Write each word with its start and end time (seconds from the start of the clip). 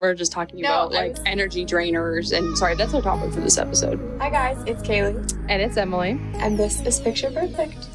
We're 0.00 0.14
just 0.14 0.30
talking 0.32 0.60
No, 0.60 0.68
about 0.88 0.94
I 0.94 1.06
like 1.08 1.16
energy 1.24 1.64
drainers. 1.64 2.36
And 2.36 2.56
sorry, 2.58 2.74
that's 2.74 2.92
our 2.92 3.00
topic 3.00 3.32
for 3.32 3.40
this 3.40 3.56
episode. 3.56 3.98
Hi 4.20 4.28
guys, 4.28 4.62
it's 4.66 4.82
Caley, 4.82 5.14
And 5.48 5.62
it's 5.62 5.78
Emily. 5.78 6.20
and 6.34 6.58
this 6.58 6.80
is 6.82 7.00
Picture 7.00 7.30
Perfect. 7.30 7.88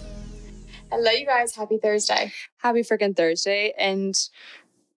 Hello, 0.92 1.12
you 1.12 1.28
guys. 1.28 1.56
Happy 1.56 1.78
Thursday. 1.78 2.34
Happy 2.58 2.80
freaking 2.82 3.16
Thursday. 3.16 3.74
And 3.78 4.16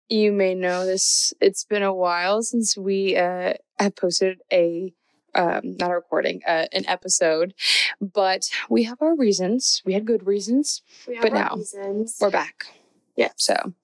you 0.09 0.33
may 0.33 0.55
know 0.55 0.87
this, 0.87 1.35
it's 1.43 1.65
been 1.65 1.83
a 1.83 1.93
while 1.95 2.43
since 2.43 2.75
we 2.77 3.17
uh, 3.19 3.53
have 3.79 3.97
posted 3.97 4.39
a, 4.51 4.95
um, 5.35 5.77
not 5.79 5.91
a 5.91 5.95
recording, 5.97 6.41
uh, 6.49 6.67
an 6.73 6.87
episode, 6.89 7.53
but 8.01 8.49
we 8.71 8.85
have 8.85 9.03
our 9.03 9.15
reasons. 9.15 9.83
We 9.85 9.93
had 9.93 10.07
good 10.07 10.27
reasons. 10.27 10.81
We 11.07 11.17
have 11.17 11.23
But 11.23 11.33
our 11.35 11.39
now, 11.51 11.57
reasons. 11.57 12.17
We're 12.19 12.31
back. 12.31 12.65
Yeah. 13.15 13.31
So, 13.37 13.75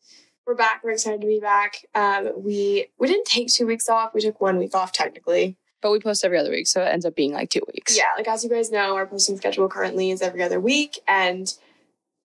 We're 0.51 0.57
back. 0.57 0.83
We're 0.83 0.91
excited 0.91 1.21
to 1.21 1.29
be 1.29 1.39
back. 1.39 1.87
Um, 1.95 2.33
we 2.43 2.89
we 2.99 3.07
didn't 3.07 3.27
take 3.27 3.47
two 3.47 3.69
weeks 3.69 3.89
off. 3.89 4.13
We 4.13 4.21
took 4.21 4.41
one 4.41 4.59
week 4.59 4.75
off 4.75 4.91
technically. 4.91 5.57
but 5.81 5.93
we 5.93 6.01
post 6.01 6.25
every 6.25 6.39
other 6.39 6.51
week. 6.51 6.67
So 6.67 6.83
it 6.83 6.87
ends 6.87 7.07
up 7.07 7.15
being 7.15 7.33
like 7.33 7.51
two 7.51 7.63
weeks. 7.73 7.97
Yeah, 7.97 8.09
like 8.17 8.27
as 8.27 8.43
you 8.43 8.51
guys 8.51 8.69
know, 8.69 8.97
our 8.97 9.07
posting 9.07 9.37
schedule 9.37 9.69
currently 9.69 10.11
is 10.11 10.23
every 10.23 10.43
other 10.43 10.59
week, 10.59 10.99
and 11.07 11.55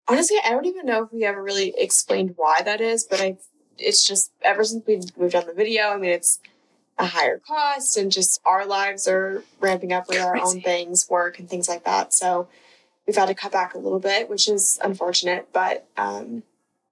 honestly, 0.09 0.39
I 0.43 0.49
don't 0.49 0.65
even 0.65 0.87
know 0.87 1.03
if 1.05 1.13
we 1.13 1.27
ever 1.27 1.43
really 1.43 1.75
explained 1.77 2.33
why 2.37 2.63
that 2.65 2.81
is. 2.81 3.05
But 3.05 3.21
I, 3.21 3.37
it's 3.77 4.03
just 4.03 4.33
ever 4.41 4.65
since 4.65 4.87
we 4.87 5.03
we've 5.17 5.33
done 5.33 5.47
the 5.47 5.53
video. 5.53 5.91
I 5.91 5.99
mean, 5.99 6.13
it's 6.13 6.41
a 6.97 7.05
higher 7.05 7.39
cost, 7.47 7.99
and 7.99 8.11
just 8.11 8.41
our 8.47 8.65
lives 8.65 9.07
are 9.07 9.45
ramping 9.61 9.93
up 9.93 10.09
with 10.09 10.19
our 10.19 10.35
own 10.35 10.63
things, 10.63 11.11
work 11.11 11.39
and 11.39 11.51
things 11.51 11.69
like 11.69 11.85
that. 11.85 12.15
So 12.15 12.49
we've 13.07 13.17
had 13.17 13.29
to 13.29 13.35
cut 13.35 13.53
back 13.53 13.75
a 13.75 13.79
little 13.79 14.01
bit, 14.01 14.31
which 14.31 14.49
is 14.49 14.81
unfortunate. 14.83 15.49
But 15.53 15.87
um, 15.99 16.43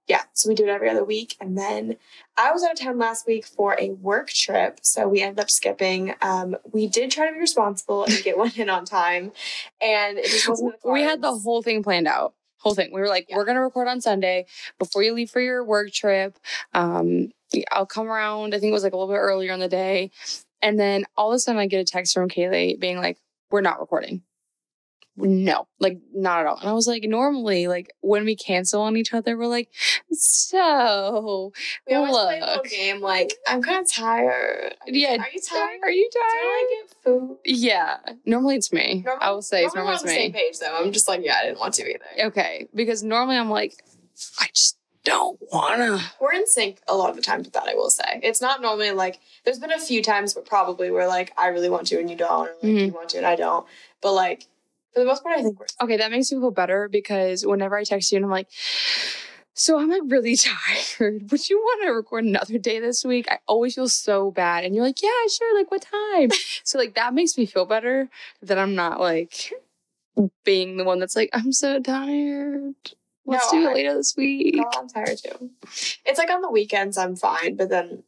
yeah, 0.07 0.23
so 0.33 0.49
we 0.49 0.55
do 0.55 0.63
it 0.63 0.69
every 0.69 0.89
other 0.89 1.03
week, 1.03 1.35
and 1.39 1.57
then 1.57 1.95
I 2.37 2.51
was 2.51 2.63
out 2.63 2.73
of 2.73 2.79
town 2.79 2.97
last 2.97 3.25
week 3.25 3.45
for 3.45 3.77
a 3.79 3.91
work 3.91 4.29
trip, 4.29 4.79
so 4.81 5.07
we 5.07 5.21
ended 5.21 5.39
up 5.39 5.49
skipping. 5.49 6.13
Um, 6.21 6.55
we 6.71 6.87
did 6.87 7.09
try 7.11 7.27
to 7.27 7.33
be 7.33 7.39
responsible 7.39 8.03
and 8.03 8.13
get 8.23 8.37
one 8.37 8.51
in 8.55 8.69
on 8.69 8.83
time, 8.85 9.31
and 9.81 10.17
it 10.17 10.25
just 10.25 10.49
wasn't. 10.49 10.75
we 10.83 11.01
had 11.01 11.21
the 11.21 11.31
whole 11.37 11.61
thing 11.61 11.83
planned 11.83 12.07
out. 12.07 12.33
Whole 12.57 12.75
thing. 12.75 12.91
We 12.93 13.01
were 13.01 13.07
like, 13.09 13.27
Yeah. 13.29 13.37
we're 13.37 13.45
gonna 13.45 13.61
record 13.61 13.87
on 13.87 14.01
Sunday 14.01 14.45
before 14.79 15.03
you 15.03 15.13
leave 15.13 15.29
for 15.29 15.41
your 15.41 15.63
work 15.65 15.91
trip. 15.91 16.37
Um, 16.73 17.31
I'll 17.71 17.85
come 17.85 18.07
around. 18.07 18.55
I 18.55 18.59
think 18.59 18.71
it 18.71 18.73
was 18.73 18.83
like 18.83 18.93
a 18.93 18.97
little 18.97 19.13
bit 19.13 19.19
earlier 19.19 19.53
in 19.53 19.59
the 19.59 19.67
day, 19.67 20.11
and 20.61 20.79
then 20.79 21.05
all 21.17 21.31
of 21.31 21.35
a 21.35 21.39
sudden 21.39 21.59
I 21.59 21.67
get 21.67 21.81
a 21.81 21.85
text 21.85 22.13
from 22.13 22.29
Caley 22.29 22.75
being 22.79 22.97
like, 22.97 23.17
"We're 23.51 23.61
not 23.61 23.79
recording." 23.79 24.21
No, 25.15 25.67
like 25.79 25.99
not 26.13 26.39
at 26.39 26.47
all. 26.47 26.57
And 26.57 26.67
I 26.69 26.73
was 26.73 26.87
like, 26.87 27.03
normally, 27.03 27.67
like 27.67 27.93
when 28.01 28.25
we 28.25 28.35
cancel 28.35 28.81
on 28.81 28.97
each 28.97 29.13
other, 29.13 29.37
we're 29.37 29.45
like, 29.45 29.69
so 30.11 31.51
We 31.87 31.95
always 31.95 32.11
play 32.13 32.37
a 32.39 32.39
little 32.41 32.55
look. 32.55 32.65
game 32.69 33.01
like 33.01 33.33
I'm 33.47 33.61
kind 33.61 33.85
of 33.85 33.91
tired. 33.91 34.75
yeah. 34.87 35.17
Are 35.19 35.27
you 35.31 35.39
tired? 35.41 35.79
Are 35.83 35.91
you 35.91 36.09
Do 36.11 36.19
tired? 36.19 36.43
want 36.43 36.69
to 36.69 36.75
get 36.75 37.03
food? 37.03 37.37
Yeah. 37.45 37.97
Normally 38.25 38.55
it's 38.55 38.71
me. 38.73 39.03
Normally- 39.05 39.21
I 39.23 39.31
will 39.31 39.41
say 39.41 39.63
it's 39.65 39.75
normally 39.75 39.93
normally 39.93 39.93
it's 39.95 40.03
on 40.03 40.07
the 40.07 40.13
me. 40.13 40.19
same 40.19 40.33
page 40.33 40.59
though. 40.59 40.75
I'm 40.83 40.91
just 40.91 41.07
like, 41.07 41.21
yeah, 41.23 41.35
I 41.41 41.45
didn't 41.45 41.59
want 41.59 41.73
to 41.75 41.87
either. 41.89 42.27
Okay, 42.27 42.67
because 42.73 43.03
normally 43.03 43.37
I'm 43.37 43.49
like, 43.49 43.83
I 44.39 44.47
just 44.53 44.77
don't 45.03 45.37
wanna. 45.51 45.99
We're 46.21 46.33
in 46.33 46.47
sync 46.47 46.79
a 46.87 46.95
lot 46.95 47.09
of 47.09 47.15
the 47.17 47.21
times 47.21 47.45
with 47.45 47.53
that. 47.53 47.67
I 47.67 47.75
will 47.75 47.89
say 47.89 48.19
it's 48.23 48.41
not 48.41 48.61
normally 48.61 48.91
like. 48.91 49.19
There's 49.43 49.59
been 49.59 49.71
a 49.73 49.79
few 49.79 50.01
times, 50.01 50.33
but 50.33 50.45
probably 50.45 50.89
where 50.91 51.07
like 51.07 51.33
I 51.37 51.47
really 51.47 51.69
want 51.69 51.87
to 51.87 51.99
and 51.99 52.09
you 52.09 52.15
don't, 52.15 52.47
or 52.47 52.53
like 52.63 52.71
Mhm. 52.71 52.85
you 52.87 52.93
want 52.93 53.09
to 53.09 53.17
and 53.17 53.25
I 53.27 53.35
don't. 53.35 53.65
But 54.01 54.13
like 54.13 54.47
for 54.93 54.99
the 54.99 55.05
most 55.05 55.23
part, 55.23 55.37
I 55.37 55.43
think 55.43 55.59
we're. 55.59 55.65
Okay, 55.81 55.97
that 55.97 56.11
makes 56.11 56.31
me 56.31 56.39
feel 56.39 56.51
better 56.51 56.87
because 56.87 57.45
whenever 57.45 57.75
I 57.75 57.83
text 57.83 58.11
you 58.11 58.17
and 58.17 58.25
I'm 58.25 58.31
like, 58.31 58.47
so 59.53 59.79
I'm 59.79 59.89
like 59.89 60.01
really 60.05 60.35
tired. 60.99 61.31
Would 61.31 61.49
you 61.49 61.57
want 61.59 61.83
to 61.83 61.91
record 61.91 62.25
another 62.25 62.57
day 62.57 62.79
this 62.79 63.03
week? 63.05 63.27
I 63.29 63.39
always 63.47 63.75
feel 63.75 63.89
so 63.89 64.31
bad. 64.31 64.63
And 64.63 64.75
you're 64.75 64.85
like, 64.85 65.01
yeah, 65.01 65.09
sure. 65.31 65.57
Like, 65.57 65.71
what 65.71 65.85
time? 65.89 66.29
so, 66.63 66.77
like, 66.77 66.95
that 66.95 67.13
makes 67.13 67.37
me 67.37 67.45
feel 67.45 67.65
better 67.65 68.09
that 68.41 68.57
I'm 68.57 68.75
not 68.75 68.99
like 68.99 69.53
being 70.43 70.77
the 70.77 70.83
one 70.83 70.99
that's 70.99 71.15
like, 71.15 71.29
I'm 71.33 71.51
so 71.51 71.79
tired. 71.81 72.75
Let's 73.25 73.51
No, 73.53 73.59
do 73.59 73.69
it 73.69 73.73
later 73.73 73.95
this 73.95 74.15
week. 74.17 74.55
No, 74.55 74.69
I'm 74.77 74.87
tired 74.89 75.17
too. 75.17 75.49
It's 76.05 76.19
like 76.19 76.29
on 76.29 76.41
the 76.41 76.51
weekends 76.51 76.97
I'm 76.97 77.15
fine, 77.15 77.55
but 77.55 77.69
then 77.69 78.03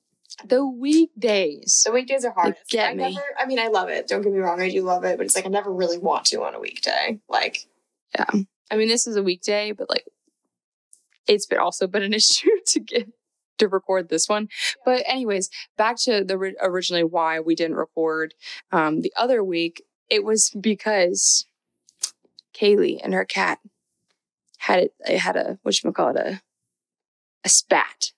The 0.48 0.66
weekdays. 0.66 1.84
the 1.86 1.92
weekdays 1.92 2.26
are 2.26 2.32
hardest. 2.32 2.70
get 2.70 2.92
I 2.92 2.94
me. 2.94 3.04
never. 3.14 3.26
I 3.38 3.46
mean, 3.46 3.60
I 3.60 3.68
love 3.68 3.90
it. 3.90 4.08
Don't 4.08 4.22
get 4.22 4.32
me 4.32 4.40
wrong, 4.40 4.62
I 4.62 4.70
do 4.70 4.82
love 4.82 5.04
it, 5.04 5.18
but 5.18 5.26
it's 5.26 5.36
like 5.36 5.46
I 5.46 5.50
never 5.50 5.72
really 5.72 5.98
want 5.98 6.26
to 6.26 6.44
on 6.44 6.56
a 6.56 6.60
weekday. 6.60 7.20
Like 7.30 7.68
yeah. 8.18 8.42
I 8.72 8.78
mean, 8.78 8.88
this 8.88 9.08
is 9.08 9.16
a 9.16 9.24
weekday, 9.24 9.72
but 9.72 9.90
like, 9.90 10.06
it's 11.28 11.46
been 11.46 11.60
also 11.60 11.88
been 11.88 12.04
an 12.04 12.14
issue 12.22 12.50
to 12.68 12.80
get 12.80 13.10
to 13.58 13.68
record 13.68 14.10
this 14.10 14.28
one. 14.28 14.50
But 14.84 15.04
anyways, 15.08 15.50
back 15.78 15.98
to 16.04 16.24
the 16.24 16.56
originally 16.62 17.04
why 17.04 17.40
we 17.40 17.56
didn't 17.56 17.78
record 17.78 18.34
um, 18.72 19.02
the 19.02 19.14
other 19.18 19.44
week. 19.44 19.84
It 20.10 20.24
was 20.24 20.50
because 20.50 21.46
Caley 22.54 23.02
and 23.02 23.14
her 23.14 23.26
cat 23.26 23.60
had 24.60 24.80
it. 24.80 24.94
It 25.08 25.20
had 25.20 25.36
a 25.36 25.60
what 25.64 25.82
you 25.82 25.92
call 25.92 26.10
it 26.10 26.18
a 26.18 26.42
a 27.44 27.50
spat. 27.50 28.12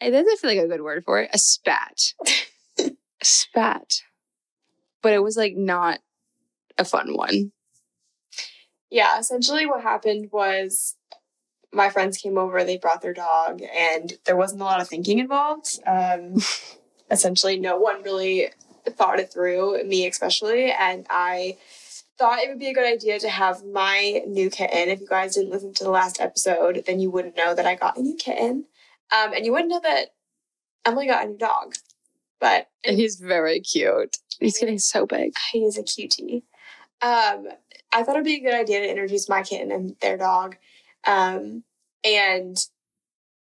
It 0.00 0.10
doesn't 0.10 0.38
feel 0.38 0.50
like 0.50 0.58
a 0.58 0.68
good 0.68 0.82
word 0.82 1.04
for 1.04 1.20
it. 1.20 1.30
A 1.32 1.38
spat. 1.38 2.14
a 2.78 2.92
spat. 3.22 4.02
But 5.02 5.12
it 5.12 5.22
was 5.22 5.36
like 5.36 5.56
not 5.56 6.00
a 6.76 6.84
fun 6.84 7.16
one. 7.16 7.52
Yeah, 8.90 9.18
essentially 9.18 9.66
what 9.66 9.82
happened 9.82 10.30
was 10.32 10.96
my 11.72 11.90
friends 11.90 12.18
came 12.18 12.38
over, 12.38 12.64
they 12.64 12.78
brought 12.78 13.02
their 13.02 13.12
dog, 13.12 13.60
and 13.76 14.14
there 14.24 14.36
wasn't 14.36 14.62
a 14.62 14.64
lot 14.64 14.80
of 14.80 14.88
thinking 14.88 15.18
involved. 15.18 15.78
Um, 15.86 16.36
essentially, 17.10 17.58
no 17.58 17.76
one 17.78 18.02
really 18.02 18.48
thought 18.86 19.20
it 19.20 19.32
through, 19.32 19.84
me 19.84 20.06
especially, 20.06 20.70
and 20.70 21.06
I 21.10 21.58
thought 22.18 22.40
it 22.40 22.48
would 22.48 22.58
be 22.58 22.68
a 22.68 22.74
good 22.74 22.90
idea 22.90 23.18
to 23.20 23.28
have 23.28 23.64
my 23.64 24.22
new 24.26 24.50
kitten. 24.50 24.88
If 24.88 25.00
you 25.00 25.06
guys 25.06 25.34
didn't 25.34 25.50
listen 25.50 25.74
to 25.74 25.84
the 25.84 25.90
last 25.90 26.20
episode, 26.20 26.84
then 26.86 26.98
you 26.98 27.10
wouldn't 27.10 27.36
know 27.36 27.54
that 27.54 27.66
I 27.66 27.74
got 27.74 27.96
a 27.96 28.02
new 28.02 28.16
kitten. 28.16 28.64
Um, 29.12 29.32
and 29.32 29.44
you 29.44 29.52
wouldn't 29.52 29.70
know 29.70 29.80
that 29.82 30.14
Emily 30.84 31.06
got 31.06 31.24
a 31.24 31.28
new 31.28 31.38
dog. 31.38 31.74
But 32.40 32.68
And 32.84 32.96
he's 32.96 33.16
very 33.16 33.60
cute. 33.60 34.16
He's 34.38 34.58
getting 34.58 34.78
so 34.78 35.06
big. 35.06 35.32
he 35.52 35.64
is 35.64 35.76
a 35.76 35.82
cutie. 35.82 36.44
Um, 37.02 37.48
I 37.92 38.02
thought 38.02 38.14
it'd 38.14 38.24
be 38.24 38.36
a 38.36 38.40
good 38.40 38.54
idea 38.54 38.80
to 38.80 38.88
introduce 38.88 39.28
my 39.28 39.42
kitten 39.42 39.72
and 39.72 39.96
their 40.00 40.16
dog. 40.16 40.56
Um, 41.04 41.64
and 42.04 42.56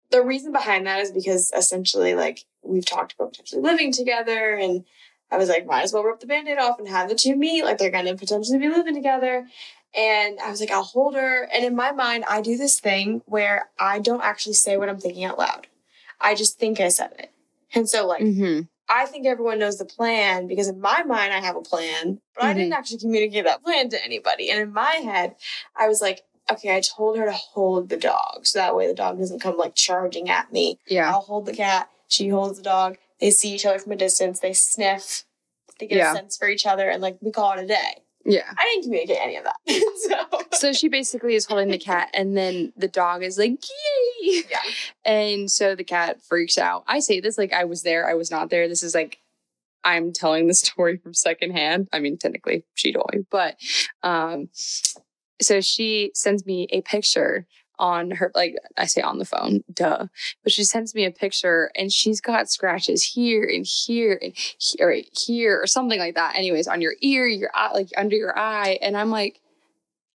the 0.10 0.22
reason 0.22 0.52
behind 0.52 0.88
that 0.88 1.00
is 1.00 1.12
because 1.12 1.52
essentially, 1.56 2.16
like, 2.16 2.46
we've 2.64 2.86
talked 2.86 3.14
about 3.14 3.32
potentially 3.32 3.62
living 3.62 3.92
together, 3.92 4.56
and 4.56 4.84
I 5.32 5.38
was 5.38 5.48
like, 5.48 5.66
might 5.66 5.84
as 5.84 5.94
well 5.94 6.04
rip 6.04 6.20
the 6.20 6.28
band 6.28 6.48
aid 6.48 6.58
off 6.58 6.80
and 6.80 6.88
have 6.88 7.08
the 7.08 7.16
two 7.16 7.36
meet. 7.36 7.64
Like, 7.64 7.78
they're 7.78 7.92
gonna 7.92 8.16
potentially 8.16 8.58
be 8.58 8.68
living 8.70 8.96
together. 8.96 9.48
And 9.96 10.40
I 10.40 10.50
was 10.50 10.60
like, 10.62 10.72
I'll 10.72 10.84
hold 10.84 11.16
her. 11.16 11.44
And 11.54 11.66
in 11.66 11.76
my 11.76 11.92
mind, 11.92 12.24
I 12.30 12.42
do 12.42 12.58
this 12.58 12.80
thing 12.80 13.22
where 13.26 13.70
I 13.80 14.00
don't 14.00 14.24
actually 14.24 14.54
say 14.54 14.78
what 14.78 14.88
I'm 14.90 15.00
thinking 15.00 15.26
out 15.26 15.38
loud. 15.38 15.68
I 16.20 16.34
just 16.36 16.58
think 16.60 16.80
I 16.80 16.88
said 16.88 17.12
it. 17.20 17.32
And 17.76 17.90
so, 17.90 18.08
like, 18.08 18.22
Mm-hmm. 18.22 18.62
I 18.90 19.06
think 19.06 19.26
everyone 19.26 19.58
knows 19.60 19.78
the 19.78 19.86
plan 19.86 20.48
because 20.48 20.68
in 20.68 20.82
my 20.82 21.04
mind 21.04 21.32
I 21.32 21.40
have 21.40 21.56
a 21.56 21.62
plan, 21.62 22.20
but 22.36 22.44
I 22.44 22.54
didn't 22.54 22.74
actually 22.74 22.98
communicate 23.00 23.46
that 23.46 23.64
plan 23.64 23.88
to 23.90 24.04
anybody. 24.04 24.50
And 24.52 24.60
in 24.60 24.74
my 24.74 24.96
head, 24.96 25.36
I 25.78 25.88
was 25.88 26.02
like, 26.02 26.24
okay, 26.52 26.76
I 26.76 26.82
told 26.82 27.18
her 27.18 27.24
to 27.26 27.32
hold 27.32 27.88
the 27.88 27.96
dog 27.96 28.46
so 28.46 28.60
that 28.60 28.76
way 28.76 28.88
the 28.88 28.94
dog 28.94 29.18
doesn't 29.18 29.40
come 29.40 29.56
like 29.58 29.76
charging 29.76 30.30
at 30.30 30.52
me. 30.52 30.78
Yeah. 30.88 31.10
I'll 31.10 31.22
hold 31.22 31.46
the 31.46 31.54
cat, 31.54 31.90
she 32.10 32.28
holds 32.28 32.58
the 32.58 32.64
dog. 32.66 32.98
They 33.22 33.32
see 33.32 33.54
each 33.56 33.66
other 33.66 33.80
from 33.80 33.94
a 33.94 33.96
distance, 33.96 34.42
they 34.42 34.52
sniff, 34.52 35.24
they 35.80 35.88
get 35.88 35.98
Yeah. 36.00 36.12
a 36.12 36.16
sense 36.16 36.36
for 36.36 36.50
each 36.50 36.66
other, 36.66 36.90
and 36.90 37.02
like 37.02 37.18
we 37.22 37.32
call 37.32 37.54
it 37.54 37.64
a 37.64 37.68
day. 37.68 38.02
Yeah. 38.26 38.52
I 38.58 38.64
didn't 38.66 38.84
communicate 38.84 39.18
any 39.20 39.38
of 39.38 39.46
that. 39.46 39.56
so 40.32 40.42
So 40.54 40.74
she 40.74 40.90
basically 40.90 41.36
is 41.36 41.46
holding 41.46 41.70
the 41.70 41.78
cat, 41.78 42.10
and 42.14 42.38
then 42.38 42.74
the 42.78 42.88
dog 42.88 43.24
is 43.24 43.38
like, 43.38 43.52
yay! 43.52 44.44
Yeah. 44.50 44.60
And 45.06 45.50
so 45.50 45.76
the 45.76 45.84
cat 45.84 46.22
freaks 46.22 46.58
out. 46.58 46.84
I 46.88 47.00
say 47.00 47.20
this 47.20 47.38
like 47.38 47.54
I 47.54 47.66
was 47.66 47.84
there, 47.84 48.08
I 48.08 48.14
was 48.14 48.32
not 48.32 48.50
there. 48.50 48.68
This 48.68 48.84
is 48.84 48.94
like 48.94 49.20
I'm 49.84 50.14
telling 50.14 50.48
the 50.48 50.54
story 50.66 50.98
from 50.98 51.14
secondhand. 51.14 51.88
I 51.92 52.00
mean, 52.00 52.18
technically 52.18 52.64
she 52.76 52.94
told 52.94 53.10
me, 53.14 53.26
but 53.30 53.58
um, 54.04 54.50
so 55.42 55.62
she 55.62 56.12
sends 56.14 56.46
me 56.46 56.68
a 56.72 56.82
picture 56.82 57.48
on 57.82 58.12
her, 58.12 58.32
like 58.36 58.56
I 58.78 58.86
say 58.86 59.02
on 59.02 59.18
the 59.18 59.26
phone, 59.26 59.64
duh. 59.74 60.06
But 60.44 60.54
she 60.54 60.64
sends 60.64 60.96
me 60.96 61.04
a 61.04 61.12
picture, 61.12 61.72
and 61.76 61.92
she's 61.92 62.22
got 62.22 62.50
scratches 62.50 63.04
here 63.04 63.44
and 63.44 63.66
here 63.66 64.18
and 64.22 64.34
here, 64.36 64.88
right 64.88 65.10
here, 65.12 65.62
or 65.62 65.68
something 65.68 66.00
like 66.00 66.16
that. 66.16 66.38
Anyways, 66.38 66.68
on 66.68 66.80
your 66.80 66.94
ear, 67.02 67.28
your 67.28 67.52
eye, 67.54 67.72
like 67.74 67.90
under 67.98 68.16
your 68.16 68.38
eye, 68.38 68.78
and 68.82 68.96
I'm 68.96 69.10
like 69.10 69.42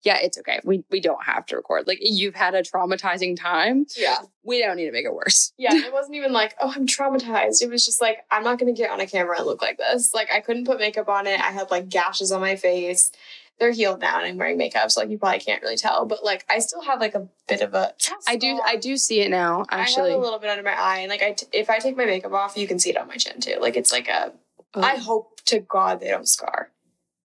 yeah, 0.04 0.18
it's 0.20 0.36
okay. 0.38 0.60
We 0.64 0.84
we 0.90 1.00
don't 1.00 1.22
have 1.24 1.46
to 1.46 1.56
record. 1.56 1.86
Like 1.86 1.98
you've 2.00 2.34
had 2.34 2.54
a 2.54 2.62
traumatizing 2.62 3.40
time. 3.40 3.86
yeah. 3.96 4.18
We 4.42 4.60
don't 4.60 4.76
need 4.76 4.86
to 4.86 4.92
make 4.92 5.04
it 5.04 5.14
worse. 5.14 5.52
Yeah, 5.56 5.70
it 5.74 5.92
wasn't 5.92 6.16
even 6.16 6.32
like, 6.32 6.54
oh, 6.60 6.72
I'm 6.74 6.86
traumatized. 6.86 7.62
It 7.62 7.70
was 7.70 7.86
just 7.86 8.00
like, 8.00 8.18
I'm 8.30 8.42
not 8.42 8.58
gonna 8.58 8.72
get 8.72 8.90
on 8.90 9.00
a 9.00 9.06
camera 9.06 9.36
and 9.38 9.46
look 9.46 9.62
like 9.62 9.78
this. 9.78 10.12
Like, 10.12 10.28
I 10.32 10.40
couldn't 10.40 10.66
put 10.66 10.80
makeup 10.80 11.08
on 11.08 11.26
it. 11.26 11.40
I 11.40 11.52
had 11.52 11.70
like 11.70 11.88
gashes 11.88 12.32
on 12.32 12.40
my 12.40 12.56
face. 12.56 13.12
They're 13.58 13.72
healed 13.72 14.00
now 14.00 14.18
and 14.18 14.26
I'm 14.26 14.36
wearing 14.38 14.56
makeup, 14.58 14.90
so 14.90 15.00
like 15.00 15.10
you 15.10 15.18
probably 15.18 15.38
can't 15.40 15.62
really 15.62 15.76
tell. 15.76 16.04
But 16.04 16.24
like 16.24 16.44
I 16.50 16.58
still 16.58 16.82
have 16.82 17.00
like 17.00 17.14
a 17.14 17.28
bit 17.48 17.60
of 17.60 17.74
a 17.74 17.94
I 18.26 18.36
do 18.36 18.60
I 18.64 18.76
do 18.76 18.96
see 18.96 19.20
it 19.20 19.30
now, 19.30 19.64
I 19.68 19.80
actually. 19.80 20.10
have 20.10 20.18
a 20.18 20.22
little 20.22 20.38
bit 20.38 20.50
under 20.50 20.62
my 20.62 20.78
eye, 20.78 20.98
and 20.98 21.10
like 21.10 21.22
I, 21.22 21.32
t- 21.32 21.46
if 21.52 21.70
I 21.70 21.78
take 21.78 21.96
my 21.96 22.04
makeup 22.06 22.32
off, 22.32 22.56
you 22.56 22.66
can 22.66 22.78
see 22.78 22.90
it 22.90 22.96
on 22.96 23.06
my 23.08 23.16
chin 23.16 23.40
too. 23.40 23.56
Like 23.60 23.76
it's 23.76 23.92
like 23.92 24.08
a. 24.08 24.32
Oh. 24.74 24.80
I 24.80 24.96
hope 24.96 25.40
to 25.46 25.60
God 25.60 26.00
they 26.00 26.08
don't 26.08 26.26
scar. 26.28 26.70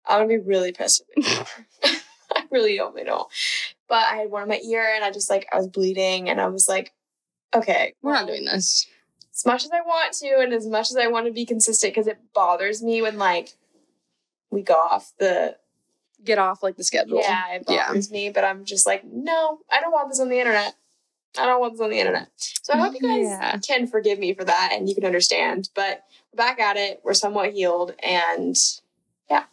I'm 0.05 0.19
gonna 0.19 0.27
be 0.27 0.37
really 0.37 0.71
pissed 0.71 1.03
if 1.15 1.25
they 1.25 1.31
scar. 1.91 2.01
I 2.35 2.43
really 2.51 2.77
hope 2.77 2.95
they 2.95 3.03
don't. 3.03 3.27
But 3.87 4.03
I 4.05 4.15
had 4.17 4.31
one 4.31 4.43
in 4.43 4.49
my 4.49 4.59
ear, 4.65 4.91
and 4.95 5.05
I 5.05 5.11
just 5.11 5.29
like 5.29 5.47
I 5.53 5.57
was 5.57 5.67
bleeding, 5.67 6.27
and 6.29 6.41
I 6.41 6.47
was 6.47 6.67
like, 6.67 6.91
okay, 7.53 7.93
We're 8.01 8.13
not 8.13 8.27
doing 8.27 8.45
this. 8.45 8.87
as 9.33 9.45
much 9.45 9.63
as 9.63 9.71
I 9.71 9.81
want 9.81 10.13
to, 10.15 10.39
and 10.39 10.53
as 10.53 10.65
much 10.67 10.89
as 10.89 10.97
I 10.97 11.07
want 11.07 11.27
to 11.27 11.31
be 11.31 11.45
consistent, 11.45 11.93
because 11.93 12.07
it 12.07 12.17
bothers 12.33 12.83
me 12.83 13.01
when 13.01 13.17
like 13.17 13.53
we 14.49 14.61
go 14.63 14.73
off 14.73 15.13
the 15.19 15.55
Get 16.25 16.37
off 16.39 16.63
like 16.63 16.75
the 16.77 16.83
schedule. 16.83 17.19
yeah, 17.21 17.53
it 17.53 17.63
Yeah. 17.67 17.87
bothers 17.87 18.11
me. 18.11 18.29
But 18.29 18.43
I'm 18.43 18.65
just 18.65 18.85
like, 18.85 19.03
no, 19.05 19.59
I 19.71 19.79
don't 19.79 19.91
want 19.91 20.09
this 20.09 20.19
on 20.19 20.29
the 20.29 20.39
internet. 20.39 20.75
I 21.37 21.45
don't 21.45 21.59
want 21.59 21.73
this 21.73 21.81
on 21.81 21.89
the 21.89 21.99
internet. 21.99 22.29
So 22.37 22.73
I 22.73 22.77
hope 22.77 22.93
you 22.93 23.01
guys 23.01 23.25
Yeah. 23.25 23.57
can 23.59 23.87
forgive 23.87 24.19
me 24.19 24.33
for 24.33 24.43
that 24.45 24.71
and 24.73 24.87
you 24.89 24.95
can 24.95 25.05
understand. 25.05 25.69
But 25.75 26.03
we're 26.33 26.37
back 26.37 26.59
at 26.59 26.77
it. 26.77 27.01
We're 27.03 27.13
somewhat 27.13 27.51
healed, 27.53 27.93
and 28.01 28.55
yeah, 29.29 29.43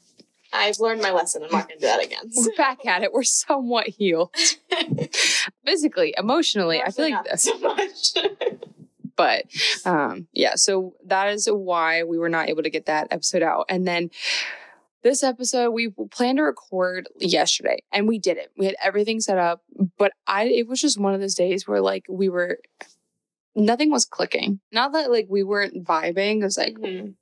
I've 0.53 0.79
learned 0.81 1.03
my 1.03 1.11
lesson. 1.11 1.43
I'm 1.43 1.51
not 1.51 1.69
going 1.69 1.81
to 1.81 1.87
do 1.87 1.87
that 1.89 2.05
again. 2.05 2.31
We're 2.37 2.55
back 2.57 2.87
at 2.87 3.03
it. 3.03 3.13
We're 3.13 3.23
somewhat 3.25 3.89
healed. 3.89 4.31
Physically, 5.67 6.15
emotionally. 6.17 6.83
I 6.83 6.91
feel 6.91 7.07
like 7.11 7.27
Not 7.27 7.41
so 7.41 7.59
much. 7.59 8.15
but 9.15 9.45
um 9.85 10.27
yeah 10.33 10.55
so 10.55 10.95
that 11.05 11.29
is 11.29 11.47
why 11.47 12.03
we 12.03 12.17
were 12.17 12.31
not 12.31 12.49
able 12.49 12.63
to 12.63 12.71
get 12.71 12.87
that 12.87 13.07
episode 13.11 13.43
out 13.43 13.67
and 13.69 13.87
then 13.87 14.11
this 15.03 15.23
episode 15.23 15.71
we 15.71 15.91
planned 16.11 16.39
to 16.39 16.43
record 16.43 17.09
yesterday 17.19 17.83
and 17.93 18.07
we 18.09 18.19
did 18.19 18.37
it 18.37 18.51
we 18.57 18.67
had 18.67 18.77
everything 18.83 19.21
set 19.21 19.39
up 19.39 19.63
but 19.99 20.13
i 20.27 20.45
it 20.45 20.69
was 20.69 20.81
just 20.81 20.99
one 21.01 21.15
of 21.15 21.21
those 21.21 21.35
days 21.35 21.67
where 21.67 21.81
like 21.81 22.05
we 22.09 22.29
were 22.29 22.59
nothing 23.55 23.91
was 23.91 24.05
clicking 24.05 24.61
not 24.73 24.93
that 24.93 25.11
like 25.11 25.27
we 25.29 25.43
weren't 25.43 25.85
vibing 25.85 26.41
it 26.41 26.45
was 26.45 26.57
like 26.59 26.75
Mhm. 26.75 27.15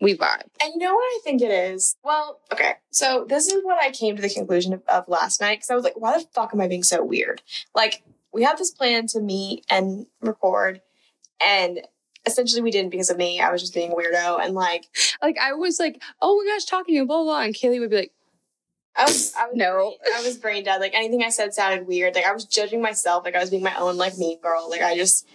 we 0.00 0.16
vibe 0.16 0.42
And 0.62 0.72
you 0.74 0.78
know 0.78 0.94
what 0.94 1.02
I 1.02 1.20
think 1.24 1.40
it 1.42 1.50
is? 1.50 1.96
Well, 2.04 2.40
okay. 2.52 2.74
So 2.90 3.24
this 3.28 3.46
is 3.46 3.62
what 3.64 3.82
I 3.82 3.90
came 3.90 4.16
to 4.16 4.22
the 4.22 4.28
conclusion 4.28 4.72
of, 4.74 4.82
of 4.88 5.08
last 5.08 5.40
night 5.40 5.58
because 5.58 5.70
I 5.70 5.74
was 5.74 5.84
like, 5.84 5.98
why 5.98 6.18
the 6.18 6.26
fuck 6.32 6.52
am 6.52 6.60
I 6.60 6.68
being 6.68 6.82
so 6.82 7.02
weird? 7.04 7.42
Like, 7.74 8.02
we 8.32 8.42
had 8.42 8.58
this 8.58 8.70
plan 8.72 9.06
to 9.08 9.20
meet 9.20 9.64
and 9.70 10.06
record, 10.20 10.80
and 11.44 11.80
essentially 12.26 12.62
we 12.62 12.70
didn't 12.70 12.90
because 12.90 13.10
of 13.10 13.16
me. 13.16 13.40
I 13.40 13.50
was 13.50 13.60
just 13.60 13.74
being 13.74 13.92
a 13.92 13.94
weirdo, 13.94 14.40
and 14.40 14.54
like, 14.54 14.86
like 15.22 15.36
i 15.40 15.52
was 15.52 15.78
like 15.78 16.02
oh 16.22 16.42
my 16.42 16.50
gosh 16.50 16.64
talking 16.64 16.98
and 16.98 17.06
blah 17.06 17.18
blah, 17.18 17.24
blah 17.24 17.40
and 17.42 17.54
caley 17.54 17.80
would 17.80 17.90
be 17.90 17.96
like 17.96 18.12
I 18.96 19.04
was, 19.04 19.34
I 19.34 19.46
was, 19.46 19.56
No. 19.56 19.96
brain, 20.04 20.14
I 20.14 20.22
was 20.22 20.36
brain 20.36 20.64
dead. 20.64 20.80
Like 20.80 20.94
anything 20.94 21.22
I 21.24 21.30
said 21.30 21.52
sounded 21.52 21.86
weird. 21.86 22.14
Like 22.14 22.26
I 22.26 22.32
was 22.32 22.44
judging 22.44 22.80
myself. 22.80 23.24
Like 23.24 23.34
I 23.34 23.40
was 23.40 23.50
being 23.50 23.62
my 23.64 23.74
own 23.74 23.96
like 23.96 24.16
mean 24.18 24.38
girl. 24.40 24.70
Like 24.70 24.82
I 24.82 24.94
just, 24.96 25.26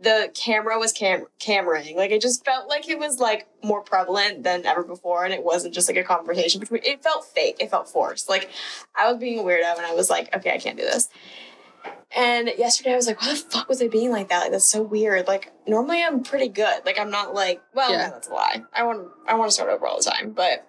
the 0.00 0.28
camera 0.34 0.78
was 0.78 0.92
cam 0.92 1.24
cameraing. 1.40 1.94
Like 1.94 2.10
it 2.10 2.20
just 2.20 2.44
felt 2.44 2.68
like 2.68 2.88
it 2.88 2.98
was 2.98 3.20
like 3.20 3.46
more 3.62 3.80
prevalent 3.80 4.42
than 4.42 4.66
ever 4.66 4.82
before, 4.82 5.24
and 5.24 5.32
it 5.32 5.44
wasn't 5.44 5.72
just 5.72 5.88
like 5.88 5.96
a 5.96 6.02
conversation 6.02 6.58
between. 6.60 6.82
It 6.84 7.02
felt 7.02 7.24
fake. 7.24 7.56
It 7.60 7.70
felt 7.70 7.88
forced. 7.88 8.28
Like 8.28 8.50
I 8.94 9.10
was 9.10 9.20
being 9.20 9.38
a 9.38 9.42
weirdo, 9.42 9.76
and 9.76 9.86
I 9.86 9.94
was 9.94 10.10
like, 10.10 10.34
okay, 10.34 10.52
I 10.52 10.58
can't 10.58 10.76
do 10.76 10.82
this. 10.84 11.08
And 12.14 12.48
yesterday 12.56 12.92
I 12.92 12.96
was 12.96 13.06
like, 13.06 13.20
why 13.20 13.30
the 13.30 13.36
fuck 13.36 13.68
was 13.68 13.82
I 13.82 13.88
being 13.88 14.10
like 14.10 14.28
that? 14.28 14.42
Like 14.42 14.52
that's 14.52 14.66
so 14.66 14.82
weird. 14.82 15.26
Like 15.26 15.52
normally 15.66 16.02
I'm 16.02 16.22
pretty 16.22 16.48
good. 16.48 16.84
Like 16.86 16.98
I'm 16.98 17.10
not 17.10 17.34
like, 17.34 17.62
well, 17.74 17.90
Yeah. 17.90 18.06
no, 18.06 18.10
that's 18.12 18.28
a 18.28 18.32
lie. 18.32 18.62
I 18.72 18.84
want, 18.84 19.08
I 19.26 19.34
want 19.34 19.50
to 19.50 19.54
start 19.54 19.70
over 19.70 19.86
all 19.86 19.98
the 19.98 20.04
time, 20.08 20.30
but 20.30 20.66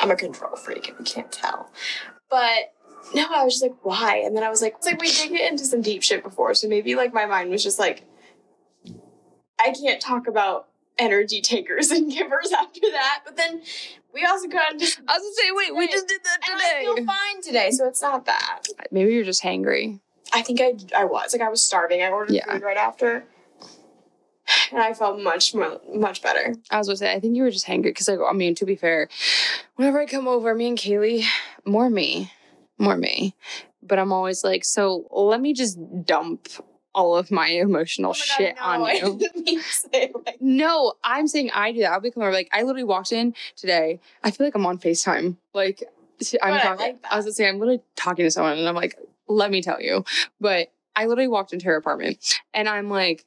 I'm 0.00 0.10
a 0.10 0.16
control 0.16 0.56
freak 0.56 0.88
if 0.88 0.98
you 0.98 1.04
can't 1.04 1.30
tell. 1.30 1.70
But 2.30 2.72
no, 3.14 3.26
I 3.30 3.44
was 3.44 3.54
just 3.54 3.62
like, 3.62 3.76
why? 3.84 4.16
And 4.24 4.36
then 4.36 4.42
I 4.42 4.48
was 4.48 4.62
like, 4.62 4.74
it's 4.78 4.86
like 4.86 5.00
we 5.00 5.10
did 5.12 5.30
get 5.30 5.50
into 5.50 5.64
some 5.64 5.82
deep 5.82 6.02
shit 6.02 6.22
before, 6.22 6.54
so 6.54 6.66
maybe 6.66 6.94
like 6.94 7.12
my 7.12 7.26
mind 7.26 7.50
was 7.50 7.62
just 7.62 7.78
like, 7.78 8.04
I 9.60 9.72
can't 9.72 10.00
talk 10.00 10.26
about 10.26 10.68
energy 10.98 11.40
takers 11.40 11.90
and 11.92 12.10
givers 12.10 12.52
after 12.52 12.80
that. 12.92 13.20
But 13.24 13.36
then 13.36 13.62
we 14.14 14.24
also 14.24 14.46
got 14.48 14.72
into 14.72 14.84
i 15.08 15.16
was 15.18 15.22
gonna 15.22 15.34
say 15.34 15.50
wait 15.52 15.74
we 15.74 15.88
just 15.88 16.06
did 16.06 16.20
that 16.22 16.38
and 16.50 16.60
I 16.60 16.68
today 16.68 16.84
feel 16.84 17.06
fine 17.06 17.42
today, 17.42 17.70
so 17.70 17.86
it's 17.86 18.02
not 18.02 18.26
that. 18.26 18.62
maybe 18.90 19.12
you're 19.12 19.24
just 19.24 19.42
hangry 19.42 20.00
I 20.32 20.42
think 20.42 20.60
I 20.60 20.74
I 20.96 21.04
was 21.04 21.32
like 21.32 21.42
I 21.42 21.48
was 21.48 21.64
starving. 21.64 22.02
I 22.02 22.08
ordered 22.10 22.34
Yeah. 22.34 22.50
food 22.52 22.62
right 22.62 22.76
after, 22.76 23.24
and 24.70 24.80
I 24.80 24.94
felt 24.94 25.20
much 25.20 25.54
much 25.54 26.22
better. 26.22 26.54
I 26.70 26.78
was 26.78 26.86
gonna 26.88 26.96
say, 26.96 27.12
I 27.12 27.20
think 27.20 27.36
you 27.36 27.42
were 27.42 27.50
just 27.50 27.66
hangry 27.66 27.84
because, 27.84 28.08
like, 28.08 28.18
I 28.26 28.32
mean, 28.32 28.54
to 28.56 28.64
be 28.66 28.76
fair, 28.76 29.08
whenever 29.76 30.00
I 30.00 30.06
come 30.06 30.26
over, 30.28 30.54
me 30.54 30.68
and 30.68 30.78
Caley, 30.78 31.24
more 31.64 31.90
me, 31.90 32.32
more 32.78 32.96
me, 32.96 33.34
but 33.82 33.98
I'm 33.98 34.12
always 34.12 34.42
like, 34.44 34.64
so 34.64 35.06
let 35.10 35.40
me 35.40 35.52
just 35.52 35.78
dump 36.04 36.48
all 36.94 37.16
of 37.16 37.30
my 37.30 37.46
emotional 37.48 38.10
Oh 38.10 38.14
my 38.18 38.24
shit 38.24 38.54
no, 38.56 38.62
on 38.62 38.82
I 38.82 38.92
you. 38.94 39.16
didn't 39.18 39.44
mean 39.46 39.60
to 39.60 39.64
say 39.64 40.12
like 40.26 40.36
No, 40.40 40.94
I'm 41.02 41.26
saying 41.26 41.50
I 41.54 41.72
do 41.72 41.80
that. 41.80 41.92
I'll 41.92 42.00
be 42.00 42.10
coming 42.10 42.26
over. 42.26 42.34
Like, 42.34 42.50
I 42.52 42.62
literally 42.62 42.84
walked 42.84 43.12
in 43.12 43.34
today. 43.56 43.98
I 44.22 44.30
feel 44.30 44.46
like 44.46 44.54
I'm 44.54 44.66
on 44.66 44.78
FaceTime. 44.78 45.36
Like, 45.54 45.82
I'm 46.42 46.52
But 46.54 46.60
I 46.60 46.62
talking. 46.62 46.86
like 46.86 46.98
I 47.10 47.16
was 47.16 47.24
gonna 47.26 47.32
say, 47.32 47.48
I'm 47.48 47.58
literally 47.58 47.82
talking 47.96 48.24
to 48.26 48.30
someone, 48.30 48.58
and 48.58 48.68
I'm 48.68 48.74
like, 48.74 48.96
let 49.32 49.50
me 49.50 49.62
tell 49.62 49.80
you. 49.80 50.04
But 50.40 50.68
I 50.96 51.06
literally 51.06 51.28
walked 51.28 51.52
into 51.52 51.66
her 51.66 51.76
apartment, 51.76 52.40
and 52.54 52.68
I'm 52.68 52.90
like, 52.90 53.24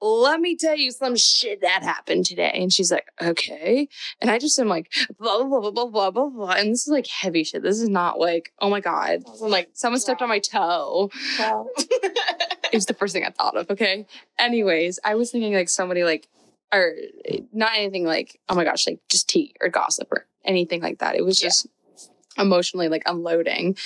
let 0.00 0.38
me 0.40 0.54
tell 0.54 0.76
you 0.76 0.90
some 0.90 1.16
shit 1.16 1.62
that 1.62 1.82
happened 1.82 2.26
today. 2.26 2.50
And 2.54 2.70
she's 2.72 2.92
like, 2.92 3.06
okay. 3.22 3.88
And 4.20 4.30
I 4.30 4.38
just 4.38 4.58
am 4.58 4.68
like, 4.68 4.92
blah, 5.18 5.42
blah, 5.42 5.60
blah, 5.60 5.70
blah, 5.70 5.86
blah, 5.86 6.10
blah, 6.10 6.28
blah. 6.28 6.50
And 6.52 6.70
this 6.72 6.82
is 6.86 6.92
like 6.92 7.06
heavy 7.06 7.42
shit. 7.42 7.62
This 7.62 7.80
is 7.80 7.88
not 7.88 8.18
like, 8.18 8.52
oh 8.58 8.68
my 8.68 8.80
God, 8.80 9.22
I 9.26 9.30
was 9.30 9.40
like, 9.40 9.70
someone 9.72 10.00
stepped 10.00 10.20
on 10.20 10.28
my 10.28 10.40
toe. 10.40 11.10
It 12.72 12.76
was 12.78 12.86
the 12.86 12.94
first 12.94 13.12
thing 13.14 13.24
I 13.24 13.30
thought 13.30 13.56
of. 13.56 13.70
Okay. 13.70 14.04
Anyways, 14.36 14.98
I 15.04 15.14
was 15.14 15.30
thinking 15.30 15.54
like 15.54 15.68
somebody 15.68 16.02
like, 16.02 16.26
or 16.72 16.92
not 17.52 17.70
anything 17.76 18.04
like, 18.04 18.40
oh 18.48 18.56
my 18.56 18.64
gosh, 18.64 18.86
like 18.88 18.98
just 19.08 19.28
tea 19.28 19.54
or 19.60 19.68
gossip 19.68 20.08
or 20.10 20.26
anything 20.44 20.82
like 20.82 20.98
that. 20.98 21.14
It 21.14 21.24
was 21.24 21.40
Yeah. 21.40 21.48
just 21.50 21.68
emotionally 22.36 22.88
like 22.88 23.04
unloading. 23.06 23.76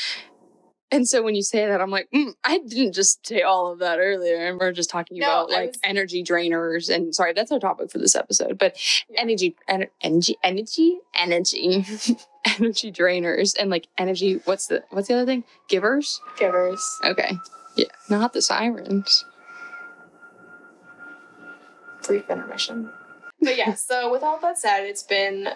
And 0.90 1.06
so 1.06 1.23
when 1.23 1.35
you 1.35 1.43
say 1.43 1.67
that, 1.67 1.82
I'm 1.82 1.90
like, 1.90 2.08
mm, 2.14 2.32
I 2.44 2.58
didn't 2.58 2.94
just 2.94 3.26
say 3.26 3.43
all 3.43 3.70
of 3.70 3.81
that 3.81 3.99
earlier. 3.99 4.37
And 4.37 4.58
we're 4.58 4.73
just 4.73 4.88
talking 4.88 5.19
No, 5.19 5.26
about 5.26 5.50
like 5.50 5.69
was- 5.73 5.79
energy 5.85 6.25
drainers. 6.25 6.88
And 6.88 7.14
sorry, 7.14 7.35
that's 7.35 7.52
our 7.52 7.58
topic 7.58 7.90
for 7.90 7.99
this 7.99 8.17
episode. 8.17 8.56
But 8.58 8.76
Yeah. 9.11 9.20
energy, 9.20 9.55
ener- 9.69 9.90
energy, 10.00 10.38
energy, 10.43 10.99
energy, 11.14 11.85
energy 12.58 12.90
drainers, 12.90 13.55
and 13.58 13.69
like 13.69 13.88
energy. 13.99 14.40
What's 14.46 14.67
the 14.69 14.82
what's 14.90 15.08
the 15.08 15.14
other 15.14 15.26
thing? 15.26 15.44
Givers. 15.69 16.23
givers. 16.38 16.82
Okay. 17.05 17.32
Yeah, 17.76 17.85
not 18.08 18.32
the 18.32 18.40
sirens. 18.40 19.26
brief 22.02 22.29
intermission. 22.31 22.90
But 23.40 23.56
yeah, 23.56 23.75
so 23.88 24.11
with 24.11 24.23
all 24.23 24.38
that 24.40 24.58
said, 24.58 24.85
it's 24.85 25.02
been 25.02 25.49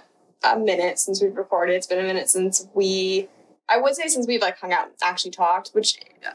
a 0.45 0.59
minute 0.59 0.99
since 0.99 1.23
we've 1.23 1.37
recorded. 1.37 1.75
It's 1.77 1.87
been 1.87 1.99
a 1.99 2.03
minute 2.07 2.29
since 2.29 2.67
we, 2.75 3.29
I 3.69 3.79
would 3.79 3.95
say 3.95 4.09
since 4.09 4.27
we've 4.27 4.41
like 4.41 4.59
hung 4.59 4.73
out 4.73 4.87
and 4.87 4.95
actually 5.03 5.31
talked, 5.31 5.71
which 5.73 5.99
uh, 6.27 6.33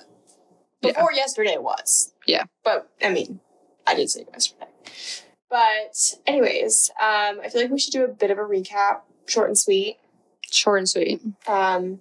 before 0.81 1.11
yesterday 1.11 1.53
it 1.53 1.63
was. 1.63 2.13
Yeah. 2.25 2.45
But 2.63 2.89
I 3.01 3.11
mean, 3.11 3.39
I 3.85 3.95
did 3.95 4.09
say 4.09 4.25
yesterday. 4.31 4.65
But 5.49 6.15
anyways, 6.25 6.89
um, 7.01 7.39
I 7.43 7.49
feel 7.49 7.61
like 7.61 7.71
we 7.71 7.79
should 7.79 7.93
do 7.93 8.03
a 8.03 8.09
bit 8.09 8.31
of 8.31 8.37
a 8.37 8.41
recap, 8.41 9.01
short 9.27 9.47
and 9.47 9.57
sweet. 9.57 9.97
Short 10.51 10.79
and 10.79 10.89
sweet. 10.89 11.21
Um, 11.47 11.99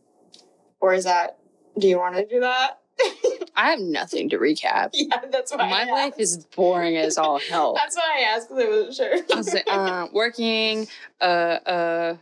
or 0.80 0.95
is 0.95 1.04
that? 1.04 1.38
Do 1.78 1.87
you 1.87 1.99
want 1.99 2.16
to 2.16 2.26
do 2.26 2.40
that? 2.40 2.80
I 3.56 3.71
have 3.71 3.80
nothing 3.80 4.28
to 4.30 4.38
recap. 4.38 4.90
yeah, 4.95 5.21
that's 5.30 5.52
why. 5.52 5.68
My 5.68 5.85
life 5.85 6.14
is 6.18 6.45
boring 6.56 6.97
as 6.97 7.18
all 7.18 7.38
hell. 7.50 7.75
That's 7.75 7.97
why 7.97 8.18
I 8.18 8.23
asked 8.35 8.49
because 8.49 8.64
I 8.64 8.68
wasn't 8.68 8.95
sure. 8.95 9.14
I 9.33 9.37
was 9.37 9.54
like, 9.54 9.64
uh, 9.68 10.09
working, 10.12 10.88
uh, 11.21 11.25
uh, 11.25 12.16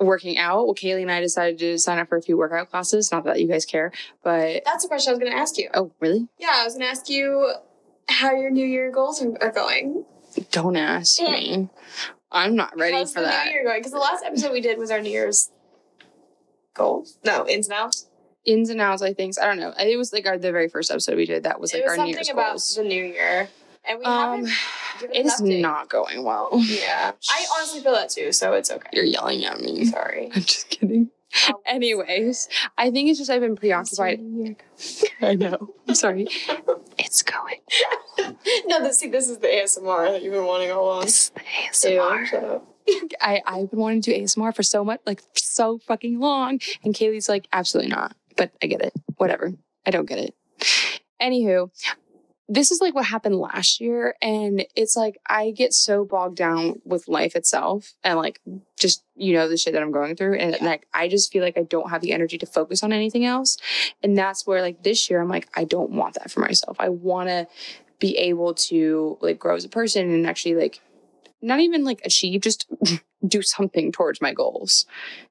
working 0.00 0.38
out. 0.38 0.64
Well, 0.66 0.74
Caley 0.74 1.02
and 1.02 1.10
I 1.10 1.20
decided 1.20 1.58
to 1.58 1.78
sign 1.78 1.98
up 1.98 2.08
for 2.08 2.16
a 2.16 2.22
few 2.22 2.36
workout 2.36 2.70
classes. 2.70 3.12
Not 3.12 3.24
that 3.24 3.40
you 3.40 3.46
guys 3.46 3.64
care, 3.66 3.92
but 4.24 4.62
That's 4.64 4.82
the 4.84 4.88
question 4.88 5.10
I 5.10 5.12
was 5.14 5.20
going 5.20 5.32
to 5.32 5.38
ask 5.38 5.58
you. 5.58 5.68
oh, 5.74 5.92
really? 6.00 6.26
Yeah, 6.38 6.52
I 6.54 6.64
was 6.64 6.74
going 6.74 6.82
to 6.86 6.90
ask 6.90 7.08
you 7.08 7.52
how 8.08 8.32
your 8.32 8.50
New 8.50 8.66
Year 8.66 8.90
goals 8.90 9.22
are, 9.22 9.52
going. 9.52 10.04
Don't 10.50 10.76
ask 10.76 11.20
me. 11.20 11.68
I'm 12.32 12.54
not 12.56 12.76
ready 12.78 12.94
How's 12.96 13.12
for 13.12 13.20
the 13.20 13.26
that. 13.26 13.46
New 13.46 13.52
Year 13.52 13.64
going? 13.64 13.80
Because 13.80 13.92
the 13.92 13.98
last 13.98 14.24
episode 14.24 14.52
we 14.52 14.60
did 14.60 14.78
was 14.78 14.90
our 14.90 15.00
New 15.00 15.10
Year's 15.10 15.50
goals. 16.74 17.18
No, 17.24 17.46
ins 17.46 17.68
and 17.68 17.76
outs. 17.78 18.06
Ins 18.44 18.70
and 18.70 18.80
outs, 18.80 19.02
I 19.02 19.12
think. 19.12 19.34
I 19.40 19.46
don't 19.46 19.58
know. 19.58 19.74
It 19.78 19.96
was 19.98 20.12
like 20.12 20.26
our 20.26 20.38
the 20.38 20.50
very 20.52 20.68
first 20.68 20.90
episode 20.90 21.16
we 21.16 21.26
did. 21.26 21.42
That 21.42 21.60
was 21.60 21.74
like 21.74 21.82
was 21.84 21.90
our 21.90 21.96
New 21.96 22.00
something 22.00 22.14
Year's 22.14 22.28
about 22.30 22.50
goals. 22.52 22.74
the 22.74 22.84
New 22.84 23.04
Year, 23.04 23.48
and 23.88 23.98
we 23.98 24.04
Um, 24.04 24.44
haven't. 24.46 25.14
it 25.14 25.26
is 25.26 25.40
update. 25.40 25.60
not 25.60 25.88
going 25.88 26.22
well. 26.24 26.48
Yeah, 26.54 27.12
I 27.30 27.46
honestly 27.56 27.80
feel 27.80 27.92
that 27.92 28.10
too. 28.10 28.32
So 28.32 28.52
it's 28.54 28.70
okay. 28.70 28.88
You're 28.92 29.04
yelling 29.04 29.44
at 29.44 29.60
me. 29.60 29.84
Sorry. 29.86 30.30
I'm 30.34 30.42
just 30.42 30.68
kidding. 30.70 31.10
Anyways, 31.64 32.48
I 32.76 32.90
think 32.90 33.08
it's 33.08 33.18
just 33.18 33.30
I've 33.30 33.40
been 33.40 33.54
preoccupied. 33.56 34.20
I 35.22 35.34
know. 35.34 35.74
I'm 35.86 35.94
sorry. 35.94 36.26
It's 36.98 37.22
going. 37.22 37.60
no, 38.66 38.82
this, 38.82 38.98
see, 38.98 39.08
this 39.08 39.28
is 39.30 39.38
the 39.38 39.46
ASMR 39.46 40.10
that 40.10 40.22
you've 40.22 40.32
been 40.32 40.44
wanting 40.44 40.70
all 40.72 40.84
along. 40.86 41.02
This 41.02 41.30
is 41.72 41.80
the 41.82 41.92
Ew, 41.92 42.00
ASMR. 42.00 42.26
shut 42.26 42.44
up. 42.44 42.66
I, 43.20 43.40
I've 43.46 43.70
been 43.70 43.78
wanting 43.78 44.02
to 44.02 44.12
do 44.14 44.20
ASMR 44.22 44.54
for 44.54 44.62
so 44.64 44.84
much, 44.84 45.00
like 45.06 45.22
so 45.34 45.78
fucking 45.78 46.18
long. 46.18 46.60
And 46.82 46.94
Caley's 46.94 47.28
like, 47.28 47.46
absolutely 47.52 47.92
not. 47.92 48.16
But 48.36 48.50
I 48.62 48.66
get 48.66 48.80
it. 48.82 48.92
Whatever. 49.16 49.52
I 49.86 49.90
don't 49.92 50.06
get 50.06 50.18
it. 50.18 50.34
Anywho, 51.22 51.70
this 52.52 52.72
is 52.72 52.80
like 52.80 52.96
what 52.96 53.04
happened 53.06 53.36
last 53.36 53.80
year. 53.80 54.16
And 54.20 54.66
it's 54.74 54.96
like 54.96 55.20
I 55.28 55.52
get 55.52 55.72
so 55.72 56.04
bogged 56.04 56.36
down 56.36 56.82
with 56.84 57.06
life 57.06 57.36
itself 57.36 57.94
and 58.02 58.18
like 58.18 58.40
just, 58.76 59.04
you 59.14 59.34
know, 59.34 59.48
the 59.48 59.56
shit 59.56 59.72
that 59.72 59.82
I'm 59.82 59.92
going 59.92 60.16
through. 60.16 60.34
And 60.34 60.56
Yeah. 60.60 60.64
like 60.66 60.88
I 60.92 61.06
just 61.06 61.32
feel 61.32 61.44
like 61.44 61.56
I 61.56 61.62
don't 61.62 61.90
have 61.90 62.02
the 62.02 62.12
energy 62.12 62.38
to 62.38 62.46
focus 62.46 62.82
on 62.82 62.92
anything 62.92 63.24
else. 63.24 63.56
And 64.02 64.18
that's 64.18 64.48
where 64.48 64.62
like 64.62 64.82
this 64.82 65.08
year 65.08 65.20
I'm 65.22 65.28
like, 65.28 65.48
I 65.54 65.62
don't 65.62 65.92
want 65.92 66.14
that 66.14 66.32
for 66.32 66.40
myself. 66.40 66.76
I 66.80 66.88
wanna 66.88 67.46
be 68.00 68.16
able 68.16 68.54
to 68.54 69.16
like 69.20 69.38
grow 69.38 69.54
as 69.54 69.64
a 69.64 69.68
person 69.68 70.10
and 70.12 70.26
actually 70.26 70.56
like 70.56 70.80
not 71.40 71.60
even 71.60 71.84
like 71.84 72.00
achieve, 72.04 72.40
just 72.40 72.66
do 73.26 73.42
something 73.42 73.92
towards 73.92 74.20
my 74.20 74.32
goals. 74.32 74.86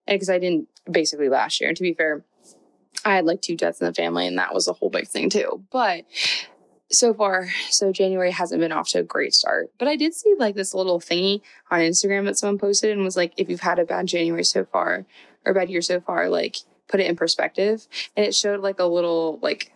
And 0.08 0.16
because 0.16 0.30
I 0.30 0.40
didn't 0.40 0.70
basically 0.90 1.28
last 1.28 1.60
year. 1.60 1.68
And 1.68 1.76
to 1.76 1.84
be 1.84 1.94
fair, 1.94 2.24
I 3.04 3.16
had 3.16 3.26
like 3.26 3.42
two 3.42 3.58
deaths 3.58 3.82
in 3.82 3.88
the 3.88 3.94
family, 3.94 4.26
and 4.26 4.38
that 4.38 4.54
was 4.54 4.68
a 4.68 4.74
whole 4.74 4.90
big 4.90 5.08
thing 5.08 5.30
too. 5.30 5.64
But 5.72 6.06
so 6.92 7.14
far, 7.14 7.50
so 7.70 7.92
January 7.92 8.32
hasn't 8.32 8.60
been 8.62 8.72
off 8.72 8.90
to 8.90 9.00
a 9.00 9.04
great 9.04 9.34
start. 9.34 9.72
But 9.78 9.88
I 9.88 9.96
did 9.96 10.14
see 10.14 10.34
like 10.38 10.56
this 10.56 10.74
little 10.74 11.00
thingy 11.00 11.42
on 11.70 11.80
Instagram 11.82 12.26
that 12.26 12.38
someone 12.38 12.58
posted 12.58 12.92
and 12.92 13.04
was 13.04 13.16
like, 13.18 13.34
if 13.38 13.50
you've 13.50 13.60
had 13.62 13.80
a 13.80 13.86
bad 13.86 14.08
January 14.08 14.44
so 14.44 14.66
far 14.66 15.06
or 15.46 15.54
bad 15.54 15.70
year 15.70 15.82
so 15.82 16.00
far, 16.00 16.30
like 16.30 16.58
put 16.88 17.00
it 17.00 17.06
in 17.08 17.16
perspective. 17.16 17.88
And 18.18 18.26
it 18.26 18.34
showed 18.36 18.62
like 18.62 18.80
a 18.80 18.86
little 18.86 19.40
like 19.42 19.72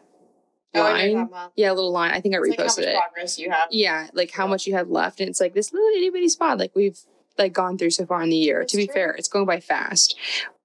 Oh, 0.76 0.82
I 0.82 0.86
know 0.86 0.92
what 0.92 1.18
line. 1.18 1.28
about. 1.28 1.52
yeah, 1.56 1.72
a 1.72 1.76
little 1.76 1.92
line. 1.92 2.12
I 2.14 2.20
think 2.20 2.34
I 2.34 2.40
It's 2.40 2.48
like 2.50 2.58
how 2.58 2.66
reposted 2.66 2.78
much 2.78 2.86
it. 2.88 2.98
progress 2.98 3.38
you 3.38 3.52
have. 3.52 3.68
Yeah, 3.70 4.08
like 4.14 4.32
how 4.32 4.46
Yeah. 4.46 4.50
much 4.50 4.66
you 4.66 4.74
have 4.74 4.90
left. 4.90 5.20
And 5.20 5.30
it's 5.30 5.40
like 5.40 5.54
this 5.54 5.72
little 5.72 5.88
itty 5.90 6.10
bitty 6.10 6.30
spot 6.30 6.58
like 6.58 6.72
we've 6.76 6.98
like 7.38 7.54
gone 7.54 7.78
through 7.78 7.92
so 7.92 8.08
far 8.08 8.24
in 8.24 8.30
the 8.32 8.36
year. 8.38 8.62
That's 8.62 8.72
to 8.72 8.78
be 8.78 8.88
true. 8.88 8.94
fair, 8.96 9.12
it's 9.12 9.28
going 9.28 9.46
by 9.46 9.60
fast. 9.60 10.16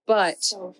But 0.08 0.42
So 0.42 0.74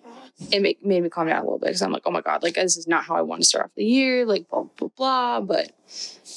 it 0.51 0.63
make, 0.63 0.85
made 0.85 1.03
me 1.03 1.11
calm 1.11 1.27
down 1.29 1.39
a 1.39 1.43
little 1.43 1.59
bit 1.59 1.67
because 1.67 1.83
I'm 1.83 1.93
like, 1.93 2.03
oh 2.07 2.11
my 2.11 2.23
God, 2.23 2.43
like 2.43 2.55
this 2.55 2.77
is 2.79 2.89
not 2.89 3.05
how 3.05 3.15
I 3.15 3.21
want 3.23 3.43
to 3.43 3.47
start 3.47 3.67
off 3.67 3.71
the 3.77 3.85
year, 3.85 4.25
like 4.27 4.49
blah, 4.49 4.65
blah, 4.77 4.89
blah. 4.97 5.41
But, 5.43 5.73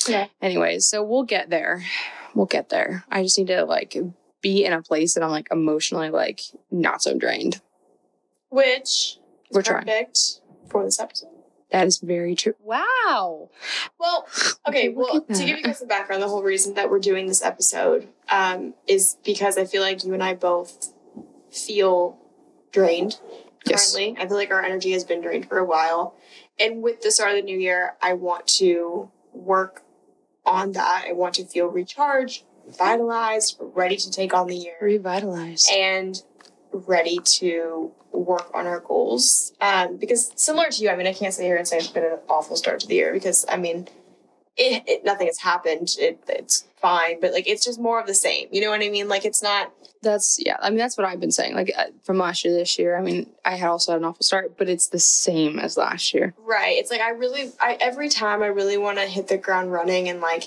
Yeah. 0.07 0.27
anyways, 0.41 0.87
so 0.87 1.01
we'll 1.01 1.23
get 1.23 1.49
there. 1.49 1.83
We'll 2.35 2.45
get 2.47 2.67
there. 2.69 3.05
I 3.09 3.23
just 3.23 3.37
need 3.37 3.47
to 3.47 3.63
like 3.63 3.95
be 4.41 4.65
in 4.65 4.73
a 4.73 4.81
place 4.81 5.13
that 5.13 5.23
I'm 5.23 5.31
like 5.31 5.47
emotionally 5.51 6.09
like 6.09 6.41
not 6.69 7.01
so 7.01 7.17
drained. 7.17 7.61
Which 8.49 9.17
is 9.49 9.55
We're 9.55 9.61
trying. 9.61 9.85
perfect 9.85 10.41
for 10.67 10.83
this 10.83 10.99
episode. 10.99 11.29
That 11.71 11.87
is 11.87 11.99
very 11.99 12.35
true. 12.35 12.55
Wow. 12.61 13.49
Well, 13.97 14.27
okay, 14.67 14.89
Look 14.89 14.97
well, 14.97 15.21
to 15.21 15.45
give 15.45 15.57
you 15.59 15.63
guys 15.63 15.79
some 15.79 15.87
background, 15.87 16.21
the 16.21 16.27
whole 16.27 16.43
reason 16.43 16.73
that 16.73 16.89
we're 16.89 16.99
doing 16.99 17.27
this 17.27 17.41
episode 17.41 18.09
um, 18.27 18.73
is 18.87 19.15
because 19.23 19.57
I 19.57 19.63
feel 19.63 19.81
like 19.81 20.03
you 20.03 20.13
and 20.13 20.21
I 20.21 20.33
both 20.33 20.91
feel 21.49 22.17
drained 22.71 23.19
Yes. 23.65 23.93
currently. 23.93 24.21
I 24.21 24.27
feel 24.27 24.37
like 24.37 24.51
our 24.51 24.63
energy 24.63 24.91
has 24.93 25.03
been 25.03 25.21
drained 25.21 25.47
for 25.47 25.59
a 25.59 25.65
while. 25.65 26.15
And 26.59 26.81
with 26.81 27.01
the 27.01 27.11
start 27.11 27.31
of 27.31 27.35
the 27.37 27.41
new 27.43 27.57
year, 27.57 27.95
I 28.01 28.13
want 28.13 28.47
to 28.59 29.11
work 29.33 29.83
on 30.45 30.71
that. 30.71 31.05
I 31.07 31.13
want 31.13 31.35
to 31.35 31.45
feel 31.45 31.67
recharged, 31.67 32.43
vitalized, 32.77 33.57
ready 33.59 33.97
to 33.97 34.09
take 34.11 34.33
on 34.33 34.47
the 34.47 34.55
year 34.55 34.75
Revitalized. 34.81 35.69
and 35.71 36.21
ready 36.71 37.19
to 37.23 37.91
work 38.11 38.49
on 38.53 38.65
our 38.65 38.79
goals. 38.79 39.53
Um, 39.61 39.97
because 39.97 40.31
similar 40.35 40.69
to 40.69 40.83
you, 40.83 40.89
I 40.89 40.95
mean, 40.95 41.07
I 41.07 41.13
can't 41.13 41.33
sit 41.33 41.43
here 41.43 41.55
and 41.57 41.67
say 41.67 41.77
it's 41.77 41.87
been 41.87 42.03
an 42.03 42.17
awful 42.29 42.55
start 42.55 42.79
to 42.81 42.87
the 42.87 42.95
year 42.95 43.13
because 43.13 43.45
I 43.47 43.57
mean, 43.57 43.87
it, 44.57 44.83
it 44.87 45.05
nothing 45.05 45.27
has 45.27 45.39
happened. 45.39 45.95
It, 45.99 46.23
it's 46.27 46.65
fine, 46.81 47.19
but 47.19 47.33
like 47.33 47.47
it's 47.47 47.63
just 47.63 47.79
more 47.79 47.99
of 47.99 48.07
the 48.07 48.13
same. 48.13 48.47
You 48.51 48.61
know 48.61 48.69
what 48.69 48.81
I 48.81 48.89
mean? 48.89 49.07
Like 49.07 49.25
it's 49.25 49.41
not. 49.41 49.71
That's 50.03 50.39
yeah. 50.43 50.57
I 50.59 50.69
mean, 50.69 50.79
that's 50.79 50.97
what 50.97 51.05
I've 51.05 51.19
been 51.19 51.31
saying. 51.31 51.53
Like 51.53 51.71
uh, 51.77 51.85
from 52.03 52.17
last 52.17 52.43
year, 52.43 52.53
to 52.53 52.59
this 52.59 52.79
year. 52.79 52.97
I 52.97 53.01
mean, 53.01 53.29
I 53.45 53.55
had 53.55 53.69
also 53.69 53.91
had 53.91 54.01
an 54.01 54.05
awful 54.05 54.23
start, 54.23 54.57
but 54.57 54.67
it's 54.67 54.87
the 54.87 54.99
same 54.99 55.59
as 55.59 55.77
last 55.77 56.13
year. 56.13 56.33
Right. 56.39 56.77
It's 56.77 56.89
like 56.89 57.01
I 57.01 57.11
really, 57.11 57.51
I 57.59 57.77
every 57.79 58.09
time 58.09 58.41
I 58.41 58.47
really 58.47 58.77
want 58.77 58.97
to 58.97 59.05
hit 59.05 59.27
the 59.27 59.37
ground 59.37 59.71
running 59.71 60.09
and 60.09 60.19
like, 60.19 60.45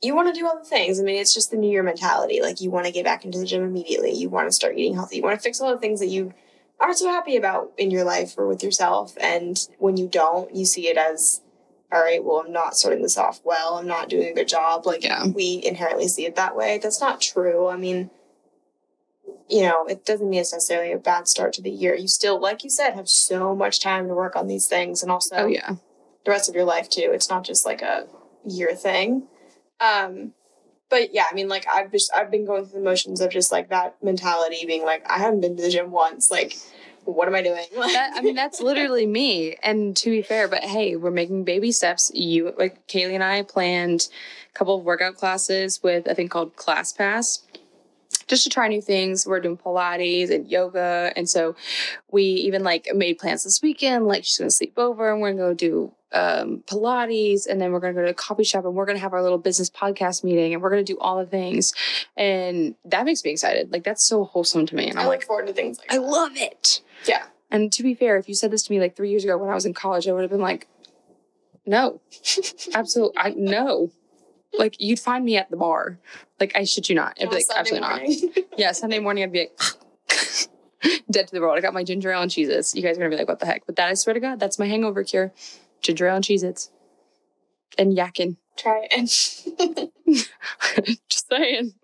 you 0.00 0.14
want 0.14 0.34
to 0.34 0.38
do 0.38 0.46
all 0.46 0.58
the 0.58 0.64
things. 0.64 0.98
I 0.98 1.02
mean, 1.02 1.16
it's 1.16 1.34
just 1.34 1.50
the 1.50 1.56
New 1.56 1.70
Year 1.70 1.82
mentality. 1.82 2.40
Like 2.42 2.60
you 2.60 2.70
want 2.70 2.86
to 2.86 2.92
get 2.92 3.04
back 3.04 3.24
into 3.24 3.38
the 3.38 3.46
gym 3.46 3.62
immediately. 3.62 4.12
You 4.12 4.30
want 4.30 4.48
to 4.48 4.52
start 4.52 4.76
eating 4.76 4.94
healthy. 4.94 5.16
You 5.16 5.22
want 5.22 5.38
to 5.38 5.42
fix 5.42 5.60
all 5.60 5.70
the 5.70 5.78
things 5.78 6.00
that 6.00 6.08
you 6.08 6.32
aren't 6.80 6.98
so 6.98 7.10
happy 7.10 7.36
about 7.36 7.72
in 7.78 7.90
your 7.90 8.04
life 8.04 8.36
or 8.36 8.46
with 8.46 8.62
yourself. 8.62 9.16
And 9.20 9.58
when 9.78 9.96
you 9.96 10.08
don't, 10.08 10.54
you 10.54 10.64
see 10.64 10.88
it 10.88 10.96
as, 10.96 11.40
all 11.94 12.02
right, 12.02 12.22
well, 12.24 12.42
I'm 12.44 12.52
not 12.52 12.76
starting 12.76 13.02
this 13.02 13.16
off 13.16 13.40
well. 13.44 13.74
I'm 13.74 13.86
not 13.86 14.08
doing 14.08 14.26
a 14.28 14.34
good 14.34 14.48
job. 14.48 14.84
Like 14.84 15.04
Yeah. 15.04 15.26
we 15.28 15.62
inherently 15.64 16.08
see 16.08 16.26
it 16.26 16.34
that 16.34 16.56
way. 16.56 16.78
That's 16.82 17.00
not 17.00 17.20
true. 17.20 17.68
I 17.68 17.76
mean, 17.76 18.10
you 19.48 19.62
know, 19.62 19.86
it 19.86 20.04
doesn't 20.04 20.28
mean 20.28 20.40
it's 20.40 20.52
necessarily 20.52 20.90
a 20.92 20.98
bad 20.98 21.28
start 21.28 21.52
to 21.54 21.62
the 21.62 21.70
year. 21.70 21.94
You 21.94 22.08
still, 22.08 22.40
like 22.40 22.64
you 22.64 22.70
said, 22.70 22.94
have 22.94 23.08
so 23.08 23.54
much 23.54 23.80
time 23.80 24.08
to 24.08 24.14
work 24.14 24.34
on 24.36 24.48
these 24.48 24.66
things 24.66 25.02
and 25.02 25.12
also 25.12 25.36
Oh 25.36 25.46
yeah. 25.46 25.76
the 26.24 26.30
rest 26.30 26.48
of 26.48 26.54
your 26.56 26.64
life 26.64 26.88
too. 26.90 27.10
It's 27.12 27.28
not 27.30 27.44
just 27.44 27.64
like 27.64 27.80
a 27.82 28.06
year 28.44 28.74
thing. 28.74 29.28
Um, 29.80 30.32
but 30.90 31.14
yeah, 31.14 31.24
I 31.30 31.34
mean, 31.34 31.48
like 31.48 31.66
I've 31.72 31.92
just 31.92 32.10
I've 32.14 32.30
been 32.30 32.44
going 32.44 32.64
through 32.66 32.80
the 32.80 32.84
motions 32.84 33.20
of 33.20 33.30
just 33.30 33.52
like 33.52 33.68
that 33.70 33.96
mentality, 34.02 34.64
being 34.66 34.84
like, 34.84 35.08
I 35.10 35.18
haven't 35.18 35.40
been 35.42 35.56
to 35.56 35.62
the 35.62 35.70
gym 35.70 35.90
once. 35.90 36.30
Like, 36.30 36.56
what 37.04 37.28
am 37.28 37.34
I 37.34 37.42
doing? 37.42 37.64
That, 37.94 38.12
I 38.16 38.22
mean, 38.22 38.34
that's 38.34 38.60
literally 38.60 39.06
me. 39.06 39.56
And 39.62 39.96
to 39.98 40.10
be 40.10 40.22
fair, 40.22 40.48
but 40.48 40.64
hey, 40.64 40.96
we're 40.96 41.10
making 41.10 41.44
baby 41.44 41.70
steps. 41.70 42.10
You, 42.14 42.52
like 42.58 42.86
Caley 42.86 43.14
and 43.14 43.22
I 43.22 43.42
planned 43.42 44.08
a 44.50 44.58
couple 44.58 44.76
of 44.76 44.84
workout 44.84 45.16
classes 45.16 45.82
with 45.82 46.06
a 46.06 46.14
thing 46.14 46.28
called 46.28 46.56
ClassPass 46.56 47.42
just 48.26 48.44
to 48.44 48.50
try 48.50 48.68
new 48.68 48.80
things. 48.82 49.26
We're 49.26 49.40
doing 49.40 49.56
Pilates 49.56 50.30
and 50.30 50.48
yoga. 50.50 51.12
And 51.16 51.28
so 51.28 51.56
we 52.10 52.22
even 52.22 52.62
like 52.62 52.88
made 52.94 53.18
plans 53.18 53.44
this 53.44 53.60
weekend. 53.62 54.06
Like 54.06 54.24
she's 54.24 54.38
to 54.38 54.50
sleep 54.50 54.78
over 54.78 55.12
and 55.12 55.20
we're 55.20 55.32
to 55.32 55.36
go 55.36 55.54
do 55.54 55.92
um, 56.12 56.62
Pilates. 56.66 57.46
And 57.46 57.60
then 57.60 57.72
we're 57.72 57.80
to 57.80 57.92
go 57.92 58.04
to 58.04 58.10
a 58.10 58.14
coffee 58.14 58.44
shop 58.44 58.64
and 58.64 58.74
we're 58.74 58.86
to 58.86 58.98
have 58.98 59.12
our 59.12 59.22
little 59.22 59.38
business 59.38 59.68
podcast 59.70 60.24
meeting 60.24 60.54
and 60.54 60.62
we're 60.62 60.70
to 60.76 60.82
do 60.84 60.98
all 60.98 61.18
the 61.18 61.26
things. 61.26 61.74
And 62.16 62.74
that 62.84 63.04
makes 63.04 63.24
me 63.24 63.30
excited. 63.32 63.72
Like 63.72 63.84
that's 63.84 64.06
so 64.06 64.24
wholesome 64.24 64.66
to 64.66 64.74
me. 64.74 64.88
And 64.88 64.98
I 64.98 65.02
I'm 65.02 65.08
look 65.08 65.18
like, 65.18 65.26
forward 65.26 65.46
to 65.48 65.52
things 65.52 65.78
like 65.78 65.92
I 65.92 65.96
that. 65.96 66.02
love 66.02 66.32
it. 66.34 66.80
Yeah. 67.06 67.24
And 67.50 67.72
to 67.72 67.82
be 67.82 67.94
fair, 67.94 68.16
if 68.16 68.28
you 68.28 68.34
said 68.34 68.50
this 68.50 68.62
to 68.64 68.72
me 68.72 68.80
like 68.80 68.96
three 68.96 69.10
years 69.10 69.24
ago 69.24 69.36
when 69.36 69.50
I 69.50 69.54
was 69.54 69.66
in 69.66 69.74
college, 69.74 70.08
I 70.08 70.12
would 70.12 70.22
have 70.22 70.30
been 70.30 70.40
like, 70.40 70.66
no, 71.66 72.00
absolutely, 72.74 73.16
I 73.16 73.32
no. 73.36 73.90
Like 74.58 74.76
you'd 74.80 75.00
find 75.00 75.24
me 75.24 75.36
at 75.36 75.50
the 75.50 75.56
bar. 75.56 75.98
Like 76.40 76.52
I 76.54 76.64
shit 76.64 76.88
you 76.88 76.94
not. 76.94 77.16
I'd 77.20 77.30
be 77.30 77.36
like, 77.36 77.44
Sunday 77.44 77.78
absolutely 77.78 78.34
not. 78.36 78.44
Yeah, 78.58 78.72
Sunday 78.72 78.98
morning 79.00 79.24
I'd 79.24 79.32
be 79.32 79.40
like 79.40 79.58
dead 81.10 81.28
to 81.28 81.34
the 81.34 81.40
world. 81.40 81.56
I 81.56 81.60
got 81.60 81.74
my 81.74 81.84
ginger 81.84 82.12
ale 82.12 82.22
and 82.22 82.30
Cheez-Its. 82.30 82.74
You 82.74 82.82
guys 82.82 82.96
are 82.96 83.00
gonna 83.00 83.10
be 83.10 83.16
like, 83.16 83.28
what 83.28 83.40
the 83.40 83.46
heck? 83.46 83.66
But 83.66 83.76
that 83.76 83.88
I 83.88 83.94
swear 83.94 84.14
to 84.14 84.20
God, 84.20 84.38
that's 84.38 84.58
my 84.58 84.66
hangover 84.66 85.02
cure. 85.04 85.32
Ginger 85.80 86.06
ale 86.08 86.16
and 86.16 86.24
Cheez-Its. 86.24 86.70
And 87.76 87.96
yakking. 87.96 88.36
Try 88.56 88.86
it. 88.90 89.90
Just 91.08 91.28
saying. 91.28 91.74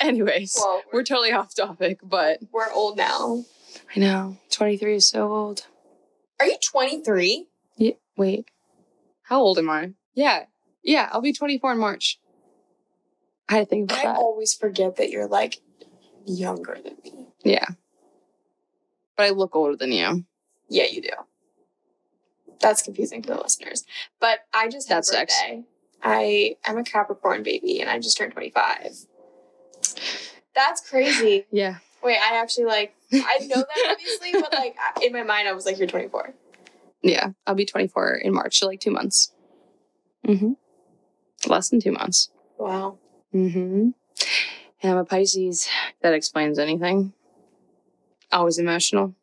Anyways, 0.00 0.56
well, 0.58 0.82
we're 0.92 1.04
totally 1.04 1.30
off 1.32 1.54
topic, 1.54 2.00
but 2.02 2.40
we're 2.50 2.72
old 2.72 2.96
now. 2.96 3.44
I 3.94 4.00
know. 4.00 4.38
23 4.50 4.96
is 4.96 5.06
so 5.06 5.30
old. 5.32 5.66
Are 6.40 6.46
you 6.46 6.56
23? 6.62 7.46
Yeah, 7.76 7.92
wait. 8.16 8.46
How 9.22 9.40
old 9.40 9.58
am 9.58 9.68
I? 9.70 9.92
Yeah. 10.14 10.44
Yeah, 10.82 11.08
I'll 11.12 11.20
be 11.20 11.32
24 11.32 11.72
in 11.72 11.78
March. 11.78 12.18
I 13.48 13.54
had 13.54 13.60
to 13.60 13.66
think 13.66 13.90
about 13.90 13.98
I 13.98 14.04
that. 14.08 14.16
always 14.16 14.54
forget 14.54 14.96
that 14.96 15.10
you're 15.10 15.26
like 15.26 15.60
younger 16.26 16.78
than 16.82 16.96
me. 17.04 17.26
Yeah. 17.44 17.66
But 19.16 19.26
I 19.26 19.30
look 19.30 19.56
older 19.56 19.76
than 19.76 19.92
you. 19.92 20.24
Yeah, 20.68 20.84
you 20.84 21.02
do. 21.02 21.10
That's 22.60 22.82
confusing 22.82 23.22
for 23.22 23.34
the 23.34 23.40
listeners. 23.40 23.84
But 24.20 24.40
I 24.54 24.68
just 24.68 24.88
had 24.88 24.98
That's 24.98 25.10
birthday. 25.10 25.64
I 26.02 26.56
I'm 26.64 26.78
a 26.78 26.84
Capricorn 26.84 27.42
baby 27.42 27.80
and 27.80 27.90
I 27.90 27.98
just 27.98 28.16
turned 28.16 28.32
25. 28.32 29.06
That's 30.54 30.88
crazy. 30.88 31.46
Yeah. 31.50 31.78
Wait, 32.02 32.16
I 32.16 32.36
actually 32.36 32.64
like 32.64 32.94
I 33.12 33.38
know 33.42 33.56
that 33.56 33.90
obviously, 33.90 34.32
but 34.40 34.52
like 34.54 34.76
in 35.02 35.12
my 35.12 35.22
mind 35.22 35.48
I 35.48 35.52
was 35.52 35.66
like 35.66 35.78
you're 35.78 35.88
24. 35.88 36.32
Yeah. 37.02 37.30
I'll 37.46 37.54
be 37.54 37.66
24 37.66 38.14
in 38.14 38.32
March, 38.32 38.58
so 38.58 38.66
like 38.66 38.80
two 38.80 38.90
months. 38.90 39.32
Mm-hmm. 40.26 40.52
Less 41.46 41.68
than 41.70 41.80
two 41.80 41.92
months. 41.92 42.30
Wow. 42.58 42.98
Mm-hmm. 43.34 43.90
And 44.82 44.92
I'm 44.92 44.96
a 44.98 45.04
Pisces. 45.04 45.68
That 46.02 46.14
explains 46.14 46.58
anything. 46.58 47.12
Always 48.32 48.58
emotional. 48.58 49.14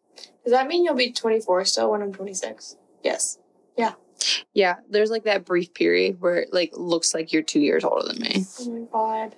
Does 0.43 0.53
that 0.53 0.67
mean 0.67 0.83
you'll 0.83 0.95
be 0.95 1.11
24 1.11 1.65
still 1.65 1.91
when 1.91 2.01
I'm 2.01 2.13
26? 2.13 2.77
Yes. 3.03 3.37
Yeah, 3.77 3.93
Yeah. 4.53 4.77
there's 4.89 5.11
like 5.11 5.23
that 5.25 5.45
brief 5.45 5.73
period 5.73 6.19
where 6.19 6.37
it 6.37 6.53
like 6.53 6.71
looks 6.75 7.13
like 7.13 7.31
you're 7.31 7.43
two 7.43 7.59
years 7.59 7.83
older 7.83 8.07
than 8.07 8.19
me. 8.19 8.45
Oh 8.61 8.69
my 8.71 8.85
god. 8.91 9.35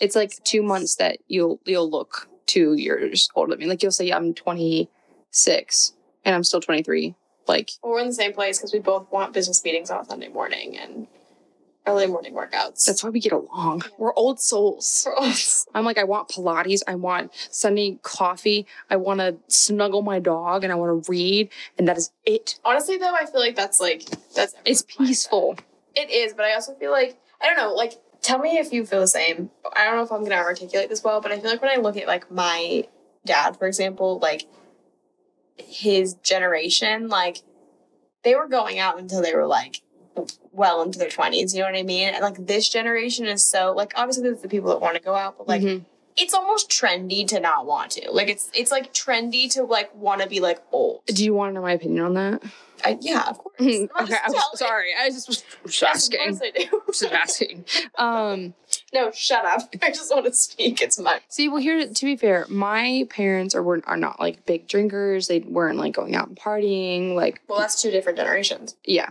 It's 0.00 0.16
like 0.16 0.32
two 0.44 0.62
months 0.62 0.96
that 0.96 1.18
you'll 1.28 1.60
you'll 1.64 1.88
look 1.90 2.28
two 2.46 2.74
years 2.74 3.28
older 3.36 3.52
than 3.52 3.60
me. 3.60 3.66
Like 3.66 3.82
you'll 3.82 3.92
say 3.92 4.10
I'm 4.10 4.34
26 4.34 5.92
and 6.24 6.34
I'm 6.34 6.42
still 6.44 6.60
23. 6.60 7.14
Like 7.46 7.70
Well, 7.82 7.92
we're 7.92 8.00
in 8.00 8.08
the 8.08 8.12
same 8.14 8.32
place 8.32 8.58
because 8.58 8.72
we 8.72 8.80
both 8.80 9.10
want 9.12 9.32
business 9.32 9.64
meetings 9.64 9.90
on 9.90 10.00
a 10.00 10.04
Sunday 10.04 10.28
morning 10.28 10.76
and 10.76 11.06
early 11.86 12.06
morning 12.06 12.34
workouts. 12.34 12.84
That's 12.84 13.02
why 13.04 13.10
we 13.10 13.20
get 13.20 13.32
along. 13.32 13.82
We're 13.98 14.14
old 14.14 14.40
souls. 14.40 15.04
for 15.04 15.18
us. 15.20 15.66
I'm 15.74 15.84
like, 15.84 15.98
I 15.98 16.04
want 16.04 16.28
Pilates. 16.28 16.82
I 16.86 16.94
want 16.96 17.32
Sunday 17.50 17.98
coffee. 18.02 18.66
I 18.90 18.96
want 18.96 19.20
to 19.20 19.36
snuggle 19.48 20.02
my 20.02 20.18
dog 20.18 20.64
and 20.64 20.72
I 20.72 20.76
want 20.76 21.04
to 21.04 21.10
read. 21.10 21.50
And 21.78 21.86
that 21.88 21.96
is 21.96 22.10
it. 22.24 22.58
Honestly, 22.64 22.96
though, 22.96 23.14
I 23.14 23.26
feel 23.26 23.40
like 23.40 23.56
that's 23.56 23.80
like 23.80 24.04
that's 24.34 24.54
It's 24.64 24.82
peaceful. 24.82 25.56
It 25.94 26.10
is, 26.10 26.34
but 26.34 26.44
I 26.44 26.54
also 26.54 26.74
feel 26.74 26.90
like 26.90 27.18
I 27.40 27.46
don't 27.46 27.56
know. 27.56 27.74
Like, 27.74 27.94
tell 28.22 28.38
me 28.38 28.58
if 28.58 28.72
you 28.72 28.84
feel 28.84 29.00
the 29.00 29.08
same. 29.08 29.50
I 29.74 29.84
don't 29.84 29.96
know 29.96 30.02
if 30.02 30.12
I'm 30.12 30.22
gonna 30.22 30.36
articulate 30.36 30.88
this 30.88 31.02
well, 31.02 31.20
but 31.20 31.32
I 31.32 31.38
feel 31.38 31.50
like 31.50 31.62
when 31.62 31.70
I 31.70 31.80
look 31.80 31.96
at 31.96 32.06
like 32.06 32.30
my 32.30 32.86
dad, 33.24 33.56
for 33.56 33.66
example, 33.66 34.18
like 34.18 34.46
his 35.56 36.14
generation, 36.14 37.08
like 37.08 37.38
they 38.24 38.34
were 38.34 38.48
going 38.48 38.78
out 38.78 38.98
until 38.98 39.22
they 39.22 39.34
were 39.34 39.46
like 39.46 39.82
well 40.56 40.82
into 40.82 40.98
their 40.98 41.10
twenties. 41.10 41.54
You 41.54 41.60
know 41.62 41.70
what 41.70 41.78
I 41.78 41.82
mean? 41.82 42.08
And 42.08 42.22
like 42.22 42.46
this 42.46 42.68
generation 42.68 43.26
is 43.26 43.44
so 43.46 43.72
like 43.72 43.92
obviously 43.96 44.24
there's 44.24 44.40
the 44.42 44.48
people 44.48 44.70
that 44.70 44.80
want 44.80 44.96
to 44.96 45.02
go 45.02 45.14
out, 45.14 45.36
but 45.38 45.46
like 45.48 45.62
Mhm. 45.62 45.84
it's 46.16 46.34
almost 46.34 46.70
trendy 46.70 47.26
to 47.28 47.38
not 47.40 47.66
want 47.66 47.90
to. 47.92 48.10
Like 48.10 48.28
it's 48.28 48.50
it's 48.54 48.70
like 48.70 48.92
trendy 48.94 49.50
to 49.52 49.62
like 49.64 49.94
want 49.94 50.22
to 50.22 50.28
be 50.28 50.40
like 50.40 50.60
old. 50.72 51.02
Do 51.06 51.24
you 51.24 51.34
want 51.34 51.50
to 51.50 51.54
know 51.54 51.62
my 51.62 51.72
opinion 51.72 52.04
on 52.04 52.14
that? 52.14 52.42
I, 52.84 52.98
yeah, 53.00 53.24
of 53.28 53.38
course. 53.38 53.54
okay, 53.60 53.86
just 54.06 54.12
I 54.24 54.28
was 54.30 54.58
sorry. 54.58 54.90
I 54.98 55.08
just 55.08 55.28
was 55.28 55.42
just 55.64 55.82
Yes, 55.82 56.10
asking. 56.12 56.28
Of 56.28 56.38
course 56.40 56.42
I 56.42 56.50
do. 56.58 56.82
Just 56.92 57.04
asking. 57.12 57.64
Um, 57.96 58.54
No, 58.92 59.10
shut 59.12 59.44
up. 59.46 59.62
I 59.82 59.88
just 59.90 60.12
want 60.14 60.26
to 60.26 60.32
speak. 60.34 60.80
It's 60.82 60.98
my. 60.98 61.20
see, 61.28 61.48
well, 61.48 61.60
here 61.60 61.86
to 61.88 62.04
be 62.04 62.16
fair, 62.16 62.44
my 62.50 63.06
parents 63.10 63.54
are 63.54 63.62
weren't 63.62 63.84
are 63.88 63.96
not 63.96 64.20
like 64.20 64.44
big 64.44 64.68
drinkers. 64.68 65.26
They 65.26 65.38
weren't 65.40 65.78
like 65.78 65.94
going 65.94 66.14
out 66.14 66.28
and 66.28 66.36
partying. 66.38 67.14
Like, 67.14 67.40
Well, 67.48 67.58
that's 67.58 67.80
two 67.80 67.90
different 67.90 68.18
generations. 68.18 68.76
yeah. 68.84 69.08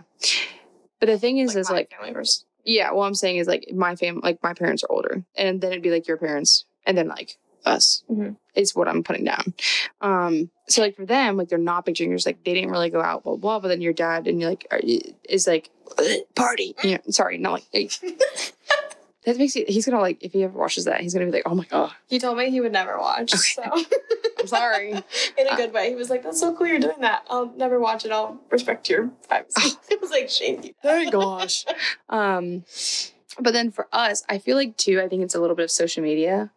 But 1.00 1.06
the 1.06 1.18
thing 1.18 1.38
is, 1.38 1.54
is 1.56 1.68
my 1.70 1.76
like, 1.76 1.90
family 1.90 2.12
versus. 2.12 2.44
yeah. 2.64 2.90
What 2.92 3.06
I'm 3.06 3.14
saying 3.14 3.36
is 3.36 3.46
like 3.46 3.68
my 3.74 3.96
fam, 3.96 4.20
like 4.22 4.42
my 4.42 4.54
parents 4.54 4.82
are 4.84 4.90
older, 4.92 5.24
and 5.36 5.60
then 5.60 5.72
it'd 5.72 5.82
be 5.82 5.90
like 5.90 6.08
your 6.08 6.16
parents, 6.16 6.64
and 6.86 6.96
then 6.96 7.08
like 7.08 7.38
us. 7.64 8.02
Mhm. 8.10 8.36
Is 8.54 8.74
what 8.74 8.88
I'm 8.88 9.02
putting 9.02 9.24
down. 9.24 9.52
Um, 10.00 10.50
so 10.68 10.80
like 10.82 10.96
for 10.96 11.04
them, 11.04 11.36
like 11.36 11.48
they're 11.48 11.58
not 11.58 11.84
big 11.84 11.96
drinkers. 11.96 12.24
Like 12.24 12.42
they 12.44 12.54
didn't 12.54 12.70
really 12.70 12.90
go 12.90 13.02
out, 13.02 13.24
blah 13.24 13.36
blah. 13.36 13.60
But 13.60 13.68
then 13.68 13.80
your 13.82 13.92
dad 13.92 14.26
and 14.26 14.40
you're 14.40 14.50
like 14.50 14.66
are, 14.70 14.80
is 15.28 15.46
like 15.46 15.70
party. 16.34 16.74
You 16.82 16.92
know, 16.92 16.98
sorry, 17.10 17.38
not 17.38 17.62
like. 17.74 17.92
That 19.26 19.38
makes 19.38 19.56
it. 19.56 19.68
He's 19.68 19.84
gonna 19.84 20.00
like 20.00 20.22
if 20.22 20.32
he 20.32 20.44
ever 20.44 20.56
watches 20.56 20.84
that, 20.84 21.00
he's 21.00 21.12
gonna 21.12 21.26
be 21.26 21.32
like, 21.32 21.42
"Oh 21.46 21.54
my 21.56 21.64
god, 21.64 21.92
He 22.06 22.20
told 22.20 22.38
me 22.38 22.48
he 22.48 22.60
would 22.60 22.72
never 22.72 22.96
watch. 22.96 23.32
So, 23.32 23.62
I'm 24.40 24.46
sorry." 24.46 24.92
in 25.38 25.46
a 25.48 25.56
good 25.56 25.72
way, 25.72 25.88
he 25.88 25.96
was 25.96 26.10
like, 26.10 26.22
"That's 26.22 26.38
so 26.38 26.54
cool 26.54 26.68
you're 26.68 26.78
doing 26.78 27.00
that. 27.00 27.24
I'll 27.28 27.52
never 27.56 27.80
watch 27.80 28.04
it. 28.04 28.12
I'll 28.12 28.38
respect 28.50 28.88
your 28.88 29.08
privacy." 29.28 29.76
it 29.90 30.00
was 30.00 30.10
like, 30.10 30.30
"Shame 30.30 30.62
you." 30.62 30.74
Thank 30.80 31.12
gosh. 31.12 31.64
Um, 32.08 32.64
but 33.40 33.52
then 33.52 33.72
for 33.72 33.88
us, 33.92 34.22
I 34.28 34.38
feel 34.38 34.56
like 34.56 34.76
too. 34.76 35.00
I 35.00 35.08
think 35.08 35.24
it's 35.24 35.34
a 35.34 35.40
little 35.40 35.56
bit 35.56 35.64
of 35.64 35.70
social 35.72 36.04
media. 36.04 36.50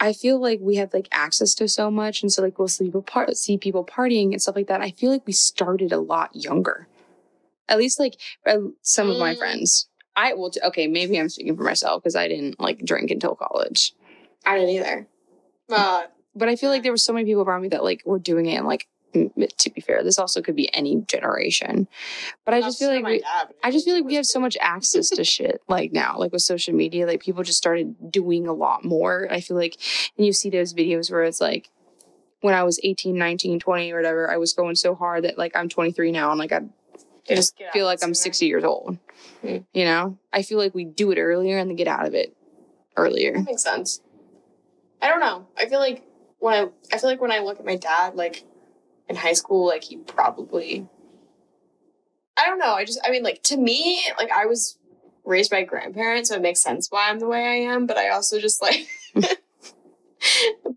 I 0.00 0.12
feel 0.12 0.40
like 0.40 0.58
we 0.60 0.76
have 0.76 0.92
like 0.92 1.06
access 1.12 1.54
to 1.56 1.68
so 1.68 1.92
much, 1.92 2.22
and 2.22 2.32
so 2.32 2.42
like 2.42 2.58
we'll 2.58 2.66
see 2.66 2.86
people 2.86 3.02
part 3.02 3.36
see 3.36 3.56
people 3.56 3.84
partying 3.84 4.32
and 4.32 4.42
stuff 4.42 4.56
like 4.56 4.66
that. 4.66 4.80
I 4.80 4.90
feel 4.90 5.12
like 5.12 5.26
we 5.26 5.32
started 5.32 5.92
a 5.92 6.00
lot 6.00 6.34
younger. 6.34 6.88
At 7.68 7.78
least 7.78 8.00
like 8.00 8.16
uh, 8.44 8.56
some 8.82 9.08
of 9.10 9.16
my 9.18 9.34
Mm. 9.34 9.38
friends. 9.38 9.86
I 10.20 10.34
will. 10.34 10.50
T- 10.50 10.60
okay, 10.64 10.86
maybe 10.86 11.18
I'm 11.18 11.28
speaking 11.28 11.56
for 11.56 11.62
myself 11.64 12.02
because 12.02 12.16
I 12.16 12.28
didn't 12.28 12.60
like 12.60 12.84
drink 12.84 13.10
until 13.10 13.34
college. 13.34 13.94
I 14.44 14.58
didn't 14.58 14.70
either. 14.70 15.06
Uh, 15.70 16.04
But 16.34 16.48
I 16.48 16.56
feel 16.56 16.70
like 16.70 16.82
there 16.82 16.92
were 16.92 16.98
so 16.98 17.12
many 17.12 17.24
people 17.24 17.42
around 17.42 17.62
me 17.62 17.68
that 17.68 17.82
like 17.82 18.02
were 18.04 18.18
doing 18.18 18.46
it, 18.46 18.56
and 18.56 18.66
like 18.66 18.86
to 19.12 19.70
be 19.70 19.80
fair, 19.80 20.04
this 20.04 20.18
also 20.18 20.40
could 20.40 20.54
be 20.54 20.72
any 20.74 21.02
generation. 21.08 21.88
But 22.44 22.54
I 22.54 22.60
just 22.60 22.78
feel 22.78 22.90
like 22.90 23.04
we, 23.04 23.24
I 23.64 23.70
just 23.70 23.84
feel 23.84 23.96
like 23.96 24.04
we 24.04 24.14
have 24.14 24.26
so 24.36 24.38
much 24.38 24.56
access 24.60 25.10
to 25.10 25.24
shit 25.24 25.62
like 25.68 25.92
now, 25.92 26.16
like 26.18 26.32
with 26.32 26.42
social 26.42 26.74
media, 26.74 27.06
like 27.06 27.20
people 27.20 27.42
just 27.42 27.58
started 27.58 28.12
doing 28.12 28.46
a 28.46 28.52
lot 28.52 28.84
more. 28.84 29.26
I 29.30 29.40
feel 29.40 29.56
like, 29.56 29.76
and 30.16 30.26
you 30.26 30.32
see 30.32 30.50
those 30.50 30.74
videos 30.74 31.10
where 31.10 31.24
it's 31.24 31.40
like, 31.40 31.70
when 32.40 32.54
I 32.54 32.62
was 32.62 32.78
18, 32.82 33.18
19, 33.18 33.58
20 33.60 33.92
or 33.92 33.96
whatever, 33.96 34.30
I 34.30 34.36
was 34.36 34.52
going 34.52 34.76
so 34.76 34.94
hard 34.94 35.24
that 35.24 35.36
like 35.36 35.56
I'm 35.56 35.68
23 35.68 36.12
now 36.12 36.30
and 36.30 36.38
like 36.38 36.52
I 36.52 36.60
They 37.30 37.36
just 37.36 37.60
feel 37.72 37.86
like 37.86 38.02
I'm 38.02 38.12
60 38.12 38.46
years 38.46 38.64
old. 38.64 38.98
Hmm. 39.40 39.58
You 39.72 39.84
know, 39.84 40.18
I 40.32 40.42
feel 40.42 40.58
like 40.58 40.74
we 40.74 40.84
do 40.84 41.10
it 41.12 41.18
earlier 41.18 41.58
and 41.58 41.70
then 41.70 41.76
get 41.76 41.88
out 41.88 42.06
of 42.06 42.14
it 42.14 42.36
earlier. 42.96 43.34
That 43.34 43.46
makes 43.46 43.62
sense. 43.62 44.00
I 45.00 45.08
don't 45.08 45.20
know. 45.20 45.46
I 45.56 45.66
feel 45.66 45.78
like 45.78 46.02
when 46.40 46.54
I 46.54 46.68
I 46.92 46.98
feel 46.98 47.08
like 47.08 47.20
when 47.20 47.32
I 47.32 47.38
look 47.38 47.58
at 47.60 47.64
my 47.64 47.76
dad, 47.76 48.16
like 48.16 48.44
in 49.08 49.16
high 49.16 49.32
school, 49.32 49.66
like 49.66 49.84
he 49.84 49.96
probably 49.96 50.88
I 52.36 52.46
don't 52.46 52.58
know. 52.58 52.72
I 52.72 52.84
just 52.84 53.00
I 53.06 53.10
mean 53.10 53.22
like 53.22 53.42
to 53.44 53.56
me, 53.56 54.02
like 54.18 54.30
I 54.30 54.46
was 54.46 54.76
raised 55.24 55.50
by 55.50 55.62
grandparents, 55.62 56.30
so 56.30 56.36
it 56.36 56.42
makes 56.42 56.60
sense 56.60 56.90
why 56.90 57.08
I'm 57.08 57.20
the 57.20 57.28
way 57.28 57.46
I 57.46 57.72
am, 57.72 57.86
but 57.86 57.96
I 57.96 58.10
also 58.10 58.40
just 58.40 58.60
like 58.60 58.88
but 59.14 59.30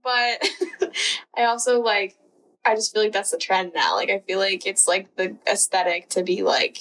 I 1.36 1.46
also 1.46 1.82
like 1.82 2.16
I 2.66 2.76
just 2.76 2.94
feel 2.94 3.04
like 3.04 3.12
that's 3.12 3.32
the 3.32 3.38
trend 3.38 3.74
now. 3.76 3.96
Like 3.96 4.10
I 4.10 4.20
feel 4.20 4.40
like 4.40 4.66
it's 4.66 4.88
like 4.88 5.16
the 5.16 5.36
aesthetic 5.48 6.10
to 6.10 6.24
be 6.24 6.44
like 6.44 6.80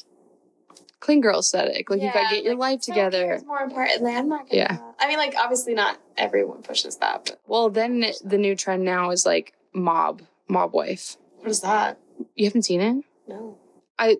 Clean 1.00 1.20
girl 1.20 1.40
aesthetic. 1.40 1.90
Like 1.90 1.98
you 2.00 2.06
Yeah, 2.06 2.12
gotta 2.14 2.36
get 2.36 2.44
your 2.44 2.54
like, 2.54 2.74
life 2.74 2.80
together. 2.82 3.32
It's 3.32 3.44
more 3.44 3.60
important. 3.60 4.06
I'm 4.06 4.28
not 4.28 4.52
Yeah. 4.52 4.78
I 5.00 5.08
mean, 5.08 5.18
like 5.18 5.34
obviously 5.36 5.74
not 5.74 5.98
everyone 6.16 6.62
pushes 6.62 6.96
that, 6.98 7.24
but 7.24 7.40
Well, 7.48 7.70
then 7.70 8.04
the 8.24 8.38
new 8.38 8.54
trend 8.54 8.84
now 8.84 9.10
is 9.10 9.26
like 9.26 9.52
mob, 9.74 10.22
mob 10.48 10.72
wife. 10.72 11.16
what 11.38 11.50
is 11.50 11.60
that? 11.62 11.98
You 12.36 12.46
haven't 12.46 12.62
seen 12.62 12.80
it? 12.80 13.04
No. 13.26 13.58
I. 13.98 14.18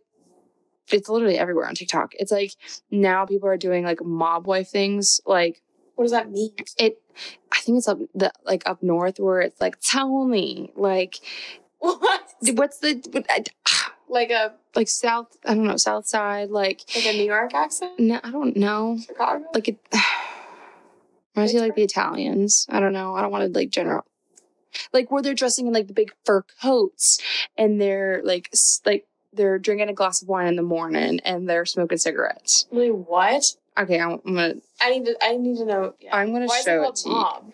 It's 0.91 1.09
literally 1.09 1.39
everywhere 1.39 1.69
on 1.69 1.77
TikTok. 1.77 2.15
It's 2.19 2.33
like 2.33 2.51
now 2.91 3.25
people 3.27 3.49
are 3.49 3.57
doing 3.57 3.85
like 3.85 4.03
mob 4.05 4.47
wife 4.49 4.69
things. 4.69 5.21
Like 5.25 5.63
What 6.03 6.07
does 6.07 6.13
that 6.13 6.31
mean? 6.31 6.53
it, 6.79 7.01
I 7.53 7.61
think 7.61 7.79
it's 7.79 7.89
up 7.89 7.99
the 8.15 8.33
like 8.45 8.63
up 8.67 8.83
north 8.83 9.19
where 9.21 9.41
it's 9.41 9.61
like 9.61 9.77
tell 9.81 10.25
me 10.25 10.73
like 10.75 11.17
What? 11.79 12.23
what's 12.55 12.79
the 12.79 13.01
what, 13.13 13.27
I, 13.31 13.45
Like 14.09 14.31
a 14.31 14.53
like 14.75 14.89
south 14.89 15.37
I 15.47 15.55
don't 15.55 15.65
know 15.67 15.77
south 15.79 16.07
side 16.07 16.51
like 16.51 16.83
like 16.95 17.07
a 17.07 17.13
New 17.13 17.25
York 17.25 17.55
accent? 17.55 17.99
no 17.99 18.21
I 18.23 18.31
don't 18.31 18.57
know 18.57 18.99
Chicago? 19.07 19.45
like 19.55 19.69
it 19.69 19.79
reminds 21.37 21.55
me 21.55 21.61
like 21.61 21.75
the 21.77 21.83
Italians. 21.83 22.67
I 22.69 22.81
don't 22.81 22.93
know. 22.93 23.15
I 23.15 23.23
don't 23.23 23.31
want 23.31 23.51
to 23.51 23.59
like 23.59 23.71
general. 23.71 24.05
Like 24.93 25.11
where 25.11 25.23
they're 25.23 25.35
dressing 25.35 25.67
in 25.67 25.73
like 25.73 25.87
the 25.87 25.93
big 25.95 26.13
fur 26.27 26.43
coats 26.61 27.19
and 27.57 27.81
they're 27.81 28.21
like 28.25 28.53
like 28.85 29.07
they're 29.33 29.59
drinking 29.59 29.89
a 29.89 29.95
glass 29.95 30.21
of 30.21 30.29
wine 30.29 30.47
in 30.49 30.57
the 30.57 30.63
morning 30.63 31.21
and 31.25 31.49
they're 31.49 31.65
smoking 31.65 31.97
cigarettes. 31.99 32.67
Really 32.71 32.91
what? 32.91 33.45
Okay, 33.79 33.99
I'm, 34.01 34.21
I'm 34.27 34.35
gonna 34.35 34.55
I 34.81 34.91
need 34.91 35.07
to 35.07 35.17
I 35.25 35.37
need 35.37 35.57
to 35.59 35.65
know. 35.65 35.95
Yeah. 36.01 36.17
I'm 36.17 36.33
gonna 36.33 36.47
Why 36.47 36.59
is 36.59 36.65
show 36.65 36.83
it 36.83 36.85
called 36.85 36.97
to 36.97 37.09
you. 37.49 37.53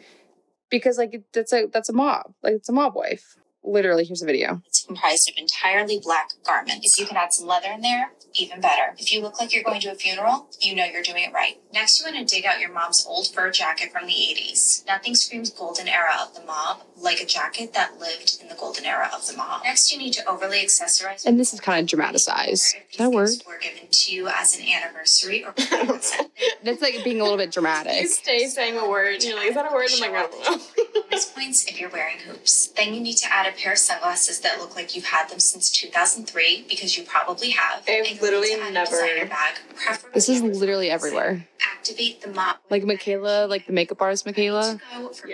because 0.70 0.98
like 0.98 1.22
that's 1.32 1.52
a 1.52 1.66
that's 1.72 1.88
a 1.88 1.92
mob 1.92 2.34
like 2.42 2.54
it's 2.54 2.68
a 2.68 2.72
mob 2.72 2.94
wife 2.94 3.36
literally 3.62 4.04
here's 4.04 4.22
a 4.22 4.26
video 4.26 4.62
It's 4.66 4.84
comprised 4.84 5.28
of 5.30 5.36
entirely 5.36 6.00
black 6.02 6.30
garments. 6.44 6.86
If 6.94 6.98
you 7.00 7.06
can 7.06 7.16
add 7.16 7.32
some 7.32 7.46
leather 7.46 7.68
in 7.70 7.82
there, 7.82 8.12
even 8.34 8.60
better. 8.60 8.94
If 8.98 9.12
you 9.12 9.22
look 9.22 9.40
like 9.40 9.52
you're 9.52 9.62
going 9.62 9.80
to 9.82 9.92
a 9.92 9.94
funeral, 9.94 10.48
you 10.60 10.74
know 10.74 10.84
you're 10.84 11.02
doing 11.02 11.24
it 11.24 11.32
right. 11.32 11.58
Next, 11.72 11.98
you 11.98 12.06
want 12.10 12.16
to 12.28 12.34
dig 12.34 12.44
out 12.44 12.60
your 12.60 12.72
mom's 12.72 13.04
old 13.06 13.28
fur 13.28 13.50
jacket 13.50 13.92
from 13.92 14.06
the 14.06 14.12
80s. 14.12 14.86
Nothing 14.86 15.14
screams 15.14 15.50
golden 15.50 15.88
era 15.88 16.12
of 16.22 16.34
the 16.34 16.42
mob 16.44 16.82
like 17.00 17.20
a 17.20 17.26
jacket 17.26 17.72
that 17.74 17.98
lived 18.00 18.38
in 18.40 18.48
the 18.48 18.54
golden 18.54 18.84
era 18.84 19.08
of 19.14 19.26
the 19.26 19.36
mob. 19.36 19.62
Next, 19.64 19.92
you 19.92 19.98
need 19.98 20.12
to 20.14 20.28
overly 20.28 20.58
accessorize. 20.58 21.24
and 21.26 21.38
this 21.38 21.52
is 21.54 21.60
kind 21.60 21.80
of 21.80 21.88
dramatized 21.88 22.74
that 22.98 23.10
word 23.10 23.28
gifts 23.28 23.46
were 23.46 23.58
given 23.58 23.88
to 23.90 24.12
you 24.14 24.28
as 24.28 24.56
an 24.58 24.64
anniversary 24.66 25.44
or 25.44 25.52
that's 26.64 26.82
like 26.82 27.02
being 27.04 27.20
a 27.20 27.22
little 27.22 27.38
bit 27.38 27.52
dramatic 27.52 28.00
You 28.02 28.08
stay 28.08 28.46
saying 28.46 28.76
a 28.76 28.88
word. 28.88 29.22
You're 29.22 29.36
like, 29.36 29.48
is 29.48 29.54
that 29.54 29.70
a 29.70 29.74
word? 29.74 29.88
I'm 29.92 30.00
like, 30.00 30.12
I 30.12 30.22
don't 30.22 30.58
know. 30.58 31.02
bonus 31.02 31.30
points 31.30 31.66
if 31.66 31.80
you're 31.80 31.90
wearing 31.90 32.18
hoops. 32.18 32.68
Then 32.68 32.94
you 32.94 33.00
need 33.00 33.16
to 33.18 33.32
add 33.32 33.46
a 33.46 33.56
pair 33.56 33.72
of 33.72 33.78
sunglasses 33.78 34.40
that 34.40 34.58
look 34.58 34.74
like 34.74 34.94
you've 34.94 35.04
had 35.06 35.28
them 35.28 35.38
since 35.38 35.70
2003 35.70 36.66
because 36.68 36.96
you 36.96 37.04
probably 37.04 37.50
have. 37.50 37.82
I've 37.82 37.88
And 37.88 37.96
you'll 37.96 38.14
need 38.14 38.17
literally 38.22 38.48
to 38.48 38.60
add 38.60 38.68
a 38.68 38.72
never- 38.72 38.90
designer 38.90 39.26
Bag, 39.26 39.54
preferably 39.74 40.10
this 40.14 40.28
is 40.28 40.42
literally 40.42 40.90
everywhere 40.90 41.46
Activate 41.76 42.20
the 42.20 42.28
mop. 42.28 42.60
like 42.70 42.82
mikayla 42.84 43.48
like 43.48 43.66
the 43.66 43.72
makeup 43.72 44.00
artist 44.02 44.26
mikayla 44.26 44.80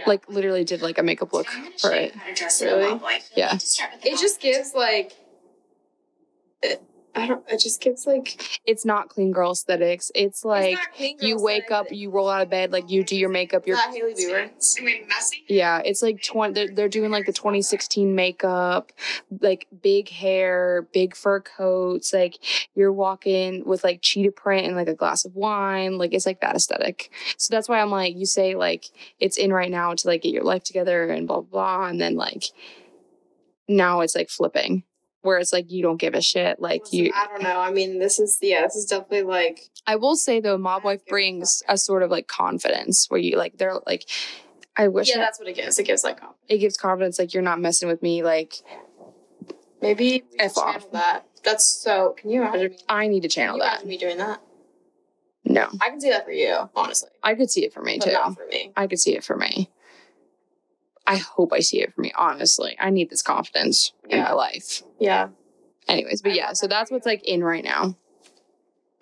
like 0.07 0.29
literally 0.29 0.65
did 0.65 0.83
like 0.83 0.99
a 0.99 1.03
makeup 1.03 1.33
look 1.33 1.47
for 1.79 1.93
it 1.93 2.15
Really? 2.61 3.01
Yeah. 3.37 3.55
It 4.03 4.19
just 4.19 4.41
gives 4.41 4.75
like 4.75 5.07
it, 5.13 5.17
I 7.15 7.27
don't 7.27 7.45
it 7.49 7.61
just 7.61 7.81
gives 7.81 8.07
like 8.07 8.61
it's 8.65 8.85
not 8.85 9.09
clean 9.09 9.33
girl 9.33 9.53
aesthetics 9.53 10.11
it's 10.15 10.45
like 10.45 10.73
It's 10.73 10.81
not 10.81 10.93
clean 10.95 11.19
girl 11.19 11.29
you 11.29 11.41
wake 11.41 11.71
up 11.71 11.87
you 11.91 12.11
roll 12.11 12.29
out 12.29 12.43
of 12.43 12.51
bed 12.51 12.73
like 12.73 12.91
you 12.91 13.05
do 13.05 13.17
your 13.17 13.29
makeup 13.29 13.67
you're 13.67 13.77
Not 13.77 13.95
Hailey 13.95 14.15
Bieber. 14.15 14.51
I 14.79 14.85
mean 14.85 15.07
messy. 15.09 15.45
Yeah, 15.49 15.81
it's 15.85 16.03
like 16.03 16.23
20 16.23 16.53
they're, 16.55 16.75
they're 16.75 16.89
doing 16.89 17.11
like 17.11 17.27
the 17.27 17.33
2016 17.33 18.15
makeup, 18.15 18.93
like 19.41 19.67
big 19.83 20.09
hair, 20.09 20.89
big 20.93 21.17
fur 21.17 21.41
coats, 21.41 22.13
like 22.13 22.39
you're 22.75 22.93
walking 22.93 23.65
with 23.65 23.85
like 23.85 24.01
cheetah 24.03 24.33
print 24.33 24.67
and 24.67 24.77
like 24.77 24.89
a 24.89 24.95
glass 24.95 25.25
of 25.25 25.35
wine, 25.35 25.99
like 25.99 26.13
it's 26.13 26.27
like 26.27 26.41
that 26.41 26.57
aesthetic. 26.57 27.11
So 27.37 27.55
that's 27.55 27.69
why 27.69 27.81
I'm 27.81 27.91
like 27.91 28.17
you 28.17 28.27
say 28.27 28.55
like 28.55 28.87
it's 29.21 29.37
in 29.37 29.53
right 29.53 29.71
now 29.71 29.95
to 29.95 30.09
like 30.09 30.23
get 30.23 30.33
your 30.33 30.45
life 30.45 30.65
together 30.65 31.09
and 31.09 31.27
blah 31.27 31.41
blah, 31.41 31.79
blah 31.79 31.87
and 31.87 32.01
then 32.01 32.17
like 32.17 32.45
now 33.69 34.01
it's 34.01 34.15
like 34.15 34.31
flipping. 34.31 34.85
Where 35.25 35.39
it's 35.39 35.53
like 35.53 35.71
you 35.71 35.83
don't 35.83 35.97
give 35.97 36.15
a 36.15 36.21
shit. 36.21 36.61
Like 36.61 36.83
Listen, 36.83 36.99
you, 36.99 37.13
I 37.15 37.27
don't 37.27 37.43
know. 37.43 37.59
I 37.59 37.71
mean, 37.71 37.99
this 37.99 38.19
is 38.19 38.39
yeah, 38.41 38.63
this 38.63 38.77
is 38.77 38.87
definitely 38.87 39.23
like 39.23 39.71
I 39.87 39.97
will 39.97 40.17
say 40.17 40.41
though, 40.41 40.59
mob 40.59 40.85
wife 40.85 41.01
give 41.01 41.09
a 41.09 41.11
brings 41.11 41.63
a 41.69 41.77
sort 41.79 42.03
of 42.03 42.11
like 42.11 42.29
confidence 42.29 43.07
where 43.09 43.21
you 43.21 43.37
like 43.37 43.59
they're 43.59 43.81
like, 43.87 44.09
I 44.77 44.89
wish 44.89 45.09
yeah, 45.09 45.19
that's 45.19 45.39
what 45.39 45.49
it 45.49 45.57
gives. 45.57 45.79
It 45.79 45.85
gives 45.85 46.05
like 46.05 46.21
confidence. 46.21 46.45
it 46.49 46.59
gives 46.59 46.77
confidence. 46.77 47.19
Like 47.19 47.33
you're 47.35 47.43
not 47.43 47.61
messing 47.61 47.89
with 47.89 48.03
me. 48.03 48.23
Like 48.23 48.55
Maybe 49.81 50.25
F 50.39 50.57
off. 50.57 50.91
that. 50.93 51.27
That's 51.43 51.67
so. 51.67 52.15
Can 52.17 52.31
you 52.31 52.43
imagine 52.43 52.71
me? 52.71 52.79
I 52.89 53.07
need 53.07 53.23
to 53.23 53.29
channel 53.29 53.57
you 53.57 53.63
that. 53.63 53.87
me 53.87 53.99
doing 53.99 54.17
that? 54.19 54.41
No, 55.45 55.69
I 55.83 55.91
can 55.91 56.01
see 56.01 56.09
that 56.09 56.25
for 56.25 56.33
you, 56.33 56.71
honestly, 56.75 57.11
I 57.23 57.35
could 57.35 57.51
see 57.51 57.65
it 57.67 57.73
for 57.75 57.83
me 57.83 57.99
but 57.99 58.07
too. 58.07 58.13
not 58.13 58.35
for 58.35 58.47
me. 58.47 58.73
I 58.77 58.87
could 58.87 58.99
see 58.99 59.15
it 59.15 59.23
for 59.25 59.37
me. 59.37 59.71
I 61.07 61.17
hope 61.17 61.53
I 61.53 61.61
see 61.61 61.81
it 61.83 61.93
for 61.95 62.01
me. 62.01 62.13
Honestly, 62.17 62.77
I 62.81 62.91
need 62.91 63.11
this 63.11 63.23
confidence 63.23 63.93
in 64.09 64.21
my 64.21 64.33
life. 64.33 64.83
Yeah. 64.99 65.29
Anyways, 65.87 66.23
but 66.23 66.33
I 66.33 66.35
yeah, 66.37 66.53
so 66.55 66.67
that's 66.67 66.91
what's 66.91 67.07
like 67.07 67.25
in 67.25 67.45
right 67.45 67.63
now. 67.65 67.97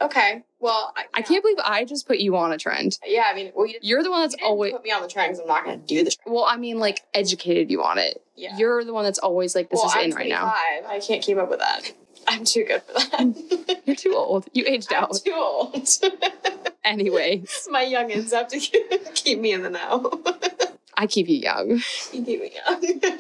Okay. 0.01 0.43
Well, 0.59 0.93
I, 0.97 1.05
I 1.15 1.23
can't 1.23 1.43
believe 1.43 1.59
I 1.65 1.85
just 1.85 2.09
put 2.09 2.19
you 2.19 2.37
on 2.37 2.53
a 2.53 2.59
trend. 2.59 2.99
Yeah, 3.07 3.27
I 3.31 3.35
mean, 3.35 3.53
well, 3.55 3.67
you, 3.67 3.79
You're 3.83 4.03
the 4.03 4.11
one 4.11 4.23
that's 4.23 4.35
always 4.43 4.73
put 4.73 4.83
me 4.83 4.91
on 4.91 5.01
the 5.01 5.09
trend 5.09 5.31
because 5.31 5.41
I'm 5.41 5.47
not 5.47 5.65
going 5.65 5.81
to 5.81 5.87
do 5.87 6.03
the 6.03 6.11
trend. 6.11 6.35
well, 6.35 6.45
I 6.45 6.57
mean, 6.57 6.79
like 6.81 7.03
educated 7.15 7.71
you 7.71 7.85
on 7.85 7.99
it. 7.99 8.21
Yeah. 8.35 8.57
You're 8.57 8.85
the 8.85 8.93
one 8.93 9.05
that's 9.05 9.21
always 9.21 9.55
like, 9.55 9.71
this 9.71 9.79
well, 9.79 9.87
is 9.87 9.95
I'm 9.97 10.11
in 10.11 10.17
right 10.17 10.29
now. 10.29 10.53
25. 10.81 10.91
I 10.91 11.01
can't 11.01 11.23
keep 11.23 11.37
up 11.37 11.49
with 11.51 11.61
that. 11.61 11.93
I'm 12.27 12.45
too 12.45 12.65
good 12.65 12.83
for 12.83 12.95
that. 12.95 13.83
You're 13.87 13.97
too 13.97 14.15
old. 14.17 14.47
You 14.53 14.65
aged 14.67 14.93
I'm 14.93 15.05
out. 15.05 15.21
too 15.25 15.33
old. 15.35 15.89
Anyway, 16.85 17.45
My 17.71 17.85
youngins 17.85 18.33
have 18.33 18.49
to 18.49 18.59
keep 19.15 19.39
me 19.39 19.53
in 19.53 19.63
the 19.63 19.71
know. 19.71 20.21
I 21.03 21.09
keep 21.09 21.29
you 21.29 21.37
young. 21.39 21.69
you 22.13 22.25
keep 22.25 22.41
me 22.41 22.53
young. 22.65 23.01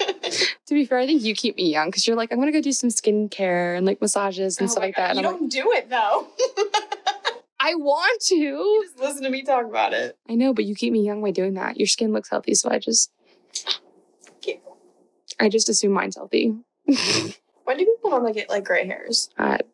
To 0.67 0.75
be 0.75 0.85
fair, 0.87 0.99
I 0.99 1.07
think 1.07 1.23
you 1.23 1.35
keep 1.35 1.57
me 1.57 1.71
young 1.71 1.89
because 1.89 2.07
you're 2.07 2.17
like, 2.17 2.33
I'm 2.33 2.39
gonna 2.39 2.53
go 2.53 2.63
do 2.63 2.71
some 2.73 2.89
skincare 2.89 3.77
and 3.77 3.85
like 3.85 4.01
massages 4.01 4.59
and 4.59 4.69
Oh 4.69 4.71
stuff 4.71 4.83
like 4.85 4.97
God, 4.97 5.03
that. 5.03 5.11
And 5.17 5.21
You 5.21 5.27
I'm 5.29 5.39
don't 5.41 5.49
do 5.53 5.73
it 5.73 5.91
though. 5.91 6.29
I 7.61 7.75
want 7.75 8.23
to. 8.23 8.35
You 8.37 8.85
just 8.87 8.99
listen 8.99 9.25
to 9.25 9.31
me 9.31 9.43
talk 9.43 9.67
about 9.67 9.93
it. 9.93 10.17
I 10.31 10.37
know, 10.37 10.55
but 10.55 10.65
you 10.65 10.75
keep 10.77 10.93
me 10.93 11.05
young 11.05 11.21
by 11.21 11.33
doing 11.33 11.55
that. 11.55 11.77
Your 11.77 11.89
skin 11.89 12.13
looks 12.13 12.31
healthy, 12.31 12.55
so 12.55 12.71
I 12.71 12.79
just, 12.79 13.11
Cute. 14.41 14.61
I 15.41 15.49
just 15.49 15.69
assume 15.69 15.93
mine's 15.93 16.15
healthy. 16.17 16.55
When 16.87 17.77
do 17.77 17.85
people 17.85 18.11
normally 18.11 18.33
get 18.33 18.49
like 18.49 18.65
gray 18.65 18.87
hairs? 18.87 19.29
At 19.37 19.67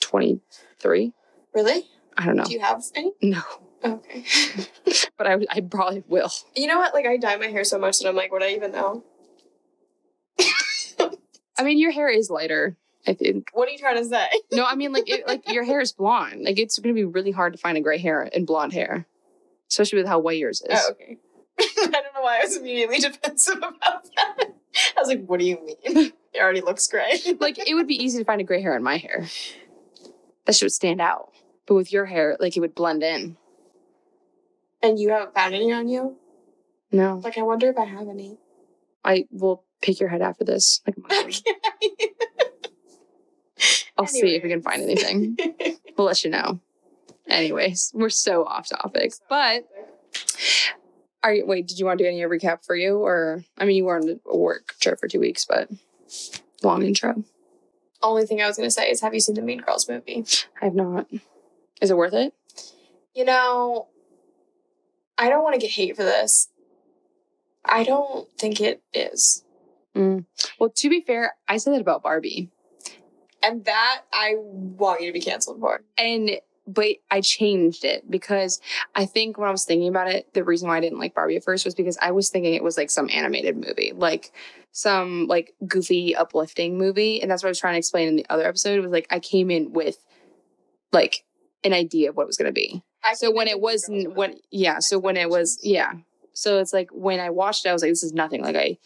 23, 0.00 1.12
Really? 1.54 1.86
I 2.18 2.26
don't 2.26 2.36
know. 2.36 2.44
Do 2.44 2.52
you 2.52 2.60
have 2.60 2.82
any? 2.96 3.12
No, 3.22 3.42
Okay. 3.84 4.24
but 5.18 5.26
I, 5.26 5.38
I 5.50 5.60
probably 5.60 6.04
will. 6.08 6.30
You 6.54 6.66
know 6.66 6.78
what? 6.78 6.94
Like 6.94 7.06
I 7.06 7.16
dye 7.16 7.36
my 7.36 7.46
hair 7.46 7.64
so 7.64 7.78
much 7.78 7.98
that 7.98 8.08
I'm 8.08 8.16
like, 8.16 8.32
would 8.32 8.42
I 8.42 8.50
even 8.50 8.72
know? 8.72 9.04
I 11.58 11.64
mean, 11.64 11.78
your 11.78 11.90
hair 11.90 12.08
is 12.08 12.30
lighter. 12.30 12.76
I 13.06 13.14
think. 13.14 13.48
What 13.52 13.68
are 13.68 13.72
you 13.72 13.78
trying 13.78 13.96
to 13.96 14.04
say? 14.04 14.28
No, 14.52 14.64
I 14.64 14.74
mean, 14.74 14.92
like, 14.92 15.08
it, 15.08 15.26
like 15.26 15.50
your 15.50 15.64
hair 15.64 15.80
is 15.80 15.92
blonde. 15.92 16.44
Like, 16.44 16.58
it's 16.58 16.78
gonna 16.78 16.94
be 16.94 17.04
really 17.04 17.30
hard 17.32 17.54
to 17.54 17.58
find 17.58 17.76
a 17.76 17.80
gray 17.80 17.98
hair 17.98 18.28
and 18.32 18.46
blonde 18.46 18.72
hair, 18.72 19.06
especially 19.70 19.98
with 19.98 20.06
how 20.06 20.18
white 20.18 20.38
yours 20.38 20.62
is. 20.68 20.80
Oh, 20.80 20.90
okay. 20.92 21.18
I 21.58 21.90
don't 21.90 22.14
know 22.14 22.20
why 22.20 22.38
I 22.38 22.44
was 22.44 22.56
immediately 22.56 22.98
defensive 22.98 23.56
about 23.56 24.08
that. 24.16 24.36
I 24.96 25.00
was 25.00 25.08
like, 25.08 25.24
what 25.26 25.40
do 25.40 25.46
you 25.46 25.58
mean? 25.64 26.12
It 26.32 26.40
already 26.40 26.60
looks 26.60 26.86
gray. 26.86 27.18
like 27.40 27.58
it 27.58 27.74
would 27.74 27.86
be 27.86 28.02
easy 28.02 28.18
to 28.18 28.24
find 28.24 28.40
a 28.40 28.44
gray 28.44 28.62
hair 28.62 28.76
in 28.76 28.82
my 28.82 28.98
hair. 28.98 29.26
That 30.46 30.54
shit 30.54 30.66
would 30.66 30.72
stand 30.72 31.00
out. 31.00 31.30
But 31.66 31.74
with 31.74 31.92
your 31.92 32.06
hair, 32.06 32.36
like 32.40 32.56
it 32.56 32.60
would 32.60 32.74
blend 32.74 33.02
in. 33.02 33.36
And 34.82 34.98
you 34.98 35.10
haven't 35.10 35.34
found 35.34 35.54
any 35.54 35.72
on 35.72 35.88
you? 35.88 36.16
No. 36.90 37.20
Like, 37.24 37.38
I 37.38 37.42
wonder 37.42 37.70
if 37.70 37.78
I 37.78 37.84
have 37.84 38.08
any. 38.08 38.38
I 39.04 39.26
will 39.30 39.64
pick 39.80 40.00
your 40.00 40.08
head 40.08 40.22
after 40.22 40.44
this. 40.44 40.80
Like 40.86 40.96
monkey. 40.98 41.42
I'll 43.98 44.06
see 44.06 44.34
if 44.34 44.42
we 44.42 44.48
can 44.48 44.62
find 44.62 44.82
anything. 44.82 45.36
We'll 45.98 46.06
let 46.06 46.24
you 46.24 46.30
know. 46.30 46.58
Anyways, 47.28 47.92
we're 47.94 48.08
so 48.08 48.46
off 48.46 48.66
topic. 48.66 49.12
But 49.28 49.68
are 51.22 51.34
you 51.34 51.46
wait, 51.46 51.68
did 51.68 51.78
you 51.78 51.84
want 51.84 51.98
to 51.98 52.04
do 52.04 52.08
any 52.08 52.20
recap 52.22 52.64
for 52.64 52.74
you? 52.74 52.96
Or 52.96 53.44
I 53.58 53.66
mean 53.66 53.76
you 53.76 53.84
were 53.84 53.96
on 53.96 54.20
a 54.26 54.36
work 54.36 54.74
trip 54.80 54.98
for 54.98 55.06
two 55.06 55.20
weeks, 55.20 55.44
but 55.44 55.68
long 56.62 56.82
intro. 56.82 57.24
Only 58.02 58.24
thing 58.24 58.40
I 58.40 58.46
was 58.46 58.56
gonna 58.56 58.70
say 58.70 58.90
is, 58.90 59.02
have 59.02 59.12
you 59.12 59.20
seen 59.20 59.34
the 59.34 59.42
Mean 59.42 59.60
Girls 59.60 59.86
movie? 59.86 60.24
I 60.62 60.64
have 60.64 60.74
not. 60.74 61.06
Is 61.82 61.90
it 61.90 61.96
worth 61.96 62.14
it? 62.14 62.32
You 63.14 63.26
know, 63.26 63.88
I 65.22 65.28
don't 65.28 65.44
want 65.44 65.54
to 65.54 65.60
get 65.60 65.70
hate 65.70 65.94
for 65.94 66.02
this. 66.02 66.48
I 67.64 67.84
don't 67.84 68.28
think 68.38 68.60
it 68.60 68.82
is. 68.92 69.44
Mm. 69.94 70.24
Well, 70.58 70.70
to 70.70 70.90
be 70.90 71.00
fair, 71.00 71.36
I 71.46 71.58
said 71.58 71.74
that 71.74 71.80
about 71.80 72.02
Barbie. 72.02 72.50
And 73.40 73.64
that 73.66 74.02
I 74.12 74.34
want 74.36 75.00
you 75.00 75.06
to 75.06 75.12
be 75.12 75.20
canceled 75.20 75.60
for. 75.60 75.82
and 75.96 76.40
but 76.66 76.86
I 77.10 77.20
changed 77.20 77.84
it 77.84 78.08
because 78.08 78.60
I 78.94 79.04
think 79.04 79.36
when 79.36 79.48
I 79.48 79.52
was 79.52 79.64
thinking 79.64 79.88
about 79.88 80.08
it, 80.08 80.32
the 80.32 80.44
reason 80.44 80.68
why 80.68 80.76
I 80.76 80.80
didn't 80.80 81.00
like 81.00 81.14
Barbie 81.14 81.36
at 81.36 81.44
first 81.44 81.64
was 81.64 81.74
because 81.74 81.98
I 82.00 82.12
was 82.12 82.30
thinking 82.30 82.54
it 82.54 82.62
was 82.62 82.76
like 82.76 82.88
some 82.90 83.10
animated 83.12 83.56
movie, 83.56 83.92
like 83.94 84.32
some 84.70 85.26
like 85.26 85.54
goofy, 85.66 86.14
uplifting 86.14 86.78
movie, 86.78 87.20
and 87.20 87.30
that's 87.30 87.42
what 87.42 87.48
I 87.48 87.50
was 87.50 87.60
trying 87.60 87.74
to 87.74 87.78
explain 87.78 88.08
in 88.08 88.16
the 88.16 88.26
other 88.28 88.46
episode. 88.46 88.78
It 88.78 88.82
was 88.82 88.92
like 88.92 89.08
I 89.10 89.18
came 89.18 89.50
in 89.50 89.72
with 89.72 89.98
like 90.92 91.24
an 91.64 91.72
idea 91.72 92.10
of 92.10 92.16
what 92.16 92.24
it 92.24 92.28
was 92.28 92.36
going 92.36 92.48
to 92.48 92.52
be. 92.52 92.82
I 93.04 93.14
So 93.14 93.30
when 93.30 93.48
it 93.48 93.60
was 93.60 93.86
Girls 93.86 94.06
when 94.14 94.36
yeah, 94.50 94.78
so 94.78 94.98
when 94.98 95.16
it 95.16 95.28
was 95.30 95.58
yeah. 95.62 95.92
So 96.34 96.58
it's 96.60 96.72
like 96.72 96.88
when 96.92 97.20
I 97.20 97.30
watched 97.30 97.66
it, 97.66 97.68
I 97.68 97.72
was 97.74 97.82
like, 97.82 97.90
this 97.90 98.02
is 98.02 98.14
nothing 98.14 98.42
like 98.42 98.56
I 98.56 98.78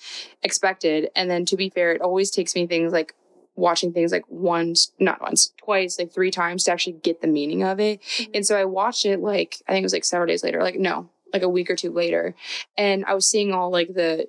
expected. 0.43 1.11
And 1.15 1.31
then 1.31 1.45
to 1.47 1.57
be 1.57 1.71
fair, 1.71 1.93
it 1.93 2.01
always 2.01 2.31
takes 2.31 2.55
me 2.57 2.67
things 2.67 2.93
like 2.93 3.15
watching 3.55 3.93
things 3.93 4.13
like 4.13 4.25
once, 4.29 4.93
not 4.99 5.21
once, 5.23 5.53
twice, 5.63 5.99
like 5.99 6.13
three 6.13 6.31
times 6.31 6.65
to 6.65 6.73
actually 6.73 6.95
get 6.95 7.21
the 7.23 7.29
meaning 7.29 7.63
of 7.63 7.79
it. 7.81 8.01
Mhm. 8.03 8.31
And 8.35 8.47
so 8.47 8.57
I 8.57 8.65
watched 8.65 9.07
it 9.07 9.21
like 9.21 9.59
I 9.69 9.73
think 9.73 9.83
it 9.83 9.87
was 9.87 9.93
like 9.93 10.05
several 10.05 10.27
days 10.29 10.43
later, 10.45 10.63
like 10.63 10.77
no, 10.79 11.09
like 11.33 11.43
a 11.43 11.49
week 11.49 11.71
or 11.71 11.77
two 11.77 11.93
later. 11.93 12.35
And 12.77 13.05
I 13.05 13.15
was 13.15 13.29
seeing 13.29 13.53
all 13.53 13.71
like 13.71 13.95
the 13.95 14.29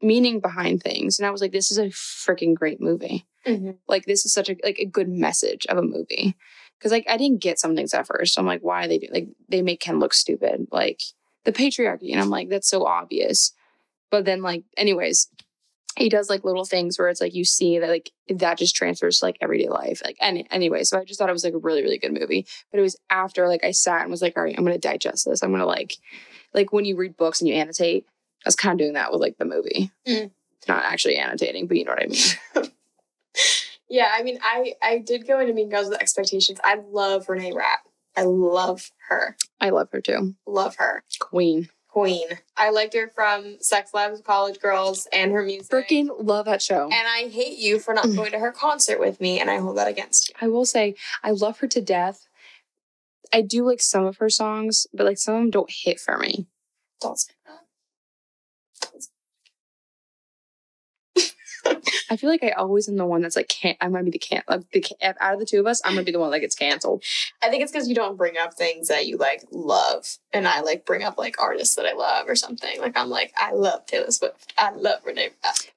meaning 0.00 0.40
behind 0.40 0.82
things. 0.82 1.18
And 1.18 1.26
I 1.26 1.30
was 1.30 1.40
like, 1.40 1.52
this 1.52 1.70
is 1.70 1.78
a 1.78 1.86
freaking 1.86 2.54
great 2.54 2.80
movie 2.80 3.26
Mhm. 3.46 3.76
like 3.88 4.04
this 4.04 4.24
is 4.24 4.32
such 4.32 4.48
a 4.48 4.56
like 4.64 4.78
a 4.78 4.84
good 4.86 5.08
message 5.08 5.66
of 5.66 5.76
a 5.78 5.82
movie 5.82 6.36
because 6.82 6.90
like 6.92 7.06
i 7.08 7.16
didn't 7.16 7.40
get 7.40 7.60
some 7.60 7.76
things 7.76 7.94
at 7.94 8.06
first. 8.06 8.38
I'm 8.38 8.46
like 8.46 8.62
why 8.62 8.84
are 8.84 8.88
they 8.88 8.98
do 8.98 9.06
like 9.12 9.28
they 9.48 9.62
make 9.62 9.80
ken 9.80 10.00
look 10.00 10.12
stupid. 10.12 10.66
Like 10.72 11.00
the 11.44 11.52
patriarchy 11.52 12.12
and 12.12 12.20
i'm 12.20 12.30
like 12.30 12.48
that's 12.48 12.68
so 12.68 12.84
obvious. 12.84 13.52
But 14.10 14.24
then 14.24 14.42
like 14.42 14.64
anyways 14.76 15.28
he 15.96 16.08
does 16.08 16.30
like 16.30 16.42
little 16.42 16.64
things 16.64 16.98
where 16.98 17.08
it's 17.08 17.20
like 17.20 17.34
you 17.34 17.44
see 17.44 17.78
that 17.78 17.88
like 17.88 18.10
that 18.28 18.58
just 18.58 18.74
transfers 18.74 19.18
to 19.18 19.26
like 19.26 19.36
everyday 19.40 19.68
life. 19.68 20.02
Like 20.04 20.16
and 20.20 20.44
anyway 20.50 20.82
so 20.82 20.98
i 20.98 21.04
just 21.04 21.18
thought 21.20 21.28
it 21.28 21.32
was 21.32 21.44
like 21.44 21.54
a 21.54 21.58
really 21.58 21.82
really 21.82 21.98
good 21.98 22.18
movie. 22.18 22.46
But 22.70 22.78
it 22.78 22.82
was 22.82 22.96
after 23.10 23.46
like 23.46 23.64
i 23.64 23.70
sat 23.70 24.02
and 24.02 24.10
was 24.10 24.22
like 24.22 24.36
all 24.36 24.42
right 24.42 24.54
i'm 24.58 24.64
gonna 24.64 24.78
digest 24.78 25.26
this. 25.26 25.42
I'm 25.42 25.52
gonna 25.52 25.66
like 25.66 25.96
like 26.52 26.72
when 26.72 26.84
you 26.84 26.96
read 26.96 27.16
books 27.16 27.40
and 27.40 27.48
you 27.48 27.54
annotate 27.54 28.06
i 28.44 28.48
was 28.48 28.56
kind 28.56 28.72
of 28.72 28.78
doing 28.78 28.94
that 28.94 29.12
with 29.12 29.20
like 29.20 29.38
the 29.38 29.44
movie. 29.44 29.90
Mm. 30.06 30.32
not 30.68 30.84
actually 30.84 31.16
annotating 31.16 31.66
but 31.66 31.76
you 31.76 31.84
know 31.84 31.92
what 31.92 32.02
i 32.02 32.06
mean 32.06 32.70
Yeah, 33.92 34.10
I 34.10 34.22
mean, 34.22 34.38
I 34.42 34.72
I 34.82 34.98
did 34.98 35.26
go 35.26 35.38
into 35.38 35.52
Mean 35.52 35.68
Girls 35.68 35.90
with 35.90 36.00
expectations. 36.00 36.58
I 36.64 36.76
love 36.90 37.28
Renee 37.28 37.52
Rapp. 37.52 37.80
I 38.16 38.22
love 38.22 38.90
her. 39.10 39.36
i 39.60 39.68
love 39.68 39.88
her 39.92 40.00
too 40.00 40.34
Love 40.46 40.76
her. 40.76 41.04
queen 41.20 41.68
Queen. 41.88 42.26
I 42.56 42.70
liked 42.70 42.94
her 42.94 43.08
from 43.14 43.58
Sex 43.60 43.92
Lives 43.92 44.20
of 44.20 44.24
College 44.24 44.58
Girls 44.60 45.06
and 45.12 45.30
her 45.32 45.42
music. 45.42 45.70
freaking 45.70 46.08
love 46.18 46.46
that 46.46 46.62
show. 46.62 46.84
And 46.84 47.06
I 47.06 47.28
hate 47.28 47.58
you 47.58 47.78
for 47.78 47.92
not 47.92 48.06
Mm. 48.06 48.16
going 48.16 48.32
to 48.32 48.38
her 48.38 48.50
concert 48.50 48.98
with 48.98 49.20
me, 49.20 49.38
and 49.38 49.50
I 49.50 49.58
hold 49.58 49.76
that 49.76 49.88
against 49.88 50.30
you. 50.30 50.34
I 50.40 50.48
will 50.48 50.64
say 50.64 50.94
I 51.22 51.32
love 51.32 51.58
her 51.58 51.66
to 51.68 51.82
death. 51.82 52.26
I 53.30 53.42
do 53.42 53.62
like 53.66 53.82
some 53.82 54.06
of 54.06 54.16
her 54.18 54.30
songs, 54.30 54.86
but 54.94 55.04
like 55.04 55.18
some 55.18 55.34
of 55.34 55.40
them 55.42 55.50
don't 55.50 55.70
hit 55.70 56.00
for 56.00 56.16
me. 56.16 56.46
Don't 57.02 57.18
say 57.18 57.32
that. 57.46 57.58
I 62.10 62.16
feel 62.16 62.30
like 62.30 62.42
I 62.42 62.50
always 62.50 62.88
am 62.88 62.96
the 62.96 63.06
one 63.06 63.22
that's 63.22 63.36
like 63.36 63.48
can't. 63.48 63.78
I'm 63.80 63.92
gonna 63.92 64.04
be 64.04 64.10
the 64.10 64.18
can't. 64.18 64.48
Like 64.48 64.70
the 64.72 64.84
out 65.02 65.34
of 65.34 65.40
the 65.40 65.46
two 65.46 65.60
of 65.60 65.66
us, 65.66 65.80
I'm 65.84 65.92
gonna 65.92 66.04
be 66.04 66.12
the 66.12 66.18
one 66.18 66.30
that 66.30 66.40
gets 66.40 66.54
canceled. 66.54 67.02
I 67.42 67.48
think 67.48 67.62
it's 67.62 67.72
because 67.72 67.88
you 67.88 67.94
don't 67.94 68.16
bring 68.16 68.36
up 68.36 68.54
things 68.54 68.88
that 68.88 69.06
you 69.06 69.16
like 69.16 69.44
love, 69.50 70.06
and 70.32 70.46
I 70.46 70.60
like 70.60 70.84
bring 70.84 71.02
up 71.02 71.18
like 71.18 71.40
artists 71.40 71.74
that 71.76 71.86
I 71.86 71.92
love 71.92 72.28
or 72.28 72.34
something. 72.34 72.80
Like 72.80 72.96
I'm 72.96 73.08
like 73.08 73.32
I 73.36 73.52
love 73.52 73.86
Taylor 73.86 74.10
Swift. 74.10 74.52
I 74.58 74.72
love 74.72 75.00
Renee. 75.04 75.30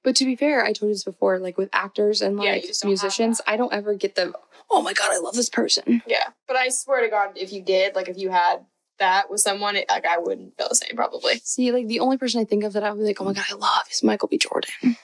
But 0.03 0.15
to 0.17 0.25
be 0.25 0.35
fair, 0.35 0.63
I 0.63 0.73
told 0.73 0.89
you 0.89 0.95
this 0.95 1.03
before. 1.03 1.39
Like 1.39 1.57
with 1.57 1.69
actors 1.73 2.21
and 2.21 2.37
like 2.37 2.63
you 2.63 2.67
just 2.69 2.81
don't 2.81 2.91
have 2.91 3.01
musicians. 3.01 3.41
I 3.47 3.57
don't 3.57 3.73
ever 3.73 3.93
get 3.95 4.15
the 4.15 4.33
oh 4.69 4.81
my 4.81 4.93
god, 4.93 5.11
I 5.11 5.19
love 5.19 5.35
this 5.35 5.49
person. 5.49 6.01
Yeah, 6.07 6.29
but 6.47 6.55
I 6.57 6.69
swear 6.69 7.01
to 7.01 7.09
God, 7.09 7.31
if 7.35 7.51
you 7.53 7.61
did, 7.61 7.95
like 7.95 8.09
if 8.09 8.17
you 8.17 8.29
had 8.29 8.65
that 8.99 9.29
with 9.29 9.41
someone, 9.41 9.75
it, 9.75 9.85
like 9.89 10.05
I 10.05 10.17
wouldn't 10.17 10.57
feel 10.57 10.69
the 10.69 10.75
same 10.75 10.95
probably. 10.95 11.39
See, 11.43 11.71
like 11.71 11.87
the 11.87 11.99
only 11.99 12.17
person 12.17 12.41
I 12.41 12.45
think 12.45 12.63
of 12.63 12.73
that 12.73 12.83
I 12.83 12.91
would 12.91 12.99
be 12.99 13.05
like, 13.05 13.21
oh 13.21 13.25
my 13.25 13.33
god, 13.33 13.45
I 13.49 13.55
love 13.55 13.83
is 13.91 14.03
Michael 14.03 14.27
B. 14.27 14.37
Jordan. 14.37 14.97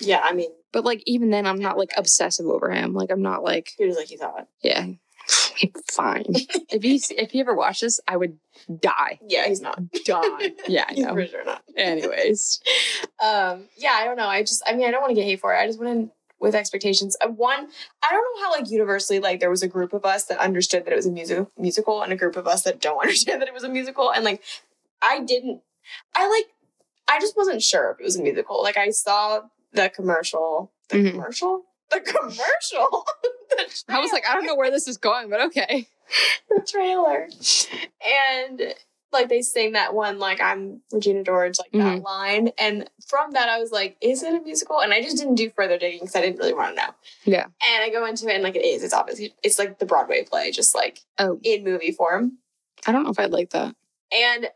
Yeah, 0.00 0.20
I 0.22 0.32
mean, 0.32 0.50
But 0.72 0.84
like 0.84 1.02
even 1.06 1.30
then, 1.30 1.46
I'm 1.46 1.58
not 1.58 1.76
like 1.78 1.90
obsessive 1.96 2.46
over 2.46 2.70
him. 2.70 2.94
Like 2.94 3.10
I'm 3.10 3.22
not 3.22 3.42
like 3.42 3.70
you're 3.78 3.88
just 3.88 3.98
like 4.00 4.10
you 4.10 4.18
thought. 4.18 4.46
yeah, 4.62 4.86
fine. 5.90 6.24
if 6.28 6.82
he 6.82 7.00
if 7.16 7.30
he 7.32 7.40
ever 7.40 7.54
watched 7.54 7.82
this, 7.82 8.00
I 8.08 8.16
would 8.16 8.38
die. 8.80 9.18
Yeah, 9.26 9.46
he's 9.46 9.60
not. 9.60 9.80
Die. 10.04 10.50
Yeah, 10.68 10.84
I 10.88 10.94
know. 10.96 11.14
for 11.14 11.26
sure 11.26 11.44
not. 11.44 11.62
Anyways. 11.76 12.60
Um, 13.22 13.64
yeah, 13.76 13.90
I 13.92 14.06
don't 14.06 14.16
know. 14.16 14.26
I 14.26 14.40
just, 14.40 14.62
I 14.66 14.72
mean, 14.72 14.88
I 14.88 14.90
don't 14.90 15.02
want 15.02 15.10
to 15.10 15.14
get 15.14 15.24
hate 15.26 15.40
for 15.40 15.54
it. 15.54 15.58
I 15.58 15.66
just 15.66 15.78
want 15.78 16.08
to 16.08 16.14
with 16.40 16.54
expectations. 16.54 17.18
Uh, 17.22 17.28
one, 17.28 17.68
I 18.02 18.10
don't 18.10 18.24
know 18.34 18.42
how 18.42 18.50
like 18.50 18.70
universally 18.70 19.20
like 19.20 19.40
there 19.40 19.50
was 19.50 19.62
a 19.62 19.68
group 19.68 19.92
of 19.92 20.06
us 20.06 20.24
that 20.24 20.38
understood 20.38 20.86
that 20.86 20.92
it 20.94 20.96
was 20.96 21.04
a 21.04 21.10
music 21.12 21.46
musical 21.58 22.00
and 22.00 22.14
a 22.14 22.16
group 22.16 22.38
of 22.38 22.46
us 22.46 22.62
that 22.62 22.80
don't 22.80 22.98
understand 23.02 23.42
that 23.42 23.48
it 23.48 23.52
was 23.52 23.62
a 23.62 23.68
musical. 23.68 24.10
And 24.10 24.24
like 24.24 24.42
I 25.02 25.20
didn't 25.20 25.60
I 26.16 26.26
like 26.30 26.46
I 27.14 27.20
just 27.20 27.36
wasn't 27.36 27.62
sure 27.62 27.90
if 27.90 28.00
it 28.00 28.04
was 28.04 28.16
a 28.16 28.22
musical. 28.22 28.62
Like 28.62 28.78
I 28.78 28.88
saw 28.88 29.42
the 29.72 29.88
commercial. 29.90 30.72
The 30.88 30.96
Mhm. 30.98 31.10
commercial? 31.12 31.64
The 31.90 32.00
commercial. 32.00 33.06
The 33.50 33.66
I 33.88 33.98
was 33.98 34.12
like, 34.12 34.22
I 34.28 34.34
don't 34.34 34.46
know 34.46 34.54
where 34.54 34.70
this 34.70 34.86
is 34.86 34.96
going, 34.96 35.28
but 35.28 35.40
okay. 35.40 35.88
the 36.48 36.64
trailer. 36.64 37.28
And 38.06 38.74
like 39.12 39.28
they 39.28 39.42
sing 39.42 39.72
that 39.72 39.92
one 39.92 40.20
like 40.20 40.40
I'm 40.40 40.82
Regina 40.92 41.24
George, 41.24 41.58
like 41.58 41.72
that 41.72 41.98
Mhm. 41.98 42.04
line. 42.04 42.52
And 42.58 42.88
from 43.08 43.32
that 43.32 43.48
I 43.48 43.58
was 43.58 43.72
like, 43.72 43.96
is 44.00 44.22
it 44.22 44.32
a 44.32 44.40
musical? 44.40 44.80
And 44.80 44.92
I 44.94 45.02
just 45.02 45.16
didn't 45.16 45.34
do 45.34 45.50
further 45.50 45.78
digging 45.78 45.98
because 45.98 46.14
I 46.14 46.20
didn't 46.20 46.38
really 46.38 46.54
want 46.54 46.76
to 46.76 46.82
know. 46.82 46.94
Yeah. 47.24 47.46
And 47.68 47.82
I 47.82 47.90
go 47.90 48.04
into 48.06 48.28
it 48.28 48.34
and 48.34 48.44
like 48.44 48.54
it 48.54 48.64
is. 48.64 48.84
It's 48.84 48.94
obviously 48.94 49.34
it's 49.42 49.58
like 49.58 49.80
the 49.80 49.86
Broadway 49.86 50.22
play, 50.22 50.52
just 50.52 50.76
like 50.76 51.00
Oh, 51.18 51.40
in 51.42 51.64
movie 51.64 51.90
form. 51.90 52.38
I 52.86 52.92
don't 52.92 53.02
know 53.02 53.10
if 53.10 53.18
I'd 53.18 53.32
like 53.32 53.50
that. 53.50 53.74
And 54.12 54.48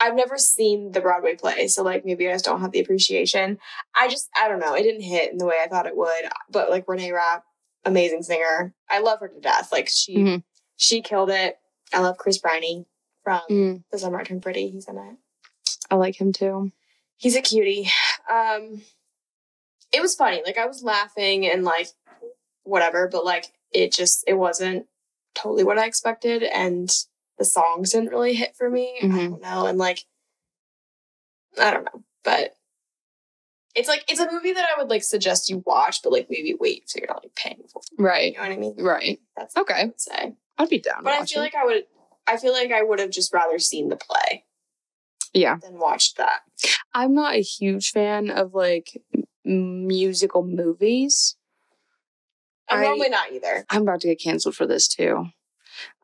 I've 0.00 0.14
never 0.14 0.38
seen 0.38 0.92
the 0.92 1.00
Broadway 1.00 1.34
play, 1.36 1.68
so 1.68 1.82
like 1.82 2.04
maybe 2.04 2.28
I 2.28 2.32
just 2.32 2.44
don't 2.44 2.60
have 2.62 2.72
the 2.72 2.80
appreciation. 2.80 3.58
I 3.94 4.08
just 4.08 4.28
I 4.36 4.48
don't 4.48 4.60
know. 4.60 4.74
It 4.74 4.82
didn't 4.82 5.02
hit 5.02 5.30
in 5.30 5.38
the 5.38 5.46
way 5.46 5.56
I 5.62 5.68
thought 5.68 5.86
it 5.86 5.96
would. 5.96 6.24
But 6.50 6.70
like 6.70 6.88
Renee 6.88 7.12
Rapp, 7.12 7.44
amazing 7.84 8.22
singer. 8.22 8.74
I 8.88 9.00
love 9.00 9.20
her 9.20 9.28
to 9.28 9.40
death. 9.40 9.70
Like 9.72 9.88
she 9.88 10.16
Mhm. 10.16 10.42
she 10.76 11.02
killed 11.02 11.30
it. 11.30 11.58
I 11.92 12.00
love 12.00 12.16
Chris 12.16 12.38
Briney 12.38 12.86
from 13.22 13.42
Mm, 13.50 13.82
The 13.90 13.98
Summer 13.98 14.20
I 14.20 14.24
Turned 14.24 14.42
Pretty. 14.42 14.70
He's 14.70 14.88
in 14.88 14.96
it. 14.96 15.16
I 15.90 15.96
like 15.96 16.18
him 16.20 16.32
too. 16.32 16.72
He's 17.16 17.36
a 17.36 17.42
cutie. 17.42 17.90
Um 18.30 18.82
it 19.92 20.00
was 20.00 20.14
funny. 20.14 20.40
Like 20.46 20.56
I 20.56 20.66
was 20.66 20.82
laughing 20.82 21.46
and 21.46 21.64
like 21.64 21.88
whatever, 22.62 23.08
but 23.08 23.24
like 23.24 23.46
it 23.72 23.92
just 23.92 24.24
it 24.26 24.34
wasn't 24.34 24.86
totally 25.34 25.64
what 25.64 25.78
I 25.78 25.86
expected 25.86 26.42
and 26.42 26.90
the 27.40 27.44
songs 27.46 27.90
didn't 27.90 28.10
really 28.10 28.34
hit 28.34 28.54
for 28.54 28.70
me. 28.70 28.98
I 29.02 29.06
Mhm. 29.06 29.30
don't 29.30 29.42
know. 29.42 29.66
And 29.66 29.78
like 29.78 30.04
I 31.58 31.72
don't 31.72 31.84
know. 31.84 32.04
But 32.22 32.54
it's 33.74 33.88
like 33.88 34.04
it's 34.08 34.20
a 34.20 34.30
movie 34.30 34.52
that 34.52 34.68
I 34.76 34.80
would 34.80 34.90
like 34.90 35.02
suggest 35.02 35.48
you 35.48 35.62
watch, 35.66 36.02
but 36.02 36.12
like 36.12 36.28
maybe 36.30 36.54
wait 36.58 36.88
so 36.88 36.98
you're 37.00 37.08
not 37.08 37.24
like 37.24 37.34
paying 37.34 37.62
for 37.72 37.80
it. 37.80 38.00
Right. 38.02 38.32
You 38.34 38.38
know 38.38 38.44
what 38.48 38.52
I 38.52 38.56
mean? 38.58 38.76
Right. 38.78 39.20
That's 39.36 39.56
what 39.56 39.70
I 39.70 39.74
Okay. 39.74 39.84
would 39.86 40.00
say. 40.00 40.34
I'd 40.58 40.68
be 40.68 40.78
down. 40.78 41.02
But 41.02 41.14
I 41.14 41.24
feel 41.24 41.40
it. 41.40 41.46
like 41.46 41.54
I 41.54 41.64
would 41.64 41.86
I 42.26 42.36
feel 42.36 42.52
like 42.52 42.70
I 42.70 42.82
would 42.82 42.98
have 43.00 43.10
just 43.10 43.32
rather 43.32 43.58
seen 43.58 43.88
the 43.88 43.96
play 43.96 44.44
yeah. 45.32 45.56
than 45.62 45.78
watched 45.78 46.18
that. 46.18 46.42
I'm 46.94 47.14
not 47.14 47.34
a 47.34 47.40
huge 47.42 47.90
fan 47.90 48.30
of 48.30 48.54
like 48.54 49.00
musical 49.44 50.44
movies. 50.44 51.36
I'm 52.68 52.80
I- 52.80 52.82
normally 52.82 53.08
not 53.08 53.32
either. 53.32 53.64
I'm 53.70 53.82
about 53.82 54.02
to 54.02 54.08
get 54.08 54.20
canceled 54.20 54.54
for 54.54 54.66
this 54.66 54.86
too. 54.86 55.26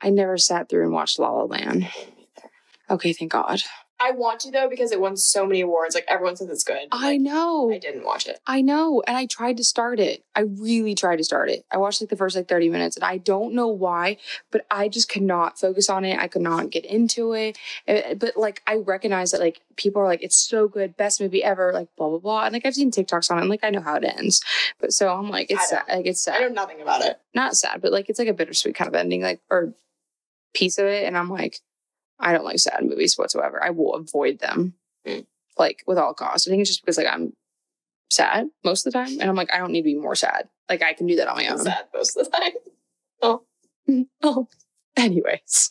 I 0.00 0.10
never 0.10 0.38
sat 0.38 0.68
through 0.68 0.84
and 0.84 0.92
watched 0.92 1.18
La 1.18 1.30
La 1.30 1.44
Land. 1.44 1.84
I 1.84 1.98
wouldn't 1.98 2.18
either. 2.36 2.50
Okay, 2.90 3.12
thank 3.12 3.32
God. 3.32 3.62
I 3.98 4.10
want 4.10 4.40
to 4.40 4.50
though 4.50 4.68
because 4.68 4.92
it 4.92 5.00
won 5.00 5.16
so 5.16 5.46
many 5.46 5.62
awards. 5.62 5.94
Like 5.94 6.04
everyone 6.08 6.36
says 6.36 6.48
it's 6.50 6.64
good. 6.64 6.88
I 6.92 7.12
Like, 7.12 7.20
know. 7.22 7.70
I 7.72 7.78
didn't 7.78 8.04
watch 8.04 8.26
it. 8.26 8.38
I 8.46 8.60
know. 8.60 9.02
And 9.06 9.16
I 9.16 9.26
tried 9.26 9.56
to 9.56 9.64
start 9.64 9.98
it. 10.00 10.22
I 10.34 10.40
really 10.42 10.94
tried 10.94 11.16
to 11.16 11.24
start 11.24 11.48
it. 11.48 11.64
I 11.72 11.78
watched 11.78 12.00
like 12.02 12.10
the 12.10 12.16
first 12.16 12.36
like 12.36 12.46
30 12.48 12.68
minutes 12.68 12.96
and 12.96 13.04
I 13.04 13.16
don't 13.16 13.54
know 13.54 13.68
why, 13.68 14.18
but 14.50 14.66
I 14.70 14.88
just 14.88 15.08
could 15.08 15.22
not 15.22 15.58
focus 15.58 15.88
on 15.88 16.04
it. 16.04 16.18
I 16.18 16.28
could 16.28 16.42
not 16.42 16.70
get 16.70 16.84
into 16.84 17.32
it. 17.32 17.56
Uh, 17.88 18.14
But 18.14 18.36
like 18.36 18.62
I 18.66 18.76
recognize 18.76 19.30
that 19.30 19.40
like 19.40 19.60
people 19.76 20.02
are 20.02 20.06
like, 20.06 20.22
it's 20.22 20.36
so 20.36 20.68
good, 20.68 20.96
best 20.96 21.20
movie 21.20 21.42
ever, 21.42 21.72
like 21.72 21.88
blah 21.96 22.08
blah 22.10 22.18
blah. 22.18 22.44
And 22.44 22.52
like 22.52 22.66
I've 22.66 22.74
seen 22.74 22.90
TikToks 22.90 23.30
on 23.30 23.38
it 23.38 23.42
and 23.42 23.50
like 23.50 23.64
I 23.64 23.70
know 23.70 23.80
how 23.80 23.94
it 23.96 24.04
ends. 24.04 24.42
But 24.78 24.92
so 24.92 25.08
I'm 25.08 25.30
like, 25.30 25.50
it's 25.50 25.70
sad. 25.70 25.84
Like 25.88 26.06
it's 26.06 26.28
I 26.28 26.38
know 26.40 26.48
nothing 26.48 26.82
about 26.82 27.02
it. 27.02 27.18
Not 27.34 27.56
sad, 27.56 27.80
but 27.80 27.92
like 27.92 28.08
it's 28.10 28.18
like 28.18 28.28
a 28.28 28.34
bittersweet 28.34 28.74
kind 28.74 28.88
of 28.88 28.94
ending, 28.94 29.22
like 29.22 29.40
or 29.50 29.72
piece 30.54 30.78
of 30.78 30.86
it. 30.86 31.04
And 31.04 31.16
I'm 31.16 31.30
like, 31.30 31.60
I 32.18 32.32
don't 32.32 32.44
like 32.44 32.58
sad 32.58 32.84
movies 32.84 33.16
whatsoever. 33.16 33.62
I 33.62 33.70
will 33.70 33.94
avoid 33.94 34.38
them. 34.38 34.74
Mm. 35.06 35.26
Like 35.58 35.82
with 35.86 35.98
all 35.98 36.14
costs. 36.14 36.46
I 36.46 36.50
think 36.50 36.60
it's 36.60 36.70
just 36.70 36.82
because 36.82 36.98
like 36.98 37.06
I'm 37.06 37.32
sad 38.10 38.48
most 38.64 38.86
of 38.86 38.92
the 38.92 38.98
time. 38.98 39.20
And 39.20 39.28
I'm 39.28 39.36
like, 39.36 39.52
I 39.52 39.58
don't 39.58 39.72
need 39.72 39.82
to 39.82 39.84
be 39.84 39.94
more 39.94 40.14
sad. 40.14 40.48
Like 40.68 40.82
I 40.82 40.92
can 40.92 41.06
do 41.06 41.16
that 41.16 41.28
on 41.28 41.36
my 41.36 41.46
I'm 41.46 41.52
own. 41.52 41.58
sad 41.64 41.86
most 41.94 42.16
of 42.16 42.24
the 42.24 42.30
time. 42.30 42.52
Oh. 43.22 43.42
oh. 44.22 44.48
Anyways. 44.96 45.70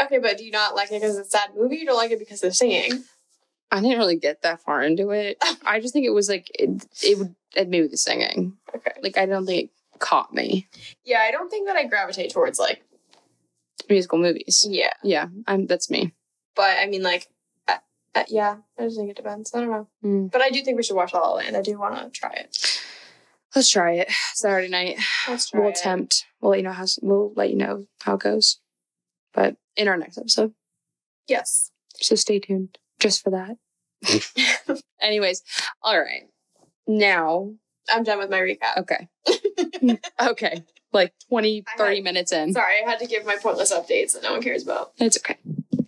Okay, 0.00 0.18
but 0.18 0.38
do 0.38 0.44
you 0.44 0.50
not 0.50 0.74
like 0.74 0.90
it 0.90 1.00
because 1.00 1.18
it's 1.18 1.28
a 1.28 1.30
sad 1.30 1.50
movie? 1.56 1.76
You 1.76 1.86
don't 1.86 1.96
like 1.96 2.10
it 2.10 2.18
because 2.18 2.42
of 2.42 2.54
singing? 2.54 3.04
I 3.70 3.80
didn't 3.80 3.98
really 3.98 4.16
get 4.16 4.42
that 4.42 4.60
far 4.60 4.82
into 4.82 5.10
it. 5.10 5.38
I 5.64 5.80
just 5.80 5.92
think 5.92 6.06
it 6.06 6.10
was 6.10 6.28
like 6.28 6.50
it, 6.58 6.86
it 7.02 7.18
would 7.18 7.34
it 7.54 7.68
maybe 7.68 7.88
the 7.88 7.96
singing. 7.96 8.56
Okay. 8.74 8.92
Like 9.02 9.18
I 9.18 9.26
don't 9.26 9.46
think 9.46 9.64
it 9.64 9.98
caught 9.98 10.32
me. 10.32 10.68
Yeah, 11.04 11.20
I 11.20 11.30
don't 11.30 11.50
think 11.50 11.66
that 11.66 11.76
I 11.76 11.84
gravitate 11.84 12.32
towards 12.32 12.58
like 12.58 12.82
Musical 13.88 14.18
movies. 14.18 14.66
yeah, 14.68 14.92
Yeah, 15.02 15.26
I'm 15.46 15.66
that's 15.66 15.90
me. 15.90 16.12
but 16.56 16.76
I 16.78 16.86
mean 16.86 17.02
like 17.02 17.28
uh, 17.68 17.78
uh, 18.14 18.24
yeah, 18.28 18.56
I 18.78 18.82
just 18.84 18.96
think 18.96 19.10
it 19.10 19.16
depends. 19.16 19.54
I 19.54 19.60
don't 19.60 19.70
know, 19.70 19.88
Mm. 20.04 20.30
but 20.30 20.40
I 20.42 20.50
do 20.50 20.62
think 20.62 20.76
we 20.76 20.82
should 20.82 20.96
watch 20.96 21.12
La 21.14 21.20
La 21.20 21.34
Land. 21.34 21.56
I 21.56 21.62
do 21.62 21.78
want 21.78 21.94
to 21.96 22.10
try 22.20 22.32
it. 22.32 22.80
Let's 23.54 23.68
try 23.70 23.92
it. 23.94 24.10
Saturday 24.34 24.68
night. 24.68 24.98
Let's 25.28 25.50
try 25.50 25.60
we'll 25.60 25.68
it. 25.70 25.78
attempt. 25.78 26.24
We'll 26.40 26.50
let 26.52 26.58
you 26.58 26.64
know 26.64 26.72
how 26.72 26.86
we'll 27.02 27.32
let 27.36 27.50
you 27.50 27.56
know 27.56 27.84
how 28.02 28.14
it 28.14 28.20
goes. 28.20 28.60
But 29.34 29.56
in 29.76 29.88
our 29.88 29.96
next 29.96 30.18
episode. 30.18 30.52
Yes. 31.28 31.70
So 31.96 32.14
stay 32.16 32.38
tuned 32.40 32.78
just 32.98 33.22
for 33.22 33.30
that. 33.30 33.56
Anyways, 35.00 35.42
all 35.82 35.98
right. 36.00 36.24
Now, 36.86 37.52
I'm 37.90 38.02
done 38.04 38.18
with 38.18 38.30
my 38.30 38.40
recap. 38.40 38.78
okay. 38.78 39.08
okay. 40.20 40.64
Like 40.92 41.14
20, 41.28 41.64
30 41.78 41.94
had- 41.96 42.04
minutes 42.04 42.32
in. 42.32 42.52
Sorry, 42.52 42.74
I 42.84 42.88
had 42.88 42.98
to 43.00 43.06
give 43.06 43.24
my 43.24 43.36
pointless 43.36 43.72
updates 43.72 44.12
that 44.14 44.22
no 44.22 44.32
one 44.32 44.42
cares 44.42 44.62
about. 44.62 44.92
It's 44.98 45.16
okay. 45.16 45.38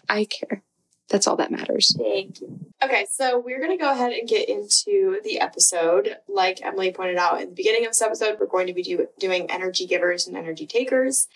I 0.08 0.24
care. 0.24 0.62
That's 1.08 1.26
all 1.26 1.36
that 1.36 1.50
matters. 1.50 1.94
Thank 1.96 2.40
you. 2.40 2.58
Okay, 2.82 3.06
so 3.10 3.38
we're 3.38 3.58
going 3.58 3.76
to 3.76 3.82
go 3.82 3.90
ahead 3.92 4.12
and 4.12 4.28
get 4.28 4.48
into 4.48 5.20
the 5.22 5.38
episode. 5.40 6.16
Like 6.28 6.60
Emily 6.62 6.92
pointed 6.92 7.16
out 7.16 7.40
in 7.40 7.50
the 7.50 7.54
beginning 7.54 7.84
of 7.84 7.90
this 7.90 8.02
episode, 8.02 8.38
we're 8.40 8.46
going 8.46 8.66
to 8.66 8.72
be 8.74 8.82
do- 8.82 9.08
doing 9.18 9.50
energy 9.50 9.86
givers 9.86 10.26
and 10.26 10.36
energy 10.36 10.66
takers. 10.66 11.28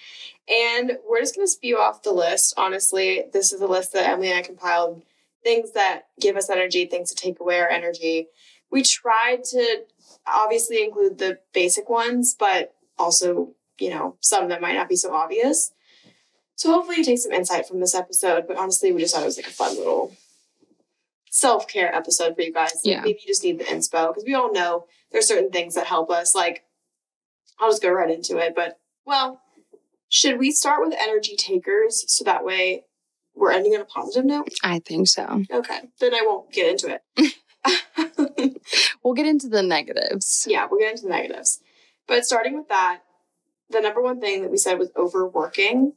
And 0.48 0.92
we're 1.08 1.20
just 1.20 1.36
going 1.36 1.46
to 1.46 1.50
spew 1.50 1.78
off 1.78 2.02
the 2.02 2.12
list. 2.12 2.54
Honestly, 2.56 3.24
this 3.32 3.52
is 3.52 3.60
a 3.60 3.66
list 3.66 3.92
that 3.92 4.08
Emily 4.08 4.30
and 4.30 4.38
I 4.38 4.42
compiled 4.42 5.02
things 5.44 5.72
that 5.72 6.06
give 6.18 6.36
us 6.36 6.50
energy, 6.50 6.86
things 6.86 7.10
that 7.10 7.18
take 7.20 7.38
away 7.38 7.60
our 7.60 7.68
energy. 7.68 8.28
We 8.70 8.82
tried 8.82 9.44
to 9.44 9.82
obviously 10.26 10.82
include 10.82 11.18
the 11.18 11.38
basic 11.52 11.88
ones, 11.88 12.34
but 12.38 12.74
also, 12.98 13.54
you 13.80 13.90
know, 13.90 14.16
some 14.20 14.48
that 14.48 14.60
might 14.60 14.74
not 14.74 14.88
be 14.88 14.96
so 14.96 15.12
obvious. 15.14 15.72
So 16.56 16.72
hopefully 16.72 16.96
you 16.98 17.04
take 17.04 17.18
some 17.18 17.32
insight 17.32 17.66
from 17.68 17.80
this 17.80 17.94
episode. 17.94 18.46
But 18.48 18.56
honestly, 18.56 18.90
we 18.92 19.00
just 19.02 19.14
thought 19.14 19.22
it 19.22 19.26
was 19.26 19.36
like 19.36 19.46
a 19.46 19.50
fun 19.50 19.76
little 19.76 20.14
self 21.30 21.68
care 21.68 21.94
episode 21.94 22.34
for 22.34 22.42
you 22.42 22.52
guys. 22.52 22.72
Like, 22.72 22.80
Yeah. 22.84 23.00
Maybe 23.02 23.20
you 23.22 23.26
just 23.28 23.44
need 23.44 23.58
the 23.58 23.64
inspo 23.64 24.08
because 24.08 24.24
we 24.26 24.34
all 24.34 24.52
know 24.52 24.86
there's 25.12 25.28
certain 25.28 25.50
things 25.50 25.74
that 25.74 25.86
help 25.86 26.10
us. 26.10 26.34
Like, 26.34 26.64
I'll 27.60 27.70
just 27.70 27.82
go 27.82 27.90
right 27.90 28.10
into 28.10 28.38
it. 28.38 28.54
But 28.56 28.78
well, 29.06 29.40
should 30.08 30.38
we 30.38 30.50
start 30.52 30.80
with 30.86 30.96
energy 31.00 31.36
takers 31.36 32.04
so 32.12 32.24
that 32.24 32.44
way 32.44 32.84
we're 33.34 33.52
ending 33.52 33.74
on 33.74 33.80
a 33.82 33.84
positive 33.84 34.24
note? 34.24 34.48
I 34.64 34.80
think 34.80 35.06
so. 35.08 35.44
Okay, 35.50 35.80
then 36.00 36.14
I 36.14 36.22
won't 36.24 36.50
get 36.52 36.68
into 36.70 36.98
it. 37.16 37.34
We'll 39.02 39.14
get 39.14 39.26
into 39.26 39.48
the 39.48 39.62
negatives. 39.62 40.46
yeah, 40.48 40.66
we'll 40.70 40.78
get 40.80 40.90
into 40.92 41.04
the 41.04 41.08
negatives. 41.08 41.60
But 42.06 42.24
starting 42.26 42.56
with 42.58 42.68
that, 42.68 43.00
the 43.70 43.80
number 43.80 44.00
one 44.02 44.20
thing 44.20 44.42
that 44.42 44.50
we 44.50 44.56
said 44.56 44.78
was 44.78 44.90
overworking. 44.96 45.92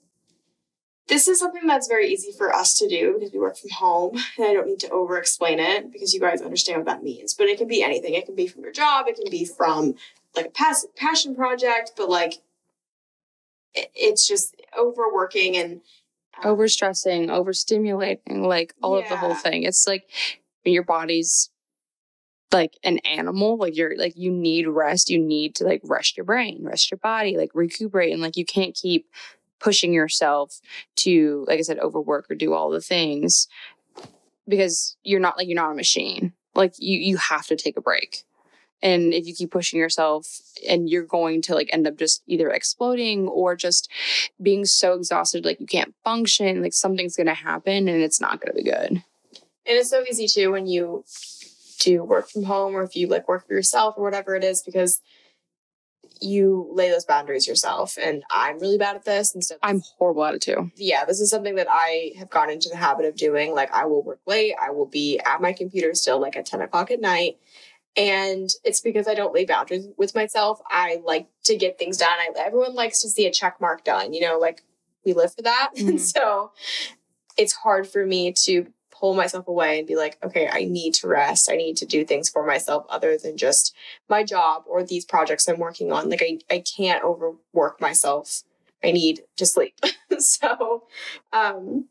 This 1.07 1.27
is 1.27 1.39
something 1.39 1.65
that's 1.67 1.87
very 1.87 2.07
easy 2.07 2.31
for 2.31 2.53
us 2.53 2.77
to 2.77 2.87
do 2.87 3.15
because 3.17 3.33
we 3.33 3.39
work 3.39 3.57
from 3.57 3.71
home, 3.71 4.17
and 4.37 4.45
I 4.47 4.53
don't 4.53 4.67
need 4.67 4.79
to 4.81 4.89
over 4.91 5.17
explain 5.17 5.59
it 5.59 5.91
because 5.91 6.13
you 6.13 6.19
guys 6.19 6.41
understand 6.41 6.77
what 6.79 6.85
that 6.87 7.03
means. 7.03 7.33
But 7.33 7.47
it 7.47 7.57
can 7.57 7.67
be 7.67 7.83
anything. 7.83 8.13
It 8.13 8.25
can 8.25 8.35
be 8.35 8.47
from 8.47 8.63
your 8.63 8.71
job, 8.71 9.05
it 9.07 9.15
can 9.15 9.29
be 9.29 9.45
from 9.45 9.95
like 10.35 10.47
a 10.47 10.51
pass- 10.51 10.85
passion 10.95 11.35
project, 11.35 11.93
but 11.97 12.09
like 12.09 12.35
it- 13.73 13.91
it's 13.95 14.27
just 14.27 14.55
overworking 14.77 15.57
and 15.57 15.81
um, 16.43 16.55
Overstressing, 16.55 17.27
overstimulating, 17.27 18.45
like 18.45 18.73
all 18.81 18.97
of 18.97 19.09
the 19.09 19.17
whole 19.17 19.35
thing. 19.35 19.63
It's 19.63 19.85
like 19.85 20.09
your 20.63 20.83
body's 20.83 21.49
like 22.51 22.77
an 22.83 22.99
animal. 22.99 23.57
Like 23.57 23.75
you're 23.75 23.97
like 23.97 24.17
you 24.17 24.31
need 24.31 24.67
rest. 24.67 25.09
You 25.09 25.19
need 25.19 25.55
to 25.55 25.63
like 25.63 25.81
rest 25.83 26.17
your 26.17 26.25
brain, 26.25 26.59
rest 26.63 26.91
your 26.91 26.97
body, 26.97 27.37
like 27.37 27.51
recuperate. 27.53 28.13
And 28.13 28.21
like 28.21 28.37
you 28.37 28.45
can't 28.45 28.75
keep 28.75 29.07
pushing 29.59 29.93
yourself 29.93 30.59
to, 30.97 31.45
like 31.47 31.59
I 31.59 31.61
said, 31.61 31.79
overwork 31.79 32.29
or 32.29 32.35
do 32.35 32.53
all 32.53 32.69
the 32.69 32.81
things 32.81 33.47
because 34.47 34.97
you're 35.03 35.19
not 35.19 35.37
like 35.37 35.47
you're 35.47 35.55
not 35.55 35.71
a 35.71 35.75
machine. 35.75 36.33
Like 36.55 36.73
you 36.77 36.99
you 36.99 37.17
have 37.17 37.47
to 37.47 37.55
take 37.55 37.77
a 37.77 37.81
break. 37.81 38.23
And 38.83 39.13
if 39.13 39.27
you 39.27 39.35
keep 39.35 39.51
pushing 39.51 39.79
yourself 39.79 40.41
and 40.67 40.89
you're 40.89 41.05
going 41.05 41.43
to 41.43 41.53
like 41.53 41.69
end 41.71 41.85
up 41.85 41.97
just 41.97 42.23
either 42.25 42.49
exploding 42.49 43.27
or 43.27 43.55
just 43.55 43.91
being 44.41 44.65
so 44.65 44.93
exhausted 44.93 45.45
like 45.45 45.59
you 45.59 45.67
can't 45.67 45.93
function, 46.03 46.63
like 46.63 46.73
something's 46.73 47.15
gonna 47.15 47.35
happen 47.35 47.87
and 47.87 48.01
it's 48.01 48.19
not 48.19 48.41
gonna 48.41 48.53
be 48.53 48.63
good. 48.63 48.89
And 48.91 49.77
it's 49.77 49.91
so 49.91 50.03
easy 50.09 50.27
too 50.27 50.51
when 50.51 50.65
you 50.65 51.05
do 51.81 52.03
work 52.03 52.29
from 52.29 52.43
home 52.43 52.75
or 52.75 52.83
if 52.83 52.95
you 52.95 53.07
like 53.07 53.27
work 53.27 53.45
for 53.47 53.53
yourself 53.53 53.95
or 53.97 54.03
whatever 54.03 54.35
it 54.35 54.43
is 54.43 54.61
because 54.61 55.01
you 56.19 56.69
lay 56.73 56.89
those 56.89 57.05
boundaries 57.05 57.47
yourself. 57.47 57.97
And 58.01 58.23
i'm 58.31 58.59
really 58.59 58.77
bad 58.77 58.95
at 58.95 59.05
this 59.05 59.33
and 59.33 59.43
so 59.43 59.55
I'm 59.63 59.81
horrible 59.97 60.23
at 60.25 60.35
it 60.35 60.41
too. 60.41 60.71
yeah 60.75 61.03
this 61.05 61.19
is 61.19 61.29
something 61.29 61.55
that 61.55 61.67
i 61.69 62.11
have 62.19 62.29
gotten 62.29 62.53
into 62.53 62.69
the 62.69 62.75
habit 62.77 63.05
of 63.05 63.15
doing. 63.15 63.53
Like 63.55 63.71
i 63.73 63.85
will 63.85 64.03
work 64.03 64.19
late. 64.27 64.53
I 64.61 64.69
will 64.71 64.85
be 64.85 65.19
at 65.19 65.41
my 65.41 65.53
computer 65.53 65.93
still 65.95 66.19
like 66.19 66.35
at 66.35 66.45
10 66.45 66.61
o'clock 66.61 66.91
at 66.91 67.01
night. 67.01 67.37
And 67.97 68.49
it's 68.63 68.81
because 68.81 69.07
i 69.07 69.15
don't 69.15 69.33
lay 69.33 69.45
boundaries 69.45 69.87
with 69.97 70.13
myself. 70.15 70.61
I 70.69 70.99
like 71.03 71.27
to 71.45 71.55
get 71.57 71.79
things 71.79 71.97
done. 71.97 72.09
I, 72.19 72.29
everyone 72.37 72.75
likes 72.75 73.01
to 73.01 73.09
see 73.09 73.25
a 73.25 73.31
check 73.31 73.59
mark 73.59 73.83
done 73.83 74.13
you 74.13 74.21
know 74.21 74.37
like 74.37 74.61
we 75.05 75.13
live 75.13 75.33
for 75.35 75.41
that. 75.43 75.71
Mhm. 75.77 75.87
and 75.89 76.01
so 76.01 76.51
it's 77.37 77.53
hard 77.53 77.87
for 77.87 78.05
me 78.05 78.33
to 78.45 78.67
pull 79.01 79.15
myself 79.15 79.47
away 79.47 79.79
and 79.79 79.87
be 79.87 79.95
like 79.95 80.17
okay 80.23 80.47
i 80.53 80.63
need 80.63 80.93
to 80.93 81.07
rest. 81.07 81.49
I 81.51 81.57
need 81.57 81.75
to 81.77 81.85
do 81.85 82.05
things 82.05 82.29
for 82.29 82.45
myself 82.45 82.85
other 82.89 83.17
than 83.17 83.35
just 83.35 83.75
my 84.07 84.23
job 84.23 84.63
or 84.67 84.83
these 84.83 85.05
projects 85.05 85.47
i'm 85.47 85.59
working 85.59 85.91
on. 85.91 86.09
Like 86.09 86.23
i, 86.23 86.39
I 86.49 86.59
can't 86.59 87.03
overwork 87.03 87.81
myself. 87.81 88.43
I 88.83 88.91
need 88.91 89.21
to 89.37 89.45
sleep. 89.45 89.75
So 90.19 90.83
um 91.33 91.87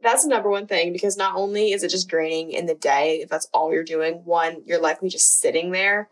that's 0.00 0.22
the 0.22 0.28
number 0.28 0.50
one 0.50 0.68
thing 0.68 0.92
because 0.92 1.16
not 1.16 1.34
only 1.34 1.72
is 1.72 1.82
it 1.82 1.90
just 1.90 2.08
draining 2.08 2.52
in 2.52 2.66
the 2.66 2.74
day 2.76 3.20
if 3.22 3.28
that's 3.28 3.48
all 3.52 3.72
you're 3.72 3.82
doing 3.82 4.22
one 4.24 4.62
you're 4.64 4.80
likely 4.80 5.08
just 5.08 5.40
sitting 5.40 5.72
there. 5.72 6.08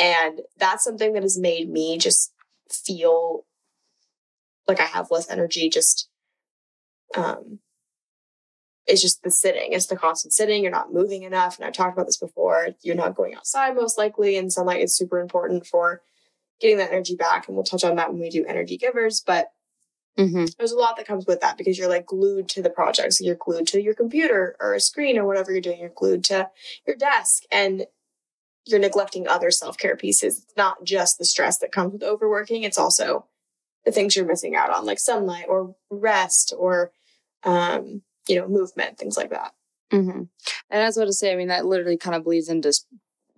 And 0.00 0.40
that's 0.58 0.82
something 0.82 1.12
that 1.12 1.22
has 1.22 1.38
made 1.38 1.68
me 1.70 1.96
just 1.98 2.32
feel 2.70 3.44
like 4.66 4.80
i 4.80 4.84
have 4.84 5.10
less 5.10 5.30
energy 5.30 5.68
just 5.68 6.08
um 7.16 7.60
it's 8.86 9.00
just 9.00 9.22
the 9.22 9.30
sitting. 9.30 9.72
It's 9.72 9.86
the 9.86 9.96
constant 9.96 10.32
sitting. 10.32 10.62
You're 10.62 10.72
not 10.72 10.92
moving 10.92 11.22
enough. 11.22 11.58
And 11.58 11.66
i've 11.66 11.72
talked 11.72 11.96
about 11.96 12.06
this 12.06 12.18
before. 12.18 12.68
You're 12.82 12.94
not 12.96 13.14
going 13.14 13.34
outside 13.34 13.74
most 13.74 13.96
likely. 13.96 14.36
And 14.36 14.52
sunlight 14.52 14.82
is 14.82 14.96
super 14.96 15.20
important 15.20 15.66
for 15.66 16.02
getting 16.60 16.78
that 16.78 16.92
energy 16.92 17.16
back. 17.16 17.48
And 17.48 17.56
we'll 17.56 17.64
touch 17.64 17.84
on 17.84 17.96
that 17.96 18.12
when 18.12 18.20
we 18.20 18.30
do 18.30 18.44
energy 18.46 18.76
givers. 18.76 19.20
But 19.20 19.50
Mm-hmm. 20.16 20.44
there's 20.58 20.70
a 20.70 20.78
lot 20.78 20.96
that 20.96 21.08
comes 21.08 21.26
with 21.26 21.40
that 21.40 21.58
because 21.58 21.76
you're 21.76 21.88
like 21.88 22.06
glued 22.06 22.48
to 22.50 22.62
the 22.62 22.70
project. 22.70 23.14
So 23.14 23.24
you're 23.24 23.34
glued 23.34 23.66
to 23.66 23.82
your 23.82 23.94
computer 23.94 24.54
or 24.60 24.72
a 24.74 24.78
screen 24.78 25.18
or 25.18 25.26
whatever 25.26 25.50
you're 25.50 25.60
doing. 25.60 25.80
You're 25.80 25.88
glued 25.88 26.22
to 26.26 26.48
your 26.86 26.94
desk. 26.94 27.42
And 27.50 27.86
you're 28.64 28.78
neglecting 28.78 29.26
other 29.26 29.50
self 29.50 29.76
care 29.76 29.96
pieces. 29.96 30.38
It's 30.38 30.56
not 30.56 30.84
just 30.84 31.18
the 31.18 31.24
stress 31.24 31.58
that 31.58 31.72
comes 31.72 31.92
with 31.92 32.02
overworking, 32.02 32.62
it's 32.62 32.78
also 32.78 33.26
the 33.84 33.92
things 33.92 34.16
you're 34.16 34.24
missing 34.24 34.56
out 34.56 34.70
on, 34.70 34.86
like 34.86 34.98
sunlight 34.98 35.46
or 35.48 35.74
rest 35.90 36.54
or, 36.56 36.92
um, 37.42 38.02
you 38.28 38.36
know, 38.36 38.48
movement, 38.48 38.98
things 38.98 39.16
like 39.16 39.30
that. 39.30 39.52
Mm-hmm. 39.92 40.22
And 40.70 40.82
I 40.82 40.86
was 40.86 40.96
about 40.96 41.06
to 41.06 41.12
say, 41.12 41.32
I 41.32 41.36
mean, 41.36 41.48
that 41.48 41.66
literally 41.66 41.96
kind 41.96 42.16
of 42.16 42.24
bleeds 42.24 42.48
into 42.48 42.72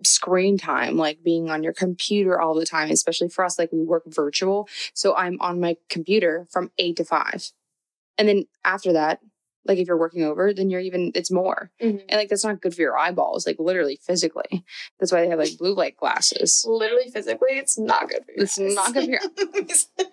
screen 0.03 0.57
time, 0.57 0.97
like 0.97 1.23
being 1.23 1.49
on 1.49 1.63
your 1.63 1.73
computer 1.73 2.39
all 2.39 2.55
the 2.55 2.65
time, 2.65 2.89
especially 2.91 3.29
for 3.29 3.43
us, 3.43 3.57
like 3.57 3.71
we 3.71 3.83
work 3.83 4.03
virtual. 4.07 4.67
So 4.93 5.15
I'm 5.15 5.37
on 5.41 5.59
my 5.59 5.77
computer 5.89 6.47
from 6.51 6.71
eight 6.77 6.97
to 6.97 7.05
five. 7.05 7.51
And 8.17 8.27
then 8.27 8.45
after 8.63 8.93
that, 8.93 9.19
like 9.65 9.79
if 9.79 9.87
you're 9.87 9.97
working 9.97 10.23
over, 10.23 10.53
then 10.53 10.69
you're 10.69 10.79
even, 10.79 11.11
it's 11.13 11.29
more. 11.31 11.71
And 12.09 12.17
like 12.17 12.29
that's 12.29 12.45
not 12.45 12.61
good 12.61 12.73
for 12.73 12.81
your 12.81 12.97
eyeballs, 12.97 13.45
like 13.45 13.57
literally 13.59 13.99
physically. 14.01 14.63
That's 14.99 15.11
why 15.11 15.21
they 15.21 15.29
have 15.29 15.39
like 15.39 15.57
blue 15.57 15.75
light 15.75 15.97
glasses. 15.97 16.65
Literally, 16.67 17.09
physically, 17.11 17.57
it's 17.57 17.77
not 17.77 18.09
good 18.09 18.23
for 18.25 18.31
you. 18.31 18.43
It's 18.43 18.57
not 18.57 18.93
good 18.93 19.05
for 19.05 19.11
your 19.11 19.19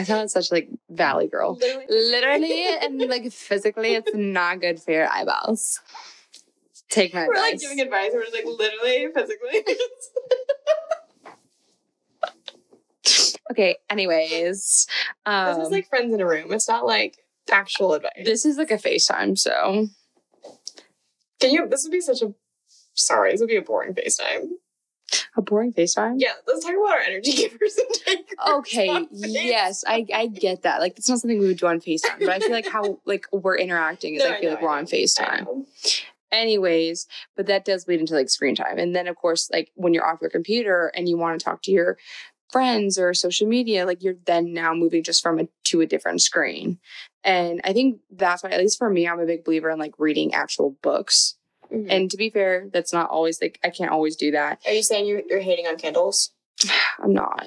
I 0.00 0.04
sounded 0.04 0.30
such 0.30 0.50
like 0.50 0.68
valley 0.88 1.28
girl. 1.28 1.56
Literally, 1.56 1.86
Literally 1.88 2.66
and 2.80 2.98
like 3.02 3.30
physically, 3.30 3.94
it's 3.94 4.10
not 4.14 4.60
good 4.60 4.80
for 4.80 4.92
your 4.92 5.08
eyeballs. 5.10 5.80
Take 6.88 7.12
my 7.12 7.26
We're 7.28 7.34
like 7.34 7.60
giving 7.60 7.80
advice. 7.80 8.10
We're 8.14 8.22
just 8.22 8.34
like 8.34 8.46
literally, 8.46 9.08
physically. 9.14 9.76
Okay, 13.50 13.76
anyways. 13.88 14.86
Um, 15.26 15.58
this 15.58 15.66
is 15.66 15.72
like 15.72 15.88
friends 15.88 16.14
in 16.14 16.20
a 16.20 16.26
room. 16.26 16.52
It's 16.52 16.68
not 16.68 16.86
like 16.86 17.16
actual 17.50 17.94
advice. 17.94 18.12
this 18.24 18.44
is 18.44 18.56
like 18.56 18.70
a 18.70 18.76
FaceTime, 18.76 19.36
so 19.36 19.88
Can 21.40 21.50
you? 21.50 21.68
This 21.68 21.82
would 21.82 21.92
be 21.92 22.00
such 22.00 22.22
a. 22.22 22.32
Sorry, 22.94 23.32
this 23.32 23.40
would 23.40 23.48
be 23.48 23.56
a 23.56 23.62
boring 23.62 23.94
FaceTime. 23.94 24.50
A 25.36 25.42
boring 25.42 25.72
FaceTime. 25.72 26.14
Yeah, 26.18 26.32
let's 26.46 26.64
talk 26.64 26.74
about 26.74 26.90
our 26.90 27.00
energy 27.00 27.32
givers. 27.48 27.78
Okay, 28.48 29.06
yes, 29.10 29.84
I, 29.86 30.06
I 30.14 30.26
get 30.26 30.62
that. 30.62 30.80
Like 30.80 30.98
it's 30.98 31.08
not 31.08 31.18
something 31.18 31.38
we 31.38 31.46
would 31.46 31.58
do 31.58 31.66
on 31.66 31.80
FaceTime, 31.80 32.20
but 32.20 32.28
I 32.28 32.38
feel 32.38 32.52
like 32.52 32.68
how 32.68 33.00
like 33.04 33.26
we're 33.32 33.58
interacting 33.58 34.14
is 34.14 34.22
No, 34.22 34.30
I 34.30 34.36
I 34.36 34.40
feel 34.40 34.50
know, 34.50 34.54
like 34.54 34.62
we're 34.62 34.70
on 34.70 34.86
FaceTime. 34.86 35.66
Anyways, 36.32 37.06
but 37.36 37.46
that 37.46 37.64
does 37.64 37.88
lead 37.88 38.00
into 38.00 38.14
like 38.14 38.28
screen 38.28 38.54
time. 38.54 38.78
And 38.78 38.94
then 38.94 39.08
of 39.08 39.16
course, 39.16 39.50
like 39.50 39.72
when 39.74 39.92
you're 39.92 40.06
off 40.06 40.20
your 40.20 40.30
computer 40.30 40.92
and 40.94 41.08
you 41.08 41.18
want 41.18 41.38
to 41.38 41.44
talk 41.44 41.62
to 41.62 41.72
your 41.72 41.98
friends 42.50 42.98
or 42.98 43.14
social 43.14 43.46
media, 43.46 43.86
like 43.86 44.02
you're 44.02 44.16
then 44.26 44.52
now 44.52 44.74
moving 44.74 45.02
just 45.02 45.22
from 45.22 45.40
a 45.40 45.48
to 45.64 45.80
a 45.80 45.86
different 45.86 46.22
screen. 46.22 46.78
And 47.24 47.60
I 47.64 47.72
think 47.72 48.00
that's 48.10 48.42
why, 48.42 48.50
at 48.50 48.60
least 48.60 48.78
for 48.78 48.88
me, 48.88 49.06
I'm 49.06 49.20
a 49.20 49.26
big 49.26 49.44
believer 49.44 49.70
in 49.70 49.78
like 49.78 49.94
reading 49.98 50.34
actual 50.34 50.76
books. 50.82 51.36
Mhm. 51.72 51.86
And 51.90 52.10
to 52.10 52.16
be 52.16 52.30
fair, 52.30 52.68
that's 52.72 52.92
not 52.92 53.10
always 53.10 53.40
like 53.40 53.58
I 53.64 53.70
can't 53.70 53.90
always 53.92 54.16
do 54.16 54.30
that. 54.32 54.60
Are 54.66 54.72
you 54.72 54.82
saying 54.82 55.06
you're, 55.06 55.22
you're 55.28 55.40
hating 55.40 55.66
on 55.66 55.76
Kindles? 55.76 56.32
I'm 57.02 57.12
not. 57.12 57.46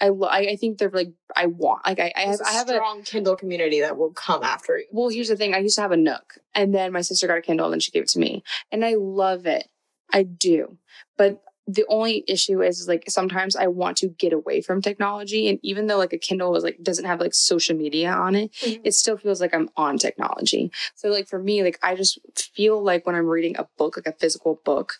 I 0.00 0.08
lo- 0.08 0.28
I, 0.28 0.38
I 0.50 0.56
think 0.56 0.78
they're 0.78 0.90
like 0.90 1.12
I 1.36 1.46
want 1.46 1.86
like 1.86 2.00
I, 2.00 2.12
I 2.16 2.20
have 2.22 2.38
There's 2.38 2.40
I 2.40 2.52
have 2.52 2.68
a 2.68 2.72
strong 2.74 3.02
Kindle 3.04 3.36
community 3.36 3.80
that 3.82 3.96
will 3.96 4.10
come 4.12 4.42
after 4.42 4.78
you. 4.78 4.86
well 4.90 5.08
here's 5.10 5.28
the 5.28 5.36
thing 5.36 5.54
I 5.54 5.58
used 5.58 5.76
to 5.76 5.82
have 5.82 5.92
a 5.92 5.96
Nook 5.96 6.38
and 6.56 6.74
then 6.74 6.92
my 6.92 7.02
sister 7.02 7.28
got 7.28 7.38
a 7.38 7.42
Kindle 7.42 7.66
and 7.66 7.74
then 7.74 7.80
she 7.80 7.92
gave 7.92 8.02
it 8.02 8.08
to 8.10 8.18
me 8.18 8.42
and 8.72 8.84
I 8.84 8.94
love 8.96 9.46
it 9.46 9.68
I 10.12 10.24
do 10.24 10.76
but 11.16 11.40
the 11.68 11.84
only 11.88 12.24
issue 12.26 12.60
is, 12.60 12.80
is 12.80 12.88
like 12.88 13.04
sometimes 13.08 13.54
I 13.54 13.68
want 13.68 13.96
to 13.98 14.08
get 14.08 14.32
away 14.32 14.60
from 14.62 14.82
technology 14.82 15.48
and 15.48 15.58
even 15.62 15.86
though 15.86 15.96
like 15.98 16.12
a 16.12 16.18
Kindle 16.18 16.56
is 16.56 16.64
like 16.64 16.78
doesn't 16.82 17.04
have 17.04 17.20
like 17.20 17.34
social 17.34 17.76
media 17.76 18.10
on 18.10 18.34
it 18.34 18.52
Mhm. 18.52 18.80
it 18.84 18.94
still 18.94 19.16
feels 19.16 19.40
like 19.40 19.54
I'm 19.54 19.68
on 19.76 19.96
technology 19.98 20.72
so 20.96 21.08
like 21.08 21.28
for 21.28 21.38
me 21.38 21.62
like 21.62 21.78
I 21.82 21.94
just 21.94 22.18
feel 22.54 22.82
like 22.82 23.06
when 23.06 23.14
I'm 23.14 23.26
reading 23.26 23.56
a 23.56 23.68
book 23.78 23.96
like 23.96 24.06
a 24.12 24.18
physical 24.18 24.60
book 24.64 24.94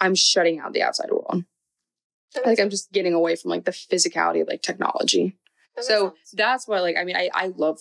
I'm 0.00 0.14
shutting 0.16 0.58
out 0.58 0.72
the 0.72 0.82
outside 0.82 1.10
world 1.10 1.44
like 2.44 2.58
I'm 2.58 2.70
just 2.70 2.90
getting 2.90 3.14
away 3.14 3.36
from 3.36 3.50
like 3.50 3.64
the 3.64 3.70
physicality 3.70 4.42
of 4.42 4.48
like 4.48 4.62
technology 4.62 5.36
That 5.76 5.84
so 5.84 6.08
sense. 6.10 6.30
that's 6.32 6.68
why, 6.68 6.80
like, 6.80 6.96
I 6.96 7.04
mean, 7.04 7.16
I, 7.16 7.30
I 7.32 7.52
love 7.56 7.78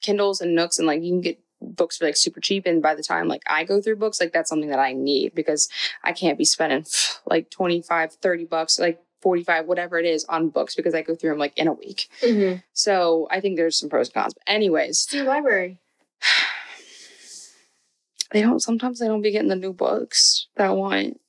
Kindles 0.00 0.40
and 0.40 0.54
Nooks, 0.54 0.78
and 0.78 0.86
like, 0.86 1.02
you 1.02 1.10
can 1.12 1.20
get 1.20 1.40
books 1.74 1.98
for 1.98 2.04
like 2.04 2.16
super 2.16 2.40
cheap. 2.40 2.66
And 2.66 2.82
by 2.82 2.94
the 2.94 3.02
time 3.02 3.28
like 3.28 3.42
I 3.46 3.64
go 3.64 3.80
through 3.80 3.96
books, 3.96 4.20
like, 4.20 4.32
that's 4.32 4.48
something 4.48 4.70
that 4.70 4.78
I 4.78 4.92
need 4.92 5.34
because 5.34 5.68
I 6.04 6.12
can't 6.12 6.38
be 6.38 6.44
spending 6.44 6.84
like 7.26 7.50
25, 7.50 8.14
30 8.14 8.44
bucks, 8.44 8.78
like 8.78 9.02
45, 9.22 9.66
whatever 9.66 9.98
it 9.98 10.06
is 10.06 10.24
on 10.26 10.50
books 10.50 10.74
because 10.74 10.94
I 10.94 11.02
go 11.02 11.14
through 11.14 11.30
them 11.30 11.38
like 11.38 11.56
in 11.56 11.68
a 11.68 11.72
week. 11.72 12.08
Mhm. 12.22 12.62
So 12.72 13.28
I 13.30 13.40
think 13.40 13.56
there's 13.56 13.78
some 13.78 13.88
pros 13.88 14.08
and 14.08 14.14
cons. 14.14 14.34
But, 14.34 14.42
anyways, 14.46 15.08
your 15.12 15.24
library. 15.24 15.78
they 18.32 18.42
don't, 18.42 18.60
sometimes 18.60 18.98
they 18.98 19.06
don't 19.06 19.22
be 19.22 19.32
getting 19.32 19.48
the 19.48 19.56
new 19.56 19.72
books 19.72 20.48
that 20.56 20.66
I 20.66 20.70
want. 20.70 21.20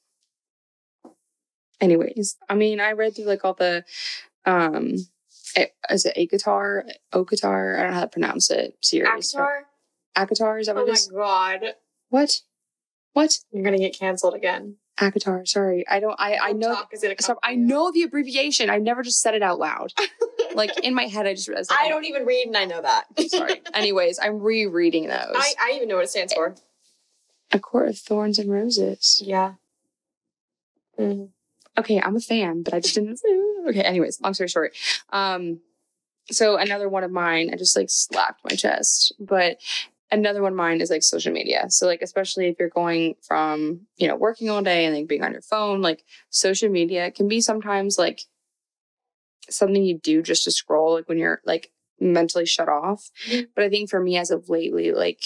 Anyways, 1.79 2.37
I 2.49 2.55
mean, 2.55 2.79
I 2.79 2.93
read 2.93 3.15
through 3.15 3.25
like 3.25 3.45
all 3.45 3.53
the, 3.53 3.83
um, 4.45 4.95
is 5.89 6.05
it 6.05 6.15
Akatar? 6.17 6.83
Okatar? 7.13 7.77
I 7.77 7.81
don't 7.83 7.91
know 7.91 7.95
how 7.95 8.01
to 8.01 8.07
pronounce 8.07 8.49
it. 8.49 8.77
Series. 8.81 9.33
Akatar. 9.33 9.59
Akatar, 10.17 10.59
is 10.59 10.67
that 10.67 10.75
Oh 10.75 10.83
what 10.83 10.89
my 11.13 11.15
god, 11.17 11.73
What? 12.09 12.41
What? 13.13 13.37
you're 13.51 13.63
gonna 13.63 13.77
get 13.77 13.97
canceled 13.97 14.33
again. 14.33 14.77
Akatar. 14.99 15.47
Sorry. 15.47 15.87
I 15.87 15.99
don't 15.99 16.15
I 16.19 16.37
I 16.41 16.51
know 16.53 16.75
is 16.91 17.05
come 17.25 17.37
I 17.43 17.53
know 17.55 17.91
the 17.91 18.01
abbreviation. 18.03 18.69
I 18.71 18.77
never 18.79 19.03
just 19.03 19.21
said 19.21 19.35
it 19.35 19.43
out 19.43 19.59
loud. 19.59 19.93
Like 20.55 20.79
in 20.79 20.95
my 20.95 21.03
head 21.03 21.27
I 21.27 21.35
just 21.35 21.47
realized 21.47 21.71
I 21.71 21.87
don't 21.87 22.05
even 22.05 22.25
read, 22.25 22.47
and 22.47 22.57
I 22.57 22.65
know 22.65 22.81
that. 22.81 23.05
sorry. 23.29 23.61
Anyways, 23.75 24.17
I'm 24.17 24.39
rereading 24.39 25.05
those. 25.07 25.35
I, 25.35 25.53
I 25.61 25.71
even 25.75 25.87
know 25.87 25.95
what 25.97 26.05
it 26.05 26.09
stands 26.09 26.33
for. 26.33 26.55
a 27.51 27.59
court 27.59 27.89
of 27.89 27.99
thorns 27.99 28.39
and 28.39 28.49
roses. 28.51 29.21
Yeah. 29.23 29.53
Mhm. 30.97 31.29
Okay, 31.77 32.01
I'm 32.01 32.15
a 32.15 32.19
fan, 32.21 32.63
but 32.63 32.73
I 32.73 32.79
just 32.79 32.95
didn't 32.95 33.19
Okay, 33.67 33.81
anyways, 33.81 34.19
long 34.21 34.33
story 34.33 34.47
short. 34.47 34.73
Um 35.11 35.59
so 36.31 36.55
another 36.57 36.89
one 36.89 37.03
of 37.03 37.11
mine, 37.11 37.51
I 37.53 37.55
just 37.55 37.77
like 37.77 37.89
slapped 37.91 38.43
my 38.43 38.55
chest, 38.55 39.13
but 39.19 39.57
another 40.11 40.41
one 40.41 40.55
mine 40.55 40.81
is 40.81 40.89
like 40.89 41.03
social 41.03 41.33
media. 41.33 41.65
So 41.69 41.85
like 41.85 42.01
especially 42.01 42.47
if 42.47 42.57
you're 42.59 42.69
going 42.69 43.15
from, 43.27 43.81
you 43.97 44.07
know, 44.07 44.15
working 44.15 44.49
all 44.49 44.61
day 44.61 44.85
and 44.85 44.95
like 44.95 45.07
being 45.07 45.23
on 45.23 45.31
your 45.33 45.41
phone, 45.41 45.81
like 45.81 46.03
social 46.29 46.69
media 46.69 47.11
can 47.11 47.27
be 47.27 47.41
sometimes 47.41 47.97
like 47.97 48.21
something 49.49 49.83
you 49.83 49.97
do 49.99 50.21
just 50.21 50.43
to 50.43 50.51
scroll 50.51 50.93
like 50.95 51.07
when 51.07 51.17
you're 51.17 51.41
like 51.45 51.71
mentally 51.99 52.45
shut 52.45 52.69
off. 52.69 53.09
Mhm. 53.27 53.47
But 53.55 53.63
I 53.63 53.69
think 53.69 53.89
for 53.89 53.99
me 53.99 54.17
as 54.17 54.31
of 54.31 54.49
lately, 54.49 54.91
like 54.91 55.21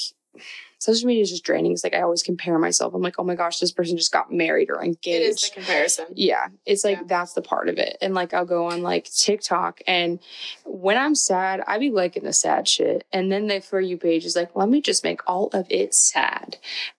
social 0.81 1.05
media 1.05 1.21
is 1.21 1.29
just 1.29 1.43
draining. 1.43 1.71
It's 1.71 1.83
like 1.83 1.93
I 1.93 2.01
always 2.01 2.23
compare 2.23 2.57
myself. 2.57 2.95
I'm 2.95 3.03
like, 3.03 3.19
oh 3.19 3.23
my 3.23 3.35
gosh, 3.35 3.59
this 3.59 3.71
person 3.71 3.97
just 3.97 4.11
got 4.11 4.31
married 4.33 4.71
or 4.71 4.83
engaged. 4.83 5.05
It 5.07 5.21
is 5.21 5.41
the 5.41 5.49
comparison. 5.53 6.05
Yeah, 6.15 6.47
it's 6.65 6.83
like 6.83 6.97
Yeah. 6.97 7.03
that's 7.05 7.33
the 7.33 7.43
part 7.43 7.69
of 7.69 7.77
it. 7.77 7.97
And 8.01 8.15
like 8.15 8.33
I'll 8.33 8.45
go 8.45 8.65
on 8.65 8.81
like 8.81 9.05
TikTok 9.05 9.81
and 9.85 10.19
when 10.65 10.97
I'm 10.97 11.13
sad, 11.13 11.61
I 11.67 11.77
be 11.77 11.91
liking 11.91 12.23
the 12.23 12.33
sad 12.33 12.67
shit. 12.67 13.05
And 13.13 13.31
then 13.31 13.45
the 13.45 13.61
for 13.61 13.79
you 13.79 13.95
page 13.97 14.25
is 14.25 14.35
like, 14.35 14.55
let 14.55 14.69
me 14.69 14.81
just 14.81 15.03
make 15.03 15.21
all 15.29 15.49
of 15.53 15.67
it 15.69 15.93
sad. 15.93 16.57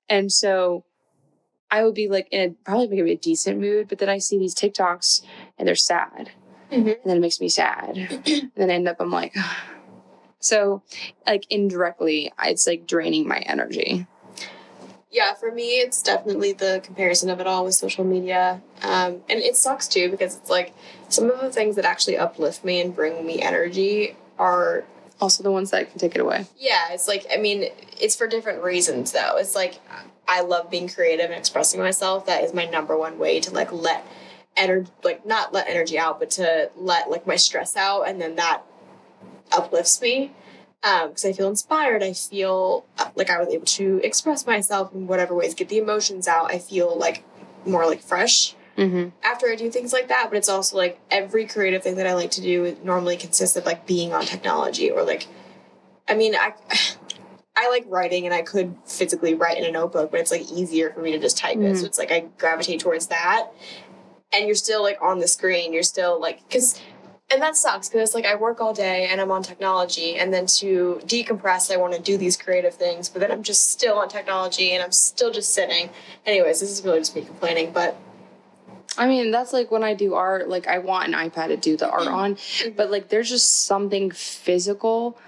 And 0.08 0.30
so 0.30 0.84
I 1.68 1.82
would 1.82 1.94
be 1.94 2.08
like 2.08 2.28
in 2.30 2.50
a 2.50 2.54
probably 2.64 2.86
maybe 2.86 3.12
a 3.12 3.16
decent 3.16 3.58
mood, 3.58 3.88
but 3.88 3.98
then 3.98 4.08
I 4.08 4.18
see 4.18 4.38
these 4.38 4.54
TikToks 4.54 5.22
and 5.58 5.66
they're 5.66 5.74
sad. 5.74 6.30
Mhm. 6.70 6.78
And 6.86 6.98
then 7.04 7.16
it 7.16 7.20
makes 7.20 7.40
me 7.40 7.48
sad. 7.48 7.96
and 8.26 8.50
then 8.54 8.70
I 8.70 8.74
end 8.74 8.86
up 8.88 8.98
I'm 9.00 9.10
like 9.10 9.34
so 10.42 10.82
like 11.26 11.46
indirectly 11.50 12.32
it's 12.44 12.66
like 12.66 12.86
draining 12.86 13.26
my 13.26 13.38
energy. 13.38 14.06
Yeah, 15.10 15.34
for 15.34 15.52
me, 15.52 15.80
it's 15.80 16.02
definitely 16.02 16.54
the 16.54 16.80
comparison 16.82 17.28
of 17.28 17.38
it 17.38 17.46
all 17.46 17.64
with 17.66 17.74
social 17.74 18.02
media. 18.02 18.62
Um, 18.82 19.20
and 19.28 19.40
it 19.40 19.56
sucks 19.56 19.86
too 19.86 20.10
because 20.10 20.36
it's 20.38 20.48
like 20.48 20.74
some 21.10 21.28
of 21.30 21.38
the 21.40 21.50
things 21.52 21.76
that 21.76 21.84
actually 21.84 22.16
uplift 22.16 22.64
me 22.64 22.80
and 22.80 22.96
bring 22.96 23.26
me 23.26 23.42
energy 23.42 24.16
are, 24.38 24.84
Also 25.20 25.42
the 25.42 25.50
ones 25.52 25.70
that 25.70 25.90
can 25.90 25.98
take 25.98 26.14
it 26.14 26.22
away. 26.22 26.46
yeah, 26.58 26.92
it's 26.92 27.06
like, 27.08 27.26
I 27.30 27.36
mean, 27.36 27.66
it's 28.00 28.16
for 28.16 28.26
different 28.26 28.62
reasons 28.62 29.12
though. 29.12 29.36
It's 29.36 29.54
like, 29.54 29.80
I 30.26 30.40
love 30.40 30.70
being 30.70 30.88
creative 30.88 31.26
and 31.26 31.34
expressing 31.34 31.78
myself. 31.78 32.24
That 32.24 32.42
is 32.42 32.54
my 32.54 32.64
number 32.64 32.96
one 32.96 33.18
way 33.18 33.38
to 33.40 33.50
like 33.52 33.70
let 33.70 34.06
energy, 34.56 34.90
like 35.04 35.26
not 35.26 35.52
let 35.52 35.68
energy 35.68 35.98
out, 35.98 36.20
but 36.20 36.30
to 36.30 36.70
let 36.74 37.10
like 37.10 37.26
my 37.26 37.36
stress 37.36 37.76
out. 37.76 38.04
And 38.08 38.18
then 38.18 38.36
that 38.36 38.62
uplifts 39.50 40.00
me 40.00 40.32
because 40.82 41.24
I 41.24 41.32
feel 41.32 41.48
inspired. 41.48 42.02
I 42.02 42.12
feel 42.12 42.84
uh, 42.98 43.10
like 43.14 43.30
I 43.30 43.38
was 43.38 43.48
able 43.48 43.66
to 43.66 44.00
express 44.02 44.46
myself 44.46 44.92
in 44.94 45.06
whatever 45.06 45.34
ways, 45.34 45.54
get 45.54 45.68
the 45.68 45.78
emotions 45.78 46.26
out. 46.26 46.50
I 46.50 46.58
feel 46.58 46.96
like 46.98 47.24
more 47.64 47.86
like 47.86 48.00
fresh 48.02 48.54
Mm-hmm. 48.78 49.10
after 49.22 49.48
I 49.50 49.54
do 49.54 49.70
things 49.70 49.92
like 49.92 50.08
that. 50.08 50.28
But 50.30 50.38
it's 50.38 50.48
also 50.48 50.78
like 50.78 50.98
every 51.10 51.46
creative 51.46 51.82
thing 51.82 51.96
that 51.96 52.06
I 52.06 52.14
like 52.14 52.30
to 52.32 52.40
do 52.40 52.74
normally 52.82 53.18
consists 53.18 53.54
of 53.54 53.66
like 53.66 53.86
being 53.86 54.14
on 54.14 54.24
technology 54.24 54.90
or 54.90 55.02
like, 55.04 55.26
I 56.08 56.14
mean, 56.14 56.34
I. 56.34 56.54
I 57.54 57.68
like 57.68 57.84
writing 57.86 58.24
and 58.24 58.32
I 58.32 58.40
could 58.40 58.74
physically 58.86 59.34
write 59.34 59.58
in 59.58 59.64
a 59.66 59.70
notebook, 59.70 60.10
but 60.10 60.20
it's 60.20 60.30
like 60.30 60.50
easier 60.50 60.90
for 60.90 61.00
me 61.02 61.12
to 61.12 61.18
just 61.18 61.36
type 61.36 61.58
it. 61.58 61.60
Mhm. 61.60 61.76
So 61.78 61.84
it's 61.84 61.98
like 61.98 62.10
I 62.10 62.20
gravitate 62.38 62.80
towards 62.80 63.08
that. 63.08 63.48
And 64.32 64.46
you're 64.46 64.54
still 64.54 64.82
like 64.82 64.96
on 65.02 65.18
the 65.18 65.28
screen. 65.28 65.74
You're 65.74 65.82
still 65.82 66.18
like, 66.18 66.38
because 66.48 66.80
and 67.32 67.40
that 67.40 67.56
sucks 67.56 67.88
because 67.88 68.14
like 68.14 68.26
I 68.26 68.34
work 68.34 68.60
all 68.60 68.74
day 68.74 69.08
and 69.10 69.20
I'm 69.20 69.30
on 69.30 69.42
technology, 69.42 70.16
and 70.16 70.32
then 70.32 70.46
to 70.58 71.00
decompress, 71.04 71.72
I 71.72 71.78
want 71.78 71.94
to 71.94 72.00
do 72.00 72.18
these 72.18 72.36
creative 72.36 72.74
things, 72.74 73.08
but 73.08 73.20
then 73.20 73.32
I'm 73.32 73.42
just 73.42 73.70
still 73.70 73.98
on 73.98 74.08
technology 74.08 74.72
and 74.72 74.82
I'm 74.82 74.92
still 74.92 75.30
just 75.32 75.54
sitting. 75.54 75.90
Anyways, 76.26 76.60
this 76.60 76.70
is 76.70 76.84
really 76.84 76.98
just 76.98 77.16
me 77.16 77.22
complaining, 77.22 77.72
but 77.72 77.96
I 78.98 79.06
mean, 79.06 79.30
that's 79.30 79.54
like 79.54 79.70
when 79.70 79.82
I 79.82 79.94
do 79.94 80.14
art, 80.14 80.48
like 80.48 80.66
I 80.66 80.78
want 80.78 81.08
an 81.08 81.14
iPad 81.14 81.48
to 81.48 81.56
do 81.56 81.76
the 81.76 81.90
art 81.90 82.02
mm-hmm. 82.02 82.14
on, 82.14 82.34
mm-hmm. 82.34 82.76
but 82.76 82.90
like 82.90 83.08
there's 83.08 83.30
just 83.30 83.64
something 83.64 84.10
physical 84.10 85.18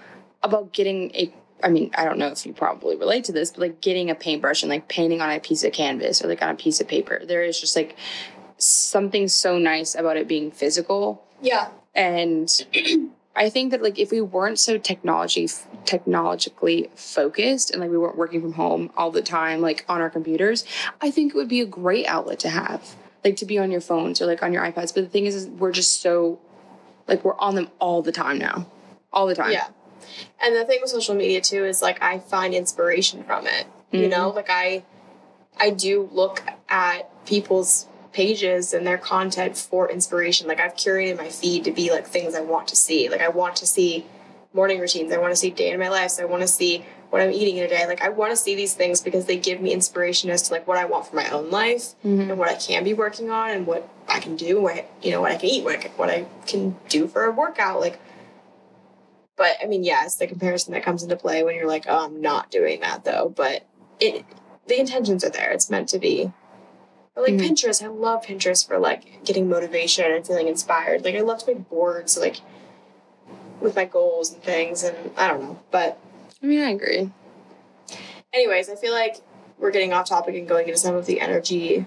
about 0.43 0.71
getting 0.71 1.11
a 1.15 1.33
I 1.63 1.69
mean, 1.69 1.89
I 1.97 2.05
don't 2.05 2.19
know 2.19 2.27
if 2.27 2.45
you 2.45 2.53
probably 2.53 2.95
relate 2.95 3.23
to 3.23 3.31
this, 3.31 3.51
but 3.51 3.61
like 3.61 3.81
getting 3.81 4.11
a 4.11 4.15
paintbrush 4.15 4.61
and 4.61 4.69
like 4.69 4.87
painting 4.87 5.21
on 5.21 5.31
a 5.31 5.39
piece 5.39 5.63
of 5.63 5.71
canvas 5.73 6.23
or 6.23 6.27
like 6.27 6.43
on 6.43 6.49
a 6.49 6.55
piece 6.55 6.79
of 6.79 6.87
paper. 6.87 7.21
There 7.25 7.43
is 7.43 7.59
just 7.59 7.75
like 7.75 7.95
something 8.57 9.27
so 9.27 9.57
nice 9.57 9.95
about 9.95 10.17
it 10.17 10.27
being 10.27 10.51
physical. 10.51 11.25
yeah, 11.41 11.69
And 11.95 12.49
I 13.35 13.49
think 13.49 13.71
that 13.71 13.81
like 13.83 13.99
if 13.99 14.11
we 14.11 14.21
weren't 14.21 14.59
so 14.59 14.77
technology 14.77 15.49
technologically 15.85 16.89
focused 16.95 17.71
and 17.71 17.81
like 17.81 17.91
we 17.91 17.97
weren't 17.97 18.17
working 18.17 18.41
from 18.41 18.53
home 18.53 18.91
all 18.95 19.11
the 19.11 19.21
time, 19.21 19.61
like 19.61 19.85
on 19.89 20.01
our 20.01 20.09
computers, 20.09 20.65
I 21.01 21.11
think 21.11 21.33
it 21.33 21.37
would 21.37 21.49
be 21.49 21.61
a 21.61 21.65
great 21.65 22.05
outlet 22.05 22.39
to 22.39 22.49
have. 22.49 22.95
Like 23.23 23.37
to 23.37 23.45
be 23.45 23.57
on 23.57 23.71
your 23.71 23.81
phones 23.81 24.21
or 24.21 24.25
like 24.27 24.43
on 24.43 24.53
your 24.53 24.61
iPads. 24.63 24.93
But 24.93 25.01
the 25.01 25.07
thing 25.09 25.25
is, 25.25 25.35
is 25.35 25.47
we're 25.47 25.71
just 25.71 26.01
so 26.01 26.39
like 27.07 27.23
we're 27.25 27.37
on 27.39 27.55
them 27.55 27.69
all 27.79 28.01
the 28.01 28.11
time 28.11 28.37
now. 28.37 28.67
All 29.11 29.25
the 29.27 29.35
time. 29.35 29.51
yeah. 29.51 29.67
And 30.41 30.55
the 30.55 30.63
thing 30.65 30.79
with 30.81 30.91
social 30.91 31.15
media 31.15 31.41
too 31.41 31.65
is 31.65 31.81
like 31.81 32.01
I 32.03 32.19
find 32.19 32.53
inspiration 32.53 33.23
from 33.23 33.47
it. 33.47 33.65
You 33.91 34.01
Mhm. 34.07 34.09
know, 34.11 34.29
like 34.29 34.49
I, 34.49 34.83
I 35.57 35.69
do 35.71 36.09
look 36.11 36.43
at 36.69 37.09
people's 37.25 37.87
pages 38.15 38.73
and 38.73 38.87
their 38.87 38.97
content 38.97 39.57
for 39.57 39.91
inspiration. 39.91 40.47
Like 40.47 40.59
I've 40.61 40.75
curated 40.75 41.17
my 41.17 41.29
feed 41.29 41.65
to 41.65 41.71
be 41.71 41.91
like 41.91 42.07
things 42.07 42.33
I 42.33 42.39
want 42.41 42.69
to 42.69 42.75
see. 42.75 43.09
Like 43.09 43.21
I 43.21 43.27
want 43.27 43.57
to 43.57 43.65
see 43.65 44.05
morning 44.53 44.79
routines. 44.79 45.11
I 45.11 45.17
want 45.17 45.33
to 45.33 45.35
see 45.35 45.49
day 45.51 45.71
in 45.71 45.79
my 45.79 45.89
life. 45.89 46.11
So 46.11 46.23
I 46.23 46.25
want 46.25 46.41
to 46.41 46.47
see 46.47 46.85
what 47.09 47.21
I'm 47.21 47.31
eating 47.31 47.57
in 47.57 47.65
a 47.65 47.67
day. 47.67 47.85
Like 47.85 48.01
I 48.01 48.07
want 48.09 48.31
to 48.31 48.37
see 48.37 48.55
these 48.55 48.73
things 48.73 49.01
because 49.01 49.25
they 49.25 49.35
give 49.37 49.59
me 49.59 49.73
inspiration 49.73 50.29
as 50.29 50.41
to 50.43 50.53
like 50.53 50.65
what 50.65 50.77
I 50.77 50.85
want 50.85 51.07
for 51.07 51.15
my 51.17 51.29
own 51.29 51.49
life 51.51 51.93
Mhm. 52.05 52.29
and 52.29 52.37
what 52.39 52.47
I 52.49 52.55
can 52.55 52.83
be 52.85 52.93
working 52.93 53.29
on 53.29 53.49
and 53.51 53.67
what 53.67 53.87
I 54.07 54.19
can 54.21 54.37
do, 54.37 54.61
what 54.61 54.85
you 55.01 55.11
know, 55.11 55.19
what 55.19 55.31
I 55.33 55.35
can 55.35 55.49
eat, 55.49 55.65
what 55.65 55.75
I 55.75 55.77
can, 55.77 55.91
what 55.91 56.09
I 56.09 56.25
can 56.47 56.77
do 56.87 57.07
for 57.07 57.25
a 57.25 57.31
workout. 57.31 57.81
Like, 57.81 57.99
but 59.35 59.57
I 59.61 59.65
mean, 59.65 59.83
yeah, 59.83 60.05
it's 60.05 60.15
the 60.15 60.27
comparison 60.27 60.73
that 60.73 60.83
comes 60.83 61.03
into 61.03 61.17
play 61.17 61.43
when 61.43 61.55
you're 61.55 61.67
like, 61.67 61.85
oh, 61.89 62.05
I'm 62.05 62.21
not 62.21 62.49
doing 62.49 62.79
that 62.79 63.03
though. 63.03 63.33
But 63.35 63.65
it, 63.99 64.23
the 64.67 64.79
intentions 64.79 65.23
are 65.25 65.29
there. 65.29 65.51
It's 65.51 65.69
meant 65.69 65.89
to 65.89 65.99
be. 65.99 66.31
Or 67.15 67.23
like 67.23 67.33
Mhm. 67.35 67.39
Pinterest, 67.49 67.81
I 67.83 67.87
love 67.87 68.25
Pinterest 68.25 68.67
for 68.67 68.77
like 68.77 69.23
getting 69.23 69.47
motivation 69.49 70.11
and 70.11 70.25
feeling 70.25 70.47
inspired. 70.47 71.05
Like 71.05 71.15
I 71.15 71.21
love 71.21 71.39
to 71.39 71.47
make 71.47 71.69
boards, 71.69 72.17
like 72.17 72.37
with 73.61 73.75
my 73.75 73.85
goals 73.85 74.33
and 74.33 74.43
things, 74.43 74.83
and 74.83 75.11
I 75.15 75.27
don't 75.27 75.41
know, 75.41 75.59
but 75.71 75.97
I 76.43 76.45
mean, 76.45 76.61
I 76.61 76.69
agree. 76.71 77.11
anyways, 78.33 78.69
I 78.69 78.75
feel 78.75 78.91
like 78.91 79.17
we're 79.57 79.71
getting 79.71 79.93
off 79.93 80.09
topic 80.09 80.35
and 80.35 80.47
going 80.47 80.67
into 80.67 80.77
some 80.77 80.95
of 80.95 81.05
the 81.05 81.21
energy 81.21 81.85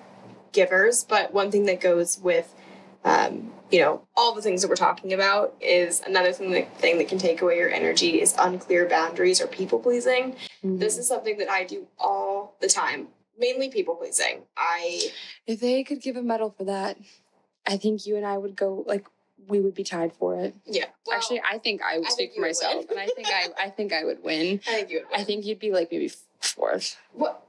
givers. 0.53 1.05
But 1.05 1.35
one 1.35 1.51
thing 1.51 1.67
that 1.67 1.79
goes 1.81 2.19
with, 2.19 2.55
um, 3.05 3.53
you 3.71 3.81
know, 3.81 4.01
all 4.17 4.35
the 4.35 4.41
things 4.41 4.63
that 4.63 4.69
we're 4.69 4.77
talking 4.77 5.13
about 5.13 5.55
is 5.61 6.01
another 6.07 6.33
thing 6.33 6.51
that, 6.53 6.75
thing 6.79 6.97
that 6.99 7.09
can 7.09 7.19
take 7.19 7.43
away 7.43 7.59
your 7.59 7.69
energy 7.69 8.21
is 8.23 8.35
unclear 8.39 8.89
boundaries 8.89 9.43
or 9.43 9.47
people 9.47 9.79
pleasing. 9.79 10.35
This 10.65 10.97
is 10.97 11.07
something 11.07 11.37
that 11.37 11.51
I 11.51 11.65
do 11.65 11.87
all 11.99 12.55
the 12.61 12.69
time, 12.69 13.09
mainly 13.39 13.69
people 13.71 13.95
pleasing. 13.95 14.43
I 14.57 15.11
If 15.47 15.61
they 15.61 15.83
could 15.85 16.01
give 16.01 16.17
a 16.17 16.23
medal 16.23 16.51
for 16.57 16.65
that, 16.65 16.99
I 17.67 17.77
think 17.77 18.07
you 18.07 18.17
and 18.17 18.27
I 18.27 18.37
would 18.39 18.57
go 18.57 18.85
like 18.87 19.07
we 19.47 19.61
would 19.61 19.75
be 19.75 19.85
tied 19.85 20.13
for 20.13 20.35
it. 20.37 20.55
yeah. 20.67 20.87
well, 21.07 21.17
Actually, 21.17 21.41
I 21.49 21.59
think 21.59 21.81
I 21.83 21.99
would 21.99 22.07
I 22.07 22.11
speak 22.11 22.35
for 22.35 22.41
would 22.43 22.49
myself, 22.49 22.91
and 22.91 22.99
I 22.99 23.07
think 23.07 23.29
I 23.29 23.47
I 23.67 23.71
think 23.71 23.93
I 23.93 24.05
would 24.05 24.23
win. 24.23 24.61
I 24.69 24.73
think 24.73 24.91
you 24.91 24.99
would. 25.11 25.21
I 25.21 25.25
think 25.25 25.47
you'd 25.47 25.59
be 25.59 25.71
like 25.73 25.91
maybe 25.91 26.11
fourth. 26.41 26.97
what. 27.13 27.45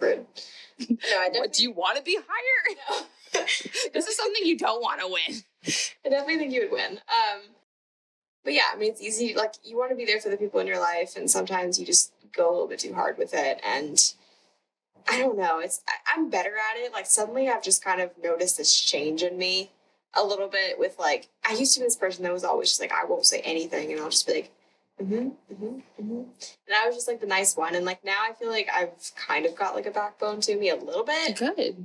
Rude. 0.00 0.26
No, 0.90 0.96
I 1.18 1.28
What, 1.32 1.52
do 1.54 1.62
you 1.62 1.72
want 1.72 1.96
to 1.96 2.02
be 2.02 2.16
higher? 2.16 2.76
definitely. 3.32 3.90
this 3.94 4.06
is 4.06 4.16
something 4.16 4.44
you 4.44 4.58
don't 4.58 4.82
want 4.82 5.00
to 5.00 5.06
win. 5.08 5.42
I 6.04 6.08
definitely 6.10 6.38
think 6.38 6.52
you 6.52 6.62
would 6.62 6.72
win. 6.72 6.92
Um, 6.92 7.40
but 8.46 8.54
yeah, 8.54 8.62
I 8.72 8.76
mean, 8.76 8.92
it's 8.92 9.02
easy. 9.02 9.34
Like, 9.34 9.54
you 9.64 9.76
want 9.76 9.90
to 9.90 9.96
be 9.96 10.04
there 10.04 10.20
for 10.20 10.28
the 10.28 10.36
people 10.36 10.60
in 10.60 10.68
your 10.68 10.78
life, 10.78 11.16
and 11.16 11.28
sometimes 11.28 11.80
you 11.80 11.84
just 11.84 12.12
go 12.32 12.48
a 12.48 12.52
little 12.52 12.68
bit 12.68 12.78
too 12.78 12.94
hard 12.94 13.18
with 13.18 13.34
it. 13.34 13.60
And 13.66 14.00
I 15.08 15.18
don't 15.18 15.36
know. 15.36 15.58
It's 15.58 15.82
I, 15.88 15.94
I'm 16.14 16.30
better 16.30 16.52
at 16.52 16.78
it. 16.78 16.92
Like, 16.92 17.06
suddenly 17.06 17.48
I've 17.48 17.64
just 17.64 17.84
kind 17.84 18.00
of 18.00 18.12
noticed 18.22 18.56
this 18.56 18.80
change 18.80 19.24
in 19.24 19.36
me 19.36 19.72
a 20.14 20.24
little 20.24 20.46
bit. 20.46 20.78
With 20.78 20.96
like, 20.96 21.28
I 21.44 21.54
used 21.54 21.74
to 21.74 21.80
be 21.80 21.86
this 21.86 21.96
person 21.96 22.22
that 22.22 22.32
was 22.32 22.44
always 22.44 22.68
just 22.68 22.80
like, 22.80 22.92
I 22.92 23.04
won't 23.04 23.26
say 23.26 23.40
anything, 23.40 23.90
and 23.90 24.00
I'll 24.00 24.10
just 24.10 24.28
be 24.28 24.34
like, 24.34 24.52
mm-hmm, 25.02 25.14
mm-hmm, 25.52 25.64
mm-hmm. 25.64 26.22
And 26.68 26.76
I 26.76 26.86
was 26.86 26.94
just 26.94 27.08
like 27.08 27.20
the 27.20 27.26
nice 27.26 27.56
one. 27.56 27.74
And 27.74 27.84
like 27.84 28.04
now, 28.04 28.22
I 28.22 28.32
feel 28.32 28.48
like 28.48 28.68
I've 28.72 29.10
kind 29.16 29.44
of 29.44 29.56
got 29.56 29.74
like 29.74 29.86
a 29.86 29.90
backbone 29.90 30.40
to 30.42 30.54
me 30.54 30.70
a 30.70 30.76
little 30.76 31.04
bit. 31.04 31.36
Good. 31.36 31.84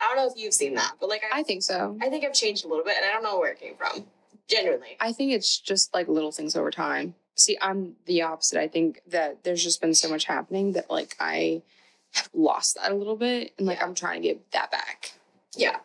I 0.00 0.06
don't 0.06 0.16
know 0.16 0.32
if 0.34 0.42
you've 0.42 0.54
seen 0.54 0.76
that, 0.76 0.92
but 0.98 1.10
like 1.10 1.24
I, 1.30 1.40
I 1.40 1.42
think 1.42 1.62
so. 1.62 1.98
I 2.00 2.08
think 2.08 2.24
I've 2.24 2.32
changed 2.32 2.64
a 2.64 2.68
little 2.68 2.86
bit, 2.86 2.96
and 2.96 3.04
I 3.04 3.12
don't 3.12 3.22
know 3.22 3.38
where 3.38 3.52
it 3.52 3.60
came 3.60 3.74
from. 3.74 4.06
Genuinely. 4.50 4.96
I 5.00 5.12
think 5.12 5.32
it's 5.32 5.58
just 5.58 5.94
like 5.94 6.08
little 6.08 6.32
things 6.32 6.56
over 6.56 6.70
time. 6.70 7.14
See, 7.36 7.56
I'm 7.62 7.94
the 8.06 8.22
opposite. 8.22 8.60
I 8.60 8.68
think 8.68 9.00
that 9.06 9.44
there's 9.44 9.62
just 9.62 9.80
been 9.80 9.94
so 9.94 10.08
much 10.10 10.24
happening 10.24 10.72
that 10.72 10.90
like 10.90 11.16
I 11.20 11.62
have 12.12 12.28
lost 12.34 12.74
that 12.76 12.90
a 12.90 12.94
little 12.94 13.16
bit, 13.16 13.52
and 13.56 13.66
like 13.66 13.78
Yeah. 13.78 13.84
I'm 13.86 13.94
trying 13.94 14.20
to 14.22 14.28
get 14.28 14.50
that 14.52 14.70
back. 14.70 15.12
Yeah. 15.56 15.78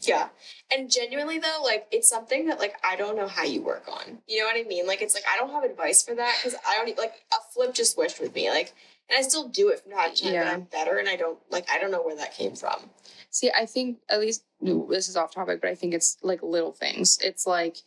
Yeah. 0.00 0.28
And 0.70 0.90
genuinely 0.90 1.38
though, 1.38 1.62
like 1.64 1.86
it's 1.90 2.08
something 2.08 2.46
that 2.48 2.58
like 2.58 2.74
I 2.84 2.96
don't 2.96 3.16
know 3.16 3.26
how 3.26 3.44
you 3.44 3.62
work 3.62 3.84
on. 3.90 4.18
You 4.28 4.40
know 4.40 4.46
what 4.46 4.56
I 4.56 4.64
mean? 4.68 4.86
Like 4.86 5.00
it's 5.00 5.14
like 5.14 5.24
I 5.32 5.38
don't 5.38 5.50
have 5.50 5.64
advice 5.64 6.02
for 6.02 6.14
that 6.14 6.38
because 6.42 6.58
I 6.68 6.76
don't 6.76 6.98
like 6.98 7.14
a 7.32 7.36
flip 7.54 7.72
just 7.74 7.94
switched 7.94 8.20
with 8.20 8.34
me. 8.34 8.50
Like 8.50 8.74
and 9.08 9.18
I 9.18 9.22
still 9.22 9.48
do 9.48 9.68
it 9.70 9.80
from 9.80 9.92
time 9.92 10.14
to 10.14 10.22
time, 10.22 10.32
Yeah. 10.34 10.44
but 10.44 10.52
I'm 10.52 10.60
better 10.64 10.98
and 10.98 11.08
I 11.08 11.16
don't 11.16 11.38
like 11.50 11.66
I 11.70 11.78
don't 11.78 11.90
know 11.90 12.02
where 12.02 12.16
that 12.16 12.34
came 12.34 12.54
from. 12.54 12.90
See, 13.30 13.50
I 13.50 13.64
think 13.66 13.98
at 14.10 14.20
least 14.20 14.44
this 14.64 15.08
is 15.08 15.16
off 15.16 15.34
topic, 15.34 15.60
but 15.60 15.70
I 15.70 15.74
think 15.74 15.94
it's 15.94 16.16
like 16.22 16.42
little 16.42 16.72
things. 16.72 17.18
It's 17.22 17.46
like 17.46 17.78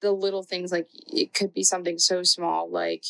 the 0.00 0.12
little 0.12 0.42
things, 0.42 0.70
like 0.72 0.88
it 0.92 1.32
could 1.32 1.54
be 1.54 1.62
something 1.64 1.98
so 1.98 2.22
small, 2.22 2.70
like 2.70 3.04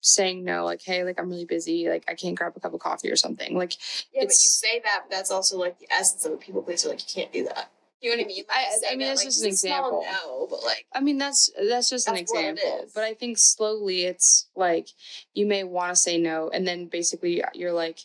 saying 0.00 0.44
no, 0.44 0.64
like, 0.64 0.80
hey, 0.82 1.04
like 1.04 1.18
I'm 1.20 1.28
really 1.28 1.44
busy, 1.44 1.88
like 1.88 2.04
I 2.08 2.14
can't 2.14 2.36
grab 2.36 2.52
a 2.56 2.60
cup 2.60 2.72
of 2.74 2.80
coffee 2.80 3.10
or 3.10 3.16
something. 3.16 3.56
Like, 3.56 3.74
Yeah, 4.12 4.22
but 4.22 4.30
you 4.30 4.34
say 4.34 4.80
that, 4.84 5.04
but 5.08 5.14
that's 5.16 5.30
also 5.30 5.58
like 5.58 5.78
the 5.78 5.88
essence 5.92 6.24
of 6.24 6.32
a 6.32 6.36
people 6.36 6.62
pleaser. 6.62 6.88
Like 6.88 7.00
you 7.00 7.22
can't 7.22 7.32
do 7.32 7.44
that. 7.44 7.70
You 8.00 8.10
know 8.10 8.16
what 8.16 8.24
I 8.24 8.28
mean? 8.28 8.44
Like, 8.48 8.56
I- 8.56 8.92
I 8.92 8.96
mean, 8.96 8.98
that, 9.00 9.06
that's 9.08 9.20
like, 9.20 9.26
just 9.26 9.42
an 9.42 9.48
it's 9.50 9.64
a 9.64 9.66
small 9.66 10.00
example. 10.00 10.06
No, 10.10 10.46
but 10.48 10.64
like 10.64 10.86
I 10.94 11.00
mean, 11.00 11.18
that's 11.18 11.50
that's 11.68 11.90
just 11.90 12.08
an 12.08 12.14
That's 12.14 12.32
it 12.32 12.38
example. 12.38 12.86
But 12.94 13.04
I 13.04 13.12
think 13.12 13.36
slowly 13.36 14.04
it's 14.04 14.46
like 14.56 14.88
you 15.34 15.44
may 15.44 15.64
want 15.64 15.90
to 15.90 15.96
say 15.96 16.16
no, 16.16 16.48
and 16.48 16.66
then 16.66 16.86
basically 16.86 17.42
you're 17.52 17.72
like, 17.72 17.98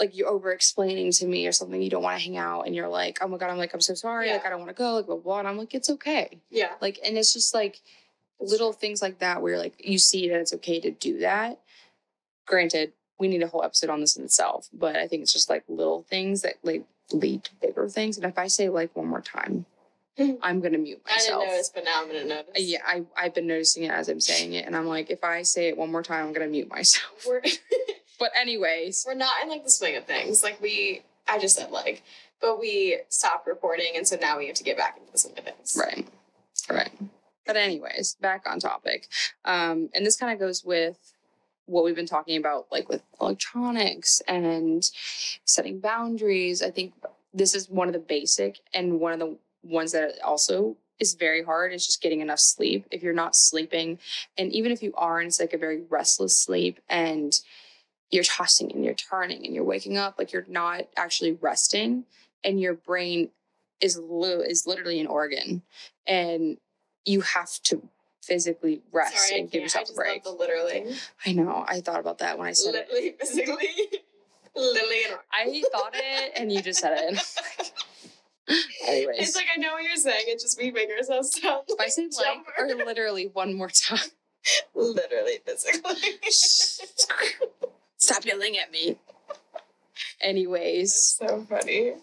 like 0.00 0.16
you're 0.16 0.28
over 0.28 0.50
explaining 0.50 1.12
to 1.12 1.26
me 1.26 1.46
or 1.46 1.52
something. 1.52 1.80
You 1.80 1.90
don't 1.90 2.02
want 2.02 2.18
to 2.18 2.24
hang 2.24 2.36
out, 2.38 2.62
and 2.66 2.74
you're 2.74 2.88
like, 2.88 3.18
oh 3.20 3.28
my 3.28 3.36
god, 3.38 3.50
I'm 3.50 3.58
like, 3.58 3.72
I'm 3.74 3.80
so 3.80 3.94
sorry, 3.94 4.26
Yeah. 4.26 4.32
like 4.34 4.46
I 4.46 4.50
don't 4.50 4.58
want 4.58 4.70
to 4.70 4.74
go, 4.82 4.94
like 4.96 5.06
blah 5.06 5.16
blah. 5.16 5.38
And 5.38 5.46
I'm 5.48 5.56
like, 5.58 5.74
it's 5.74 5.90
okay. 5.90 6.40
yeah. 6.50 6.72
Like, 6.80 6.98
and 7.04 7.16
it's 7.16 7.32
just 7.32 7.54
like 7.54 7.80
little 8.40 8.72
things 8.72 9.00
like 9.02 9.18
that 9.20 9.42
where 9.42 9.58
like 9.58 9.74
you 9.86 9.98
see 9.98 10.28
that 10.30 10.40
it's 10.40 10.54
okay 10.54 10.80
to 10.80 10.90
do 10.90 11.18
that. 11.20 11.60
Granted, 12.46 12.92
we 13.18 13.28
need 13.28 13.42
a 13.42 13.46
whole 13.48 13.62
episode 13.62 13.90
on 13.90 14.00
this 14.00 14.16
in 14.16 14.24
itself. 14.24 14.68
But 14.72 14.96
I 14.96 15.06
think 15.06 15.22
it's 15.22 15.32
just 15.32 15.50
like 15.50 15.62
little 15.68 16.02
things 16.08 16.42
that 16.42 16.54
like 16.62 16.84
lead 17.12 17.44
to 17.44 17.50
bigger 17.60 17.88
things. 17.88 18.16
And 18.16 18.24
if 18.26 18.38
I 18.38 18.46
say 18.46 18.68
like 18.68 18.96
one 18.96 19.06
more 19.06 19.20
time, 19.20 19.66
I'm 20.42 20.60
gonna 20.60 20.78
mute 20.78 21.02
myself. 21.06 21.42
I 21.42 21.44
didn't 21.44 21.50
notice, 21.56 21.68
but 21.74 21.84
now 21.84 22.00
I'm 22.02 22.06
gonna 22.08 22.24
notice. 22.24 22.50
Yeah, 22.56 22.78
I, 22.86 23.04
I've 23.16 23.34
been 23.34 23.46
noticing 23.46 23.84
it 23.84 23.90
as 23.90 24.08
I'm 24.08 24.20
saying 24.20 24.54
it, 24.54 24.66
and 24.66 24.74
I'm 24.76 24.86
like, 24.86 25.10
if 25.10 25.22
I 25.22 25.42
say 25.42 25.68
it 25.68 25.76
one 25.76 25.92
more 25.92 26.02
time, 26.02 26.26
I'm 26.26 26.32
gonna 26.32 26.46
mute 26.48 26.68
myself. 26.70 27.26
We're 27.28 27.42
But 28.20 28.32
anyways, 28.38 29.04
we're 29.06 29.14
not 29.14 29.42
in 29.42 29.48
like 29.48 29.64
the 29.64 29.70
swing 29.70 29.96
of 29.96 30.04
things. 30.04 30.44
Like 30.44 30.60
we, 30.60 31.02
I 31.26 31.38
just 31.38 31.56
said 31.56 31.70
like, 31.70 32.02
but 32.40 32.60
we 32.60 32.98
stopped 33.08 33.48
recording, 33.48 33.92
and 33.96 34.06
so 34.06 34.16
now 34.20 34.38
we 34.38 34.46
have 34.46 34.56
to 34.56 34.62
get 34.62 34.76
back 34.76 34.98
into 34.98 35.10
the 35.10 35.18
swing 35.18 35.38
of 35.38 35.44
things. 35.44 35.76
right, 35.80 36.06
right. 36.70 36.92
But 37.46 37.56
anyways, 37.56 38.16
back 38.20 38.44
on 38.46 38.60
topic, 38.60 39.08
um, 39.46 39.88
and 39.94 40.06
this 40.06 40.16
kind 40.16 40.32
of 40.32 40.38
goes 40.38 40.62
with 40.64 41.14
what 41.64 41.82
we've 41.82 41.96
been 41.96 42.06
talking 42.06 42.36
about, 42.36 42.66
like 42.70 42.88
with 42.88 43.02
electronics 43.20 44.20
and 44.28 44.88
setting 45.44 45.80
boundaries. 45.80 46.62
I 46.62 46.70
think 46.70 46.92
this 47.32 47.54
is 47.54 47.70
one 47.70 47.88
of 47.88 47.94
the 47.94 48.00
basic 48.00 48.58
and 48.74 49.00
one 49.00 49.12
of 49.14 49.18
the 49.18 49.36
ones 49.62 49.92
that 49.92 50.20
also 50.22 50.76
is 50.98 51.14
very 51.14 51.42
hard 51.42 51.72
is 51.72 51.86
just 51.86 52.02
getting 52.02 52.20
enough 52.20 52.40
sleep. 52.40 52.84
If 52.90 53.02
you're 53.02 53.14
not 53.14 53.34
sleeping, 53.34 53.98
and 54.36 54.52
even 54.52 54.72
if 54.72 54.82
you 54.82 54.92
are, 54.94 55.20
and 55.20 55.28
it's 55.28 55.40
like 55.40 55.54
a 55.54 55.58
very 55.58 55.82
restless 55.88 56.38
sleep, 56.38 56.80
and 56.88 57.32
you're 58.10 58.24
tossing 58.24 58.72
and 58.72 58.84
you're 58.84 58.94
turning 58.94 59.44
and 59.44 59.54
you're 59.54 59.64
waking 59.64 59.96
up 59.96 60.16
like 60.18 60.32
you're 60.32 60.44
not 60.48 60.82
actually 60.96 61.32
resting, 61.40 62.04
and 62.44 62.60
your 62.60 62.74
brain 62.74 63.30
is 63.80 63.98
li- 63.98 64.44
is 64.48 64.66
literally 64.66 65.00
an 65.00 65.06
organ, 65.06 65.62
and 66.06 66.58
you 67.04 67.20
have 67.22 67.50
to 67.64 67.82
physically 68.22 68.82
rest 68.92 69.28
Sorry, 69.28 69.40
and 69.40 69.50
give 69.50 69.62
yourself 69.62 69.88
I 69.90 69.92
a 69.92 69.94
break. 69.94 70.26
literally, 70.26 70.94
I 71.26 71.32
know. 71.32 71.64
I 71.66 71.80
thought 71.80 72.00
about 72.00 72.18
that 72.18 72.38
when 72.38 72.48
I 72.48 72.52
said 72.52 72.74
it. 72.74 72.88
literally, 72.90 73.14
physically, 73.18 74.00
literally, 74.54 75.04
and 75.08 75.18
I 75.32 75.62
thought 75.72 75.92
it, 75.94 76.32
and 76.36 76.52
you 76.52 76.60
just 76.62 76.80
said 76.80 76.92
it. 76.98 77.22
Anyways, 78.88 79.16
It's 79.20 79.36
like 79.36 79.46
I 79.54 79.58
know 79.60 79.72
what 79.74 79.84
you're 79.84 79.94
saying. 79.96 80.24
It's 80.26 80.42
just 80.42 80.58
we 80.60 80.72
make 80.72 80.90
ourselves 80.90 81.30
sound 81.40 81.62
if 81.68 81.80
I 81.80 81.86
say 81.86 82.08
like 82.18 82.38
or 82.58 82.66
literally 82.84 83.30
one 83.32 83.54
more 83.54 83.68
time, 83.68 83.98
literally, 84.74 85.38
physically. 85.46 85.94
Stop 88.00 88.24
yelling 88.24 88.58
at 88.58 88.72
me. 88.72 88.96
Anyways, 90.20 90.94
so 90.94 91.46
funny. 91.48 91.94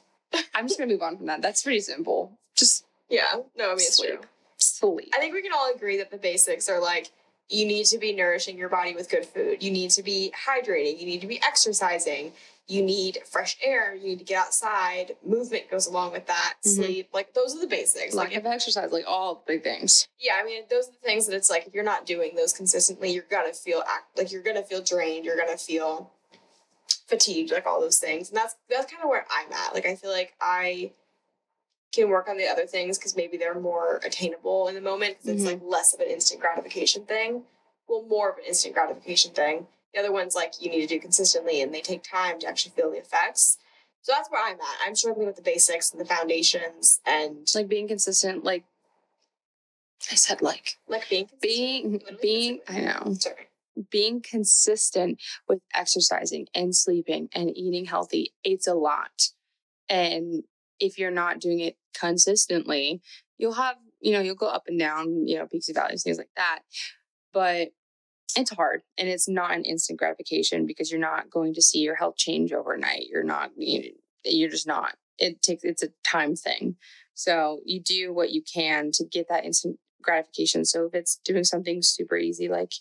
I'm 0.54 0.68
just 0.68 0.80
gonna 0.80 0.92
move 0.92 1.02
on 1.02 1.18
from 1.18 1.26
that. 1.28 1.42
That's 1.42 1.64
pretty 1.64 1.80
simple. 1.82 2.32
Just 2.56 2.86
Yeah. 3.10 3.24
No, 3.56 3.66
I 3.66 3.70
mean 3.70 3.78
it's 3.78 3.96
Sleep. 3.98 4.12
true. 4.20 4.22
sleep. 4.58 5.12
I 5.16 5.20
think 5.20 5.34
we 5.34 5.42
can 5.42 5.52
all 5.54 5.72
agree 5.74 5.98
that 5.98 6.12
the 6.12 6.18
basics 6.18 6.70
are 6.70 6.80
like 6.82 7.10
you 7.50 7.66
need 7.66 7.86
to 7.86 7.98
be 7.98 8.14
nourishing 8.14 8.58
your 8.58 8.68
body 8.70 8.94
with 8.94 9.10
good 9.10 9.26
food. 9.26 9.64
You 9.64 9.72
need 9.72 9.92
to 9.92 10.04
be 10.04 10.34
hydrating. 10.48 11.00
You 11.00 11.06
need 11.06 11.22
to 11.22 11.28
be 11.28 11.42
exercising. 11.42 12.34
You 12.68 12.84
need 12.84 13.20
fresh 13.26 13.58
air. 13.64 13.96
You 13.96 14.04
need 14.10 14.20
to 14.20 14.26
get 14.26 14.40
outside. 14.46 15.16
Movement 15.26 15.72
goes 15.72 15.88
along 15.88 16.12
with 16.12 16.28
that. 16.28 16.56
Mhm. 16.66 16.76
Sleep. 16.76 17.10
Like 17.14 17.34
those 17.34 17.56
are 17.56 17.62
the 17.62 17.68
basics. 17.68 18.14
Lack 18.14 18.28
Like 18.30 18.38
if, 18.38 18.46
of 18.46 18.52
exercise, 18.52 18.92
like 18.92 19.06
all 19.08 19.36
the 19.36 19.42
big 19.54 19.64
things. 19.64 20.08
yeah, 20.20 20.34
I 20.42 20.44
mean 20.44 20.64
those 20.70 20.90
are 20.90 20.92
the 20.92 20.98
things 21.08 21.28
that 21.28 21.36
it's 21.36 21.50
like 21.50 21.66
if 21.66 21.74
you're 21.74 21.84
not 21.86 22.06
doing 22.06 22.36
those 22.36 22.52
consistently, 22.54 23.10
you're 23.12 23.24
gonna 23.30 23.54
feel 23.54 23.84
act 23.88 24.18
like 24.18 24.32
you're 24.32 24.42
gonna 24.44 24.64
feel 24.64 24.82
drained. 24.82 25.24
You're 25.24 25.38
gonna 25.38 25.58
feel 25.58 26.12
fatigued, 27.08 27.52
like 27.52 27.66
all 27.66 27.80
those 27.80 28.00
things. 28.00 28.30
And 28.30 28.38
that's 28.38 28.56
that's 28.70 28.92
kind 28.92 29.02
of 29.02 29.10
where 29.10 29.26
I'm 29.32 29.52
at. 29.54 29.74
Like 29.74 29.86
I 29.86 29.96
feel 29.96 30.12
like 30.12 30.34
I 30.42 30.92
can 31.94 32.10
work 32.10 32.28
on 32.28 32.38
the 32.38 32.48
other 32.48 32.66
things 32.66 32.98
because 32.98 33.16
maybe 33.16 33.38
they're 33.38 33.58
more 33.60 34.02
attainable 34.04 34.68
in 34.68 34.76
the 34.76 34.82
moment 34.82 35.18
because 35.22 35.42
it's 35.42 35.50
Mhm. 35.50 35.54
like 35.54 35.62
less 35.64 35.94
of 35.94 36.02
an 36.02 36.08
instant 36.10 36.42
gratification 36.42 37.06
thing. 37.06 37.46
Well, 37.88 38.02
more 38.04 38.30
of 38.30 38.38
an 38.40 38.44
instant 38.44 38.74
gratification 38.74 39.32
thing. 39.32 39.68
The 39.94 40.00
other 40.00 40.12
ones 40.12 40.36
like 40.36 40.54
you 40.62 40.70
need 40.70 40.82
to 40.82 40.88
do 40.88 41.00
consistently 41.00 41.62
and 41.62 41.74
they 41.74 41.82
take 41.82 42.04
time 42.04 42.40
to 42.40 42.48
actually 42.48 42.74
feel 42.76 42.92
the 42.92 42.98
effects. 42.98 43.58
So 44.02 44.14
that's 44.16 44.30
where 44.30 44.44
I'm 44.44 44.56
at. 44.56 44.86
I'm 44.86 44.96
struggling 44.96 45.28
with 45.28 45.36
the 45.36 45.42
basics 45.42 45.92
and 45.92 46.00
the 46.00 46.06
foundations 46.06 47.00
and 47.06 47.48
like 47.56 47.68
being 47.68 47.88
consistent. 47.88 48.44
Like 48.44 48.64
I 50.12 50.16
said, 50.16 50.42
like 50.42 50.78
like 50.88 51.10
being 51.10 51.30
being 51.42 52.02
being. 52.22 52.60
I 52.70 52.82
know. 52.82 53.14
Sorry. 53.20 53.48
being 53.92 54.22
consistent 54.22 55.20
with 55.48 55.60
exercising 55.76 56.48
and 56.54 56.76
sleeping 56.76 57.30
and 57.34 57.56
eating 57.58 57.86
healthy, 57.86 58.34
it's 58.44 58.68
a 58.68 58.74
lot. 58.74 59.30
And 59.90 60.44
if 60.80 60.98
you're 60.98 61.12
not 61.12 61.40
doing 61.40 61.60
it 61.60 61.76
consistently, 61.98 63.02
you'll 63.38 63.54
have, 63.54 63.76
you 64.00 64.14
know, 64.14 64.20
you'll 64.20 64.36
go 64.36 64.48
up 64.48 64.64
and 64.68 64.80
down, 64.80 65.28
you 65.28 65.38
know, 65.38 65.48
peaks 65.48 65.68
and 65.68 65.76
valleys, 65.76 66.04
things 66.04 66.18
like 66.18 66.30
that. 66.36 66.60
But 67.34 67.70
it's 68.36 68.52
hard 68.52 68.82
and 68.98 69.08
it's 69.08 69.28
not 69.28 69.54
an 69.54 69.64
instant 69.64 70.00
gratification 70.00 70.66
because 70.66 70.92
you're 70.92 71.00
not 71.00 71.30
going 71.30 71.54
to 71.54 71.62
see 71.62 71.80
your 71.80 71.96
health 71.96 72.18
change 72.18 72.52
overnight. 72.52 73.08
You're 73.10 73.24
not, 73.24 73.52
you, 73.58 73.94
you're 74.26 74.50
just 74.50 74.68
not. 74.68 74.96
It 75.18 75.42
takes, 75.42 75.64
it's 75.64 75.84
a 75.84 75.90
time 76.04 76.36
thing. 76.36 76.76
So 77.14 77.62
you 77.66 77.82
do 77.82 78.14
what 78.14 78.32
you 78.32 78.42
can 78.42 78.92
to 78.94 79.06
get 79.06 79.30
that 79.30 79.46
instant 79.46 79.80
gratification. 80.02 80.66
So 80.66 80.86
if 80.86 80.94
it's 80.94 81.20
doing 81.24 81.44
something 81.44 81.82
super 81.82 82.18
easy, 82.18 82.48
like 82.48 82.74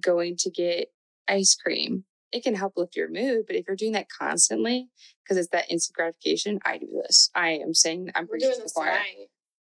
going 0.00 0.36
to 0.38 0.50
get 0.50 0.92
ice 1.28 1.54
cream. 1.54 2.04
It 2.32 2.42
can 2.42 2.54
help 2.54 2.74
lift 2.76 2.96
your 2.96 3.08
mood, 3.08 3.44
but 3.46 3.56
if 3.56 3.66
you're 3.66 3.76
doing 3.76 3.92
that 3.92 4.08
constantly, 4.08 4.88
because 5.22 5.36
it's 5.38 5.50
that 5.50 5.70
instant 5.70 5.96
gratification, 5.96 6.58
I 6.64 6.78
do 6.78 6.88
this. 7.02 7.30
I 7.34 7.50
am 7.50 7.72
saying 7.72 8.10
I'm 8.14 8.28
We're 8.30 8.38
doing 8.38 8.58
this 8.60 8.72
tonight. 8.72 9.28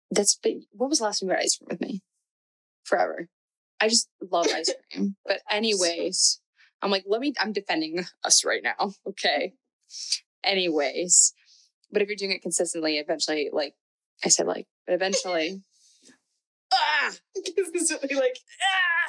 That's 0.09 0.39
but 0.41 0.53
when 0.71 0.89
was 0.89 0.99
the 0.99 1.05
last 1.05 1.19
time 1.19 1.29
you 1.29 1.35
had 1.35 1.43
ice 1.43 1.57
cream 1.57 1.67
with 1.69 1.81
me? 1.81 2.01
Forever. 2.85 3.27
I 3.81 3.89
just 3.89 4.09
love 4.31 4.47
ice 4.53 4.73
cream. 4.91 5.15
But 5.25 5.41
anyways, 5.49 6.39
I'm 6.81 6.91
like, 6.91 7.05
let 7.07 7.21
me. 7.21 7.33
I'm 7.39 7.53
defending 7.53 8.05
us 8.23 8.45
right 8.45 8.61
now. 8.63 8.93
Okay. 9.07 9.53
Anyways, 10.43 11.33
but 11.91 12.01
if 12.01 12.07
you're 12.07 12.15
doing 12.15 12.31
it 12.31 12.41
consistently, 12.41 12.97
eventually, 12.97 13.49
like 13.51 13.73
I 14.23 14.29
said, 14.29 14.47
like, 14.47 14.67
but 14.85 14.93
eventually, 14.93 15.61
ah, 16.73 17.11
Consistently 17.55 18.15
like 18.15 18.37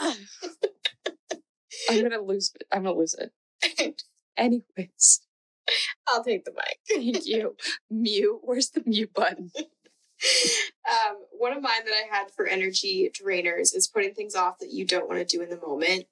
ah, 0.01 0.17
I'm 1.91 2.03
gonna 2.03 2.21
lose 2.21 2.53
it. 2.55 2.67
I'm 2.73 2.85
gonna 2.85 2.97
lose 2.97 3.15
it. 3.15 4.03
Anyways, 4.37 5.21
I'll 6.07 6.25
take 6.25 6.45
the 6.45 6.53
mic. 6.53 6.79
thank 6.89 7.27
you. 7.27 7.57
Mute. 7.91 8.41
Where's 8.43 8.71
the 8.71 8.83
mute 8.87 9.13
button? 9.15 9.51
Um, 10.89 11.17
one 11.33 11.53
of 11.53 11.63
mine 11.63 11.85
that 11.85 11.95
I 11.95 12.17
had 12.17 12.31
for 12.31 12.47
energy 12.47 13.11
drainers 13.11 13.75
is 13.75 13.89
putting 13.93 14.15
things 14.15 14.35
off 14.35 14.59
that 14.59 14.73
you 14.73 14.85
don't 14.85 15.09
want 15.09 15.21
to 15.21 15.37
do 15.37 15.43
in 15.43 15.51
the 15.51 15.61
moment. 15.61 16.07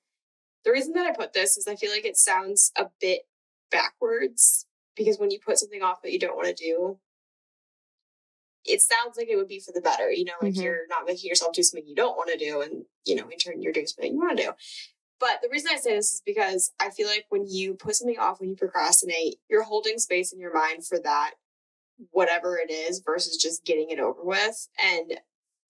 The 0.65 0.73
reason 0.73 0.93
that 0.95 1.07
I 1.07 1.13
put 1.13 1.33
this 1.33 1.57
is 1.57 1.67
I 1.67 1.77
feel 1.77 1.91
like 1.91 2.05
it 2.05 2.17
sounds 2.17 2.73
a 2.77 2.87
bit 3.01 3.23
backwards 3.71 4.67
because 4.97 5.19
when 5.19 5.31
you 5.31 5.39
put 5.45 5.59
something 5.59 5.83
off 5.83 6.03
that 6.03 6.13
you 6.13 6.19
don't 6.19 6.37
want 6.37 6.49
to 6.49 6.65
do, 6.65 6.99
it 8.65 8.83
sounds 8.83 9.17
like 9.17 9.29
it 9.29 9.37
would 9.37 9.49
be 9.49 9.61
for 9.61 9.73
the 9.73 9.81
better. 9.81 10.11
You 10.11 10.25
know, 10.25 10.33
like 10.43 10.55
Mhm. 10.55 10.63
you're 10.63 10.87
not 10.89 11.07
making 11.07 11.29
yourself 11.29 11.55
do 11.55 11.63
something 11.63 11.87
you 11.87 11.95
don't 11.95 12.17
want 12.17 12.31
to 12.31 12.37
do, 12.37 12.61
and 12.61 12.87
you 13.05 13.15
know, 13.15 13.29
in 13.29 13.39
turn, 13.39 13.63
you're 13.63 13.73
doing 13.73 13.87
something 13.87 14.13
you 14.13 14.19
want 14.19 14.37
to 14.39 14.45
do. 14.45 14.53
But 15.19 15.41
the 15.41 15.49
reason 15.49 15.71
I 15.73 15.79
say 15.79 15.95
this 15.95 16.13
is 16.13 16.21
because 16.21 16.73
I 16.79 16.91
feel 16.91 17.09
like 17.09 17.27
when 17.31 17.47
you 17.49 17.75
put 17.75 17.97
something 17.97 18.19
off, 18.19 18.41
when 18.41 18.51
you 18.51 18.57
procrastinate, 18.57 19.41
you're 19.49 19.63
holding 19.63 19.99
space 19.99 20.33
in 20.33 20.41
your 20.41 20.53
mind 20.53 20.87
for 20.87 20.99
that 20.99 21.35
whatever 22.11 22.59
it 22.59 22.71
is 22.71 23.03
versus 23.05 23.37
just 23.37 23.65
getting 23.65 23.91
it 23.91 23.99
over 24.01 24.23
with. 24.23 24.69
And 24.83 25.21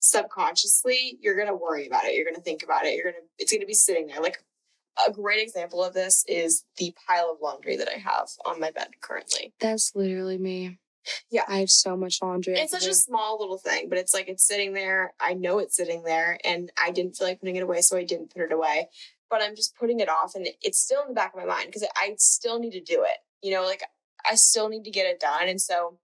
subconsciously, 0.00 1.18
you're 1.20 1.36
going 1.36 1.48
to 1.48 1.54
worry 1.54 1.86
about 1.86 2.04
it. 2.04 2.14
You're 2.14 2.24
going 2.24 2.36
to 2.36 2.42
think 2.42 2.62
about 2.62 2.84
it. 2.84 2.94
You're 2.94 3.12
going 3.12 3.22
to, 3.22 3.28
it's 3.38 3.52
going 3.52 3.60
to 3.60 3.66
be 3.66 3.74
sitting 3.74 4.06
there. 4.06 4.20
Like 4.20 4.38
a 5.06 5.12
great 5.12 5.42
example 5.42 5.84
of 5.84 5.94
this 5.94 6.24
is 6.26 6.64
the 6.78 6.94
pile 7.06 7.30
of 7.30 7.38
laundry 7.42 7.76
that 7.76 7.88
I 7.88 7.98
have 7.98 8.28
on 8.44 8.60
my 8.60 8.70
bed 8.70 8.88
currently. 9.00 9.52
That's 9.60 9.92
literally 9.94 10.38
me. 10.38 10.78
Yeah. 11.30 11.44
I 11.46 11.58
have 11.58 11.70
so 11.70 11.96
much 11.96 12.20
laundry. 12.20 12.54
It's 12.54 12.72
such 12.72 12.86
a 12.86 12.94
small 12.94 13.38
little 13.38 13.58
thing, 13.58 13.88
but 13.88 13.98
it's 13.98 14.12
like 14.12 14.28
it's 14.28 14.46
sitting 14.46 14.72
there. 14.72 15.14
I 15.20 15.34
know 15.34 15.58
it's 15.58 15.76
sitting 15.76 16.02
there, 16.02 16.38
and 16.44 16.70
I 16.82 16.90
didn't 16.90 17.16
feel 17.16 17.28
like 17.28 17.40
putting 17.40 17.56
it 17.56 17.62
away, 17.62 17.80
so 17.80 17.96
I 17.96 18.04
didn't 18.04 18.32
put 18.32 18.42
it 18.42 18.52
away. 18.52 18.88
But 19.30 19.42
I'm 19.42 19.54
just 19.54 19.76
putting 19.76 20.00
it 20.00 20.08
off, 20.08 20.34
and 20.34 20.48
it's 20.62 20.80
still 20.80 21.02
in 21.02 21.08
the 21.08 21.14
back 21.14 21.32
of 21.32 21.40
my 21.40 21.46
mind 21.46 21.66
because 21.66 21.86
I 21.96 22.14
still 22.18 22.58
need 22.58 22.72
to 22.72 22.80
do 22.80 23.04
it. 23.04 23.18
You 23.40 23.52
know, 23.52 23.64
like 23.64 23.84
I 24.28 24.34
still 24.34 24.68
need 24.68 24.84
to 24.84 24.90
get 24.90 25.06
it 25.06 25.20
done, 25.20 25.48
and 25.48 25.60
so 25.60 25.98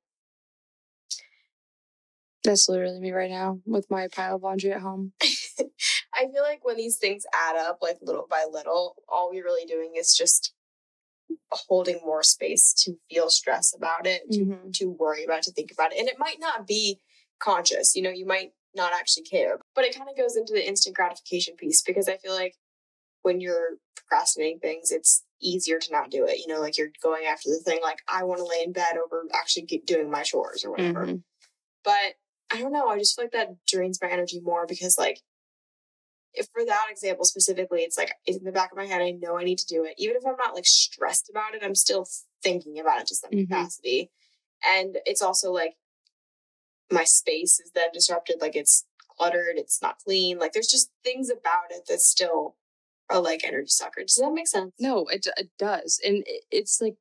That's 2.45 2.69
literally 2.69 2.99
me 2.99 3.13
right 3.13 3.31
now 3.31 3.61
with 3.67 3.91
my 3.91 4.09
pile 4.09 4.37
of 4.37 4.43
laundry 4.43 4.73
at 4.73 4.81
home. 4.81 5.13
I 5.23 6.27
feel 6.33 6.43
like 6.43 6.65
when 6.65 6.77
these 6.77 6.99
things 6.99 7.25
add 7.35 7.57
up, 7.57 7.79
like 7.81 7.99
little 8.03 8.27
by 8.29 8.45
little, 8.51 8.97
all 9.09 9.31
we're 9.31 9.45
really 9.45 9.65
doing 9.67 9.93
is 9.97 10.15
just 10.15 10.53
holding 11.51 12.01
more 12.05 12.23
space 12.23 12.73
to 12.75 12.95
feel 13.11 13.31
stress 13.31 13.75
about 13.77 14.07
it, 14.07 14.23
to, 14.33 14.41
Mhm. 14.45 14.73
to 14.75 14.87
worry 14.91 15.25
about, 15.25 15.39
it, 15.39 15.45
to 15.45 15.53
think 15.53 15.71
about 15.73 15.93
it. 15.93 15.99
And 15.99 16.09
it 16.09 16.19
might 16.19 16.41
not 16.41 16.67
be 16.67 17.01
conscious, 17.39 17.95
you 17.95 18.03
know, 18.03 18.11
you 18.11 18.27
might 18.27 18.53
not 18.75 18.93
actually 18.93 19.25
care, 19.25 19.59
but 19.75 19.85
it 19.85 19.95
kind 19.95 20.09
of 20.11 20.17
goes 20.17 20.37
into 20.37 20.53
the 20.53 20.67
instant 20.67 20.97
gratification 20.97 21.55
piece 21.57 21.83
because 21.83 22.09
I 22.09 22.17
feel 22.17 22.35
like 22.35 22.57
when 23.23 23.41
you're 23.41 23.77
procrastinating 23.95 24.59
things, 24.59 24.91
it's 24.91 25.25
easier 25.41 25.79
to 25.79 25.93
not 25.93 26.11
do 26.11 26.25
it. 26.27 26.39
You 26.39 26.49
know, 26.49 26.61
like 26.61 26.77
you're 26.77 26.91
going 27.03 27.25
after 27.27 27.51
the 27.51 27.61
thing, 27.65 27.81
like, 27.83 27.99
I 28.09 28.25
want 28.25 28.39
to 28.39 28.47
lay 28.47 28.63
in 28.65 28.73
bed 28.73 28.97
over 28.97 29.25
actually 29.33 29.63
get, 29.63 29.87
doing 29.87 30.11
my 30.11 30.23
chores 30.23 30.65
or 30.65 30.71
whatever. 30.73 31.07
Mhm. 31.07 31.23
But 31.85 32.15
I 32.53 32.61
don't 32.61 32.73
know. 32.73 32.89
I 32.89 32.99
just 32.99 33.17
feel 33.17 33.25
like 33.25 33.33
that 33.33 33.65
drains 33.67 33.99
my 34.03 34.09
energy 34.09 34.41
more 34.41 34.67
because 34.67 34.97
like 34.99 35.21
if 36.35 36.47
for 36.53 36.65
that 36.65 36.87
example 36.91 37.25
specifically, 37.25 37.81
it's 37.81 37.99
like 37.99 38.13
it's 38.27 38.39
in 38.39 38.45
the 38.45 38.53
back 38.53 38.73
of 38.73 38.77
my 38.79 38.87
head. 38.87 39.03
I 39.03 39.11
know 39.11 39.39
I 39.39 39.45
need 39.45 39.59
to 39.59 39.67
do 39.67 39.85
it, 39.85 39.95
even 39.99 40.17
if 40.17 40.23
I'm 40.27 40.37
not 40.39 40.55
like 40.55 40.67
stressed 40.67 41.29
about 41.31 41.55
it. 41.55 41.63
I'm 41.65 41.75
still 41.75 42.07
thinking 42.43 42.79
about 42.79 43.01
it 43.01 43.07
to 43.09 43.15
some 43.15 43.31
Mhm. 43.31 43.49
capacity, 43.49 44.11
and 44.67 44.99
it's 45.07 45.23
also 45.23 45.53
like 45.53 45.75
my 46.91 47.05
space 47.05 47.59
is 47.61 47.71
then 47.75 47.89
disrupted. 47.93 48.41
Like 48.41 48.57
it's 48.57 48.85
cluttered. 49.17 49.57
It's 49.57 49.81
not 49.83 49.99
clean. 49.99 50.39
Like 50.39 50.53
there's 50.53 50.69
just 50.71 50.91
things 51.05 51.31
about 51.31 51.71
it 51.71 51.87
that 51.89 52.01
still 52.01 52.57
are 53.11 53.21
like 53.21 53.45
energy 53.45 53.69
sucker. 53.69 54.03
Does 54.03 54.17
that 54.17 54.33
make 54.33 54.49
sense? 54.49 54.73
No, 54.79 55.07
it, 55.09 55.27
it 55.37 55.51
does. 55.59 56.01
And 56.05 56.25
it, 56.27 56.45
it's 56.51 56.81
like 56.81 56.95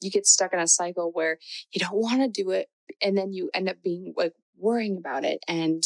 you 0.00 0.10
get 0.10 0.26
stuck 0.26 0.52
in 0.52 0.58
a 0.60 0.68
cycle 0.68 1.10
where 1.12 1.38
you 1.72 1.80
don't 1.80 1.96
want 1.96 2.20
to 2.20 2.28
do 2.28 2.50
it. 2.50 2.68
And 3.02 3.16
then 3.18 3.32
you 3.32 3.50
end 3.52 3.68
up 3.68 3.82
being 3.82 4.14
like 4.16 4.32
worrying 4.58 4.96
about 4.96 5.24
it 5.24 5.42
and 5.48 5.82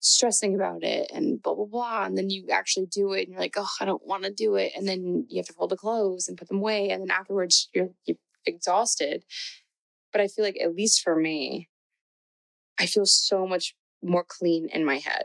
stressing 0.00 0.54
about 0.54 0.82
it 0.82 1.10
and 1.12 1.42
blah, 1.42 1.54
blah, 1.54 1.66
blah. 1.66 2.04
And 2.04 2.16
then 2.16 2.30
you 2.30 2.48
actually 2.50 2.86
do 2.86 3.12
it 3.12 3.22
and 3.22 3.32
you're 3.32 3.40
like, 3.40 3.56
oh, 3.56 3.68
I 3.80 3.84
don't 3.84 4.06
want 4.06 4.24
to 4.24 4.32
do 4.32 4.56
it. 4.56 4.72
And 4.76 4.86
then 4.86 5.26
you 5.28 5.38
have 5.38 5.46
to 5.46 5.52
fold 5.52 5.70
the 5.70 5.76
clothes 5.76 6.28
and 6.28 6.38
put 6.38 6.48
them 6.48 6.58
away. 6.58 6.90
And 6.90 7.02
then 7.02 7.10
afterwards 7.10 7.68
you're, 7.74 7.90
you're 8.06 8.16
exhausted. 8.46 9.24
But 10.12 10.20
I 10.20 10.28
feel 10.28 10.44
like, 10.44 10.58
at 10.60 10.74
least 10.74 11.02
for 11.02 11.14
me, 11.14 11.68
I 12.78 12.86
feel 12.86 13.06
so 13.06 13.46
much 13.46 13.74
more 14.02 14.24
clean 14.26 14.68
in 14.72 14.84
my 14.84 14.98
head. 14.98 15.24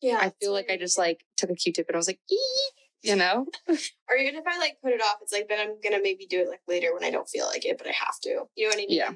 Yeah. 0.00 0.18
I 0.20 0.32
feel 0.40 0.52
like 0.52 0.70
I 0.70 0.76
just 0.76 0.96
like 0.96 1.24
took 1.36 1.50
a 1.50 1.54
Q-tip 1.54 1.88
and 1.88 1.96
I 1.96 1.98
was 1.98 2.06
like, 2.06 2.20
"Ee," 2.30 2.70
you 3.02 3.16
know? 3.16 3.46
or 3.68 4.16
even 4.16 4.36
if 4.36 4.44
I 4.46 4.58
like 4.58 4.76
put 4.82 4.92
it 4.92 5.00
off, 5.00 5.18
it's 5.22 5.32
like 5.32 5.48
then 5.48 5.58
I'm 5.60 5.80
gonna 5.82 6.02
maybe 6.02 6.26
do 6.26 6.40
it 6.40 6.48
like 6.48 6.60
later 6.68 6.94
when 6.94 7.04
I 7.04 7.10
don't 7.10 7.28
feel 7.28 7.46
like 7.46 7.64
it, 7.64 7.78
but 7.78 7.86
I 7.86 7.92
have 7.92 8.18
to. 8.22 8.44
You 8.54 8.64
know 8.64 8.68
what 8.68 8.74
I 8.74 8.78
mean? 8.78 8.86
Yeah. 8.90 9.12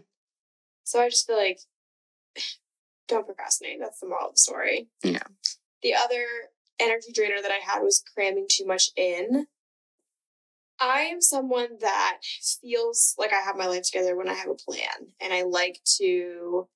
So 0.85 1.01
I 1.01 1.09
just 1.09 1.27
feel 1.27 1.37
like 1.37 1.61
don't 3.11 3.27
procrastinate. 3.27 3.79
That's 3.81 4.01
the 4.01 4.09
moral 4.09 4.29
of 4.29 4.35
the 4.35 4.39
story. 4.39 4.89
Yeah. 5.03 5.23
The 5.83 5.95
other 5.95 6.25
energy 6.79 7.13
drainer 7.13 7.43
that 7.43 7.51
I 7.51 7.61
had 7.63 7.83
was 7.83 8.03
cramming 8.15 8.47
too 8.49 8.67
much 8.67 8.91
in. 8.97 9.47
I 10.81 11.03
am 11.03 11.21
someone 11.21 11.79
that 11.81 12.21
feels 12.63 13.15
like 13.19 13.33
I 13.33 13.41
have 13.45 13.57
my 13.57 13.67
life 13.67 13.83
together 13.83 14.17
when 14.17 14.29
I 14.29 14.35
have 14.35 14.49
a 14.49 14.55
plan, 14.55 15.13
and 15.21 15.33
I 15.35 15.43
like 15.43 15.81
to 15.99 16.69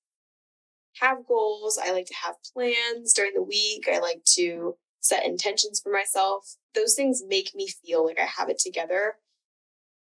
have 1.01 1.26
goals. 1.26 1.78
I 1.82 1.93
like 1.93 2.07
to 2.07 2.14
have 2.22 2.37
plans 2.53 3.14
during 3.14 3.32
the 3.35 3.43
week. 3.43 3.89
I 3.91 4.01
like 4.01 4.22
to 4.35 4.76
set 5.01 5.24
intentions 5.24 5.80
for 5.80 5.91
myself. 5.91 6.57
Those 6.74 6.95
things 6.95 7.22
make 7.26 7.55
me 7.55 7.68
feel 7.68 8.05
like 8.05 8.18
I 8.20 8.26
have 8.26 8.51
it 8.51 8.59
together. 8.59 9.14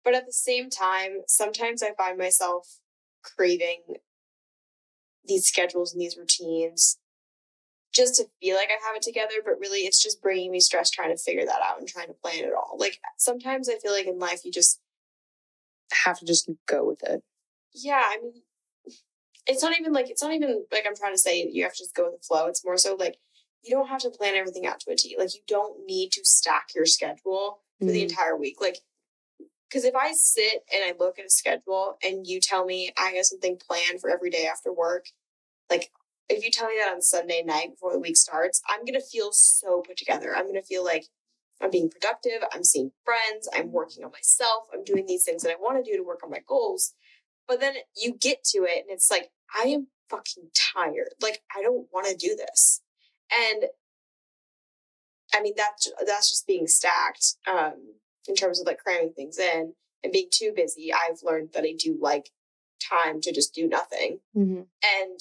But 0.03 0.15
at 0.15 0.25
the 0.25 0.33
same 0.33 0.71
time, 0.71 1.21
sometimes 1.27 1.83
I 1.83 1.93
find 1.93 2.17
myself 2.17 2.79
craving 3.23 3.97
these 5.25 5.45
schedules 5.47 5.93
and 5.93 6.01
these 6.01 6.17
routines 6.17 6.97
just 7.93 8.15
to 8.15 8.25
feel 8.41 8.55
like 8.55 8.69
I 8.69 8.87
have 8.87 8.95
it 8.95 9.01
together, 9.01 9.35
but 9.43 9.59
really 9.59 9.79
it's 9.79 10.01
just 10.01 10.21
bringing 10.21 10.49
me 10.51 10.59
stress 10.61 10.89
trying 10.89 11.15
to 11.15 11.21
figure 11.21 11.45
that 11.45 11.61
out 11.61 11.77
and 11.79 11.87
trying 11.87 12.07
to 12.07 12.13
plan 12.13 12.43
it 12.45 12.53
all. 12.53 12.77
Like 12.77 12.99
sometimes 13.17 13.67
I 13.69 13.77
feel 13.79 13.91
like 13.91 14.07
in 14.07 14.17
life 14.19 14.45
you 14.45 14.51
just 14.51 14.79
Have 16.05 16.19
to 16.19 16.25
just 16.25 16.49
go 16.67 16.85
with 16.85 17.03
it. 17.03 17.21
yeah, 17.73 18.01
I 18.05 18.17
mean 18.21 18.33
it's 19.47 19.63
not 19.63 19.77
even 19.79 19.91
like 19.91 20.09
it's 20.09 20.21
not 20.21 20.33
even 20.33 20.65
like 20.71 20.85
I'm 20.87 20.95
trying 20.95 21.13
to 21.13 21.17
say 21.17 21.47
you 21.51 21.63
have 21.63 21.73
to 21.73 21.79
just 21.83 21.95
go 21.95 22.05
with 22.11 22.21
the 22.21 22.25
flow. 22.25 22.47
It's 22.47 22.63
more 22.63 22.77
so 22.77 22.95
like 22.95 23.17
you 23.63 23.75
don't 23.75 23.87
have 23.89 24.01
to 24.01 24.09
plan 24.09 24.35
everything 24.35 24.65
out 24.65 24.79
to 24.81 24.91
a 24.91 24.95
T. 24.95 25.15
Like 25.17 25.33
you 25.33 25.41
don't 25.47 25.85
need 25.85 26.11
to 26.13 26.21
stack 26.23 26.67
your 26.75 26.85
schedule 26.85 27.61
for 27.79 27.85
the 27.85 27.99
Mhm. 27.99 28.09
entire 28.09 28.37
week. 28.37 28.61
Like 28.61 28.77
because 29.71 29.85
if 29.85 29.95
I 29.95 30.11
sit 30.11 30.63
and 30.73 30.83
I 30.83 30.93
look 30.99 31.17
at 31.17 31.25
a 31.25 31.29
schedule 31.29 31.97
and 32.03 32.27
you 32.27 32.41
tell 32.41 32.65
me 32.65 32.91
I 32.97 33.11
have 33.11 33.25
something 33.25 33.57
planned 33.57 34.01
for 34.01 34.09
every 34.09 34.29
day 34.29 34.45
after 34.45 34.73
work, 34.73 35.05
like 35.69 35.91
if 36.27 36.43
you 36.43 36.51
tell 36.51 36.67
me 36.67 36.75
that 36.79 36.93
on 36.93 37.01
Sunday 37.01 37.41
night 37.45 37.71
before 37.71 37.93
the 37.93 37.99
week 37.99 38.17
starts, 38.17 38.61
I'm 38.69 38.85
gonna 38.85 38.99
feel 39.01 39.31
so 39.31 39.81
put 39.81 39.97
together. 39.97 40.35
I'm 40.35 40.47
gonna 40.47 40.61
feel 40.61 40.83
like 40.83 41.05
I'm 41.61 41.71
being 41.71 41.89
productive, 41.89 42.47
I'm 42.53 42.63
seeing 42.63 42.91
friends, 43.05 43.47
I'm 43.53 43.71
working 43.71 44.03
on 44.03 44.11
myself, 44.11 44.63
I'm 44.73 44.83
doing 44.83 45.05
these 45.05 45.23
things 45.23 45.43
that 45.43 45.51
I 45.51 45.61
want 45.61 45.83
to 45.83 45.89
do 45.89 45.97
to 45.97 46.03
work 46.03 46.21
on 46.23 46.31
my 46.31 46.41
goals. 46.45 46.93
But 47.47 47.59
then 47.59 47.75
you 47.95 48.17
get 48.19 48.43
to 48.45 48.59
it 48.59 48.79
and 48.79 48.89
it's 48.89 49.11
like, 49.11 49.29
I 49.55 49.67
am 49.67 49.87
fucking 50.09 50.49
tired. 50.53 51.13
Like 51.21 51.41
I 51.55 51.61
don't 51.61 51.87
want 51.93 52.07
to 52.07 52.15
do 52.15 52.35
this. 52.35 52.81
And 53.31 53.65
I 55.33 55.41
mean 55.41 55.53
that's 55.55 55.89
that's 56.05 56.29
just 56.29 56.45
being 56.45 56.67
stacked. 56.67 57.35
Um 57.47 58.00
in 58.27 58.35
terms 58.35 58.59
of 58.59 58.67
like 58.67 58.79
cramming 58.79 59.13
things 59.13 59.37
in 59.39 59.73
and 60.03 60.13
being 60.13 60.29
too 60.31 60.53
busy, 60.55 60.91
I've 60.93 61.19
learned 61.23 61.49
that 61.53 61.63
I 61.63 61.73
do 61.77 61.97
like 61.99 62.29
time 62.81 63.21
to 63.21 63.31
just 63.31 63.53
do 63.53 63.67
nothing. 63.67 64.19
Mm-hmm. 64.35 64.61
And 65.01 65.19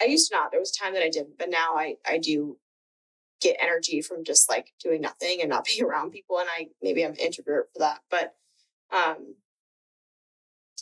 I 0.00 0.06
used 0.06 0.30
to 0.30 0.36
not. 0.36 0.50
There 0.50 0.60
was 0.60 0.72
time 0.72 0.94
that 0.94 1.02
I 1.02 1.08
didn't, 1.10 1.38
but 1.38 1.50
now 1.50 1.74
I 1.76 1.96
I 2.06 2.18
do 2.18 2.58
get 3.40 3.56
energy 3.60 4.00
from 4.00 4.22
just 4.24 4.48
like 4.48 4.72
doing 4.82 5.00
nothing 5.00 5.40
and 5.40 5.50
not 5.50 5.64
being 5.66 5.84
around 5.84 6.10
people. 6.12 6.38
And 6.38 6.48
I 6.48 6.68
maybe 6.82 7.04
I'm 7.04 7.12
an 7.12 7.16
introvert 7.16 7.70
for 7.72 7.80
that, 7.80 8.00
but 8.10 8.34
um 8.90 9.34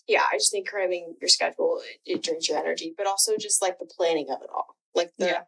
yeah, 0.07 0.23
I 0.33 0.37
just 0.39 0.51
think 0.51 0.69
cramming 0.69 1.15
your 1.21 1.29
schedule 1.29 1.81
it, 1.85 2.15
it 2.17 2.23
drains 2.23 2.49
your 2.49 2.59
energy, 2.59 2.93
but 2.97 3.07
also 3.07 3.37
just 3.39 3.63
like 3.63 3.79
the 3.79 3.87
planning 3.87 4.27
of 4.31 4.43
it 4.43 4.49
all, 4.53 4.77
like 4.95 5.13
the 5.19 5.27
Yeah. 5.27 5.43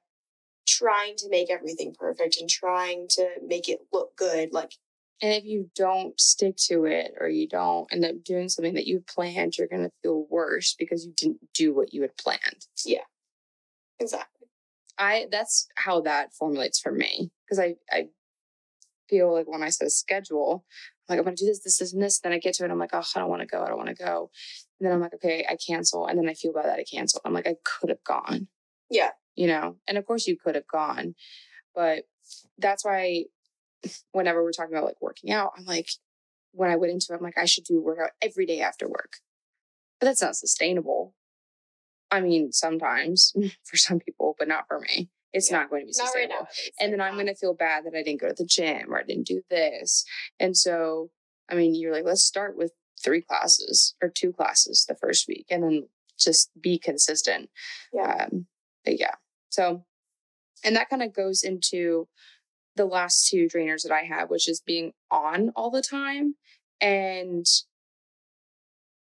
trying 0.66 1.16
to 1.16 1.28
make 1.28 1.50
everything 1.50 1.94
perfect 1.98 2.36
and 2.40 2.48
trying 2.48 3.08
to 3.10 3.28
make 3.44 3.68
it 3.68 3.80
look 3.92 4.14
good, 4.16 4.52
like 4.52 4.72
And 5.20 5.32
if 5.32 5.44
you 5.44 5.70
don't 5.76 6.18
stick 6.18 6.56
to 6.68 6.84
it 6.84 7.12
or 7.20 7.28
you 7.28 7.48
don't 7.48 7.92
end 7.92 8.04
up 8.04 8.24
doing 8.24 8.48
something 8.48 8.74
that 8.74 8.86
you 8.86 9.04
planned, 9.06 9.56
you're 9.56 9.68
going 9.68 9.84
to 9.84 9.92
feel 10.02 10.26
worse 10.28 10.74
because 10.76 11.04
you 11.04 11.12
didn't 11.16 11.40
do 11.54 11.74
what 11.74 11.92
you 11.94 12.02
had 12.02 12.16
planned. 12.16 12.66
Yeah. 12.84 13.04
Exactly. 14.00 14.48
I 14.98 15.26
that's 15.30 15.68
how 15.76 16.00
that 16.02 16.34
formulates 16.34 16.78
for 16.80 16.92
me 16.92 17.30
because 17.44 17.58
I 17.58 17.76
I 17.90 18.08
feel 19.08 19.32
like 19.32 19.48
when 19.48 19.62
I 19.62 19.68
set 19.68 19.86
a 19.86 19.90
schedule, 19.90 20.64
I'm 21.08 21.14
like 21.14 21.18
I'm 21.18 21.24
going 21.24 21.36
to 21.36 21.44
do 21.44 21.48
this, 21.48 21.62
this, 21.62 21.78
this, 21.78 21.92
and 21.92 22.02
this. 22.02 22.18
Then 22.20 22.32
I 22.32 22.38
get 22.38 22.54
to 22.54 22.64
it, 22.64 22.70
I'm 22.70 22.78
like, 22.78 22.90
oh, 22.92 23.02
I 23.14 23.18
don't 23.18 23.30
want 23.30 23.40
to 23.40 23.46
go, 23.46 23.62
I 23.62 23.68
don't 23.68 23.78
want 23.78 23.90
to 23.90 23.94
go. 23.94 24.30
And 24.80 24.86
then 24.86 24.92
I'm 24.92 25.00
like, 25.00 25.14
okay, 25.14 25.46
I 25.48 25.56
cancel, 25.56 26.06
and 26.06 26.18
then 26.18 26.28
I 26.28 26.34
feel 26.34 26.52
bad 26.52 26.66
that 26.66 26.78
I 26.78 26.84
canceled. 26.84 27.22
I'm 27.24 27.32
like, 27.32 27.46
I 27.46 27.54
could 27.64 27.90
have 27.90 28.02
gone. 28.04 28.48
Yeah. 28.90 29.10
you 29.36 29.46
know, 29.46 29.76
and 29.88 29.96
of 29.98 30.06
course 30.06 30.26
you 30.26 30.36
could 30.36 30.54
have 30.54 30.66
gone, 30.66 31.14
but 31.74 32.04
that's 32.58 32.84
why 32.84 33.24
whenever 34.12 34.42
we're 34.42 34.52
talking 34.52 34.74
about 34.74 34.84
like 34.86 35.00
working 35.00 35.30
out, 35.30 35.52
I'm 35.56 35.64
like, 35.64 35.88
when 36.52 36.70
I 36.70 36.76
went 36.76 36.92
into 36.92 37.12
it, 37.12 37.16
I'm 37.16 37.22
like, 37.22 37.38
I 37.38 37.46
should 37.46 37.64
do 37.64 37.80
workout 37.80 38.10
every 38.20 38.46
day 38.46 38.60
after 38.60 38.88
work, 38.88 39.14
but 40.00 40.06
that's 40.06 40.22
not 40.22 40.36
sustainable. 40.36 41.14
I 42.10 42.20
mean, 42.20 42.52
sometimes 42.52 43.32
for 43.64 43.76
some 43.76 43.98
people, 43.98 44.36
but 44.38 44.48
not 44.48 44.66
for 44.68 44.78
me. 44.80 45.08
It's 45.32 45.50
Yeah. 45.50 45.60
not 45.60 45.70
going 45.70 45.82
to 45.82 45.86
be 45.86 45.94
right 45.98 46.06
sustainable. 46.06 46.40
now. 46.42 46.48
And 46.78 46.90
like 46.92 46.98
then 46.98 47.00
I'm 47.00 47.14
going 47.14 47.26
to 47.26 47.34
feel 47.34 47.54
bad 47.54 47.84
that 47.86 47.94
I 47.96 48.02
didn't 48.02 48.20
go 48.20 48.28
to 48.28 48.34
the 48.36 48.44
gym 48.44 48.92
or 48.92 48.98
I 48.98 49.02
didn't 49.02 49.26
do 49.26 49.40
this. 49.48 50.04
And 50.38 50.54
so, 50.56 51.10
I 51.50 51.54
mean, 51.54 51.74
you're 51.74 51.92
like, 51.92 52.04
let's 52.04 52.22
start 52.22 52.56
with 52.56 52.72
three 53.02 53.22
classes 53.22 53.94
or 54.02 54.10
two 54.10 54.32
classes 54.32 54.84
the 54.86 54.94
first 54.94 55.26
week 55.26 55.46
and 55.50 55.62
then 55.62 55.88
just 56.18 56.50
be 56.60 56.78
consistent. 56.78 57.48
Yeah. 57.94 58.26
Um, 58.30 58.46
but 58.84 59.00
yeah. 59.00 59.14
So, 59.48 59.84
and 60.62 60.76
that 60.76 60.90
kind 60.90 61.02
of 61.02 61.14
goes 61.14 61.42
into 61.42 62.08
the 62.76 62.86
last 62.86 63.28
two 63.28 63.46
drainers 63.46 63.82
that 63.82 63.92
I 63.92 64.02
have, 64.02 64.30
which 64.30 64.48
is 64.48 64.60
being 64.60 64.92
on 65.10 65.50
all 65.56 65.70
the 65.70 65.82
time 65.82 66.36
and 66.80 67.46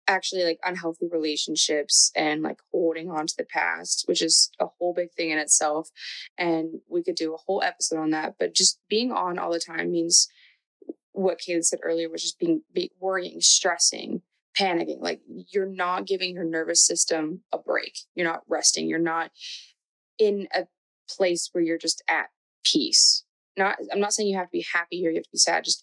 actually 0.09 0.43
like 0.43 0.59
unhealthy 0.65 1.07
relationships 1.11 2.11
and 2.17 2.43
like 2.43 2.59
holding 2.73 3.11
on 3.11 3.27
to 3.27 3.35
the 3.39 3.45
past, 3.45 4.05
which 4.07 4.21
is 4.21 4.51
a 4.59 4.67
whole 4.67 4.93
big 4.93 5.13
thing 5.13 5.31
in 5.31 5.39
itself. 5.39 5.91
And 6.37 6.81
we 6.89 7.03
could 7.03 7.15
do 7.15 7.33
a 7.33 7.39
whole 7.39 7.63
episode 7.63 7.99
on 7.99 8.11
that. 8.11 8.35
But 8.39 8.55
just 8.55 8.81
being 8.89 9.13
on 9.13 9.39
all 9.39 9.53
the 9.53 9.61
time 9.61 9.93
means 9.93 10.29
what 11.13 11.39
Caley 11.39 11.63
said 11.63 11.81
earlier, 11.83 12.09
was 12.09 12.23
just 12.23 12.39
being 12.39 12.63
be, 12.73 12.91
worrying, 12.99 13.41
stressing, 13.41 14.23
panicking. 14.59 15.01
Like 15.01 15.21
you're 15.27 15.67
not 15.67 16.07
giving 16.07 16.35
your 16.35 16.45
nervous 16.45 16.85
system 16.85 17.43
a 17.53 17.59
break. 17.59 17.99
You're 18.15 18.27
not 18.27 18.43
resting. 18.49 18.89
You're 18.89 18.99
not 18.99 19.31
in 20.19 20.49
a 20.53 20.67
place 21.09 21.51
where 21.53 21.63
you're 21.63 21.79
just 21.79 22.03
at 22.09 22.27
peace. 22.65 23.25
Not 23.57 23.77
I'm 23.93 24.01
not 24.01 24.13
saying 24.13 24.29
you 24.29 24.39
have 24.39 24.47
to 24.47 24.53
be 24.53 24.67
happy 24.73 25.07
or 25.07 25.11
you 25.11 25.17
have 25.17 25.25
to 25.25 25.31
be 25.33 25.39
sad, 25.39 25.65
just 25.65 25.83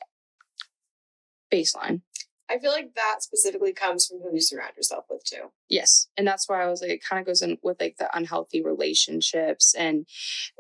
baseline. 1.53 2.01
I 2.49 2.59
feel 2.59 2.71
like 2.71 2.93
that 2.95 3.17
specifically 3.19 3.73
comes 3.73 4.05
from 4.05 4.19
who 4.19 4.33
you 4.33 4.41
surround 4.41 4.75
yourself 4.77 5.05
with 5.09 5.23
too. 5.25 5.51
Yes. 5.69 6.07
And 6.15 6.25
that's 6.25 6.47
why 6.47 6.63
I 6.63 6.69
was 6.69 6.81
like, 6.81 6.91
it 6.91 7.03
kind 7.07 7.19
of 7.19 7.25
goes 7.25 7.41
in 7.41 7.57
with 7.61 7.79
like 7.79 7.97
the 7.97 8.09
unhealthy 8.15 8.63
relationships 8.63 9.75
and 9.77 10.05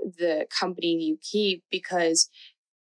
the 0.01 0.47
company 0.49 0.97
you 1.01 1.17
keep. 1.21 1.63
Because 1.71 2.29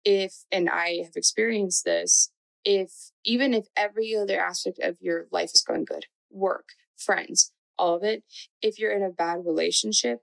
if, 0.05 0.33
and 0.51 0.69
I 0.69 0.99
have 1.03 1.15
experienced 1.15 1.85
this, 1.85 2.31
if 2.63 2.91
even 3.25 3.53
if 3.53 3.65
every 3.75 4.15
other 4.15 4.39
aspect 4.39 4.79
of 4.79 4.97
your 5.01 5.25
life 5.31 5.51
is 5.53 5.63
going 5.67 5.85
good, 5.85 6.05
work, 6.29 6.69
friends, 6.95 7.51
all 7.79 7.95
of 7.95 8.03
it, 8.03 8.23
if 8.61 8.77
you're 8.77 8.95
in 8.95 9.03
a 9.03 9.09
bad 9.09 9.39
relationship, 9.43 10.19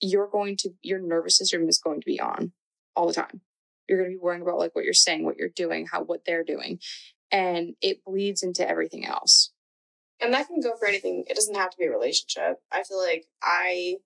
you're 0.00 0.28
going 0.28 0.56
to, 0.56 0.70
your 0.80 0.98
nervous 0.98 1.36
system 1.36 1.68
is 1.68 1.78
going 1.78 2.00
to 2.00 2.06
be 2.06 2.18
on 2.18 2.52
all 2.96 3.06
the 3.06 3.14
time. 3.14 3.40
You're 3.88 3.98
going 3.98 4.10
to 4.10 4.16
be 4.16 4.22
worrying 4.22 4.42
about 4.42 4.58
like 4.58 4.74
what 4.74 4.84
you're 4.84 4.94
saying, 4.94 5.24
what 5.24 5.36
you're 5.36 5.48
doing, 5.48 5.86
how, 5.90 6.02
what 6.04 6.24
they're 6.24 6.44
doing. 6.44 6.78
And 7.30 7.74
it 7.80 8.04
bleeds 8.04 8.42
into 8.42 8.68
everything 8.68 9.06
else. 9.06 9.52
And 10.20 10.32
that 10.34 10.46
can 10.46 10.60
go 10.60 10.76
for 10.78 10.86
anything. 10.86 11.24
It 11.28 11.34
doesn't 11.34 11.56
have 11.56 11.70
to 11.70 11.76
be 11.78 11.86
a 11.86 11.90
relationship. 11.90 12.58
I 12.70 12.84
feel 12.84 12.98
like 13.04 13.26
I 13.42 13.96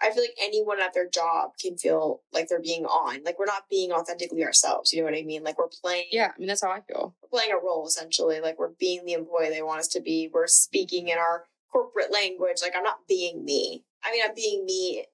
I 0.00 0.10
feel 0.10 0.22
like 0.22 0.36
anyone 0.40 0.80
at 0.80 0.92
their 0.92 1.08
job 1.08 1.52
can 1.60 1.76
feel 1.78 2.22
like 2.32 2.48
they're 2.48 2.60
being 2.60 2.84
on. 2.84 3.22
Like 3.24 3.38
we're 3.38 3.46
not 3.46 3.64
being 3.70 3.92
authentically 3.92 4.44
ourselves. 4.44 4.92
You 4.92 5.00
know 5.00 5.10
what 5.10 5.18
I 5.18 5.22
mean? 5.22 5.42
Like 5.42 5.58
we're 5.58 5.68
playing 5.82 6.06
Yeah, 6.12 6.32
I 6.34 6.38
mean 6.38 6.48
that's 6.48 6.62
how 6.62 6.70
I 6.70 6.80
feel. 6.80 7.14
we're 7.22 7.38
playing 7.38 7.52
a 7.52 7.56
role 7.64 7.86
essentially. 7.86 8.40
Like 8.40 8.58
we're 8.58 8.72
being 8.78 9.04
the 9.04 9.14
employee 9.14 9.50
they 9.50 9.62
want 9.62 9.80
us 9.80 9.88
to 9.88 10.00
be. 10.00 10.30
We're 10.32 10.46
speaking 10.46 11.08
in 11.08 11.18
our 11.18 11.44
corporate 11.72 12.12
language. 12.12 12.58
Like 12.62 12.74
I'm 12.76 12.82
not 12.84 13.06
being 13.08 13.44
me. 13.44 13.84
I 14.04 14.12
mean, 14.12 14.22
I'm 14.24 14.34
being 14.34 14.64
me 14.64 15.04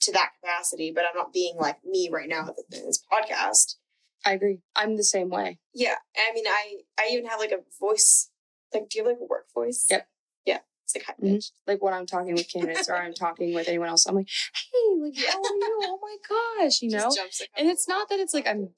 to 0.00 0.12
that 0.12 0.30
capacity, 0.40 0.92
but 0.94 1.04
I'm 1.04 1.16
not 1.16 1.32
being 1.32 1.56
like 1.56 1.84
me 1.84 2.08
right 2.12 2.28
now 2.28 2.48
in 2.72 2.84
this 2.86 3.02
podcast. 3.12 3.76
I 4.24 4.32
agree. 4.32 4.60
I'm 4.74 4.96
the 4.96 5.04
same 5.04 5.28
way. 5.28 5.58
Yeah. 5.74 5.96
I 6.16 6.32
mean, 6.34 6.46
I 6.46 6.76
I 6.98 7.08
even 7.12 7.26
have 7.26 7.38
like 7.40 7.52
a 7.52 7.58
voice. 7.80 8.30
Like, 8.72 8.88
do 8.88 8.98
you 8.98 9.04
have 9.04 9.12
like 9.12 9.20
a 9.20 9.24
work 9.26 9.46
voice? 9.54 9.86
Yep. 9.90 10.08
Yeah. 10.46 10.58
It's 10.84 10.96
like 10.96 11.04
high 11.04 11.14
Mhm. 11.22 11.34
pitched. 11.34 11.52
Like 11.66 11.82
when 11.82 11.92
I'm 11.94 12.06
talking 12.06 12.34
with 12.34 12.50
candidates 12.50 12.88
or 12.88 12.96
I'm 12.96 13.12
talking 13.24 13.54
with 13.54 13.68
anyone 13.68 13.88
else, 13.88 14.06
I'm 14.06 14.14
like, 14.14 14.28
hey, 14.54 14.94
like 15.00 15.16
how 15.16 15.38
are 15.38 15.42
you? 15.42 15.78
Oh 15.82 15.98
my 16.00 16.16
gosh, 16.64 16.80
you 16.82 16.90
know? 16.96 17.10
And 17.56 17.68
it's 17.68 17.86
not 17.86 18.08
that 18.08 18.18
it's 18.18 18.32
like 18.34 18.46
I'm 18.46 18.70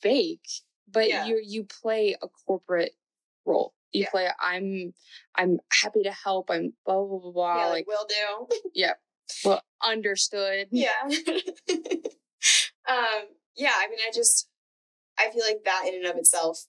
fake, 0.00 0.46
but 0.90 1.08
Yeah. 1.08 1.26
you 1.26 1.40
you 1.44 1.64
play 1.64 2.16
a 2.22 2.28
corporate 2.46 2.92
role. 3.44 3.74
You 3.92 4.02
Yeah. 4.04 4.10
play. 4.10 4.28
I'm 4.40 4.94
I'm 5.34 5.58
happy 5.82 6.02
to 6.04 6.10
help. 6.12 6.50
I'm 6.50 6.72
blah 6.86 7.04
blah 7.04 7.18
blah 7.18 7.30
blah. 7.32 7.56
yeah, 7.58 7.66
like 7.66 7.86
like 7.86 7.86
will 7.86 8.06
do. 8.06 8.56
well 9.44 9.62
understood. 9.82 10.68
yeah. 10.70 10.92
um. 12.88 13.22
Yeah. 13.56 13.72
I 13.74 13.88
mean, 13.88 13.98
I 14.06 14.10
just 14.14 14.48
I 15.18 15.30
feel 15.30 15.44
like 15.44 15.64
that 15.64 15.84
in 15.88 15.94
and 15.94 16.06
of 16.06 16.16
itself 16.16 16.66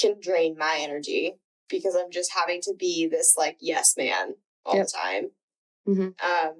can 0.00 0.16
drain 0.20 0.56
my 0.58 0.78
energy 0.80 1.34
because 1.68 1.94
I'm 1.96 2.10
just 2.10 2.32
having 2.34 2.60
to 2.62 2.74
be 2.78 3.06
this 3.06 3.34
like 3.36 3.56
yes 3.60 3.94
man 3.96 4.34
all 4.64 4.76
Yep. 4.76 4.86
the 4.86 4.92
time. 4.92 5.30
Mhm. 5.88 6.22
Um. 6.22 6.54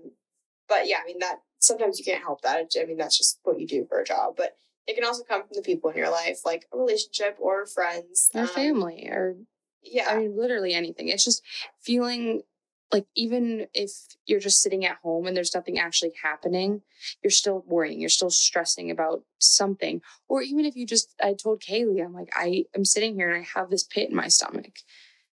But 0.69 0.89
yeah, 0.89 0.99
I 1.03 1.07
mean 1.07 1.19
that 1.21 1.41
sometimes 1.59 1.99
you 1.99 2.05
can't 2.05 2.23
help 2.23 2.43
that. 2.43 2.71
I 2.81 2.85
mean 2.85 2.97
that's 2.97 3.19
just 3.19 3.39
what 3.43 3.59
you 3.61 3.67
do 3.67 3.87
for 3.89 4.01
a 4.01 4.05
job, 4.05 4.35
but. 4.37 4.57
It 4.89 4.95
can 4.95 5.05
also 5.05 5.25
come 5.25 5.41
from 5.41 5.51
the 5.57 5.63
people 5.63 5.91
in 5.91 5.97
your 5.97 6.11
life, 6.11 6.43
like 6.47 6.67
a 6.73 6.79
relationship 6.79 7.39
or 7.41 7.67
friends. 7.67 8.31
Or 8.33 8.43
um, 8.43 8.47
family 8.47 9.09
or 9.11 9.35
Yeah. 9.83 10.07
I 10.09 10.17
mean, 10.19 10.37
literally 10.39 10.75
anything. 10.75 11.09
It's 11.09 11.25
just 11.25 11.43
feeling 11.81 12.43
like 12.93 13.07
even 13.17 13.67
if 13.75 13.91
you're 14.27 14.41
just 14.41 14.63
sitting 14.63 14.85
at 14.85 14.99
home 15.03 15.27
and 15.27 15.37
there's 15.37 15.55
nothing 15.55 15.79
actually 15.79 16.13
happening, 16.23 16.83
you're 17.23 17.31
still 17.31 17.65
worrying, 17.67 18.01
you're 18.01 18.09
still 18.09 18.31
stressing 18.31 18.91
about 18.91 19.23
something. 19.39 20.01
Or 20.29 20.43
even 20.43 20.65
if 20.65 20.77
you 20.77 20.87
just, 20.87 21.15
I 21.23 21.35
told 21.35 21.61
Caley, 21.61 22.01
I'm 22.01 22.15
like, 22.15 22.31
I 22.35 22.65
am 22.77 22.85
sitting 22.85 23.15
here 23.15 23.29
and 23.29 23.43
I 23.45 23.47
have 23.59 23.71
this 23.71 23.83
pit 23.85 24.09
in 24.11 24.17
my 24.17 24.29
stomach. 24.29 24.73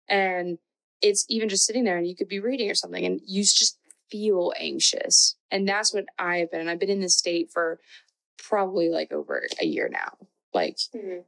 And 0.08 0.58
it's 1.02 1.26
even 1.28 1.48
just 1.48 1.66
sitting 1.66 1.84
there 1.84 1.98
and 1.98 2.06
you 2.06 2.16
could 2.16 2.28
be 2.28 2.40
reading 2.40 2.70
or 2.70 2.74
something 2.74 3.04
and 3.04 3.20
you 3.26 3.42
just 3.42 3.78
feel 4.10 4.52
anxious. 4.58 5.36
And 5.50 5.68
that's 5.68 5.92
what 5.92 6.06
I've 6.18 6.50
been. 6.50 6.60
And 6.60 6.70
I've 6.70 6.80
been 6.80 6.90
in 6.90 7.00
this 7.00 7.16
state 7.18 7.50
for 7.52 7.80
probably 8.38 8.88
like 8.88 9.12
over 9.12 9.46
a 9.60 9.64
year 9.66 9.88
now. 9.92 10.16
Like, 10.54 10.78
Mhm. 10.94 11.24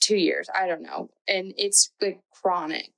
two 0.00 0.16
years 0.16 0.48
i 0.54 0.66
don't 0.66 0.82
know 0.82 1.08
and 1.26 1.54
it's 1.56 1.90
like 2.00 2.20
chronic 2.30 2.92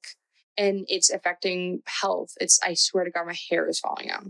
and 0.59 0.84
it's 0.88 1.11
affecting 1.11 1.82
health 1.86 2.34
it's 2.40 2.59
i 2.64 2.74
swear 2.74 3.04
to 3.04 3.11
god 3.11 3.26
my 3.26 3.36
hair 3.50 3.68
is 3.68 3.78
falling 3.80 4.11
out. 4.11 4.24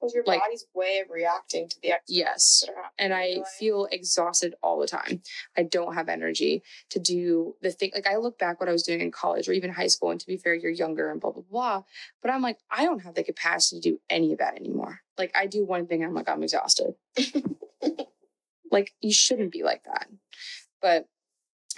Because 0.00 0.14
your 0.14 0.24
like- 0.24 0.40
body's 0.40 0.64
way 0.74 1.00
of 1.00 1.10
reacting 1.10 1.68
to 1.68 1.76
the 1.80 1.94
Yes. 2.08 2.60
things 2.60 2.60
that 2.66 2.70
are 2.72 2.82
happening 2.82 2.92
and 2.98 3.14
i 3.14 3.42
feel 3.58 3.86
exhausted 3.90 4.54
all 4.62 4.78
the 4.78 4.86
time. 4.86 5.22
I 5.56 5.64
don't 5.64 5.94
have 5.94 6.08
energy 6.08 6.62
to 6.90 6.98
do 6.98 7.56
the 7.62 7.70
thing 7.70 7.90
like 7.94 8.06
i 8.06 8.16
look 8.16 8.38
back 8.38 8.58
what 8.60 8.68
i 8.68 8.72
was 8.72 8.82
doing 8.84 9.00
in 9.00 9.10
college 9.10 9.48
or 9.48 9.52
even 9.52 9.70
high 9.72 9.86
school 9.88 10.10
and 10.10 10.20
to 10.20 10.26
be 10.26 10.36
fair 10.36 10.54
you're 10.54 10.70
younger 10.70 11.10
and 11.10 11.20
blah 11.20 11.32
blah 11.32 11.42
blah 11.50 11.82
but 12.22 12.30
i'm 12.30 12.42
like 12.42 12.58
i 12.70 12.84
don't 12.84 13.00
have 13.00 13.14
the 13.14 13.24
capacity 13.24 13.80
to 13.80 13.90
do 13.90 14.00
any 14.08 14.32
of 14.32 14.38
that 14.38 14.56
anymore. 14.56 15.00
Like 15.18 15.32
i 15.36 15.46
do 15.46 15.64
one 15.64 15.86
thing 15.86 16.02
and 16.02 16.08
i'm 16.10 16.14
like 16.14 16.28
i'm 16.28 16.42
exhausted. 16.42 16.94
Like 18.70 18.92
you 19.02 19.12
shouldn't 19.12 19.52
be 19.52 19.62
like 19.64 19.84
that. 19.84 20.06
But 20.80 21.06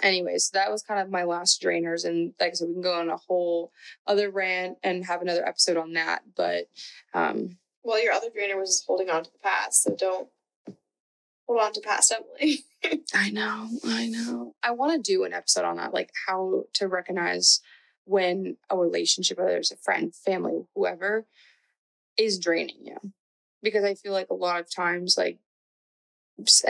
anyways 0.05 0.51
that 0.51 0.71
was 0.71 0.83
kind 0.83 1.01
of 1.01 1.09
my 1.09 1.23
last 1.23 1.61
drainers 1.61 2.05
and 2.05 2.33
like 2.39 2.51
i 2.51 2.53
said 2.53 2.67
we 2.69 2.73
can 2.75 2.81
go 2.81 2.93
on 2.99 3.09
a 3.09 3.17
whole 3.17 3.71
other 4.07 4.29
rant 4.31 4.77
and 4.83 5.03
have 5.05 5.21
another 5.21 5.45
episode 5.45 5.75
on 5.77 5.93
that 5.93 6.21
but 6.37 6.65
um 7.13 7.57
Well, 7.83 8.01
your 8.01 8.13
other 8.13 8.29
trainer 8.29 8.57
was 8.57 8.83
holding 8.87 9.09
on 9.09 9.23
to 9.23 9.31
the 9.31 9.39
past, 9.39 9.83
so 9.83 9.95
don't 9.95 10.29
hold 11.47 11.59
on 11.61 11.73
to 11.73 11.81
past 11.81 12.11
Emily. 12.15 12.63
i 13.13 13.29
know 13.31 13.67
i 13.85 14.07
know 14.07 14.55
i 14.63 14.71
want 14.71 14.93
to 15.03 15.11
do 15.11 15.23
an 15.23 15.33
episode 15.33 15.65
on 15.65 15.77
that 15.77 15.93
like 15.93 16.11
how 16.27 16.63
to 16.73 16.87
recognize 16.87 17.61
when 18.05 18.57
a 18.69 18.77
relationship 18.77 19.37
whether 19.39 19.57
it's 19.57 19.71
a 19.71 19.77
friend 19.77 20.13
family 20.15 20.65
whoever 20.75 21.25
is 22.17 22.37
draining 22.39 22.77
you 22.83 22.97
because 23.63 23.83
i 23.83 23.93
feel 23.95 24.13
like 24.13 24.27
a 24.29 24.35
lot 24.35 24.59
of 24.59 24.73
times 24.73 25.15
like 25.17 25.39
s- 26.41 26.63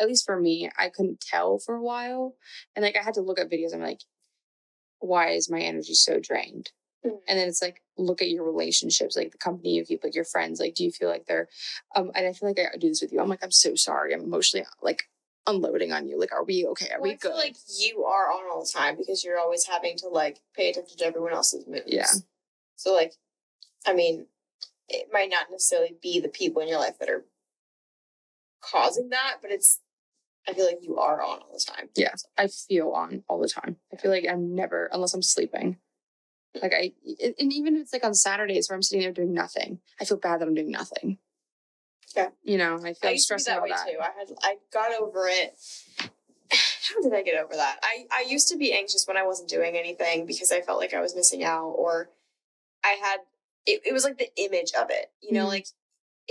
at 0.00 0.08
least 0.08 0.24
for 0.24 0.40
me 0.40 0.70
i 0.78 0.88
couldn't 0.88 1.20
tell 1.20 1.58
for 1.58 1.74
a 1.74 1.82
while 1.82 2.34
and 2.74 2.82
like 2.84 2.96
i 2.96 3.02
had 3.02 3.14
to 3.14 3.20
look 3.20 3.38
at 3.38 3.50
videos 3.50 3.74
i'm 3.74 3.80
like 3.82 4.00
why 4.98 5.30
is 5.30 5.50
my 5.50 5.60
energy 5.60 5.94
so 5.94 6.18
drained 6.20 6.70
Mhm. 7.04 7.18
and 7.28 7.38
then 7.38 7.48
it's 7.48 7.62
like 7.62 7.80
look 7.96 8.20
at 8.20 8.28
your 8.28 8.44
relationships 8.44 9.16
like 9.16 9.32
the 9.32 9.38
company 9.38 9.74
you 9.74 9.84
keep 9.86 10.04
like 10.04 10.14
your 10.14 10.24
friends 10.24 10.60
like 10.60 10.74
do 10.74 10.84
you 10.84 10.90
feel 10.90 11.08
like 11.08 11.24
they're 11.26 11.48
um 11.96 12.10
and 12.14 12.26
i 12.26 12.32
feel 12.34 12.48
like 12.50 12.58
i 12.58 12.76
do 12.76 12.88
this 12.88 13.00
with 13.00 13.10
you 13.12 13.20
i'm 13.20 13.28
like 13.28 13.42
i'm 13.42 13.50
so 13.50 13.74
sorry 13.74 14.12
i'm 14.12 14.20
emotionally 14.20 14.66
like 14.82 15.04
unloading 15.46 15.92
on 15.92 16.06
you 16.06 16.18
like 16.20 16.30
are 16.32 16.44
we 16.44 16.66
okay 16.66 16.90
are 16.90 17.00
Well, 17.00 17.08
we 17.10 17.14
I 17.14 17.16
feel 17.16 17.30
good 17.30 17.38
like 17.38 17.56
you 17.78 18.04
are 18.04 18.30
on 18.30 18.42
all 18.52 18.62
the 18.62 18.70
time 18.70 18.96
because 18.98 19.24
you're 19.24 19.38
always 19.38 19.64
having 19.64 19.96
to 19.98 20.08
like 20.08 20.40
pay 20.54 20.68
attention 20.70 20.98
to 20.98 21.04
everyone 21.06 21.32
else's 21.32 21.66
moves. 21.66 21.84
Yeah. 21.86 22.04
So 22.76 22.92
like, 22.92 23.14
I 23.86 23.94
mean, 23.94 24.26
it 24.88 25.08
might 25.10 25.30
not 25.30 25.50
necessarily 25.50 25.96
be 26.02 26.20
the 26.20 26.28
people 26.28 26.60
in 26.60 26.68
your 26.68 26.78
life 26.78 26.98
that 26.98 27.08
are 27.08 27.24
causing 28.60 29.08
that, 29.10 29.36
but 29.40 29.50
it's. 29.50 29.80
I 30.50 30.54
feel 30.54 30.66
like 30.66 30.78
you 30.82 30.98
are 30.98 31.22
on 31.22 31.38
all 31.40 31.50
the 31.52 31.64
time. 31.64 31.88
Yeah. 31.96 32.14
i 32.36 32.46
feel 32.48 32.90
on 32.90 33.22
all 33.28 33.40
the 33.40 33.48
time 33.48 33.76
i 33.92 33.96
feel 33.96 34.10
like 34.10 34.26
i'm 34.28 34.54
never 34.54 34.88
unless 34.92 35.14
i'm 35.14 35.22
sleeping 35.22 35.78
like 36.60 36.72
i 36.74 36.92
and 37.38 37.52
even 37.52 37.76
if 37.76 37.82
it's 37.82 37.92
like 37.92 38.04
on 38.04 38.14
saturdays 38.14 38.68
where 38.68 38.76
i'm 38.76 38.82
sitting 38.82 39.02
there 39.02 39.12
doing 39.12 39.32
nothing 39.32 39.78
i 40.00 40.04
feel 40.04 40.16
bad 40.18 40.40
that 40.40 40.48
i'm 40.48 40.54
doing 40.54 40.70
nothing 40.70 41.18
Yeah. 42.16 42.30
you 42.42 42.58
know 42.58 42.74
i 42.76 42.92
feel 42.94 43.10
I 43.10 43.10
I'm 43.10 43.16
to 43.18 43.36
be 43.36 43.42
that 43.46 43.62
way 43.62 43.68
that 43.70 43.86
too. 43.86 43.98
I 44.00 44.10
had 44.18 44.28
I 44.42 44.56
got 44.72 45.00
over 45.00 45.28
it. 45.28 45.56
How 46.50 47.00
did 47.02 47.14
I 47.14 47.22
get 47.22 47.40
over 47.40 47.54
that? 47.54 47.78
I 47.84 48.06
I 48.10 48.24
used 48.28 48.48
to 48.48 48.56
be 48.56 48.72
anxious 48.72 49.06
when 49.06 49.16
I 49.16 49.22
wasn't 49.24 49.48
doing 49.48 49.76
anything 49.76 50.26
because 50.26 50.50
I 50.50 50.60
felt 50.60 50.78
like 50.80 50.92
I 50.92 51.00
was 51.00 51.14
missing 51.14 51.44
out, 51.44 51.68
or 51.68 52.10
I 52.84 52.96
had 53.00 53.18
it. 53.66 53.82
It 53.84 53.92
was 53.92 54.02
like 54.02 54.18
the 54.18 54.30
image 54.36 54.72
of 54.80 54.88
it, 54.90 55.12
you 55.22 55.32
know, 55.32 55.44
Mhm. 55.46 55.48
like 55.50 55.66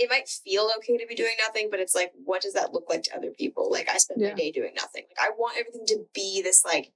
it 0.00 0.08
might 0.08 0.28
feel 0.28 0.70
okay 0.78 0.96
to 0.96 1.06
be 1.06 1.14
doing 1.14 1.34
nothing, 1.46 1.68
but 1.70 1.78
it's 1.80 1.94
like, 1.94 2.12
what 2.24 2.42
does 2.42 2.54
that 2.54 2.72
look 2.72 2.86
like 2.88 3.02
to 3.04 3.16
other 3.16 3.30
people? 3.30 3.70
Like 3.70 3.88
I 3.88 3.98
spend 3.98 4.20
Yeah. 4.20 4.30
my 4.30 4.34
day 4.34 4.50
doing 4.50 4.72
nothing. 4.74 5.04
Like 5.08 5.28
I 5.28 5.30
want 5.30 5.58
everything 5.58 5.86
to 5.86 6.06
be 6.14 6.42
this 6.42 6.64
like, 6.64 6.92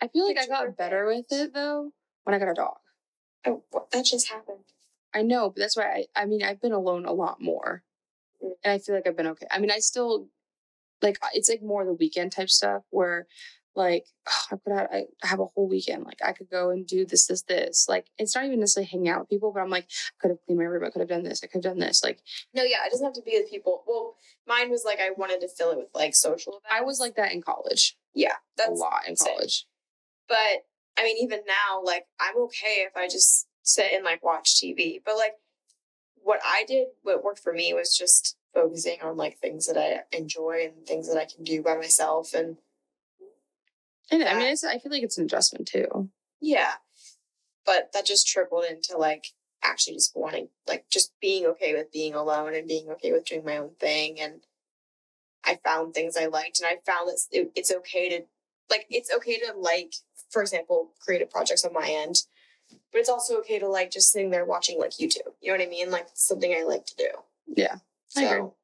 i 0.00 0.08
feel 0.08 0.26
like 0.26 0.38
i 0.38 0.46
got 0.46 0.76
better 0.76 1.06
with 1.06 1.26
it 1.30 1.54
though 1.54 1.92
when 2.24 2.34
i 2.34 2.38
got 2.38 2.48
a 2.50 2.54
dog 2.54 2.76
oh, 3.46 3.62
what, 3.70 3.90
that 3.90 4.04
just 4.04 4.28
happened. 4.28 4.64
I 5.14 5.22
know, 5.22 5.50
but 5.50 5.60
that's 5.60 5.76
why 5.76 6.06
I, 6.16 6.22
I 6.22 6.26
mean, 6.26 6.42
I've 6.42 6.60
been 6.60 6.72
alone 6.72 7.04
a 7.04 7.12
lot 7.12 7.40
more. 7.40 7.82
Mm. 8.42 8.52
And 8.64 8.72
I 8.72 8.78
feel 8.78 8.94
like 8.94 9.06
I've 9.06 9.16
been 9.16 9.26
okay. 9.28 9.46
I 9.50 9.58
mean, 9.58 9.70
I 9.70 9.78
still, 9.78 10.28
like, 11.02 11.18
it's 11.34 11.48
like 11.48 11.62
more 11.62 11.84
the 11.84 11.92
weekend 11.92 12.32
type 12.32 12.50
stuff 12.50 12.82
where, 12.90 13.26
like, 13.74 14.06
I 14.50 14.56
could 14.56 14.72
have, 14.72 14.88
I 14.92 15.04
have 15.22 15.40
a 15.40 15.46
whole 15.46 15.68
weekend. 15.68 16.04
Like, 16.04 16.20
I 16.24 16.32
could 16.32 16.50
go 16.50 16.70
and 16.70 16.86
do 16.86 17.04
this, 17.06 17.26
this, 17.26 17.42
this. 17.42 17.86
Like, 17.88 18.06
it's 18.18 18.34
not 18.34 18.44
even 18.44 18.60
necessarily 18.60 18.88
hanging 18.88 19.08
out 19.08 19.20
with 19.20 19.30
people, 19.30 19.52
but 19.52 19.60
I'm 19.60 19.70
like, 19.70 19.84
I 19.84 20.14
could 20.20 20.30
have 20.30 20.38
cleaned 20.46 20.60
my 20.60 20.66
room. 20.66 20.84
I 20.84 20.90
could 20.90 21.00
have 21.00 21.08
done 21.08 21.22
this. 21.22 21.40
I 21.42 21.46
could 21.46 21.64
have 21.64 21.72
done 21.74 21.80
this. 21.80 22.02
Like, 22.02 22.20
No, 22.54 22.62
yeah, 22.62 22.84
it 22.86 22.90
doesn't 22.90 23.04
have 23.04 23.14
to 23.14 23.22
be 23.22 23.38
with 23.38 23.50
people. 23.50 23.82
Well, 23.86 24.16
mine 24.46 24.70
was 24.70 24.84
like 24.84 24.98
I 25.00 25.10
wanted 25.16 25.40
to 25.40 25.48
fill 25.48 25.70
it 25.70 25.78
with 25.78 25.88
like 25.94 26.14
social 26.14 26.52
events. 26.52 26.66
I 26.70 26.82
was 26.82 27.00
like 27.00 27.16
that 27.16 27.32
in 27.32 27.42
college, 27.42 27.96
yeah, 28.14 28.34
that's 28.56 28.70
a 28.70 28.72
lot 28.72 29.06
in 29.06 29.16
college. 29.16 29.66
But 30.28 30.64
I 30.98 31.04
mean, 31.04 31.16
even 31.18 31.40
now, 31.46 31.82
like 31.82 32.06
I'm 32.20 32.36
okay 32.44 32.86
if 32.86 32.96
I 32.96 33.06
just 33.08 33.46
sit 33.62 33.92
and 33.92 34.04
like 34.04 34.22
watch 34.22 34.54
TV. 34.54 35.00
But 35.04 35.16
like 35.16 35.34
what 36.16 36.40
I 36.44 36.64
did, 36.66 36.88
what 37.02 37.24
worked 37.24 37.40
for 37.40 37.52
me 37.52 37.72
was 37.72 37.96
just 37.96 38.36
focusing 38.54 38.98
on 39.02 39.16
like 39.16 39.38
things 39.38 39.66
that 39.66 39.78
I 39.78 40.16
enjoy 40.16 40.64
and 40.64 40.86
things 40.86 41.08
that 41.08 41.18
I 41.18 41.26
can 41.26 41.44
do 41.44 41.62
by 41.62 41.76
myself. 41.76 42.34
And 42.34 42.56
And 44.12 44.22
I 44.22 44.34
mean, 44.34 44.52
it's, 44.52 44.62
I 44.62 44.78
feel 44.78 44.92
like 44.92 45.02
it's 45.02 45.18
an 45.18 45.24
adjustment 45.24 45.66
too. 45.66 46.10
yeah, 46.40 46.74
but 47.64 47.90
that 47.94 48.06
just 48.06 48.28
trickled 48.28 48.64
into 48.64 48.96
like 48.96 49.24
actually 49.64 49.94
just 49.94 50.12
wanting, 50.14 50.48
like 50.68 50.84
just 50.90 51.12
being 51.20 51.46
okay 51.46 51.72
with 51.74 51.90
being 51.90 52.14
alone 52.14 52.54
and 52.54 52.68
being 52.68 52.88
okay 52.90 53.12
with 53.12 53.24
doing 53.24 53.44
my 53.44 53.56
own 53.56 53.70
thing. 53.80 54.20
And 54.20 54.42
I 55.44 55.58
found 55.64 55.94
things 55.94 56.16
I 56.16 56.26
liked, 56.26 56.60
and 56.60 56.66
I 56.68 56.78
found 56.84 57.08
that 57.08 57.18
it, 57.32 57.50
it's 57.54 57.72
okay 57.72 58.08
to 58.10 58.24
like 58.70 58.86
it's 58.90 59.10
okay 59.12 59.38
to 59.38 59.54
like, 59.56 59.94
for 60.30 60.42
example, 60.42 60.90
creative 61.00 61.30
projects 61.30 61.64
on 61.64 61.72
my 61.72 61.88
end. 61.88 62.22
But 62.92 63.00
it's 63.00 63.08
also 63.08 63.38
okay 63.38 63.58
to 63.58 63.68
like 63.68 63.90
just 63.90 64.12
sitting 64.12 64.30
there 64.30 64.44
watching 64.44 64.78
like 64.78 64.92
YouTube. 64.92 65.32
You 65.40 65.52
know 65.52 65.58
what 65.58 65.66
I 65.66 65.70
mean? 65.70 65.90
Like 65.90 66.08
something 66.14 66.54
I 66.58 66.64
like 66.64 66.86
to 66.86 66.96
do. 66.96 67.08
Yeah, 67.56 67.76
I 68.16 68.22
agree. 68.24 68.38
So 68.38 68.54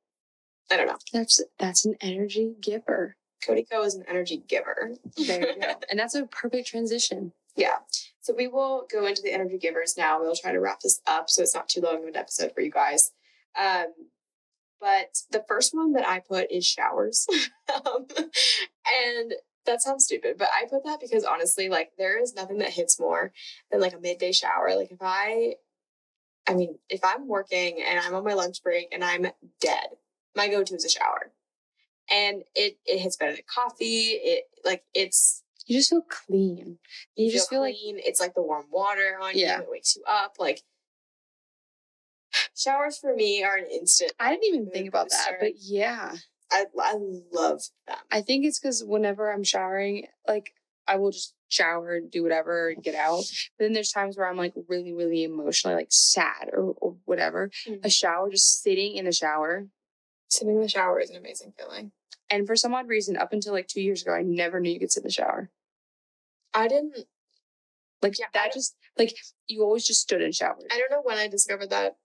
I 0.71 0.77
don't 0.77 0.87
know. 0.87 0.99
That's, 1.13 1.43
that's 1.59 1.85
an 1.85 1.97
energy 2.01 2.55
giver. 2.61 3.17
Cody 3.45 3.65
Ko 3.71 3.83
is 3.83 3.95
an 3.95 4.05
energy 4.09 4.43
giver. 4.49 4.95
There 5.17 5.41
you 5.41 5.61
go. 5.61 5.75
and 5.91 5.99
that's 5.99 6.15
a 6.15 6.27
perfect 6.27 6.69
transition. 6.69 7.33
Yeah. 7.57 7.77
So 8.21 8.35
we 8.37 8.47
will 8.47 8.87
go 8.91 9.07
into 9.07 9.23
the 9.23 9.33
energy 9.33 9.59
givers 9.59 9.97
now. 9.97 10.21
We'll 10.21 10.35
try 10.37 10.53
to 10.53 10.61
wrap 10.61 10.81
this 10.81 11.01
up 11.07 11.31
so 11.31 11.43
it's 11.43 11.55
not 11.55 11.69
too 11.69 11.81
long 11.81 12.03
of 12.03 12.09
an 12.09 12.17
episode 12.17 12.53
for 12.55 12.61
you 12.61 12.71
guys. 12.71 13.13
Um, 13.59 13.87
but 14.81 15.23
the 15.31 15.45
first 15.49 15.75
one 15.75 15.93
that 15.93 16.07
I 16.09 16.21
put 16.21 16.53
is 16.53 16.65
showers. 16.65 17.27
um, 17.75 18.07
and 19.09 19.35
that 19.67 19.83
sounds 19.83 20.05
stupid, 20.05 20.37
but 20.39 20.49
I 20.57 20.67
put 20.69 20.85
that 20.85 21.01
because 21.01 21.25
honestly, 21.25 21.69
like 21.69 21.93
there 21.99 22.21
is 22.21 22.35
nothing 22.35 22.59
that 22.59 22.71
hits 22.71 22.99
more 22.99 23.33
than 23.71 23.81
like 23.81 23.95
a 23.95 24.01
midday 24.01 24.33
shower. 24.33 24.75
Like 24.77 24.91
if 24.91 24.99
I, 25.01 25.55
I 26.47 26.55
mean, 26.55 26.79
if 26.89 27.01
I'm 27.05 27.29
working 27.29 27.83
and 27.87 27.99
I'm 27.99 28.15
on 28.15 28.25
my 28.25 28.35
lunch 28.35 28.63
break 28.63 28.89
and 28.93 29.05
I'm 29.05 29.27
dead, 29.61 29.89
my 30.35 30.49
go-to 30.49 30.75
is 30.75 30.85
a 30.85 30.89
shower, 30.89 31.33
and 32.11 32.43
it 32.55 32.79
it 32.85 33.01
hits 33.01 33.17
better 33.17 33.33
than 33.33 33.43
coffee. 33.53 34.13
It 34.13 34.45
like 34.65 34.85
it's 34.95 35.43
You 35.67 35.79
just 35.79 35.91
feel 35.91 36.03
clean. 36.09 36.79
You, 37.17 37.31
just 37.31 37.51
feel 37.51 37.61
like 37.61 37.77
clean. 37.77 37.99
it's 37.99 38.21
like 38.21 38.35
the 38.35 38.43
warm 38.43 38.67
water 38.71 39.19
on 39.21 39.33
Yeah. 39.35 39.59
you. 39.59 39.63
It 39.65 39.71
wakes 39.71 39.97
you 39.97 40.03
up. 40.09 40.37
Like 40.39 40.63
showers 42.57 42.99
for 42.99 43.15
me 43.15 43.43
are 43.45 43.57
an 43.57 43.67
instant. 43.71 44.13
I 44.19 44.31
didn't 44.31 44.45
even 44.45 44.71
think 44.71 44.89
about 44.89 45.11
that, 45.11 45.33
but 45.41 45.53
yeah. 45.57 46.15
I 46.51 46.65
I 46.81 46.95
love 47.33 47.63
them. 47.87 47.97
I 48.11 48.23
think 48.23 48.47
it's 48.47 48.59
because 48.59 48.83
whenever 48.85 49.33
I'm 49.33 49.45
showering, 49.45 50.07
like 50.27 50.55
I 50.87 50.97
will 50.97 51.11
just 51.11 51.35
shower, 51.49 52.01
do 52.01 52.23
whatever, 52.23 52.71
and 52.71 52.83
get 52.83 52.95
out. 52.95 53.25
But 53.59 53.65
then 53.65 53.73
there's 53.73 53.91
times 53.91 54.17
where 54.17 54.29
I'm 54.29 54.37
like 54.37 54.55
really, 54.69 54.93
really 54.93 55.25
emotionally 55.25 55.77
like 55.77 55.89
sad 55.91 56.51
or, 56.53 56.75
or 56.79 56.97
whatever. 57.05 57.51
A 57.67 57.71
mm-hmm. 57.71 57.89
shower, 57.89 58.31
just 58.31 58.63
sitting 58.63 58.97
in 58.97 59.05
the 59.05 59.13
shower. 59.13 59.67
Sitting 60.29 60.57
in 60.57 60.61
the 60.63 60.69
shower 60.69 61.01
is 61.01 61.11
an 61.11 61.17
amazing 61.17 61.53
feeling. 61.59 61.93
And 62.31 62.47
for 62.47 62.57
some 62.57 62.75
odd 62.75 62.89
reason, 62.89 63.17
up 63.17 63.33
until 63.33 63.53
like 63.53 63.69
two 63.69 63.81
years 63.81 64.03
ago, 64.03 64.13
I 64.13 64.23
never 64.23 64.61
knew 64.61 64.71
you 64.71 64.79
could 64.81 64.93
sit 64.93 65.03
in 65.03 65.07
the 65.09 65.13
shower. 65.13 65.51
I 66.55 66.69
didn't. 66.69 66.97
Like 68.03 68.19
Yeah, 68.19 68.27
that 68.35 68.53
just 68.53 68.77
like 68.97 69.17
you 69.47 69.63
always 69.63 69.87
just 69.87 70.01
stood 70.03 70.23
and 70.23 70.35
showered. 70.35 70.67
I 70.71 70.79
don't 70.79 70.91
know 70.91 71.03
when 71.03 71.19
I 71.19 71.29
discovered 71.29 71.71
that. 71.71 71.97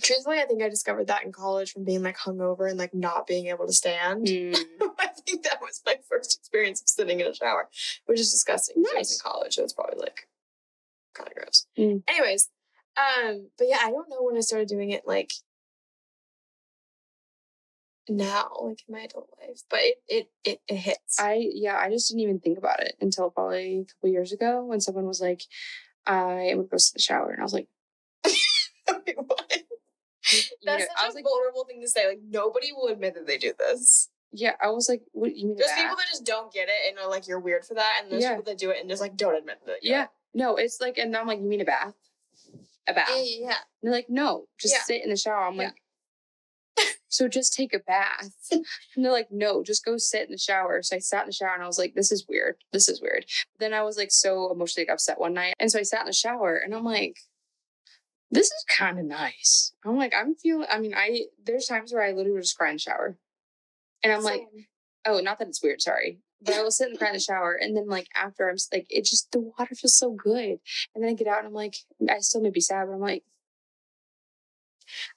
Truthfully, 0.00 0.38
I 0.38 0.44
think 0.44 0.62
I 0.62 0.68
discovered 0.68 1.08
that 1.08 1.24
in 1.24 1.32
college 1.32 1.72
from 1.72 1.84
being 1.84 2.02
like 2.02 2.16
hungover 2.16 2.68
and 2.70 2.78
like 2.78 2.94
not 2.94 3.26
being 3.26 3.46
able 3.48 3.66
to 3.66 3.72
stand. 3.72 4.26
Mm. 4.26 4.56
I 4.98 5.08
think 5.26 5.42
that 5.44 5.60
was 5.60 5.80
my 5.84 5.96
first 6.08 6.38
experience 6.38 6.80
of 6.80 6.88
sitting 6.88 7.20
in 7.20 7.26
a 7.26 7.34
shower, 7.34 7.68
which 8.06 8.20
is 8.20 8.30
disgusting. 8.30 8.82
'cause 8.84 8.92
I 8.94 8.98
was 8.98 9.12
in 9.12 9.18
college, 9.30 9.54
so 9.56 9.64
it's 9.64 9.72
probably 9.72 9.98
like 9.98 10.28
kind 11.14 11.28
of 11.28 11.34
gross. 11.36 11.66
Mm. 11.76 12.02
Anyways, 12.08 12.48
um, 12.96 13.48
but 13.58 13.66
yeah, 13.68 13.78
I 13.82 13.90
don't 13.90 14.08
know 14.08 14.22
when 14.22 14.36
I 14.36 14.40
started 14.40 14.68
doing 14.68 14.90
it 14.90 15.02
like 15.06 15.32
now, 18.08 18.50
like 18.62 18.82
in 18.88 18.92
my 18.94 19.00
adult 19.02 19.28
life, 19.40 19.62
but 19.70 19.80
it 19.80 19.96
it 20.08 20.30
it, 20.44 20.60
it 20.68 20.76
hits. 20.76 21.18
I 21.20 21.34
yeah, 21.52 21.76
I 21.76 21.90
just 21.90 22.08
didn't 22.08 22.22
even 22.22 22.40
think 22.40 22.58
about 22.58 22.80
it 22.80 22.96
until 23.00 23.30
probably 23.30 23.80
a 23.80 23.84
couple 23.92 24.10
years 24.10 24.32
ago 24.32 24.64
when 24.64 24.80
someone 24.80 25.06
was 25.06 25.20
like, 25.20 25.42
"I 26.06 26.48
am 26.50 26.58
gonna 26.58 26.68
go 26.68 26.76
in 26.76 26.80
the 26.94 27.00
shower," 27.00 27.30
and 27.30 27.40
I 27.40 27.42
was 27.44 27.52
like, 27.54 27.68
Wait, 28.24 29.16
what? 29.16 29.38
That's 30.30 30.52
know, 30.64 30.78
such 30.78 30.88
I 30.98 31.04
a 31.04 31.06
was 31.06 31.14
like, 31.14 31.24
vulnerable 31.24 31.64
thing 31.64 31.80
to 31.80 31.88
say. 31.88 32.06
Like 32.08 32.20
nobody 32.28 32.72
will 32.72 32.88
admit 32.88 33.14
that 33.14 33.26
they 33.26 33.38
do 33.38 33.52
this. 33.58 34.10
yeah, 34.32 34.52
I 34.62 34.68
was 34.68 34.88
like, 34.88 35.02
"What 35.12 35.34
you 35.34 35.46
mean?" 35.48 35.56
There's 35.56 35.70
bath?" 35.70 35.78
people 35.80 35.96
that 35.96 36.06
just 36.10 36.24
don't 36.26 36.52
get 36.52 36.68
it 36.68 36.90
and 36.90 36.98
are 36.98 37.08
like, 37.08 37.26
"You're 37.26 37.40
weird 37.40 37.64
for 37.64 37.74
that," 37.74 38.00
and 38.02 38.12
there's 38.12 38.22
Yeah. 38.22 38.30
people 38.36 38.44
that 38.44 38.58
do 38.58 38.70
it 38.70 38.78
and 38.80 38.88
just 38.90 39.00
like 39.00 39.16
don't 39.16 39.36
admit 39.36 39.58
that. 39.66 39.78
Yeah, 39.82 40.06
no, 40.34 40.56
it's 40.56 40.80
like, 40.80 40.98
and 40.98 41.16
I'm 41.16 41.26
like, 41.26 41.38
"You 41.40 41.46
mean 41.46 41.60
a 41.62 41.64
bath?" 41.64 41.94
A 42.86 42.94
bath. 42.94 43.08
it. 43.10 43.40
yeah, 43.40 43.48
yeah. 43.48 43.56
And 43.82 43.92
they're 43.92 43.92
like, 43.92 44.08
no, 44.08 44.46
just 44.58 44.74
sit 44.86 45.02
in 45.04 45.10
the 45.10 45.16
shower. 45.16 45.46
I'm 45.46 45.56
like, 45.58 45.74
so 47.08 47.28
just 47.28 47.54
take 47.54 47.74
a 47.74 47.78
bath. 47.78 48.30
and 48.52 48.64
they're 48.96 49.12
like, 49.12 49.28
no, 49.30 49.62
just 49.62 49.84
go 49.84 49.96
sit 49.96 50.26
in 50.26 50.32
the 50.32 50.38
shower. 50.38 50.82
So 50.82 50.96
I 50.96 50.98
sat 50.98 51.22
in 51.22 51.28
the 51.28 51.32
shower 51.32 51.54
and 51.54 51.62
I 51.62 51.66
was 51.66 51.78
like, 51.78 51.94
this 51.94 52.12
is 52.12 52.26
weird. 52.28 52.56
This 52.72 52.88
is 52.88 53.00
weird. 53.00 53.24
But 53.54 53.64
then 53.64 53.74
I 53.74 53.82
was 53.82 53.96
like 53.96 54.10
so 54.10 54.52
emotionally 54.52 54.88
upset 54.88 55.18
one 55.18 55.34
night. 55.34 55.54
And 55.58 55.70
so 55.70 55.78
I 55.78 55.82
sat 55.82 56.02
in 56.02 56.06
the 56.06 56.12
shower 56.12 56.56
and 56.56 56.74
I'm 56.74 56.84
like, 56.84 57.16
this 58.30 58.46
is 58.46 58.64
kind 58.76 58.98
of 58.98 59.06
nice. 59.06 59.72
I'm 59.84 59.96
like, 59.96 60.12
I'm 60.14 60.34
feeling, 60.34 60.66
I 60.70 60.78
mean, 60.78 60.94
I, 60.94 61.22
there's 61.44 61.66
times 61.66 61.92
where 61.92 62.02
I 62.02 62.12
literally 62.12 62.40
just 62.40 62.58
cry 62.58 62.68
in 62.70 62.76
the 62.76 62.80
shower. 62.80 63.16
And 64.04 64.12
I'm 64.12 64.22
like, 64.22 64.42
oh, 65.06 65.20
not 65.20 65.38
that 65.38 65.48
it's 65.48 65.62
weird, 65.62 65.80
sorry. 65.80 66.20
But 66.42 66.54
I 66.54 66.62
will 66.62 66.70
sit 66.70 66.90
and 66.90 66.98
cry 66.98 67.08
in 67.08 67.14
the 67.14 67.20
shower. 67.20 67.58
And 67.58 67.74
then 67.74 67.88
like 67.88 68.06
after 68.14 68.48
I'm 68.48 68.56
like, 68.72 68.86
it 68.90 69.06
just, 69.06 69.32
the 69.32 69.40
water 69.40 69.74
feels 69.74 69.96
so 69.96 70.12
good. 70.12 70.58
And 70.94 71.02
then 71.02 71.08
I 71.10 71.14
get 71.14 71.26
out 71.26 71.38
and 71.38 71.48
I'm 71.48 71.54
like, 71.54 71.76
I 72.08 72.18
still 72.18 72.42
may 72.42 72.50
be 72.50 72.60
sad, 72.60 72.86
but 72.86 72.94
I'm 72.94 73.00
like, 73.00 73.24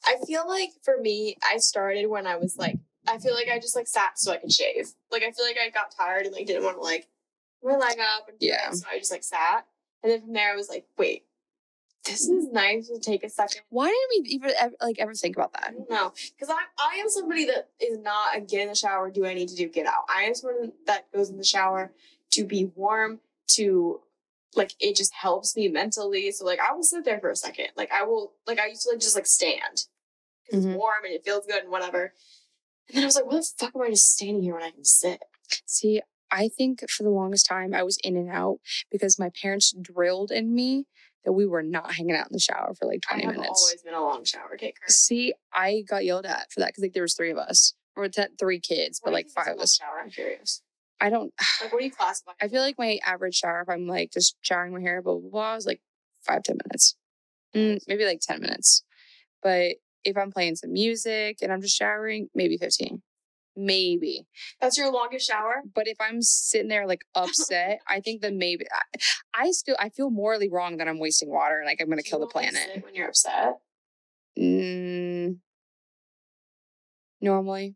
I 0.06 0.18
feel 0.26 0.48
like 0.48 0.70
for 0.84 0.98
me, 1.00 1.38
I 1.50 1.58
started 1.58 2.08
when 2.08 2.28
I 2.28 2.38
was 2.38 2.58
like, 2.58 2.78
I 3.08 3.18
feel 3.18 3.34
like 3.34 3.48
I 3.52 3.60
just 3.60 3.76
like 3.76 3.88
sat 3.88 4.18
so 4.20 4.32
I 4.32 4.38
could 4.38 4.52
shave. 4.52 4.90
Like 5.12 5.24
I 5.24 5.32
feel 5.32 5.46
like 5.46 5.58
I 5.64 5.70
got 5.70 5.96
tired 5.96 6.26
and 6.26 6.34
like 6.36 6.46
didn't 6.46 6.64
want 6.64 6.78
to 6.78 6.82
like 6.82 7.08
my 7.64 7.76
leg 7.76 7.98
up 8.00 8.28
and 8.28 8.38
Yeah. 8.40 8.70
it, 8.70 8.76
so 8.76 8.86
I 8.92 8.98
just 9.00 9.12
like 9.12 9.24
sat. 9.24 9.66
And 10.04 10.12
then 10.12 10.22
from 10.22 10.34
there, 10.34 10.52
I 10.52 10.56
was 10.56 10.70
like, 10.70 10.86
wait, 10.98 11.26
this 12.06 12.28
is 12.28 12.48
nice 12.52 12.88
to 12.88 13.00
take 13.00 13.24
a 13.24 13.30
second. 13.30 13.62
Why 13.70 13.86
didn't 13.88 14.26
we 14.26 14.30
even 14.36 14.52
ever, 14.60 14.76
like 14.82 14.98
ever 15.00 15.14
think 15.14 15.36
about 15.36 15.54
that? 15.54 15.74
don't 15.88 16.14
because 16.38 16.50
I 16.50 16.62
I 16.80 16.96
am 16.96 17.10
somebody 17.10 17.46
that 17.46 17.70
is 17.80 18.00
not 18.00 18.36
a 18.36 18.42
get 18.42 18.62
in 18.62 18.68
the 18.70 18.76
shower. 18.76 19.12
Do 19.12 19.26
I 19.26 19.34
need 19.34 19.50
to 19.50 19.56
do 19.56 19.68
get 19.70 19.86
out? 19.86 20.04
I 20.10 20.24
am 20.24 20.34
someone 20.34 20.72
that 20.88 21.12
goes 21.12 21.30
in 21.30 21.38
the 21.38 21.44
shower 21.44 21.92
to 22.32 22.44
be 22.46 22.72
warm, 22.76 23.20
to 23.50 24.02
like 24.56 24.74
it 24.80 24.96
just 24.96 25.14
helps 25.14 25.56
me 25.56 25.68
mentally. 25.70 26.32
So 26.32 26.46
like 26.46 26.60
I 26.60 26.74
will 26.74 26.84
sit 26.84 27.06
there 27.06 27.20
for 27.20 27.30
a 27.30 27.36
second. 27.36 27.68
Like 27.76 27.92
I 27.92 28.04
will 28.04 28.34
like 28.48 28.60
I 28.60 28.68
used 28.68 28.84
to 28.84 28.90
like 28.92 29.00
just 29.00 29.16
like 29.16 29.26
stand 29.28 29.86
because 30.46 30.66
Mhm. 30.66 30.70
it's 30.72 30.78
warm 30.78 31.06
and 31.06 31.14
it 31.14 31.24
feels 31.26 31.46
good 31.46 31.64
and 31.64 31.72
whatever. 31.72 32.14
And 32.90 32.96
then 32.98 33.04
I 33.04 33.06
was 33.06 33.16
like, 33.16 33.26
what 33.26 33.36
the 33.36 33.48
fuck 33.58 33.76
am 33.76 33.82
I 33.84 33.90
just 33.90 34.12
standing 34.14 34.44
here 34.44 34.54
when 34.56 34.64
I 34.64 34.72
can 34.72 34.84
sit? 34.84 35.22
See, 35.66 36.02
I 36.32 36.50
think 36.50 36.90
for 36.90 37.04
the 37.04 37.10
longest 37.10 37.46
time 37.48 37.74
I 37.74 37.84
was 37.84 37.98
in 38.04 38.16
and 38.18 38.30
out 38.30 38.58
because 38.90 39.20
my 39.20 39.30
parents 39.42 39.74
drilled 39.82 40.32
in 40.32 40.54
me 40.54 40.86
that 41.24 41.34
we 41.34 41.46
were 41.46 41.62
not 41.64 41.94
hanging 41.94 42.16
out 42.16 42.28
in 42.28 42.34
the 42.34 42.40
shower 42.40 42.74
for 42.78 42.88
like 42.88 43.04
I 43.10 43.14
20 43.14 43.26
have 43.28 43.36
minutes. 43.36 43.62
always 43.64 43.82
been 43.84 43.94
a 43.94 44.02
long 44.02 44.24
shower 44.26 44.58
taker. 44.58 44.82
See, 44.88 45.34
I 45.54 45.84
got 45.88 46.04
yelled 46.04 46.26
at 46.26 46.52
for 46.52 46.62
that 46.62 46.70
because 46.70 46.82
like 46.82 46.94
there 46.94 47.04
was 47.04 47.14
three 47.16 47.32
of 47.32 47.38
us. 47.38 47.74
Or 47.96 48.08
te- 48.08 48.24
three 48.40 48.60
kids, 48.60 49.00
What 49.02 49.12
but 49.12 49.14
like 49.14 49.26
think 49.26 49.28
is 49.28 49.34
a 49.38 49.46
five 49.46 49.56
of 49.56 49.60
us. 49.62 49.76
Shower, 49.76 50.00
I'm 50.02 50.10
curious. 50.10 50.62
I 51.02 51.10
don't 51.10 51.34
Like, 51.62 51.74
what 51.74 51.80
do 51.80 51.86
you 51.86 51.92
classify? 51.92 52.32
I 52.42 52.48
feel 52.48 52.62
like 52.62 52.78
my 52.80 53.00
average 53.06 53.36
shower, 53.36 53.62
if 53.62 53.70
I'm 53.70 53.88
like 53.88 54.12
just 54.14 54.38
showering 54.42 54.74
my 54.74 54.80
hair, 54.82 55.02
blah 55.02 55.16
blah 55.16 55.30
blah, 55.30 55.56
is 55.56 55.66
like 55.66 55.82
five, 56.26 56.44
ten 56.44 56.58
minutes. 56.66 56.96
Mm, 57.56 57.82
maybe 57.88 58.06
like 58.06 58.22
10 58.22 58.40
minutes. 58.40 58.84
But 59.44 59.74
if 60.06 60.16
I'm 60.16 60.32
playing 60.32 60.56
some 60.56 60.72
music 60.72 61.40
and 61.42 61.52
I'm 61.52 61.62
just 61.62 61.76
showering, 61.76 62.30
maybe 62.34 62.56
15. 62.58 63.02
Maybe. 63.58 64.26
That's 64.62 64.78
your 64.78 64.90
longest 64.92 65.28
shower. 65.28 65.56
But 65.76 65.88
if 65.88 65.98
I'm 66.00 66.22
sitting 66.22 66.70
there 66.70 66.88
like 66.88 67.02
upset, 67.14 67.80
I 67.90 68.00
think 68.00 68.22
that 68.22 68.34
maybe 68.46 68.66
I, 68.72 69.44
I 69.48 69.52
still 69.52 69.76
I 69.80 69.90
feel 69.90 70.10
morally 70.10 70.48
wrong 70.50 70.78
that 70.78 70.88
I'm 70.88 71.00
wasting 71.00 71.30
water 71.30 71.58
and 71.58 71.66
like 71.66 71.82
I'm 71.82 71.90
gonna 71.90 72.02
Do 72.04 72.10
kill 72.10 72.20
the 72.20 72.28
planet. 72.28 72.84
when 72.86 72.96
you're 72.96 73.10
upset. 73.10 73.58
Mm, 74.40 75.40
normally, 77.20 77.76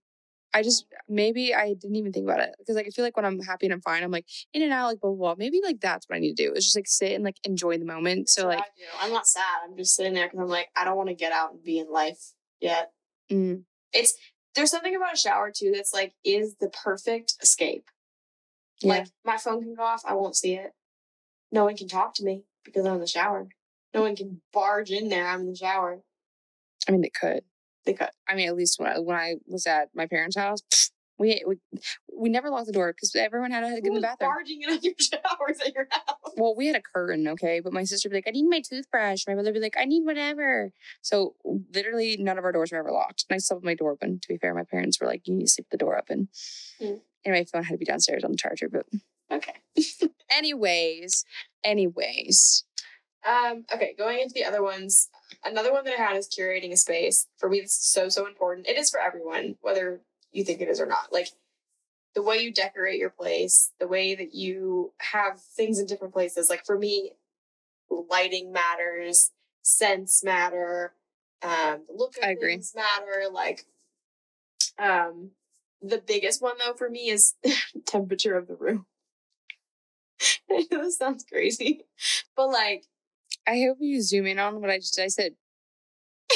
I 0.56 0.64
just 0.64 0.86
maybe 1.10 1.54
I 1.54 1.74
didn't 1.74 1.98
even 1.98 2.14
think 2.14 2.24
about 2.26 2.40
it 2.40 2.56
because 2.58 2.78
like 2.78 2.88
I 2.88 2.90
feel 2.90 3.04
like 3.04 3.18
when 3.18 3.26
I'm 3.26 3.42
happy 3.42 3.66
and 3.66 3.74
I'm 3.74 3.82
fine, 3.82 4.02
I'm 4.04 4.10
like 4.10 4.26
in 4.54 4.62
and 4.64 4.72
out 4.72 4.88
like 4.88 5.02
blah 5.02 5.12
blah 5.12 5.18
blah. 5.18 5.36
Maybe 5.38 5.60
like 5.62 5.82
that's 5.82 6.08
what 6.08 6.16
I 6.16 6.20
need 6.20 6.36
to 6.38 6.44
do. 6.48 6.54
Is 6.54 6.64
just 6.64 6.78
like 6.78 6.88
sit 6.88 7.12
and 7.12 7.26
like 7.26 7.36
enjoy 7.44 7.78
the 7.78 7.84
moment. 7.84 8.22
That's 8.22 8.36
so 8.36 8.48
like 8.48 8.60
I 8.60 8.64
do. 8.78 8.84
I'm 9.02 9.12
not 9.12 9.28
sad. 9.28 9.44
I'm 9.66 9.76
just 9.76 9.96
sitting 9.96 10.14
there 10.14 10.28
because 10.28 10.40
I'm 10.40 10.48
like, 10.48 10.70
I 10.74 10.86
don't 10.86 10.96
want 10.96 11.10
to 11.10 11.16
get 11.16 11.34
out 11.34 11.52
and 11.52 11.62
be 11.62 11.78
in 11.80 11.92
life 11.92 12.32
yet. 12.62 12.92
mm, 13.30 13.64
It's 13.92 14.14
there's 14.56 14.72
something 14.72 14.96
about 14.96 15.14
a 15.14 15.18
shower 15.18 15.52
too 15.54 15.72
that's 15.76 15.94
like 15.94 16.14
is 16.24 16.56
the 16.62 16.70
perfect 16.70 17.34
escape. 17.42 17.90
yeah, 18.82 18.94
Like 18.94 19.08
my 19.26 19.36
phone 19.36 19.62
can 19.62 19.76
go 19.76 19.84
off, 19.84 20.04
I 20.08 20.14
won't 20.14 20.38
see 20.38 20.54
it. 20.54 20.72
No 21.52 21.66
one 21.66 21.76
can 21.76 21.90
talk 21.90 22.14
to 22.16 22.24
me 22.24 22.46
because 22.64 22.86
I'm 22.86 22.94
in 22.96 23.00
the 23.02 23.08
shower. 23.08 23.50
No 23.94 24.02
one 24.04 24.16
can 24.16 24.42
barge 24.54 24.90
in 24.92 25.10
there. 25.10 25.28
I'm 25.28 25.42
in 25.42 25.50
the 25.50 25.56
shower. 25.58 26.00
I 26.88 26.92
mean 26.92 27.02
they 27.02 27.10
could. 27.10 27.44
I 27.88 28.36
mean 28.36 28.48
at 28.48 28.56
least 28.56 28.80
when 28.80 28.92
I, 28.92 29.00
when 29.00 29.16
I 29.16 29.36
was 29.48 29.66
at 29.68 29.90
my 29.94 30.08
parents' 30.08 30.38
house, 30.38 30.62
we 31.18 31.42
we 31.48 31.58
we 32.18 32.30
never 32.30 32.50
locked 32.50 32.68
the 32.68 32.74
door 32.74 32.92
because 32.94 33.16
everyone 33.16 33.52
had 33.52 33.62
to 33.62 33.82
get 33.82 33.88
in 33.88 33.94
the 33.94 34.02
bathroom. 34.02 34.32
barging 34.32 34.62
in 34.64 34.70
on 34.74 34.80
your 34.82 34.94
showers 35.00 35.60
at 35.66 35.74
your 35.74 35.88
house. 35.90 36.18
Well, 36.36 36.56
we 36.56 36.68
had 36.68 36.76
a 36.76 36.82
curtain, 36.82 37.28
okay, 37.30 37.60
but 37.62 37.72
my 37.74 37.84
sister 37.84 38.10
would 38.10 38.14
be 38.14 38.18
like, 38.18 38.28
"I 38.28 38.32
need 38.32 38.50
my 38.50 38.62
toothbrush." 38.62 39.24
My 39.28 39.34
brother 39.34 39.50
would 39.50 39.56
be 39.56 39.62
like, 39.62 39.78
"I 39.78 39.86
need 39.86 40.04
whatever." 40.06 40.72
So 41.02 41.36
literally, 41.74 42.18
none 42.18 42.38
of 42.38 42.44
our 42.44 42.52
doors 42.52 42.72
were 42.72 42.80
ever 42.80 42.92
locked. 42.92 43.26
And 43.30 43.36
I 43.36 43.40
slept 43.40 43.60
with 43.62 43.66
my 43.66 43.76
door 43.76 43.92
open. 43.92 44.20
To 44.20 44.28
be 44.28 44.38
fair, 44.38 44.54
my 44.54 44.64
parents 44.64 45.00
were 45.00 45.08
like, 45.08 45.28
"You 45.28 45.36
need 45.36 45.46
to 45.46 45.50
sleep 45.52 45.68
the 45.72 45.78
door 45.78 45.98
open." 45.98 46.30
Hmm. 46.80 46.96
Anyway, 47.24 47.42
my 47.42 47.44
phone 47.46 47.64
had 47.64 47.74
to 47.74 47.78
be 47.78 47.86
downstairs 47.86 48.24
on 48.24 48.32
the 48.32 48.38
charger. 48.38 48.70
But 48.70 48.86
Okay. 49.32 49.54
anyways, 50.32 51.26
anyways, 51.64 52.64
Um, 53.26 53.66
okay, 53.74 53.96
going 53.98 54.20
into 54.20 54.34
the 54.34 54.46
other 54.46 54.62
ones, 54.62 55.10
another 55.44 55.74
one 55.74 55.84
that 55.86 56.00
I 56.00 56.02
had 56.02 56.18
is 56.18 56.30
curating 56.30 56.72
a 56.72 56.78
space. 56.78 57.28
For 57.38 57.50
me, 57.50 57.62
this 57.62 57.72
is 57.72 57.86
so, 57.92 58.08
so 58.10 58.28
important. 58.28 58.68
It 58.68 58.78
is 58.78 58.90
for 58.92 59.00
everyone, 59.00 59.56
whether 59.62 60.02
you 60.32 60.44
think 60.44 60.62
it 60.62 60.70
is 60.70 60.80
or 60.80 60.86
not. 60.86 61.12
Like 61.12 61.30
the 62.14 62.22
way 62.22 62.38
you 62.38 62.54
decorate 62.54 63.00
your 63.00 63.10
place, 63.10 63.72
the 63.80 63.88
way 63.88 64.14
that 64.16 64.36
you 64.36 64.94
have 65.00 65.42
things 65.42 65.80
in 65.80 65.88
different 65.88 66.14
places. 66.14 66.50
Like 66.50 66.66
for 66.66 66.78
me, 66.78 67.14
lighting 67.90 68.52
matters, 68.52 69.32
scents 69.64 70.24
matter, 70.24 70.94
um, 71.42 71.82
the 71.88 71.96
look 71.96 72.18
of 72.18 72.24
I 72.24 72.32
agree. 72.32 72.54
things 72.54 72.74
matter. 72.76 73.24
Like, 73.32 73.66
um, 74.80 75.32
the 75.82 76.02
biggest 76.06 76.42
one 76.42 76.56
though 76.64 76.74
for 76.74 76.90
me 76.90 77.10
is 77.10 77.36
temperature 77.86 78.36
of 78.36 78.48
the 78.48 78.56
room. 78.56 78.86
I 80.50 80.66
know 80.72 80.84
this 80.84 80.98
sounds 80.98 81.26
crazy, 81.26 81.86
but 82.36 82.48
like 82.50 82.86
I 83.48 83.62
hope 83.68 83.78
you 83.80 84.02
zoom 84.02 84.26
in 84.26 84.40
on 84.40 84.60
what 84.62 84.70
I 84.70 84.78
just 84.78 85.00
I 85.00 85.08
said. 85.08 85.34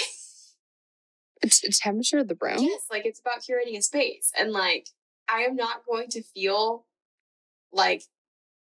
It's 1.41 1.61
the 1.61 1.69
temperature 1.71 2.17
of 2.17 2.27
the 2.27 2.37
room. 2.41 2.57
Yes, 2.59 2.81
like 2.91 3.05
it's 3.05 3.21
about 3.21 3.39
curating 3.39 3.77
a 3.77 3.81
space. 3.81 4.29
And 4.37 4.51
like 4.51 4.89
I 5.29 5.43
am 5.43 5.55
not 5.55 5.85
going 5.89 6.09
to 6.09 6.21
feel 6.21 6.85
like 7.71 8.03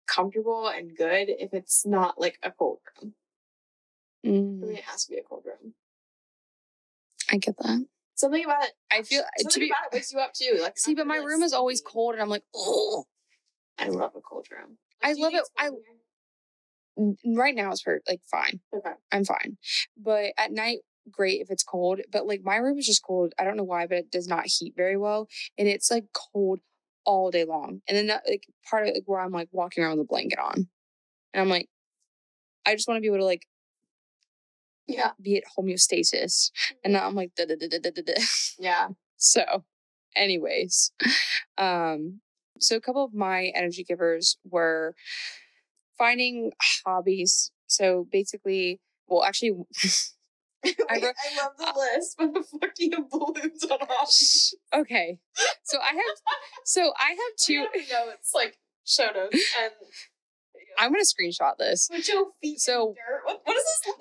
comfortable 0.07 0.69
and 0.69 0.97
good 0.97 1.29
if 1.29 1.53
it's 1.53 1.85
not 1.85 2.19
like 2.19 2.39
a 2.43 2.51
cold 2.51 2.79
room. 3.03 3.15
Mm, 4.25 4.61
me, 4.69 4.75
it 4.77 4.85
has 4.85 5.05
to 5.05 5.11
be 5.13 5.19
a 5.19 5.23
cold 5.23 5.43
room. 5.45 5.75
I 7.31 7.37
get 7.37 7.57
that. 7.59 7.85
Something 8.15 8.45
about 8.45 8.65
it. 8.65 8.73
I 8.91 9.03
feel 9.03 9.23
to 9.23 9.43
Something 9.43 9.61
be 9.61 9.71
about 9.71 9.93
it 9.93 9.97
wakes 9.97 10.13
you 10.13 10.21
up 10.21 10.33
too. 10.33 10.59
Like 10.63 10.79
see, 10.79 10.95
but 10.95 11.07
my 11.07 11.17
room 11.17 11.43
is 11.43 11.53
always 11.53 11.83
cold, 11.83 12.15
and 12.15 12.23
I'm 12.23 12.31
like, 12.31 12.45
oh. 12.55 13.05
I 13.79 13.89
love 13.89 14.13
a 14.17 14.21
cold 14.21 14.47
room. 14.51 14.79
I 15.03 15.13
love 15.15 15.35
it- 15.35 15.45
I. 15.59 15.69
Right 16.97 17.55
now 17.55 17.71
it's 17.73 17.83
for 17.83 18.01
like 18.09 18.21
fine. 18.31 18.61
Okay. 18.77 18.93
I'm 19.13 19.25
fine. 19.25 19.57
But 19.97 20.33
at 20.39 20.53
night, 20.53 20.79
great 21.11 21.41
if 21.41 21.51
it's 21.51 21.63
cold. 21.63 22.01
But 22.11 22.27
like 22.27 22.43
my 22.45 22.57
room 22.57 22.79
is 22.79 22.87
just 22.87 23.05
cold. 23.05 23.33
I 23.39 23.45
don't 23.45 23.57
know 23.57 23.65
why, 23.65 23.87
but 23.87 23.99
it 23.99 24.11
does 24.11 24.29
not 24.29 24.47
heat 24.47 24.75
very 24.77 24.97
well. 24.97 25.29
And 25.59 25.69
it's 25.69 25.91
like 25.91 26.05
cold 26.33 26.61
all 27.05 27.31
day 27.31 27.45
long. 27.45 27.81
And 27.89 27.97
then 27.97 28.07
that, 28.09 28.23
like 28.29 28.45
part 28.69 28.87
of 28.89 28.95
like 28.95 29.03
where 29.07 29.21
I'm 29.21 29.33
like 29.33 29.49
walking 29.53 29.83
around 29.83 29.99
with 29.99 30.07
a 30.07 30.09
blanket 30.09 30.39
on. 30.39 30.69
And 31.35 31.41
I'm 31.41 31.49
like, 31.49 31.69
I 32.67 32.75
just 32.75 32.89
want 32.89 32.99
to 32.99 33.03
be 33.03 33.09
able 33.09 33.19
to 33.19 33.25
like 33.25 33.43
Yeah. 34.87 35.11
be 35.21 35.37
at 35.37 35.45
homeostasis. 35.59 36.51
And 36.83 36.93
now 36.93 37.07
I'm 37.07 37.15
like, 37.15 37.35
da 37.37 37.47
da 37.47 37.57
da 37.57 37.69
da 37.69 37.91
da. 37.91 38.03
da. 38.03 38.13
Yeah. 38.59 38.89
So, 39.17 39.65
anyways, 40.17 40.93
um, 41.57 42.21
so 42.61 42.77
a 42.77 42.81
couple 42.81 43.05
of 43.05 43.15
my 43.15 43.53
energy 43.55 43.83
givers 43.83 44.37
were 44.45 44.95
finding 45.99 46.53
hobbies. 46.87 47.51
So 47.67 48.07
basically, 48.11 48.81
well, 49.09 49.25
actually, 49.25 49.53
Wait, 50.65 50.77
I 50.89 50.95
I, 50.95 51.01
love 51.43 51.53
the 51.59 51.67
uh 51.67 51.73
list. 51.77 52.15
but 52.17 52.33
the 52.33 52.43
fuck 52.43 52.75
do 52.75 52.85
you 52.87 52.91
have 52.97 53.11
balloons 53.11 53.65
on 53.65 53.79
hobbies? 53.83 54.55
okay. 54.73 55.19
So 55.65 55.79
I 55.79 55.89
have, 55.95 56.17
so 56.65 56.93
I 56.99 57.11
have 57.11 57.19
two. 57.45 57.67
No, 57.93 58.09
it's 58.15 58.33
like 58.35 58.57
show 58.87 59.09
notes 59.15 59.37
and 59.63 59.73
I'm 60.79 60.91
gonna 60.93 61.05
screenshot 61.05 61.57
this. 61.59 61.89
put 61.89 62.09
your 62.09 62.27
feet 62.41 62.61
So-. 62.61 62.95
What, 63.25 63.41
what 63.45 63.57
is 63.57 63.65
this? 63.85 63.95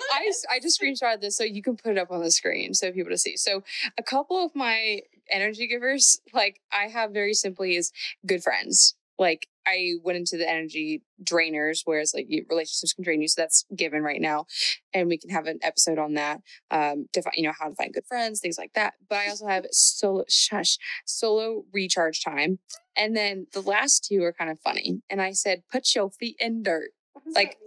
I, 0.49 0.55
I 0.55 0.59
just 0.59 0.79
screenshotted 0.81 1.21
this 1.21 1.35
so 1.37 1.43
you 1.43 1.61
can 1.61 1.75
put 1.75 1.91
it 1.91 1.97
up 1.97 2.11
on 2.11 2.21
the 2.21 2.31
screen 2.31 2.73
so 2.73 2.91
people 2.91 3.11
to 3.11 3.17
see. 3.17 3.35
So 3.37 3.63
a 3.97 4.03
couple 4.03 4.43
of 4.43 4.55
my 4.55 5.01
energy 5.29 5.67
givers, 5.67 6.19
like 6.33 6.61
I 6.71 6.87
have 6.87 7.11
very 7.11 7.33
simply 7.33 7.75
is 7.75 7.91
good 8.25 8.41
friends. 8.41 8.95
Like 9.19 9.47
I 9.65 9.93
went 10.03 10.17
into 10.17 10.37
the 10.37 10.49
energy 10.49 11.01
drainers, 11.23 11.81
whereas 11.85 12.13
like 12.13 12.27
relationships 12.49 12.93
can 12.93 13.03
drain 13.03 13.21
you. 13.21 13.27
So 13.27 13.41
that's 13.41 13.65
given 13.75 14.03
right 14.03 14.21
now, 14.21 14.45
and 14.93 15.07
we 15.07 15.17
can 15.17 15.29
have 15.29 15.45
an 15.45 15.59
episode 15.61 15.99
on 15.99 16.13
that. 16.15 16.41
Um, 16.71 17.07
to 17.13 17.21
find, 17.21 17.35
you 17.35 17.43
know 17.43 17.53
how 17.59 17.69
to 17.69 17.75
find 17.75 17.93
good 17.93 18.05
friends, 18.05 18.39
things 18.39 18.57
like 18.57 18.73
that. 18.73 18.93
But 19.09 19.19
I 19.19 19.29
also 19.29 19.47
have 19.47 19.65
solo 19.71 20.23
shush 20.29 20.77
solo 21.05 21.63
recharge 21.73 22.23
time, 22.23 22.59
and 22.95 23.15
then 23.15 23.47
the 23.53 23.61
last 23.61 24.05
two 24.09 24.23
are 24.23 24.33
kind 24.33 24.51
of 24.51 24.59
funny. 24.59 25.01
And 25.09 25.21
I 25.21 25.31
said, 25.31 25.63
put 25.71 25.95
your 25.95 26.09
feet 26.09 26.37
in 26.39 26.63
dirt 26.63 26.91
like- 27.35 27.57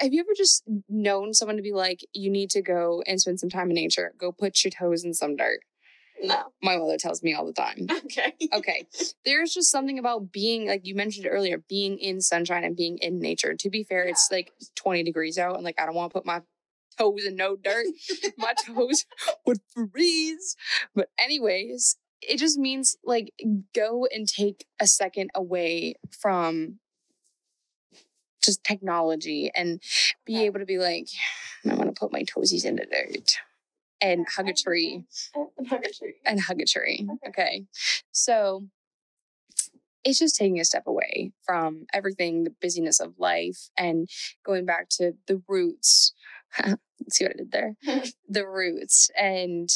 have 0.00 0.12
you 0.12 0.20
ever 0.20 0.32
just 0.36 0.64
known 0.88 1.32
someone 1.34 1.56
to 1.56 1.62
be 1.62 1.72
like, 1.72 2.00
you 2.12 2.30
need 2.30 2.50
to 2.50 2.62
go 2.62 3.02
and 3.06 3.20
spend 3.20 3.40
some 3.40 3.50
time 3.50 3.70
in 3.70 3.74
nature? 3.74 4.12
Go 4.18 4.32
put 4.32 4.64
your 4.64 4.70
toes 4.70 5.04
in 5.04 5.14
some 5.14 5.36
dirt. 5.36 5.60
No. 6.22 6.44
My 6.62 6.76
mother 6.76 6.96
tells 6.96 7.22
me 7.22 7.34
all 7.34 7.44
the 7.46 7.52
time. 7.52 7.86
Okay. 7.90 8.32
Okay. 8.52 8.86
There's 9.24 9.52
just 9.52 9.70
something 9.70 9.98
about 9.98 10.30
being, 10.32 10.68
like 10.68 10.86
you 10.86 10.94
mentioned 10.94 11.26
earlier, 11.28 11.58
being 11.68 11.98
in 11.98 12.20
sunshine 12.20 12.62
and 12.64 12.76
being 12.76 12.98
in 12.98 13.18
nature. 13.18 13.54
To 13.58 13.70
be 13.70 13.82
fair, 13.82 14.04
it's 14.04 14.28
like 14.30 14.52
20 14.76 15.02
degrees 15.02 15.38
out, 15.38 15.56
and 15.56 15.64
like 15.64 15.80
I 15.80 15.86
don't 15.86 15.94
want 15.94 16.12
to 16.12 16.14
put 16.18 16.26
my 16.26 16.42
toes 16.98 17.24
in 17.24 17.34
no 17.36 17.56
dirt. 17.56 17.86
my 18.38 18.54
toes 18.64 19.04
would 19.46 19.58
freeze. 19.74 20.56
But, 20.94 21.08
anyways, 21.18 21.96
it 22.22 22.38
just 22.38 22.58
means 22.58 22.96
like 23.04 23.32
go 23.74 24.06
and 24.12 24.28
take 24.28 24.66
a 24.80 24.86
second 24.86 25.30
away 25.34 25.96
from 26.20 26.78
just 28.44 28.62
technology 28.62 29.50
and 29.54 29.80
be 30.26 30.36
Okay. 30.36 30.46
able 30.46 30.60
to 30.60 30.66
be 30.66 30.78
like, 30.78 31.08
I 31.68 31.74
want 31.74 31.94
to 31.94 31.98
put 31.98 32.12
my 32.12 32.22
toesies 32.22 32.64
in 32.64 32.76
the 32.76 32.86
dirt 32.86 33.36
and 34.04 34.26
hug 34.36 34.48
a 34.48 34.52
tree 34.52 35.04
Hug 35.34 35.84
a 35.84 35.92
tree. 35.92 36.14
and 36.24 36.40
hug 36.40 36.60
a 36.60 36.64
tree. 36.66 37.06
Okay. 37.10 37.28
Okay. 37.28 37.64
So 38.12 38.66
it's 40.04 40.18
just 40.18 40.36
taking 40.36 40.60
a 40.60 40.64
step 40.64 40.86
away 40.86 41.32
from 41.46 41.86
everything, 41.94 42.44
the 42.44 42.54
busyness 42.60 43.00
of 43.00 43.14
life, 43.18 43.70
and 43.78 44.08
going 44.44 44.66
back 44.66 44.88
to 44.90 45.14
the 45.26 45.42
roots. 45.48 46.12
See 47.10 47.24
what 47.24 47.32
I 47.32 47.36
did 47.38 47.52
there? 47.52 47.76
the 48.28 48.46
roots 48.46 49.10
and 49.18 49.68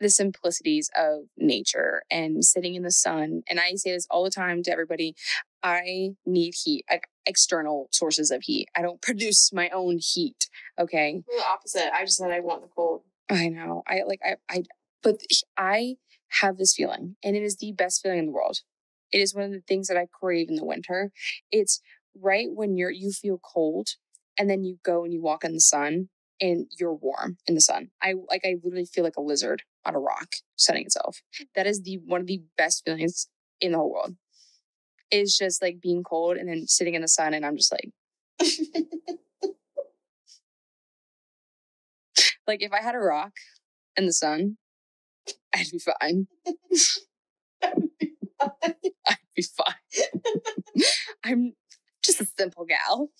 the 0.00 0.10
simplicities 0.10 0.90
of 0.98 1.26
nature 1.36 2.02
and 2.10 2.44
sitting 2.44 2.74
in 2.74 2.82
the 2.82 2.90
sun. 2.90 3.42
And 3.48 3.60
I 3.60 3.74
say 3.76 3.92
this 3.92 4.06
all 4.10 4.24
the 4.24 4.30
time 4.30 4.62
to 4.64 4.72
everybody 4.72 5.14
I 5.62 6.16
need 6.26 6.54
heat, 6.64 6.84
like 6.90 7.04
external 7.24 7.88
sources 7.92 8.32
of 8.32 8.42
heat. 8.42 8.68
I 8.76 8.82
don't 8.82 9.00
produce 9.08 9.52
my 9.52 9.70
own 9.70 9.98
heat. 10.02 10.48
Okay. 10.78 11.22
We're 11.30 11.38
the 11.38 11.44
opposite. 11.46 11.94
I 11.94 12.04
just 12.04 12.18
said 12.18 12.32
I 12.32 12.40
want 12.40 12.62
the 12.62 12.68
cold. 12.74 13.02
I 13.32 13.48
know. 13.48 13.82
I 13.86 14.02
like 14.06 14.20
I 14.24 14.36
I 14.48 14.64
but 15.02 15.16
I 15.56 15.96
have 16.40 16.58
this 16.58 16.74
feeling 16.74 17.16
and 17.24 17.36
it 17.36 17.42
is 17.42 17.56
the 17.56 17.72
best 17.72 18.02
feeling 18.02 18.18
in 18.18 18.26
the 18.26 18.32
world. 18.32 18.58
It 19.10 19.18
is 19.18 19.34
one 19.34 19.44
of 19.44 19.52
the 19.52 19.62
things 19.66 19.88
that 19.88 19.96
I 19.96 20.06
crave 20.12 20.48
in 20.48 20.56
the 20.56 20.64
winter. 20.64 21.10
It's 21.50 21.80
right 22.20 22.48
when 22.52 22.76
you're 22.76 22.90
you 22.90 23.10
feel 23.12 23.38
cold 23.38 23.88
and 24.38 24.48
then 24.50 24.64
you 24.64 24.78
go 24.84 25.04
and 25.04 25.12
you 25.12 25.22
walk 25.22 25.44
in 25.44 25.54
the 25.54 25.60
sun 25.60 26.08
and 26.40 26.66
you're 26.78 26.94
warm 26.94 27.38
in 27.46 27.54
the 27.54 27.60
sun. 27.60 27.90
I 28.02 28.14
like 28.28 28.42
I 28.44 28.56
literally 28.62 28.86
feel 28.86 29.04
like 29.04 29.16
a 29.16 29.22
lizard 29.22 29.62
on 29.84 29.94
a 29.94 30.00
rock 30.00 30.28
sunning 30.56 30.84
itself. 30.84 31.22
That 31.54 31.66
is 31.66 31.82
the 31.82 31.98
one 32.04 32.20
of 32.20 32.26
the 32.26 32.42
best 32.58 32.84
feelings 32.84 33.28
in 33.60 33.72
the 33.72 33.78
whole 33.78 33.92
world. 33.92 34.16
It's 35.10 35.38
just 35.38 35.62
like 35.62 35.80
being 35.80 36.02
cold 36.04 36.36
and 36.38 36.48
then 36.48 36.66
sitting 36.66 36.94
in 36.94 37.02
the 37.02 37.08
sun 37.08 37.34
and 37.34 37.46
I'm 37.46 37.56
just 37.56 37.72
like 37.72 37.90
like 42.46 42.62
if 42.62 42.72
I 42.72 42.82
had 42.82 42.94
a 42.94 42.98
rock 42.98 43.32
and 43.96 44.08
the 44.08 44.12
sun, 44.12 44.56
I'd 45.54 45.70
be 45.70 45.78
fine. 45.78 46.26
I'd 47.62 49.18
be 49.36 49.42
fine. 49.42 50.02
I'm 51.24 51.54
just 52.04 52.20
a 52.20 52.26
simple 52.38 52.66
gal. 52.66 53.10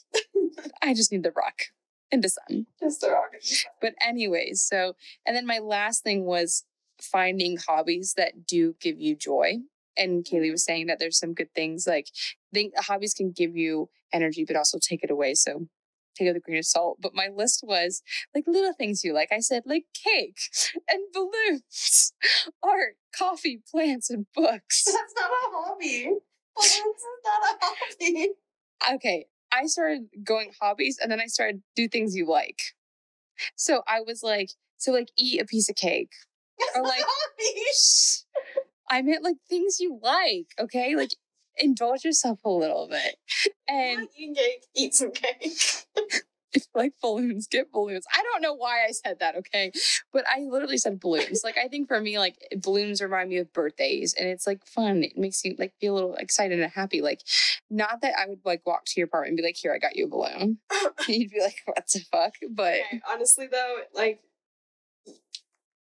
I 0.83 0.95
just 0.95 1.13
need 1.13 1.23
the 1.23 1.33
rock 1.33 1.63
and 2.11 2.23
the 2.23 2.29
sun. 2.29 2.67
just 2.81 3.05
a 3.05 3.11
rocket. 3.11 3.47
But 3.81 3.95
anyways, 4.01 4.63
so 4.63 4.95
and 5.27 5.37
then 5.37 5.47
my 5.47 5.59
last 5.59 6.03
thing 6.03 6.25
was 6.25 6.65
finding 7.01 7.57
hobbies 7.57 8.15
that 8.17 8.47
do 8.47 8.75
give 8.81 9.01
you 9.01 9.17
joy. 9.17 9.59
And 9.97 10.25
Caley 10.25 10.51
was 10.51 10.65
saying 10.65 10.87
that 10.87 10.99
there's 10.99 11.19
some 11.19 11.35
good 11.35 11.53
things 11.55 11.87
like 11.87 12.09
think 12.53 12.73
hobbies 12.79 13.15
can 13.15 13.31
give 13.31 13.57
you 13.57 13.91
energy, 14.13 14.45
but 14.47 14.57
also 14.57 14.79
take 14.81 15.05
it 15.05 15.11
away. 15.11 15.35
So 15.35 15.67
take 16.15 16.27
it 16.27 16.31
with 16.31 16.37
a 16.39 16.41
grain 16.41 16.59
of 16.59 16.67
salt. 16.67 16.99
But 17.01 17.15
my 17.15 17.29
list 17.35 17.63
was 17.67 18.03
like 18.35 18.45
little 18.47 18.73
things 18.73 19.05
you 19.05 19.13
like. 19.13 19.31
I 19.33 19.41
said 19.41 19.63
like 19.67 19.85
cake 19.95 20.39
and 20.89 21.03
balloons, 21.13 22.13
art, 22.63 22.97
coffee, 23.17 23.63
plants, 23.71 24.11
and 24.11 24.27
books. 24.35 24.85
That's 24.85 25.15
not 25.17 25.31
a 25.31 25.51
hobby. 25.57 26.11
Balloons 26.57 26.71
is 26.71 27.05
not 27.25 27.43
a 27.43 27.65
hobby. 27.65 28.29
okay, 28.95 29.27
I 29.53 29.67
started 29.67 30.09
going 30.25 30.53
hobbies 30.61 30.99
and 31.01 31.11
then 31.11 31.21
I 31.21 31.27
started 31.27 31.63
do 31.77 31.89
things 31.89 32.15
you 32.17 32.29
like. 32.29 32.59
So 33.57 33.83
I 33.89 34.01
was 34.01 34.23
like, 34.23 34.51
so 34.77 34.93
like 34.93 35.09
eat 35.17 35.41
a 35.41 35.45
piece 35.45 35.69
of 35.69 35.77
cake. 35.77 36.13
That's 36.59 36.77
Or 36.77 36.83
like-. 36.83 37.05
I 38.91 39.01
meant 39.03 39.25
like 39.25 39.37
things 39.49 39.81
you 39.81 39.99
like, 40.03 40.49
okay? 40.61 40.97
Like 40.97 41.11
indulge 41.57 42.05
yourself 42.05 42.41
a 42.45 42.51
little 42.51 42.89
bit. 42.89 43.17
And 43.69 44.09
eating 44.17 44.35
cake, 44.35 44.67
eat 44.75 44.95
some 44.95 45.13
cake. 45.13 45.53
if 46.53 46.67
like 46.75 46.93
balloons, 47.01 47.47
get 47.47 47.73
balloons. 47.73 48.05
I 48.15 48.23
don't 48.23 48.43
know 48.43 48.55
why 48.55 48.85
I 48.87 48.93
said 48.93 49.19
that, 49.21 49.37
okay? 49.37 49.73
But 50.13 50.25
I 50.29 50.41
literally 50.41 50.79
said 50.79 51.01
balloons. 51.01 51.43
Like 51.45 51.57
I 51.59 51.69
think 51.69 51.89
for 51.89 52.01
me, 52.01 52.19
like 52.19 52.37
balloons 52.59 53.01
remind 53.01 53.31
me 53.31 53.39
of 53.39 53.53
birthdays 53.53 54.15
and 54.15 54.29
it's 54.29 54.47
like 54.47 54.67
fun. 54.67 55.03
It 55.03 55.17
makes 55.17 55.45
you 55.45 55.55
like 55.59 55.75
feel 55.81 55.95
a 55.95 55.97
little 55.97 56.15
excited 56.17 56.61
and 56.61 56.71
happy. 56.71 57.01
Like 57.01 57.23
not 57.71 58.01
that 58.03 58.15
I 58.19 58.29
would 58.29 58.41
like 58.45 58.63
walk 58.67 58.85
to 58.87 59.01
your 59.01 59.07
apartment 59.07 59.31
and 59.31 59.37
be 59.39 59.43
like, 59.43 59.57
here, 59.57 59.73
I 59.73 59.79
got 59.79 59.97
you 59.97 60.07
a 60.07 60.09
balloon. 60.09 60.59
You'd 61.09 61.31
be 61.31 61.41
like, 61.41 61.57
what 61.65 61.87
the 61.93 62.01
fuck? 62.13 62.35
But 62.51 62.81
Okay, 62.87 63.01
honestly 63.11 63.47
though, 63.47 63.77
like 63.95 64.21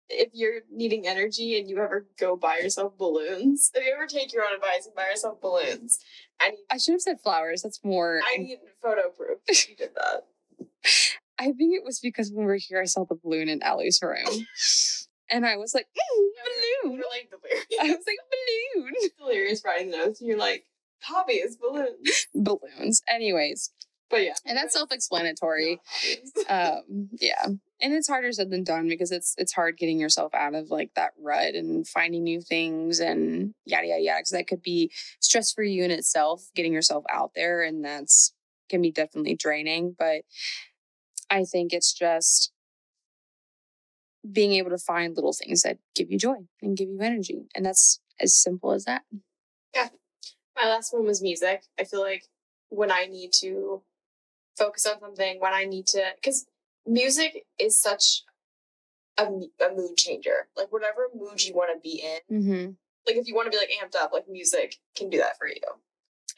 if 0.09 0.31
you're 0.33 0.61
needing 0.71 1.07
energy 1.07 1.59
and 1.59 1.69
you 1.69 1.79
ever 1.79 2.07
go 2.19 2.37
buy 2.37 2.59
yourself 2.59 2.97
balloons, 2.99 3.71
if 3.75 3.85
you 3.85 3.93
ever 3.95 4.07
take 4.07 4.33
your 4.33 4.45
own 4.45 4.55
advice 4.55 4.87
and 4.87 4.95
buy 4.95 5.07
yourself 5.11 5.41
balloons, 5.41 5.99
I 6.41 6.51
need 6.51 6.65
I 6.71 6.79
should 6.79 6.93
have 6.93 7.01
said 7.03 7.21
flowers. 7.21 7.63
That's 7.63 7.81
more 7.85 8.21
I 8.27 8.37
need 8.39 8.59
photo 8.83 9.11
proof 9.11 9.39
you 9.69 9.77
did 9.77 9.91
that. 9.95 10.27
I 11.39 11.53
think 11.53 11.75
it 11.75 11.85
was 11.85 12.01
because 12.01 12.31
when 12.33 12.47
we 12.47 12.53
were 12.53 12.57
here, 12.59 12.81
I 12.81 12.87
saw 12.87 13.05
the 13.05 13.17
balloon 13.23 13.49
in 13.49 13.63
Ellie's 13.63 14.01
room. 14.03 14.47
And 15.29 15.45
I 15.45 15.57
was 15.57 15.75
like, 15.75 15.87
"Mm, 15.87 16.29
balloon. 16.85 16.95
You're 16.99 17.11
like 17.11 17.29
delirious. 17.31 17.67
I 17.81 17.87
was 17.87 18.05
like, 18.07 18.19
balloon. 18.31 18.93
delirious 19.19 19.63
writing 19.65 19.91
notes, 19.91 20.21
and 20.21 20.29
you're 20.29 20.39
like, 20.39 20.67
hobby 21.03 21.35
is 21.35 21.57
balloons. 21.57 22.27
Balloons. 22.33 23.03
Anyways, 23.09 23.73
But 24.09 24.23
yeah. 24.23 24.35
and 24.45 24.57
that's 24.57 24.75
self 24.75 24.93
explanatory. 24.93 25.81
Um, 26.49 27.09
yeah. 27.19 27.45
And 27.81 27.93
it's 27.93 28.09
harder 28.09 28.33
said 28.33 28.51
than 28.51 28.65
done 28.65 28.89
because 28.89 29.13
it's 29.13 29.35
it's 29.39 29.53
hard 29.53 29.77
getting 29.77 29.99
yourself 30.01 30.35
out 30.35 30.55
of 30.55 30.71
like 30.71 30.91
that 30.97 31.13
rut 31.19 31.55
and 31.55 31.87
finding 31.87 32.25
new 32.25 32.41
things 32.41 33.01
and 33.01 33.55
yada 33.65 33.87
yada 33.87 34.03
yada 34.03 34.19
because 34.21 34.31
that 34.31 34.47
could 34.47 34.63
be 34.63 34.91
stress 35.21 35.53
for 35.53 35.63
you 35.63 35.85
in 35.85 35.91
itself 35.91 36.49
getting 36.55 36.73
yourself 36.73 37.05
out 37.11 37.33
there 37.35 37.63
and 37.63 37.85
that's 37.85 38.33
can 38.69 38.83
be 38.83 38.91
definitely 38.91 39.35
draining 39.35 39.95
but 39.99 40.23
i 41.31 41.45
think 41.45 41.73
it's 41.73 41.93
just 41.93 42.53
being 44.33 44.53
able 44.53 44.71
to 44.71 44.79
find 44.79 45.15
little 45.15 45.33
things 45.33 45.63
that 45.63 45.79
give 45.95 46.11
you 46.11 46.19
joy 46.19 46.37
and 46.63 46.77
give 46.77 46.89
you 46.89 47.01
energy 47.01 47.47
and 47.55 47.65
that's 47.65 48.01
as 48.21 48.35
simple 48.35 48.73
as 48.73 48.85
that 48.85 49.03
Yeah. 49.75 49.89
My 50.57 50.69
last 50.69 50.93
one 50.95 51.05
was 51.05 51.23
music. 51.23 51.65
I 51.79 51.85
feel 51.85 52.01
like 52.01 52.25
when 52.71 52.91
I 52.91 53.05
need 53.05 53.33
to 53.41 53.83
focus 54.57 54.87
on 54.87 54.99
something, 55.01 55.39
when 55.39 55.53
I 55.53 55.65
need 55.65 55.87
to, 55.89 56.03
because 56.17 56.47
music 56.87 57.45
is 57.59 57.81
such 57.81 58.23
a, 59.19 59.25
a 59.25 59.75
mood 59.75 59.97
changer. 59.97 60.49
Like 60.57 60.73
whatever 60.73 61.09
mood 61.15 61.43
you 61.45 61.55
want 61.55 61.71
to 61.75 61.81
be 61.81 62.03
in, 62.03 62.43
mm-hmm. 62.43 62.71
like 63.07 63.17
if 63.17 63.27
you 63.27 63.35
want 63.35 63.47
to 63.47 63.51
be 63.51 63.57
like 63.59 63.71
amped 63.83 63.97
up, 64.01 64.13
like 64.13 64.29
music 64.29 64.77
can 64.97 65.11
do 65.11 65.19
that 65.19 65.39
for 65.39 65.49
you. 65.49 65.61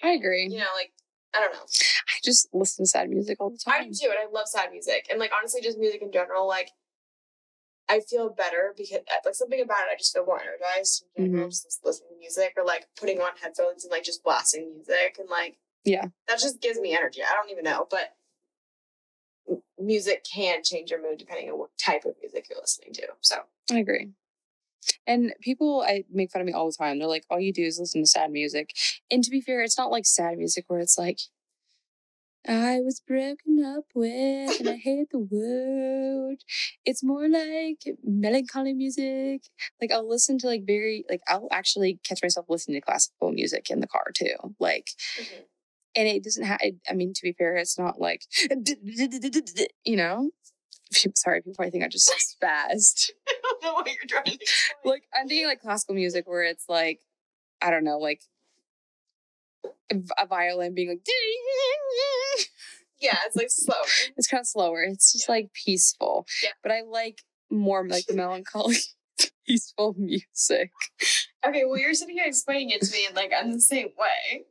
i 0.03 0.11
agree 0.11 0.49
You 0.51 0.59
know, 0.59 0.73
like 0.77 0.93
I 1.35 1.41
don't 1.41 1.53
know. 1.53 1.61
i 1.61 2.13
just 2.25 2.49
listen 2.55 2.85
to 2.85 2.89
sad 2.89 3.11
music 3.11 3.37
all 3.41 3.51
the 3.51 3.59
time. 3.59 3.75
I 3.83 3.85
do 3.85 3.91
too, 3.91 4.09
and 4.11 4.19
I 4.19 4.31
love 4.33 4.49
sad 4.49 4.71
music, 4.71 5.07
and 5.11 5.19
like 5.21 5.31
honestly, 5.39 5.61
just 5.61 5.79
music 5.79 6.03
in 6.03 6.11
general. 6.13 6.47
Like 6.49 6.71
I 7.91 8.01
feel 8.01 8.29
better 8.31 8.75
because 8.77 8.99
like 9.25 9.35
something 9.35 9.61
about 9.61 9.79
it, 9.89 9.93
I 9.95 9.97
just 9.99 10.13
feel 10.15 10.25
more 10.27 10.41
energized. 10.41 11.05
In 11.17 11.27
general, 11.33 11.49
just 11.49 11.81
listening 11.85 12.11
to 12.13 12.19
music 12.19 12.53
or 12.57 12.65
like 12.65 12.87
putting 13.01 13.21
on 13.21 13.31
headphones 13.43 13.85
and 13.85 13.91
like 13.91 14.05
just 14.05 14.23
blasting 14.23 14.71
music 14.75 15.17
and 15.19 15.29
like 15.31 15.59
Yeah. 15.85 16.07
that 16.29 16.39
just 16.39 16.61
gives 16.61 16.79
me 16.79 16.95
energy. 16.97 17.23
I 17.23 17.35
don't 17.35 17.51
even 17.51 17.65
know, 17.65 17.87
but 17.91 18.15
music 19.79 20.25
can 20.25 20.63
change 20.63 20.91
your 20.91 21.03
mood 21.03 21.19
depending 21.19 21.51
on 21.51 21.59
what 21.59 21.71
type 21.79 22.05
of 22.05 22.15
music 22.21 22.47
you're 22.49 22.61
listening 22.61 22.93
to. 22.95 23.07
So 23.21 23.37
I 23.71 23.79
agree. 23.79 24.11
And 25.07 25.35
people 25.41 25.85
I 25.87 26.05
make 26.11 26.31
fun 26.31 26.41
of 26.41 26.47
me 26.47 26.53
all 26.53 26.67
the 26.67 26.77
time. 26.77 26.99
They're 26.99 27.09
like, 27.09 27.25
all 27.31 27.41
you 27.41 27.53
do 27.53 27.63
is 27.63 27.79
listen 27.79 28.03
to 28.03 28.07
sad 28.07 28.31
music. 28.31 28.71
And 29.11 29.23
to 29.25 29.31
be 29.31 29.41
fair, 29.41 29.63
it's 29.63 29.79
not 29.79 29.91
like 29.91 30.07
sad 30.07 30.39
music 30.39 30.65
where 30.69 30.81
it's 30.81 30.99
like 30.99 31.19
I 32.47 32.81
was 32.81 33.01
broken 33.01 33.63
up 33.63 33.85
with 33.95 34.61
and 34.61 34.69
I 34.69 34.77
hate 34.83 35.11
the 35.11 35.19
world. 35.19 36.41
It's 36.85 37.03
more 37.03 37.29
like 37.29 37.83
melancholy 38.03 38.73
music. 38.73 39.43
Like 39.81 39.93
I'll 39.93 40.09
listen 40.09 40.39
to 40.39 40.47
like 40.47 40.67
very 40.67 41.05
like 41.11 41.21
I'll 41.29 41.49
actually 41.51 41.99
catch 42.05 42.21
myself 42.23 42.47
listening 42.49 42.81
to 42.81 42.85
classical 42.85 43.33
music 43.33 43.71
in 43.71 43.81
the 43.81 43.87
car 43.87 44.07
too. 44.15 44.55
Like 44.59 44.91
mm-hmm. 45.21 45.43
And 45.97 46.07
it 46.09 46.22
doesn't 46.24 46.45
have 46.45 46.59
i 46.89 46.93
mean 46.95 47.12
to 47.14 47.22
be 47.22 47.32
fair 47.32 47.57
it's 47.57 47.78
not 47.78 48.01
like 48.01 48.22
you 49.84 49.97
know 49.97 50.30
sorry 51.14 51.41
people 51.41 51.55
probably 51.55 51.70
think 51.70 51.84
i 51.84 51.89
just 51.89 52.11
spazzed 52.43 53.11
I 53.28 53.34
don't 53.43 53.62
know 53.62 53.72
what 53.74 53.86
you're 53.86 53.97
trying 54.09 54.24
to 54.24 54.32
explain. 54.34 54.93
like 54.93 55.03
i'm 55.18 55.28
thinking 55.28 55.47
like 55.47 55.61
classical 55.61 55.95
music 55.95 56.26
where 56.26 56.43
it's 56.45 56.64
like 56.68 57.01
i 57.62 57.70
don't 57.70 57.84
know 57.84 57.99
like 57.99 58.22
a 60.18 60.26
violin 60.26 60.74
being 60.74 60.89
like 60.91 61.01
yeah, 63.01 63.16
it's 63.26 63.36
like 63.36 63.49
slow. 63.51 63.76
it's 64.16 64.26
kind 64.26 64.41
of 64.41 64.47
slower 64.47 64.82
it's 64.82 65.12
just 65.12 65.28
Yeah. 65.28 65.34
like 65.34 65.51
peaceful 65.53 66.26
Yeah. 66.43 66.51
but 66.62 66.72
i 66.72 66.82
like 66.82 67.22
more 67.51 67.86
like 67.89 68.05
melancholy 68.12 68.76
peaceful 69.47 69.95
music 69.99 70.70
Okay, 71.47 71.64
well 71.64 71.78
you're 71.78 71.95
sitting 71.95 72.16
here 72.16 72.26
explaining 72.26 72.70
it 72.70 72.82
to 72.82 72.93
me, 72.93 73.07
and 73.07 73.14
like 73.16 73.30
I'm 73.39 73.53
the 73.53 73.61
same 73.61 73.89
way. 73.99 74.45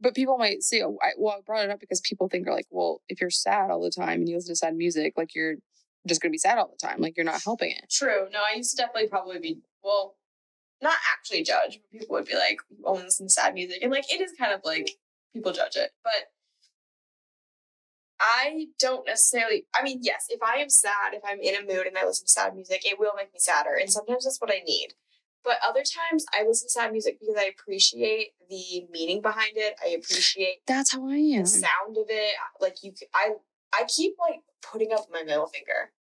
But 0.00 0.14
people 0.14 0.38
might 0.38 0.62
say 0.62 0.82
oh, 0.82 0.98
well 1.18 1.36
i 1.38 1.40
brought 1.44 1.64
it 1.64 1.70
up 1.70 1.80
because 1.80 2.00
people 2.00 2.28
think 2.28 2.46
are 2.46 2.54
like 2.54 2.66
well 2.70 3.02
if 3.08 3.20
you're 3.20 3.30
sad 3.30 3.70
all 3.70 3.82
the 3.82 3.90
time 3.90 4.20
and 4.20 4.28
you 4.28 4.36
listen 4.36 4.52
to 4.52 4.56
sad 4.56 4.74
music 4.74 5.14
like 5.16 5.34
you're 5.34 5.56
just 6.06 6.20
gonna 6.20 6.32
be 6.32 6.38
sad 6.38 6.58
all 6.58 6.70
the 6.70 6.86
time 6.86 7.00
like 7.00 7.16
you're 7.16 7.24
not 7.24 7.42
helping 7.42 7.70
it 7.70 7.84
True. 7.90 8.28
No, 8.32 8.38
I 8.40 8.56
used 8.56 8.70
to 8.70 8.76
definitely 8.76 9.08
probably 9.08 9.38
be 9.38 9.60
well, 9.82 10.16
not 10.82 10.96
actually 11.12 11.42
judge, 11.42 11.80
but 11.80 11.98
people 11.98 12.14
would 12.14 12.26
be 12.26 12.34
like, 12.34 12.58
"You 12.70 12.84
only 12.84 13.04
listen 13.04 13.26
to 13.26 13.32
sad 13.32 13.54
music," 13.54 13.82
and 13.82 13.92
like 13.92 14.10
it 14.12 14.20
is 14.20 14.32
kind 14.38 14.52
of 14.52 14.60
like 14.64 14.98
people 15.32 15.52
judge 15.52 15.76
it, 15.76 15.92
but 16.02 16.32
I 18.18 18.68
don't 18.78 19.06
necessarily. 19.06 19.66
I 19.74 19.82
mean, 19.82 20.00
yes, 20.02 20.26
if 20.28 20.42
I 20.42 20.56
am 20.56 20.68
sad, 20.68 21.14
if 21.14 21.22
I'm 21.24 21.40
in 21.40 21.54
a 21.56 21.62
mood 21.62 21.86
and 21.86 21.96
I 21.96 22.04
listen 22.04 22.26
to 22.26 22.32
sad 22.32 22.54
music, 22.54 22.82
it 22.84 22.98
will 22.98 23.12
make 23.16 23.32
me 23.32 23.38
sadder, 23.38 23.74
and 23.74 23.90
sometimes 23.90 24.24
that's 24.24 24.40
what 24.40 24.52
I 24.52 24.60
need. 24.64 24.94
But 25.42 25.56
other 25.66 25.82
times, 25.82 26.26
I 26.34 26.44
listen 26.46 26.68
to 26.68 26.72
sad 26.72 26.92
music 26.92 27.18
because 27.18 27.36
I 27.38 27.44
appreciate 27.44 28.28
the 28.48 28.86
meaning 28.90 29.22
behind 29.22 29.52
it. 29.56 29.74
I 29.82 29.90
appreciate 29.90 30.58
That's 30.66 30.92
how 30.92 31.08
I 31.08 31.14
am. 31.16 31.42
the 31.44 31.46
sound 31.46 31.96
of 31.96 32.06
it. 32.08 32.34
Like 32.60 32.82
you, 32.82 32.92
I 33.14 33.30
I 33.72 33.84
keep 33.84 34.14
like 34.18 34.40
putting 34.62 34.92
up 34.92 35.06
my 35.10 35.22
middle 35.22 35.46
finger. 35.46 35.92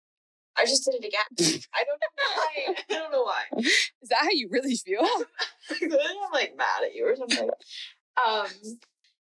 I 0.56 0.64
just 0.64 0.84
did 0.84 1.04
it 1.04 1.06
again. 1.06 1.60
I 1.74 1.84
don't 1.84 2.00
know 2.00 2.34
why. 2.34 2.74
I 2.90 2.94
don't 2.94 3.12
know 3.12 3.22
why. 3.22 3.42
Is 4.02 4.08
that 4.08 4.22
how 4.22 4.30
you 4.32 4.48
really 4.50 4.74
feel? 4.74 5.00
I'm 5.70 6.32
like 6.32 6.56
mad 6.56 6.82
at 6.84 6.94
you 6.94 7.06
or 7.06 7.14
something. 7.14 7.48
Um, 8.26 8.46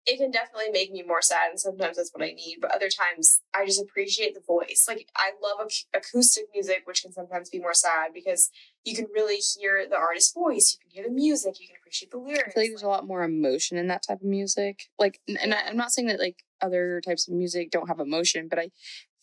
it 0.05 0.18
can 0.18 0.30
definitely 0.30 0.70
make 0.72 0.90
me 0.90 1.03
more 1.03 1.22
sad, 1.22 1.50
and 1.50 1.61
sometimes 1.61 1.96
that's 1.96 2.11
what 2.12 2.24
I 2.24 2.32
need. 2.32 2.59
But 2.61 2.74
other 2.74 2.88
times, 2.88 3.40
I 3.55 3.64
just 3.64 3.80
appreciate 3.80 4.34
the 4.34 4.40
voice. 4.40 4.86
Like 4.88 5.09
I 5.16 5.30
love 5.42 5.66
ac- 5.66 5.86
acoustic 5.94 6.46
music, 6.53 6.82
which 6.84 7.03
can 7.03 7.12
sometimes 7.12 7.50
be 7.50 7.61
more 7.61 7.74
sad 7.74 8.11
because 8.12 8.50
you 8.84 8.96
can 8.96 9.07
really 9.14 9.36
hear 9.36 9.86
the 9.88 9.96
artist's 9.96 10.32
voice. 10.34 10.76
You 10.76 10.84
can 10.84 10.94
hear 10.94 11.05
the 11.09 11.14
music. 11.14 11.61
You 11.61 11.68
can 11.68 11.76
appreciate 11.80 12.11
the 12.11 12.18
lyrics 12.18 12.48
I 12.48 12.50
feel 12.50 12.62
like 12.64 12.70
there's 12.70 12.82
a 12.82 12.88
lot 12.88 13.07
more 13.07 13.22
emotion 13.22 13.78
in 13.78 13.86
that 13.88 14.03
type 14.07 14.20
of 14.20 14.26
music. 14.26 14.80
Like, 14.98 15.20
and 15.40 15.55
I, 15.55 15.68
I'm 15.68 15.76
not 15.76 15.92
saying 15.92 16.09
that 16.09 16.18
like 16.18 16.42
other 16.61 17.00
types 17.05 17.28
of 17.28 17.34
music 17.34 17.70
don't 17.70 17.88
have 17.88 18.00
emotion, 18.00 18.48
but 18.48 18.59
I 18.59 18.70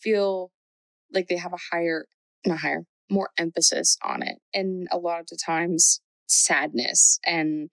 feel 0.00 0.50
like 1.12 1.28
they 1.28 1.36
have 1.36 1.52
a 1.52 1.76
higher, 1.76 2.06
not 2.46 2.58
higher, 2.58 2.84
more 3.10 3.30
emphasis 3.36 3.98
on 4.02 4.22
it. 4.22 4.38
And 4.54 4.88
a 4.90 4.98
lot 4.98 5.20
of 5.20 5.26
the 5.26 5.38
times, 5.44 6.00
sadness 6.26 7.18
and 7.26 7.70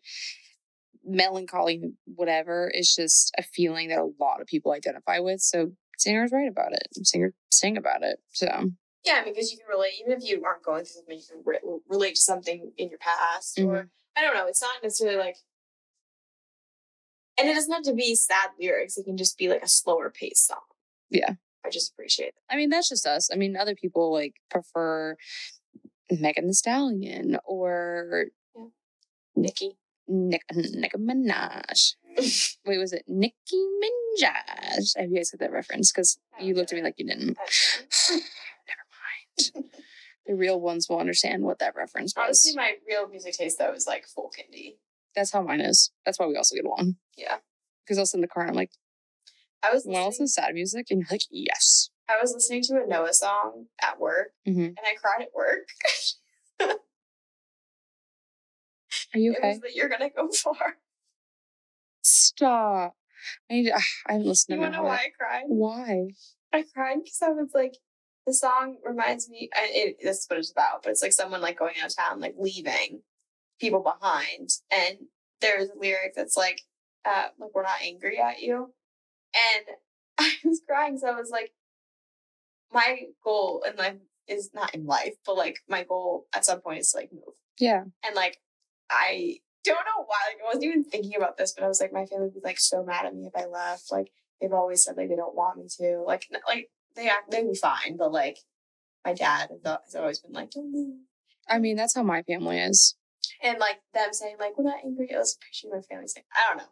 melancholy, 1.07 1.81
whatever, 2.05 2.69
is 2.73 2.93
just 2.93 3.33
a 3.37 3.43
feeling 3.43 3.89
that 3.89 3.99
a 3.99 4.09
lot 4.19 4.41
of 4.41 4.47
people 4.47 4.73
identify 4.73 5.19
with. 5.19 5.41
So 5.41 5.71
singers 5.97 6.31
write 6.31 6.49
about 6.49 6.73
it. 6.73 6.87
Singer 7.07 7.33
sing 7.49 7.77
about 7.77 8.03
it. 8.03 8.19
So 8.31 8.71
Yeah, 9.05 9.23
because 9.23 9.51
you 9.51 9.57
can 9.57 9.67
relate, 9.69 9.93
even 9.99 10.13
if 10.13 10.23
you 10.23 10.43
aren't 10.45 10.63
going 10.63 10.83
through 10.83 11.01
something, 11.01 11.17
you 11.17 11.23
can 11.29 11.41
re- 11.45 11.79
relate 11.87 12.15
to 12.15 12.21
something 12.21 12.71
in 12.77 12.89
your 12.89 12.99
past, 12.99 13.57
or 13.59 13.63
mm-hmm. 13.63 13.87
I 14.17 14.21
don't 14.21 14.35
know. 14.35 14.47
It's 14.47 14.61
not 14.61 14.83
necessarily 14.83 15.17
like, 15.17 15.37
and 17.39 17.47
it 17.47 17.53
doesn't 17.53 17.71
have 17.71 17.83
to 17.83 17.93
be 17.93 18.15
sad 18.15 18.49
lyrics. 18.59 18.97
It 18.97 19.05
can 19.05 19.17
just 19.17 19.37
be 19.37 19.47
like 19.47 19.63
a 19.63 19.67
slower 19.67 20.09
paced 20.09 20.47
song. 20.47 20.57
Yeah. 21.09 21.33
I 21.65 21.69
just 21.69 21.91
appreciate 21.91 22.29
it. 22.29 22.35
I 22.49 22.55
mean, 22.55 22.69
that's 22.69 22.89
just 22.89 23.05
us. 23.05 23.29
I 23.31 23.35
mean, 23.35 23.55
other 23.57 23.75
people 23.75 24.11
like 24.11 24.35
prefer 24.49 25.15
Megan 26.09 26.47
Thee 26.47 26.53
Stallion 26.53 27.37
or 27.45 28.25
Nicki. 29.35 29.77
Nick, 30.07 30.43
Nicki 30.53 30.97
Minaj. 30.97 31.95
Wait, 32.65 32.77
was 32.77 32.93
it 32.93 33.03
Nicki 33.07 33.35
Minaj? 33.55 34.97
Have 34.97 35.09
you 35.09 35.15
guys 35.17 35.31
get 35.31 35.39
that 35.41 35.51
reference? 35.51 35.91
Because 35.91 36.17
you 36.39 36.53
looked 36.53 36.71
at 36.71 36.75
me 36.77 36.81
like 36.83 36.95
you 36.97 37.05
didn't. 37.05 37.37
Never 38.09 38.85
mind. 39.53 39.65
the 40.25 40.35
real 40.35 40.59
ones 40.59 40.87
will 40.89 40.99
understand 40.99 41.43
what 41.43 41.59
that 41.59 41.75
reference 41.75 42.13
was. 42.15 42.23
Honestly, 42.25 42.53
my 42.55 42.73
real 42.87 43.07
music 43.07 43.33
taste 43.33 43.57
though 43.59 43.73
is 43.73 43.87
like 43.87 44.07
folk 44.07 44.33
indie. 44.37 44.75
That's 45.15 45.31
how 45.31 45.41
mine 45.41 45.61
is. 45.61 45.91
That's 46.05 46.19
why 46.19 46.27
we 46.27 46.35
also 46.35 46.55
get 46.55 46.65
along. 46.65 46.95
Yeah. 47.17 47.37
Because 47.83 47.97
I'll 47.97 48.05
sit 48.05 48.17
in 48.17 48.21
the 48.21 48.27
car 48.27 48.43
and 48.43 48.51
I'm 48.51 48.55
like, 48.55 48.71
I 49.63 49.71
was 49.73 49.83
"Want 49.85 49.95
to 49.97 50.05
listen 50.07 50.23
listening, 50.23 50.27
to 50.27 50.31
sad 50.31 50.53
music?" 50.53 50.87
And 50.91 50.99
you're 50.99 51.07
like, 51.09 51.23
"Yes." 51.31 51.89
I 52.09 52.17
was 52.21 52.31
listening 52.33 52.61
to 52.63 52.83
a 52.83 52.87
Noah 52.87 53.13
song 53.13 53.65
at 53.81 53.99
work, 53.99 54.31
Mhm. 54.47 54.67
and 54.67 54.77
I 54.85 54.95
cried 54.95 55.21
at 55.23 55.33
work. 55.33 55.67
Are 59.13 59.19
you 59.19 59.31
It 59.33 59.37
okay? 59.39 59.59
that 59.61 59.73
you're 59.75 59.89
gonna 59.89 60.09
go 60.09 60.29
far. 60.43 60.77
Stop. 62.03 62.95
I 63.49 63.53
need. 63.53 63.65
To, 63.65 63.75
I 63.75 63.81
haven't 64.13 64.27
listened 64.27 64.55
You 64.55 64.61
to 64.65 64.69
wanna 64.69 64.77
know 64.77 64.83
why 64.87 64.95
I 64.97 65.09
cried? 65.17 65.43
Why? 65.47 66.07
I 66.53 66.63
cried 66.73 66.97
because 67.03 67.21
I 67.21 67.29
was 67.29 67.49
like, 67.53 67.77
the 68.25 68.33
song 68.33 68.77
reminds 68.85 69.29
me. 69.29 69.49
And 69.55 69.69
it, 69.71 69.97
this 70.01 70.19
is 70.19 70.25
what 70.29 70.39
it's 70.39 70.51
about, 70.51 70.83
but 70.83 70.91
it's 70.91 71.01
like 71.01 71.13
someone 71.13 71.41
like 71.41 71.57
going 71.59 71.75
out 71.81 71.89
of 71.89 71.95
town, 71.95 72.19
like 72.19 72.35
leaving 72.37 73.01
people 73.59 73.81
behind, 73.81 74.49
and 74.71 74.97
there's 75.41 75.69
a 75.69 75.77
lyric 75.79 76.13
that's 76.15 76.37
like, 76.37 76.61
uh, 77.05 77.27
like 77.39 77.49
we're 77.53 77.63
not 77.63 77.81
angry 77.83 78.19
at 78.19 78.39
you, 78.39 78.73
and 79.35 79.65
I 80.19 80.31
was 80.45 80.61
crying. 80.67 80.97
So 80.97 81.07
I 81.07 81.19
was 81.19 81.29
like, 81.31 81.51
my 82.71 82.99
goal 83.23 83.63
in 83.69 83.75
life 83.77 83.95
is 84.27 84.51
not 84.53 84.73
in 84.75 84.85
life, 84.85 85.15
but 85.25 85.35
like 85.37 85.57
my 85.67 85.83
goal 85.83 86.27
at 86.33 86.45
some 86.45 86.61
point 86.61 86.79
is 86.79 86.91
to 86.91 86.97
like 86.97 87.11
move, 87.11 87.33
Yeah. 87.59 87.83
and 88.05 88.15
like 88.15 88.37
I 88.89 89.39
don't 89.63 89.75
know 89.75 90.03
why. 90.05 90.17
Like 90.29 90.41
I 90.41 90.45
wasn't 90.45 90.65
even 90.65 90.83
thinking 90.83 91.15
about 91.15 91.37
this, 91.37 91.53
but 91.53 91.63
I 91.63 91.67
was 91.67 91.81
like, 91.81 91.93
my 91.93 92.05
family 92.05 92.25
would 92.25 92.33
be 92.33 92.41
like 92.43 92.59
so 92.59 92.83
mad 92.83 93.05
at 93.05 93.15
me 93.15 93.27
if 93.27 93.35
I 93.35 93.47
left. 93.47 93.91
Like 93.91 94.11
they've 94.39 94.53
always 94.53 94.83
said 94.83 94.97
like 94.97 95.09
they 95.09 95.15
don't 95.15 95.35
want 95.35 95.57
me 95.57 95.67
to. 95.79 96.03
Like 96.05 96.27
like 96.47 96.69
they 96.95 97.09
act 97.09 97.31
they'd 97.31 97.47
be 97.47 97.55
fine, 97.55 97.97
but 97.97 98.11
like 98.11 98.37
my 99.05 99.13
dad 99.13 99.49
has 99.49 99.77
has 99.85 99.95
always 99.95 100.19
been 100.19 100.33
like, 100.33 100.51
don't 100.51 100.71
move. 100.71 100.95
I 101.49 101.59
mean, 101.59 101.75
that's 101.75 101.95
how 101.95 102.03
my 102.03 102.23
family 102.23 102.59
is. 102.59 102.95
And 103.41 103.59
like 103.59 103.79
them 103.93 104.13
saying 104.13 104.37
like 104.39 104.57
we're 104.57 104.63
not 104.65 104.83
angry. 104.83 105.13
I 105.13 105.19
was 105.19 105.37
appreciating 105.37 105.77
my 105.77 105.81
family 105.83 106.07
saying 106.07 106.25
I 106.33 106.49
don't 106.49 106.57
know. 106.57 106.71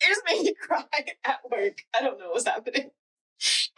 It 0.00 0.08
just 0.08 0.22
made 0.26 0.42
me 0.42 0.54
cry 0.60 0.84
at 1.24 1.38
work. 1.50 1.78
I 1.96 2.02
don't 2.02 2.18
know 2.18 2.30
what's 2.30 2.46
happening. 2.46 2.90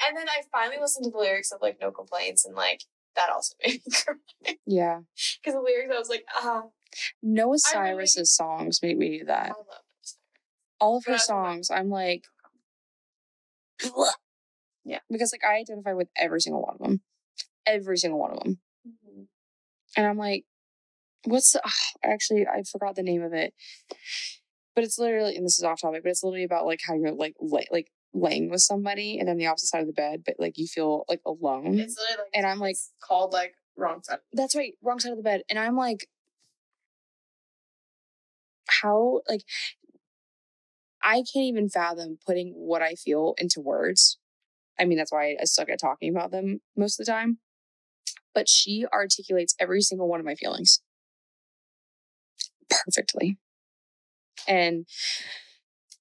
And 0.07 0.17
then 0.17 0.29
I 0.29 0.43
finally 0.53 0.79
listened 0.81 1.05
to 1.05 1.11
the 1.11 1.19
lyrics 1.19 1.51
of 1.53 1.61
like 1.63 1.79
No 1.81 1.91
Complaints 1.91 2.45
and 2.45 2.55
like 2.55 2.83
that 3.17 3.31
also 3.31 3.55
made 3.65 3.81
me 3.87 3.93
cry. 3.93 4.57
Yeah. 4.67 5.01
Because 5.43 5.55
the 5.55 5.61
lyrics 5.61 5.93
I 5.95 5.99
was 5.99 6.09
like, 6.09 6.25
ah, 6.35 6.65
Noah 7.23 7.57
I 7.75 7.79
really- 7.91 8.07
Cyrus's 8.07 8.35
songs 8.35 8.81
make 8.83 8.97
me 8.99 9.19
do 9.19 9.25
I 9.25 9.27
that. 9.27 9.53
All 10.81 10.97
of 10.99 11.05
her 11.07 11.13
But 11.13 11.23
I 11.23 11.33
don't 11.33 11.43
know. 11.45 11.53
songs, 11.53 11.71
I'm 11.71 11.89
like, 11.91 12.25
Yeah. 14.85 15.01
because 15.11 15.33
like 15.33 15.45
I 15.45 15.59
identify 15.59 15.93
with 15.93 16.09
every 16.17 16.41
single 16.41 16.63
one 16.63 16.75
of 16.75 16.81
them, 16.81 17.01
every 17.67 17.97
single 17.97 18.19
one 18.21 18.33
of 18.33 18.41
them, 18.43 18.61
Mm-hmm. 18.87 19.23
and 19.97 20.07
I'm 20.07 20.17
like, 20.19 20.45
what's 21.25 21.53
the? 21.53 21.61
actually, 22.05 22.47
I 22.47 22.63
forgot 22.63 22.95
the 22.95 23.03
name 23.03 23.23
of 23.23 23.33
it, 23.33 23.53
but 24.75 24.85
it's 24.85 24.99
literally, 24.99 25.35
and 25.37 25.45
this 25.45 25.59
is 25.59 25.65
off 25.65 25.81
topic, 25.81 26.03
but 26.05 26.11
it's 26.11 26.23
literally 26.23 26.45
about 26.45 26.67
like 26.67 26.81
how 26.87 26.95
you're 26.95 27.13
like 27.13 27.35
lay, 27.41 27.67
like 27.73 27.91
laying 28.15 28.49
with 28.51 28.61
somebody 28.61 29.19
and 29.19 29.29
then 29.29 29.37
the 29.39 29.47
opposite 29.47 29.67
side 29.69 29.81
of 29.81 29.87
the 29.89 29.93
bed, 29.93 30.23
but 30.25 30.37
like 30.39 30.57
you 30.57 30.67
feel 30.67 31.05
like 31.09 31.21
alone. 31.27 31.79
It's 31.79 31.99
literally 31.99 32.19
like, 32.27 32.31
And 32.35 32.47
I'm 32.47 32.61
like- 32.61 32.77
called 33.03 33.33
like 33.33 33.55
wrong 33.77 34.03
side. 34.05 34.19
That's 34.33 34.55
right, 34.55 34.75
wrong 34.83 35.01
side 35.01 35.11
of 35.13 35.19
the 35.19 35.25
bed, 35.25 35.43
and 35.51 35.59
I'm 35.59 35.77
like, 35.77 36.07
how 38.87 39.21
like. 39.29 39.43
I 41.03 41.17
can't 41.19 41.45
even 41.45 41.69
fathom 41.69 42.19
putting 42.27 42.53
what 42.55 42.83
I 42.83 42.95
feel 42.95 43.35
into 43.39 43.61
words. 43.61 44.19
I 44.79 44.85
mean, 44.87 44.99
that's 44.99 45.13
why 45.13 45.37
I 45.41 45.45
suck 45.45 45.69
at 45.69 45.79
talking 45.81 46.11
about 46.11 46.33
them 46.33 46.61
most 46.77 46.99
of 46.99 47.07
the 47.07 47.13
time. 47.13 47.39
But 48.35 48.49
she 48.49 48.85
articulates 48.93 49.55
every 49.61 49.83
single 49.83 50.09
one 50.09 50.19
of 50.19 50.27
my 50.27 50.35
feelings 50.35 50.81
perfectly. 52.71 53.39
And 54.49 54.87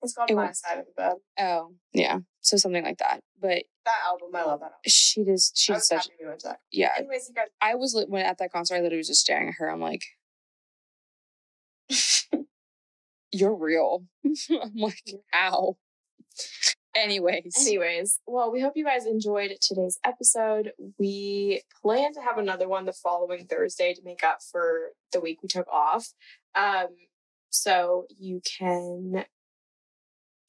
It's 0.02 0.14
called 0.16 0.32
It 0.32 0.36
My 0.36 0.45
wa- 0.45 0.52
Side 0.53 0.80
of 0.80 0.86
the 0.86 0.91
Bed. 0.98 1.14
oh, 1.40 1.74
yeah. 1.94 2.20
So 2.41 2.57
something 2.57 2.84
like 2.84 2.98
that. 2.98 3.20
But 3.40 3.64
That 3.86 3.99
album, 4.07 4.30
I 4.34 4.44
love 4.44 4.60
that 4.62 4.66
album. 4.66 4.80
she 4.88 5.24
does, 5.24 5.52
she 5.56 5.72
I 5.72 5.76
does 5.76 5.82
was 5.82 5.88
such, 5.88 5.98
happy 6.06 6.14
we 6.20 6.28
went 6.28 6.40
to 6.40 6.48
that. 6.48 6.60
yeah. 6.72 6.90
Anyways, 6.98 7.28
you 7.30 7.36
guys, 7.36 7.48
I 7.62 7.76
was, 7.76 7.95
when 8.10 8.26
at 8.26 8.40
that 8.40 8.52
concert, 8.52 8.76
I 8.76 8.78
literally 8.80 8.98
was 8.98 9.07
just 9.10 9.22
staring 9.22 9.49
at 9.49 9.56
her. 9.60 9.70
I'm 9.70 9.82
like, 9.82 10.02
you're 13.36 13.56
real. 13.56 14.06
I'm 14.49 14.76
like, 14.76 15.03
ow. 15.34 15.78
Anyways. 16.95 17.56
Anyways, 17.60 18.20
well, 18.26 18.52
we 18.52 18.62
hope 18.62 18.74
you 18.76 18.86
guys 18.86 19.06
enjoyed 19.06 19.52
today's 19.60 19.99
episode. 20.06 20.72
We 20.98 21.62
plan 21.82 22.14
to 22.14 22.22
have 22.22 22.38
another 22.38 22.70
one 22.70 22.86
the 22.86 22.94
following 22.94 23.48
Thursday 23.48 23.94
to 23.94 24.02
make 24.03 24.24
up 24.24 24.40
for 24.52 24.91
the 25.12 25.20
week 25.20 25.40
we 25.44 25.49
took 25.49 25.68
off. 25.68 26.07
Um, 26.56 26.88
so 27.49 28.06
you 28.18 28.41
can 28.57 29.26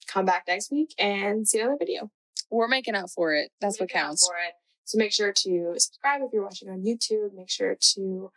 come 0.07 0.25
back 0.25 0.45
next 0.47 0.71
week 0.71 0.95
and 0.99 1.49
see 1.49 1.59
another 1.61 1.77
video. 1.79 2.11
We're 2.51 2.69
making 2.69 2.95
up 2.95 3.11
for 3.11 3.35
it. 3.35 3.51
That's 3.61 3.81
what 3.81 3.89
Making 3.89 3.99
up 3.99 4.07
counts. 4.07 4.29
For 4.29 4.37
it. 4.37 4.55
So 4.85 4.99
make 4.99 5.13
sure 5.13 5.33
to 5.33 5.75
subscribe 5.79 6.21
if 6.23 6.31
you're 6.33 6.45
watching 6.45 6.69
on 6.69 6.85
YouTube. 6.85 7.35
Make 7.35 7.51
sure 7.51 7.77
to 7.95 8.31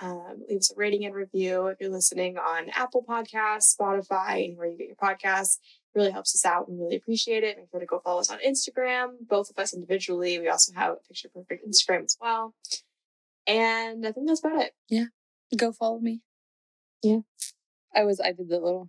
um, 0.00 0.42
leave 0.48 0.58
us 0.58 0.72
a 0.72 0.74
rating 0.76 1.04
and 1.04 1.14
review 1.14 1.66
if 1.66 1.78
you're 1.80 1.90
listening 1.90 2.38
on 2.38 2.70
Apple 2.74 3.04
Podcasts, 3.06 3.76
Spotify, 3.78 4.46
and 4.48 4.56
where 4.56 4.66
you 4.66 4.78
get 4.78 4.86
your 4.86 4.96
podcasts. 4.96 5.58
It 5.94 5.98
really 5.98 6.10
helps 6.10 6.34
us 6.34 6.44
out. 6.46 6.70
We 6.70 6.78
really 6.78 6.96
appreciate 6.96 7.44
it. 7.44 7.56
Make 7.58 7.68
sure 7.70 7.80
to 7.80 7.86
go 7.86 8.00
follow 8.00 8.20
us 8.20 8.30
on 8.30 8.38
Instagram, 8.46 9.28
both 9.28 9.50
of 9.50 9.58
us 9.58 9.74
individually. 9.74 10.38
We 10.38 10.48
also 10.48 10.72
have 10.74 10.92
a 10.92 10.96
picture 11.06 11.28
perfect 11.28 11.66
Instagram 11.68 12.04
as 12.04 12.16
well. 12.20 12.54
And 13.46 14.06
I 14.06 14.12
think 14.12 14.28
that's 14.28 14.40
about 14.44 14.62
it. 14.62 14.72
Yeah. 14.88 15.06
Go 15.56 15.72
follow 15.72 15.98
me. 15.98 16.22
Yeah. 17.02 17.18
I 17.94 18.04
was, 18.04 18.20
I 18.20 18.32
did 18.32 18.48
the 18.48 18.58
little. 18.58 18.88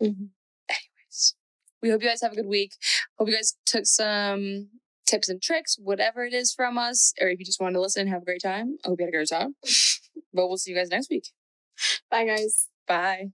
Anyways, 0.00 1.34
we 1.82 1.90
hope 1.90 2.02
you 2.02 2.08
guys 2.08 2.22
have 2.22 2.32
a 2.32 2.36
good 2.36 2.46
week. 2.46 2.74
Hope 3.18 3.28
you 3.28 3.34
guys 3.34 3.56
took 3.66 3.86
some 3.86 4.68
tips 5.14 5.28
and 5.28 5.40
tricks, 5.40 5.76
whatever 5.80 6.24
it 6.24 6.34
is 6.34 6.52
from 6.52 6.76
us, 6.76 7.12
or 7.20 7.28
if 7.28 7.38
you 7.38 7.44
just 7.44 7.60
wanted 7.60 7.74
to 7.74 7.80
listen 7.80 8.02
and 8.02 8.10
have 8.10 8.22
a 8.22 8.24
great 8.24 8.42
time. 8.42 8.76
I 8.84 8.88
hope 8.88 8.98
you 8.98 9.06
had 9.06 9.14
a 9.14 9.16
great 9.16 9.28
time. 9.28 9.54
but 10.34 10.48
we'll 10.48 10.56
see 10.56 10.72
you 10.72 10.76
guys 10.76 10.88
next 10.88 11.08
week. 11.10 11.28
Bye, 12.10 12.26
guys. 12.26 12.68
Bye. 12.86 13.30